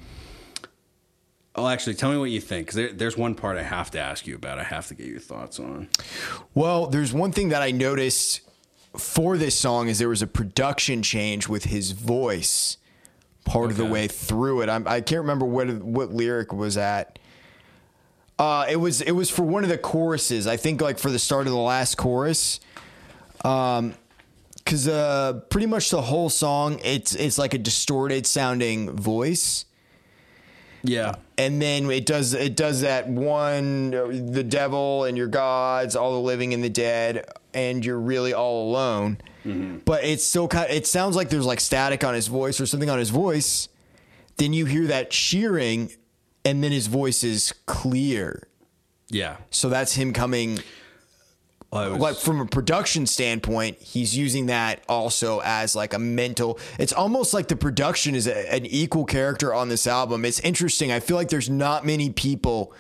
oh, 1.56 1.68
actually, 1.68 1.96
tell 1.96 2.12
me 2.12 2.18
what 2.18 2.30
you 2.30 2.42
think 2.42 2.68
because 2.68 2.76
there, 2.76 2.92
there's 2.92 3.16
one 3.18 3.36
part 3.36 3.58
I 3.58 3.64
have 3.64 3.92
to 3.92 4.00
ask 4.00 4.28
you 4.28 4.36
about. 4.36 4.60
I 4.60 4.64
have 4.64 4.88
to 4.88 4.96
get 4.96 5.08
your 5.08 5.20
thoughts 5.20 5.60
on. 5.60 5.90
Well, 6.54 6.88
there's 6.88 7.14
one 7.14 7.32
thing 7.32 7.50
that 7.50 7.62
I 7.62 7.72
noticed 7.72 8.42
for 8.98 9.38
this 9.38 9.56
song 9.56 9.88
is 9.88 10.00
there 10.00 10.10
was 10.10 10.22
a 10.22 10.28
production 10.28 11.04
change 11.04 11.48
with 11.48 11.66
his 11.66 11.92
voice 11.92 12.78
part 13.46 13.72
of 13.72 13.78
the 13.78 13.86
way 13.86 14.08
through 14.08 14.62
it. 14.62 14.70
I'm, 14.70 14.88
I 14.88 15.02
can't 15.02 15.22
remember 15.22 15.46
what 15.46 15.68
what 15.82 16.12
lyric 16.12 16.52
was 16.52 16.78
at. 16.78 17.20
Uh, 18.40 18.66
it 18.70 18.76
was 18.76 19.02
it 19.02 19.12
was 19.14 19.30
for 19.30 19.44
one 19.44 19.64
of 19.64 19.70
the 19.70 19.78
choruses. 19.78 20.46
I 20.48 20.58
think 20.58 20.80
like 20.82 21.00
for 21.00 21.10
the 21.10 21.20
start 21.20 21.48
of 21.48 21.54
the 21.54 21.60
last 21.60 21.96
chorus. 21.96 22.60
Um, 23.44 23.94
because 24.64 24.88
uh, 24.88 25.40
pretty 25.50 25.68
much 25.68 25.92
the 25.92 26.02
whole 26.02 26.30
song 26.30 26.82
it's 26.84 27.16
it's 27.16 27.38
like 27.38 27.54
a 27.54 27.58
distorted 27.58 28.28
sounding 28.28 28.92
voice 28.92 29.64
Yeah, 30.84 31.16
and 31.38 31.62
then 31.62 31.90
it 31.90 32.06
does 32.06 32.34
it 32.34 32.58
does 32.58 32.82
that 32.82 33.08
one 33.08 33.92
the 33.92 34.44
devil 34.44 35.06
and 35.06 35.18
your 35.18 35.28
gods 35.28 35.96
all 35.96 36.12
the 36.14 36.20
living 36.20 36.54
and 36.54 36.62
the 36.62 36.70
dead 36.70 37.26
and 37.54 37.86
you're 37.86 38.00
really 38.00 38.34
all 38.34 38.70
alone 38.70 39.20
but 39.86 40.04
it's 40.04 40.26
still 40.26 40.50
kind 40.50 40.70
it 40.70 40.86
sounds 40.86 41.16
like 41.16 41.30
there's 41.30 41.46
like 41.46 41.62
static 41.62 42.04
on 42.04 42.14
his 42.14 42.28
voice 42.28 42.60
or 42.60 42.66
something 42.66 42.90
on 42.90 43.00
his 43.00 43.10
voice 43.10 43.70
then 44.36 44.52
you 44.52 44.66
hear 44.66 44.88
that 44.88 45.14
shearing 45.14 45.92
and 46.48 46.64
then 46.64 46.72
his 46.72 46.88
voice 46.88 47.24
is 47.24 47.54
clear 47.66 48.48
yeah. 49.10 49.38
so 49.52 49.70
that's 49.70 49.94
him 49.94 50.14
coming 50.14 50.60
was- 51.72 52.00
like 52.00 52.16
from 52.16 52.40
a 52.40 52.46
production 52.46 53.06
standpoint, 53.06 53.78
he's 53.82 54.16
using 54.18 54.48
that 54.48 54.84
also 54.88 55.42
as 55.44 55.76
like 55.76 55.94
a 55.94 56.00
mental. 56.00 56.60
It's 56.80 56.94
almost 56.94 57.34
like 57.34 57.48
the 57.48 57.56
production 57.56 58.16
is 58.16 58.28
a, 58.28 58.54
an 58.54 58.66
equal 58.66 59.06
character 59.06 59.54
on 59.54 59.70
this 59.70 59.88
album. 59.88 60.26
It's 60.26 60.40
interesting. 60.40 60.92
I 60.92 61.00
feel 61.00 61.18
like 61.18 61.30
there's 61.30 61.50
not 61.50 61.86
many 61.86 62.10
people 62.10 62.74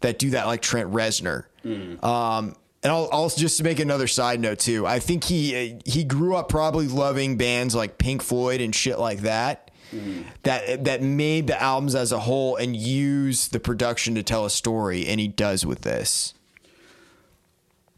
that 0.00 0.18
do 0.18 0.30
that 0.30 0.46
like 0.46 0.62
Trent 0.62 0.92
Reznor. 0.92 1.44
Um, 1.64 2.56
and 2.82 2.90
I'll, 2.90 3.08
I'll 3.12 3.28
just 3.28 3.62
make 3.62 3.78
another 3.80 4.06
side 4.06 4.40
note 4.40 4.58
too. 4.58 4.86
I 4.86 4.98
think 4.98 5.24
he 5.24 5.78
he 5.84 6.04
grew 6.04 6.34
up 6.36 6.48
probably 6.48 6.88
loving 6.88 7.36
bands 7.36 7.74
like 7.74 7.98
Pink 7.98 8.22
Floyd 8.22 8.60
and 8.60 8.74
shit 8.74 8.98
like 8.98 9.20
that. 9.20 9.69
That 10.44 10.84
that 10.84 11.02
made 11.02 11.46
the 11.46 11.60
albums 11.60 11.94
as 11.94 12.12
a 12.12 12.20
whole 12.20 12.56
and 12.56 12.76
use 12.76 13.48
the 13.48 13.60
production 13.60 14.14
to 14.14 14.22
tell 14.22 14.44
a 14.44 14.50
story, 14.50 15.06
and 15.06 15.18
he 15.20 15.28
does 15.28 15.66
with 15.66 15.82
this. 15.82 16.34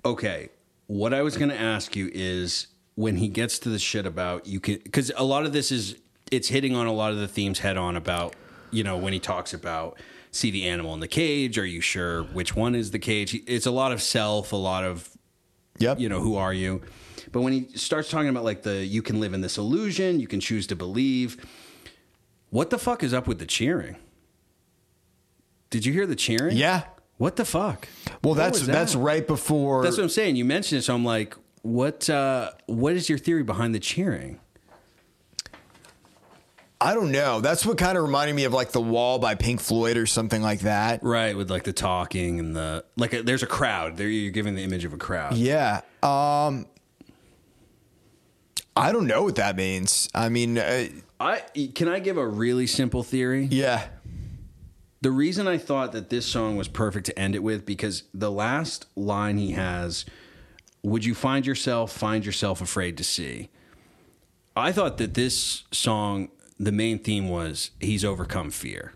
Okay. 0.05 0.49
What 0.87 1.15
I 1.15 1.23
was 1.23 1.37
going 1.37 1.49
to 1.51 1.59
ask 1.59 1.95
you 1.97 2.11
is 2.13 2.67
when 2.95 3.17
he 3.17 3.29
gets 3.29 3.59
to 3.61 3.69
the 3.69 3.79
shit 3.79 4.07
about 4.07 4.47
you 4.47 4.61
can 4.61 4.79
because 4.83 5.11
a 5.17 5.25
lot 5.25 5.47
of 5.47 5.53
this 5.53 5.73
is 5.73 5.97
it's 6.31 6.49
hitting 6.49 6.75
on 6.75 6.87
a 6.87 6.93
lot 6.93 7.13
of 7.13 7.19
the 7.19 7.29
themes 7.29 7.61
head 7.61 7.77
on 7.77 7.97
about 7.97 8.35
you 8.71 8.85
know 8.85 8.97
when 8.97 9.13
he 9.13 9.19
talks 9.19 9.55
about 9.55 9.99
see 10.31 10.51
the 10.51 10.67
animal 10.69 10.93
in 10.95 11.01
the 11.01 11.09
cage 11.09 11.59
are 11.59 11.65
you 11.65 11.81
sure 11.81 12.25
which 12.25 12.55
one 12.55 12.75
is 12.75 12.91
the 12.91 12.99
cage 12.99 13.41
it's 13.47 13.67
a 13.67 13.71
lot 13.71 13.93
of 13.93 14.03
self 14.03 14.53
a 14.53 14.57
lot 14.57 14.85
of 14.85 15.09
Yep. 15.79 16.01
you 16.01 16.09
know 16.09 16.21
who 16.21 16.37
are 16.37 16.53
you 16.53 16.83
but 17.33 17.41
when 17.41 17.53
he 17.55 17.67
starts 17.77 18.11
talking 18.11 18.29
about 18.29 18.45
like 18.45 18.63
the 18.63 18.85
you 18.85 19.01
can 19.01 19.21
live 19.21 19.33
in 19.33 19.41
this 19.41 19.57
illusion 19.57 20.21
you 20.21 20.27
can 20.27 20.39
choose 20.39 20.67
to 20.67 20.77
believe 20.77 21.39
what 22.53 22.71
the 22.71 22.79
fuck 22.79 23.03
is 23.03 23.13
up 23.13 23.27
with 23.27 23.39
the 23.41 23.47
cheering 23.47 23.97
did 25.71 25.85
you 25.85 25.93
hear 25.93 26.07
the 26.07 26.15
cheering 26.17 26.57
Yeah. 26.57 26.85
what 27.17 27.37
the 27.37 27.45
fuck 27.45 27.89
Well, 28.23 28.35
What 28.35 28.37
that's 28.37 28.59
was 28.61 28.67
that's 28.69 28.95
right 28.95 29.27
before. 29.27 29.83
That's 29.83 29.97
what 29.97 30.03
I'm 30.05 30.09
saying. 30.09 30.37
You 30.37 30.45
mentioned 30.45 30.79
it, 30.81 30.83
so 30.83 30.95
I'm 30.95 31.05
like, 31.05 31.35
what? 31.63 32.09
Uh, 32.11 32.51
what 32.67 32.93
is 32.95 33.09
your 33.09 33.19
theory 33.19 33.43
behind 33.43 33.75
the 33.75 33.81
cheering? 33.81 34.39
I 36.81 36.95
don't 36.95 37.13
know. 37.13 37.41
That's 37.41 37.65
what 37.65 37.79
kind 37.79 37.97
of 37.97 38.03
reminded 38.03 38.35
me 38.35 38.43
of 38.45 38.53
like 38.53 38.73
the 38.73 38.81
Wall 38.81 39.21
by 39.21 39.37
Pink 39.37 39.61
Floyd 39.61 39.97
or 39.97 40.05
something 40.07 40.43
like 40.43 40.61
that. 40.61 41.03
Right, 41.05 41.37
with 41.37 41.49
like 41.51 41.63
the 41.63 41.73
talking 41.73 42.41
and 42.41 42.57
the 42.57 42.85
like. 42.97 43.13
A, 43.13 43.23
there's 43.23 43.45
a 43.45 43.47
crowd. 43.47 43.97
There, 43.97 44.09
you're 44.09 44.33
giving 44.33 44.57
the 44.57 44.63
image 44.63 44.85
of 44.85 44.93
a 44.93 44.97
crowd. 44.97 45.35
Yeah. 45.37 45.83
Um. 46.03 46.67
I 48.77 48.93
don't 48.93 49.07
know 49.07 49.23
what 49.23 49.37
that 49.37 49.57
means. 49.57 50.09
I 50.15 50.29
mean, 50.29 50.59
uh, 50.59 50.87
I 51.21 51.43
can 51.75 51.89
I 51.89 51.99
give 51.99 52.17
a 52.17 52.27
really 52.27 52.67
simple 52.67 53.03
theory. 53.03 53.45
yeah. 53.51 53.89
The 55.03 55.11
reason 55.11 55.49
I 55.49 55.59
thought 55.59 55.91
that 55.93 56.11
this 56.11 56.25
song 56.27 56.57
was 56.57 56.69
perfect 56.69 57.07
to 57.07 57.19
end 57.19 57.35
it 57.35 57.43
with 57.43 57.67
because 57.67 58.05
the 58.15 58.31
last 58.31 58.87
line 58.95 59.37
he 59.37 59.51
has, 59.51 60.05
"Would 60.85 61.05
you 61.05 61.15
find 61.15 61.45
yourself 61.45 61.93
find 61.93 62.25
yourself 62.25 62.61
afraid 62.61 62.97
to 62.99 63.05
see?" 63.05 63.51
I 64.57 64.71
thought 64.71 64.99
that 64.99 65.15
this 65.15 65.65
song, 65.73 66.29
the 66.59 66.71
main 66.71 66.99
theme 67.01 67.29
was 67.29 67.73
he's 67.81 68.05
overcome 68.05 68.51
fear, 68.51 68.95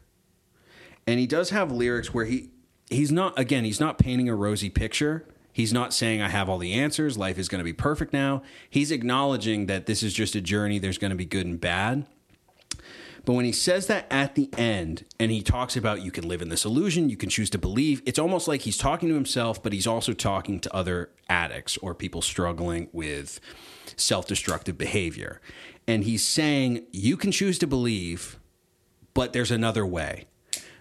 and 1.08 1.18
he 1.18 1.26
does 1.26 1.50
have 1.50 1.72
lyrics 1.72 2.14
where 2.14 2.24
he 2.24 2.50
he's 2.88 3.10
not 3.10 3.36
again 3.38 3.64
he's 3.64 3.80
not 3.80 3.98
painting 3.98 4.28
a 4.28 4.34
rosy 4.36 4.70
picture. 4.70 5.26
He's 5.56 5.72
not 5.72 5.94
saying 5.94 6.20
I 6.20 6.28
have 6.28 6.50
all 6.50 6.58
the 6.58 6.74
answers. 6.74 7.16
Life 7.16 7.38
is 7.38 7.48
going 7.48 7.60
to 7.60 7.64
be 7.64 7.72
perfect 7.72 8.12
now. 8.12 8.42
He's 8.68 8.90
acknowledging 8.90 9.64
that 9.68 9.86
this 9.86 10.02
is 10.02 10.12
just 10.12 10.34
a 10.34 10.42
journey. 10.42 10.78
There's 10.78 10.98
going 10.98 11.12
to 11.12 11.16
be 11.16 11.24
good 11.24 11.46
and 11.46 11.58
bad. 11.58 12.04
But 13.24 13.32
when 13.32 13.46
he 13.46 13.52
says 13.52 13.86
that 13.86 14.04
at 14.10 14.34
the 14.34 14.50
end 14.58 15.06
and 15.18 15.30
he 15.30 15.40
talks 15.40 15.74
about 15.74 16.02
you 16.02 16.10
can 16.10 16.28
live 16.28 16.42
in 16.42 16.50
this 16.50 16.66
illusion, 16.66 17.08
you 17.08 17.16
can 17.16 17.30
choose 17.30 17.48
to 17.48 17.58
believe, 17.58 18.02
it's 18.04 18.18
almost 18.18 18.46
like 18.46 18.60
he's 18.60 18.76
talking 18.76 19.08
to 19.08 19.14
himself, 19.14 19.62
but 19.62 19.72
he's 19.72 19.86
also 19.86 20.12
talking 20.12 20.60
to 20.60 20.76
other 20.76 21.08
addicts 21.30 21.78
or 21.78 21.94
people 21.94 22.20
struggling 22.20 22.90
with 22.92 23.40
self 23.96 24.26
destructive 24.26 24.76
behavior. 24.76 25.40
And 25.88 26.04
he's 26.04 26.22
saying 26.22 26.84
you 26.92 27.16
can 27.16 27.32
choose 27.32 27.58
to 27.60 27.66
believe, 27.66 28.38
but 29.14 29.32
there's 29.32 29.50
another 29.50 29.86
way. 29.86 30.26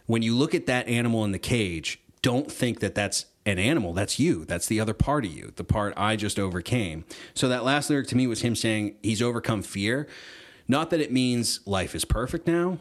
When 0.05 0.21
you 0.21 0.35
look 0.35 0.53
at 0.53 0.65
that 0.65 0.89
animal 0.89 1.23
in 1.23 1.31
the 1.31 1.39
cage, 1.39 2.01
don't 2.21 2.51
think 2.51 2.81
that 2.81 2.93
that's 2.93 3.27
an 3.45 3.59
animal. 3.59 3.93
That's 3.93 4.19
you. 4.19 4.45
That's 4.45 4.67
the 4.67 4.79
other 4.79 4.93
part 4.93 5.25
of 5.25 5.31
you, 5.31 5.53
the 5.55 5.63
part 5.63 5.93
I 5.95 6.15
just 6.15 6.39
overcame. 6.39 7.05
So 7.33 7.47
that 7.49 7.63
last 7.63 7.89
lyric 7.89 8.07
to 8.07 8.17
me 8.17 8.27
was 8.27 8.41
him 8.41 8.55
saying 8.55 8.95
he's 9.03 9.21
overcome 9.21 9.61
fear. 9.61 10.07
Not 10.67 10.89
that 10.89 10.99
it 10.99 11.11
means 11.11 11.59
life 11.65 11.93
is 11.93 12.05
perfect 12.05 12.47
now, 12.47 12.79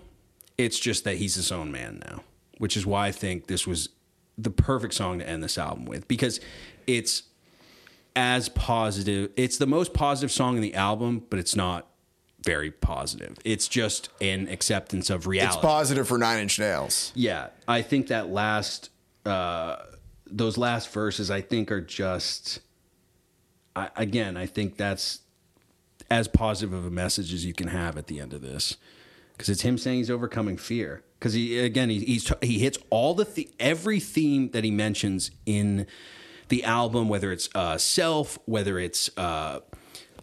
it's 0.57 0.79
just 0.79 1.05
that 1.05 1.17
he's 1.17 1.35
his 1.35 1.53
own 1.53 1.71
man 1.71 2.03
now, 2.07 2.23
which 2.59 2.77
is 2.77 2.87
why 2.87 3.09
I 3.09 3.13
think 3.13 3.47
this 3.47 3.67
was 3.67 3.91
the 4.39 4.51
perfect 4.51 4.95
song 4.95 5.19
to 5.19 5.29
end 5.29 5.43
this 5.43 5.59
album 5.59 5.85
with 5.85 6.09
because 6.09 6.41
it's 6.87 7.25
as 8.17 8.49
positive. 8.49 9.31
It's 9.37 9.59
the 9.59 9.67
most 9.67 9.93
positive 9.93 10.33
song 10.33 10.57
in 10.57 10.63
the 10.63 10.75
album, 10.75 11.25
but 11.29 11.39
it's 11.39 11.57
not 11.57 11.89
very 12.43 12.71
positive. 12.71 13.37
It's 13.45 13.69
just 13.69 14.11
an 14.21 14.49
acceptance 14.49 15.11
of 15.11 15.27
reality. 15.27 15.57
It's 15.57 15.65
positive 15.65 16.07
for 16.07 16.19
Nine 16.19 16.41
Inch 16.41 16.59
Nails. 16.59 17.13
Yeah, 17.15 17.49
I 17.67 17.83
think 17.83 18.09
that 18.09 18.29
last 18.29 18.91
uh, 19.27 19.77
those 20.35 20.59
last 20.59 20.91
verses, 20.93 21.31
I 21.31 21.41
think, 21.41 21.71
are 21.71 21.81
just. 21.81 22.61
I, 23.77 23.91
again, 23.97 24.37
I 24.37 24.47
think 24.47 24.77
that's 24.77 25.21
as 26.11 26.29
positive 26.29 26.73
of 26.73 26.85
a 26.85 26.91
message 26.91 27.33
as 27.33 27.45
you 27.45 27.55
can 27.55 27.69
have 27.69 27.97
at 27.97 28.09
the 28.09 28.21
end 28.21 28.33
of 28.35 28.43
this, 28.43 28.77
because 29.33 29.49
it's 29.49 29.63
him 29.63 29.79
saying 29.79 29.99
he's 29.99 30.11
overcoming 30.11 30.57
fear. 30.57 31.03
Because 31.19 31.33
he 31.33 31.59
again, 31.59 31.89
he, 31.89 32.01
he's 32.01 32.31
he 32.43 32.59
hits 32.59 32.79
all 32.91 33.15
the, 33.15 33.49
every 33.59 34.01
theme 34.01 34.51
that 34.51 34.65
he 34.65 34.71
mentions 34.71 35.31
in 35.47 35.87
the 36.49 36.65
album, 36.65 37.09
whether 37.09 37.33
it's 37.33 37.49
uh, 37.55 37.79
self, 37.79 38.39
whether 38.45 38.79
it's 38.79 39.11
uh, 39.17 39.61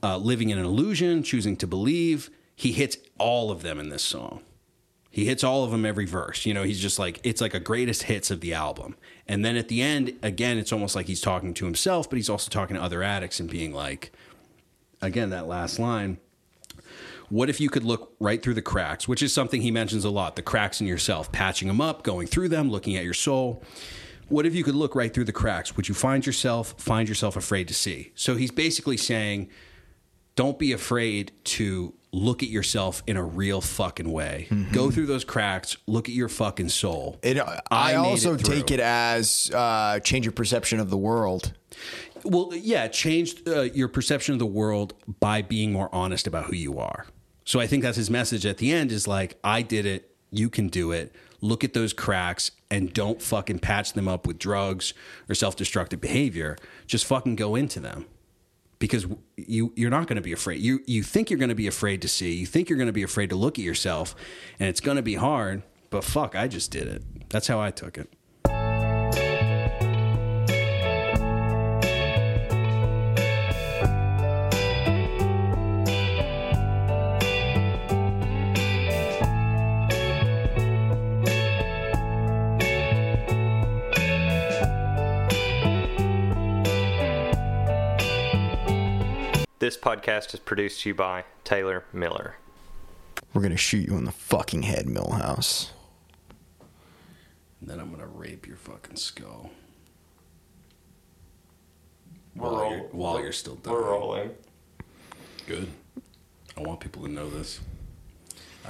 uh, 0.03 0.17
living 0.17 0.49
in 0.49 0.57
an 0.57 0.65
illusion, 0.65 1.23
choosing 1.23 1.55
to 1.57 1.67
believe. 1.67 2.29
He 2.55 2.73
hits 2.73 2.97
all 3.17 3.49
of 3.49 3.63
them 3.63 3.79
in 3.79 3.89
this 3.89 4.03
song. 4.03 4.43
He 5.13 5.25
hits 5.25 5.43
all 5.43 5.65
of 5.65 5.71
them 5.71 5.85
every 5.85 6.05
verse. 6.05 6.45
You 6.45 6.53
know, 6.53 6.63
he's 6.63 6.79
just 6.79 6.97
like, 6.97 7.19
it's 7.23 7.41
like 7.41 7.53
a 7.53 7.59
greatest 7.59 8.03
hits 8.03 8.31
of 8.31 8.39
the 8.39 8.53
album. 8.53 8.95
And 9.27 9.43
then 9.43 9.57
at 9.57 9.67
the 9.67 9.81
end, 9.81 10.17
again, 10.23 10.57
it's 10.57 10.71
almost 10.71 10.95
like 10.95 11.07
he's 11.07 11.19
talking 11.19 11.53
to 11.55 11.65
himself, 11.65 12.09
but 12.09 12.15
he's 12.15 12.29
also 12.29 12.49
talking 12.49 12.77
to 12.77 12.81
other 12.81 13.03
addicts 13.03 13.41
and 13.41 13.49
being 13.49 13.73
like, 13.73 14.13
again, 15.01 15.29
that 15.31 15.47
last 15.47 15.79
line. 15.79 16.17
What 17.27 17.49
if 17.49 17.59
you 17.59 17.69
could 17.69 17.83
look 17.83 18.15
right 18.19 18.41
through 18.41 18.53
the 18.53 18.61
cracks, 18.61 19.07
which 19.07 19.21
is 19.21 19.33
something 19.33 19.61
he 19.61 19.71
mentions 19.71 20.05
a 20.05 20.09
lot 20.09 20.38
the 20.38 20.41
cracks 20.41 20.79
in 20.79 20.88
yourself, 20.88 21.29
patching 21.31 21.67
them 21.67 21.81
up, 21.81 22.03
going 22.03 22.27
through 22.27 22.49
them, 22.49 22.69
looking 22.69 22.95
at 22.95 23.03
your 23.03 23.13
soul. 23.13 23.63
What 24.29 24.45
if 24.45 24.55
you 24.55 24.63
could 24.63 24.75
look 24.75 24.95
right 24.95 25.13
through 25.13 25.25
the 25.25 25.33
cracks? 25.33 25.75
Would 25.75 25.89
you 25.89 25.95
find 25.95 26.25
yourself, 26.25 26.73
find 26.77 27.09
yourself 27.09 27.35
afraid 27.35 27.67
to 27.67 27.73
see? 27.73 28.13
So 28.15 28.35
he's 28.35 28.51
basically 28.51 28.97
saying, 28.97 29.49
don't 30.36 30.58
be 30.58 30.72
afraid 30.72 31.32
to 31.44 31.94
look 32.14 32.44
at 32.44 32.49
yourself 32.49 33.03
in 33.08 33.16
a 33.16 33.24
real 33.24 33.62
fucking 33.62 34.12
way. 34.12 34.48
Go 34.74 34.91
through 34.91 35.06
those 35.06 35.24
cracks, 35.24 35.78
look 35.88 36.10
at 36.10 36.16
your 36.16 36.30
fucking 36.30 36.70
soul. 36.70 37.20
It, 37.24 37.40
I, 37.72 37.94
made 37.94 37.98
also 37.98 38.34
it 38.34 38.44
take 38.44 38.72
it 38.72 38.80
as 38.80 39.49
uh, 39.53 39.99
change 39.99 40.26
your 40.26 40.34
perception 40.34 40.80
of 40.80 40.90
the 40.90 40.98
world. 40.98 41.53
Well, 42.24 42.52
yeah, 42.53 42.88
change 42.88 43.41
uh, 43.48 43.62
your 43.62 43.88
perception 43.88 44.34
of 44.34 44.40
the 44.40 44.45
world 44.45 44.94
by 45.20 45.41
being 45.41 45.72
more 45.72 45.90
honest 45.94 46.28
about 46.28 46.45
who 46.45 46.56
you 46.56 46.80
are. 46.80 47.06
So 47.45 47.60
I 47.60 47.68
think 47.68 47.84
that's 47.84 47.98
his 47.98 48.10
message 48.10 48.45
at 48.45 48.58
the 48.58 48.72
end 48.72 48.91
is 48.91 49.08
like, 49.08 49.38
I 49.44 49.62
did 49.62 49.86
it, 49.86 50.16
you 50.32 50.49
can 50.49 50.68
do 50.68 50.91
it. 50.91 51.16
Look 51.40 51.64
at 51.64 51.74
those 51.74 51.91
cracks 51.91 52.52
and 52.70 52.94
don't 52.94 53.22
fucking 53.22 53.60
patch 53.60 53.94
them 53.94 54.08
up 54.08 54.28
with 54.28 54.38
drugs 54.38 54.94
or 55.28 55.34
self 55.34 55.56
destructive 55.56 55.99
behavior. 55.99 56.56
Just 56.86 57.06
fucking 57.06 57.36
go 57.36 57.56
into 57.56 57.80
them. 57.80 58.06
Because 58.82 59.06
you 59.38 59.72
you're 59.76 59.91
not 59.91 60.08
going 60.08 60.16
to 60.16 60.22
be 60.22 60.34
afraid. 60.34 60.60
You 60.60 60.82
you 60.88 61.03
think 61.03 61.30
you're 61.30 61.40
going 61.40 61.49
to 61.49 61.56
be 61.56 61.68
afraid 61.68 62.02
to 62.02 62.08
see. 62.08 62.34
You 62.34 62.48
think 62.48 62.68
you're 62.68 62.78
going 62.78 62.88
to 62.88 62.94
be 62.94 63.03
afraid 63.03 63.30
to 63.30 63.36
look 63.36 63.60
at 63.60 63.64
yourself, 63.64 64.16
and 64.60 64.68
it's 64.68 64.82
going 64.82 64.98
to 64.98 65.03
be 65.03 65.16
hard. 65.16 65.62
But 65.91 66.03
fuck, 66.03 66.36
I 66.36 66.48
just 66.48 66.72
did 66.72 66.88
it. 66.88 67.30
That's 67.30 67.48
how 67.48 67.62
I 67.62 67.70
took 67.70 67.98
it. 67.98 68.12
This 89.72 89.80
podcast 89.80 90.34
is 90.34 90.41
produced 90.41 90.81
to 90.81 90.89
you 90.89 90.95
by 90.95 91.23
Taylor 91.45 91.85
Miller. 91.93 92.35
We're 93.34 93.41
gonna 93.41 93.56
shoot 93.56 93.88
you 93.88 93.95
in 93.95 94.03
the 94.03 94.11
fucking 94.11 94.64
head, 94.64 94.85
Millhouse. 94.85 95.69
And 97.61 97.69
then 97.69 97.80
I'm 97.80 97.88
going 97.88 98.02
to 98.02 98.07
rape 98.07 98.45
your 98.48 98.57
fucking 98.57 98.98
skull. 98.98 99.49
We're 102.35 102.43
While, 102.49 102.52
roll- 102.60 102.72
you're, 102.72 102.80
while 102.88 103.22
you're 103.22 103.31
still 103.31 103.57
We're 103.64 103.81
rolling. 103.81 104.31
Good. 105.48 105.69
I 106.57 106.60
want 106.60 106.81
people 106.81 107.03
to 107.03 107.07
know 107.10 107.30
this. 107.30 107.61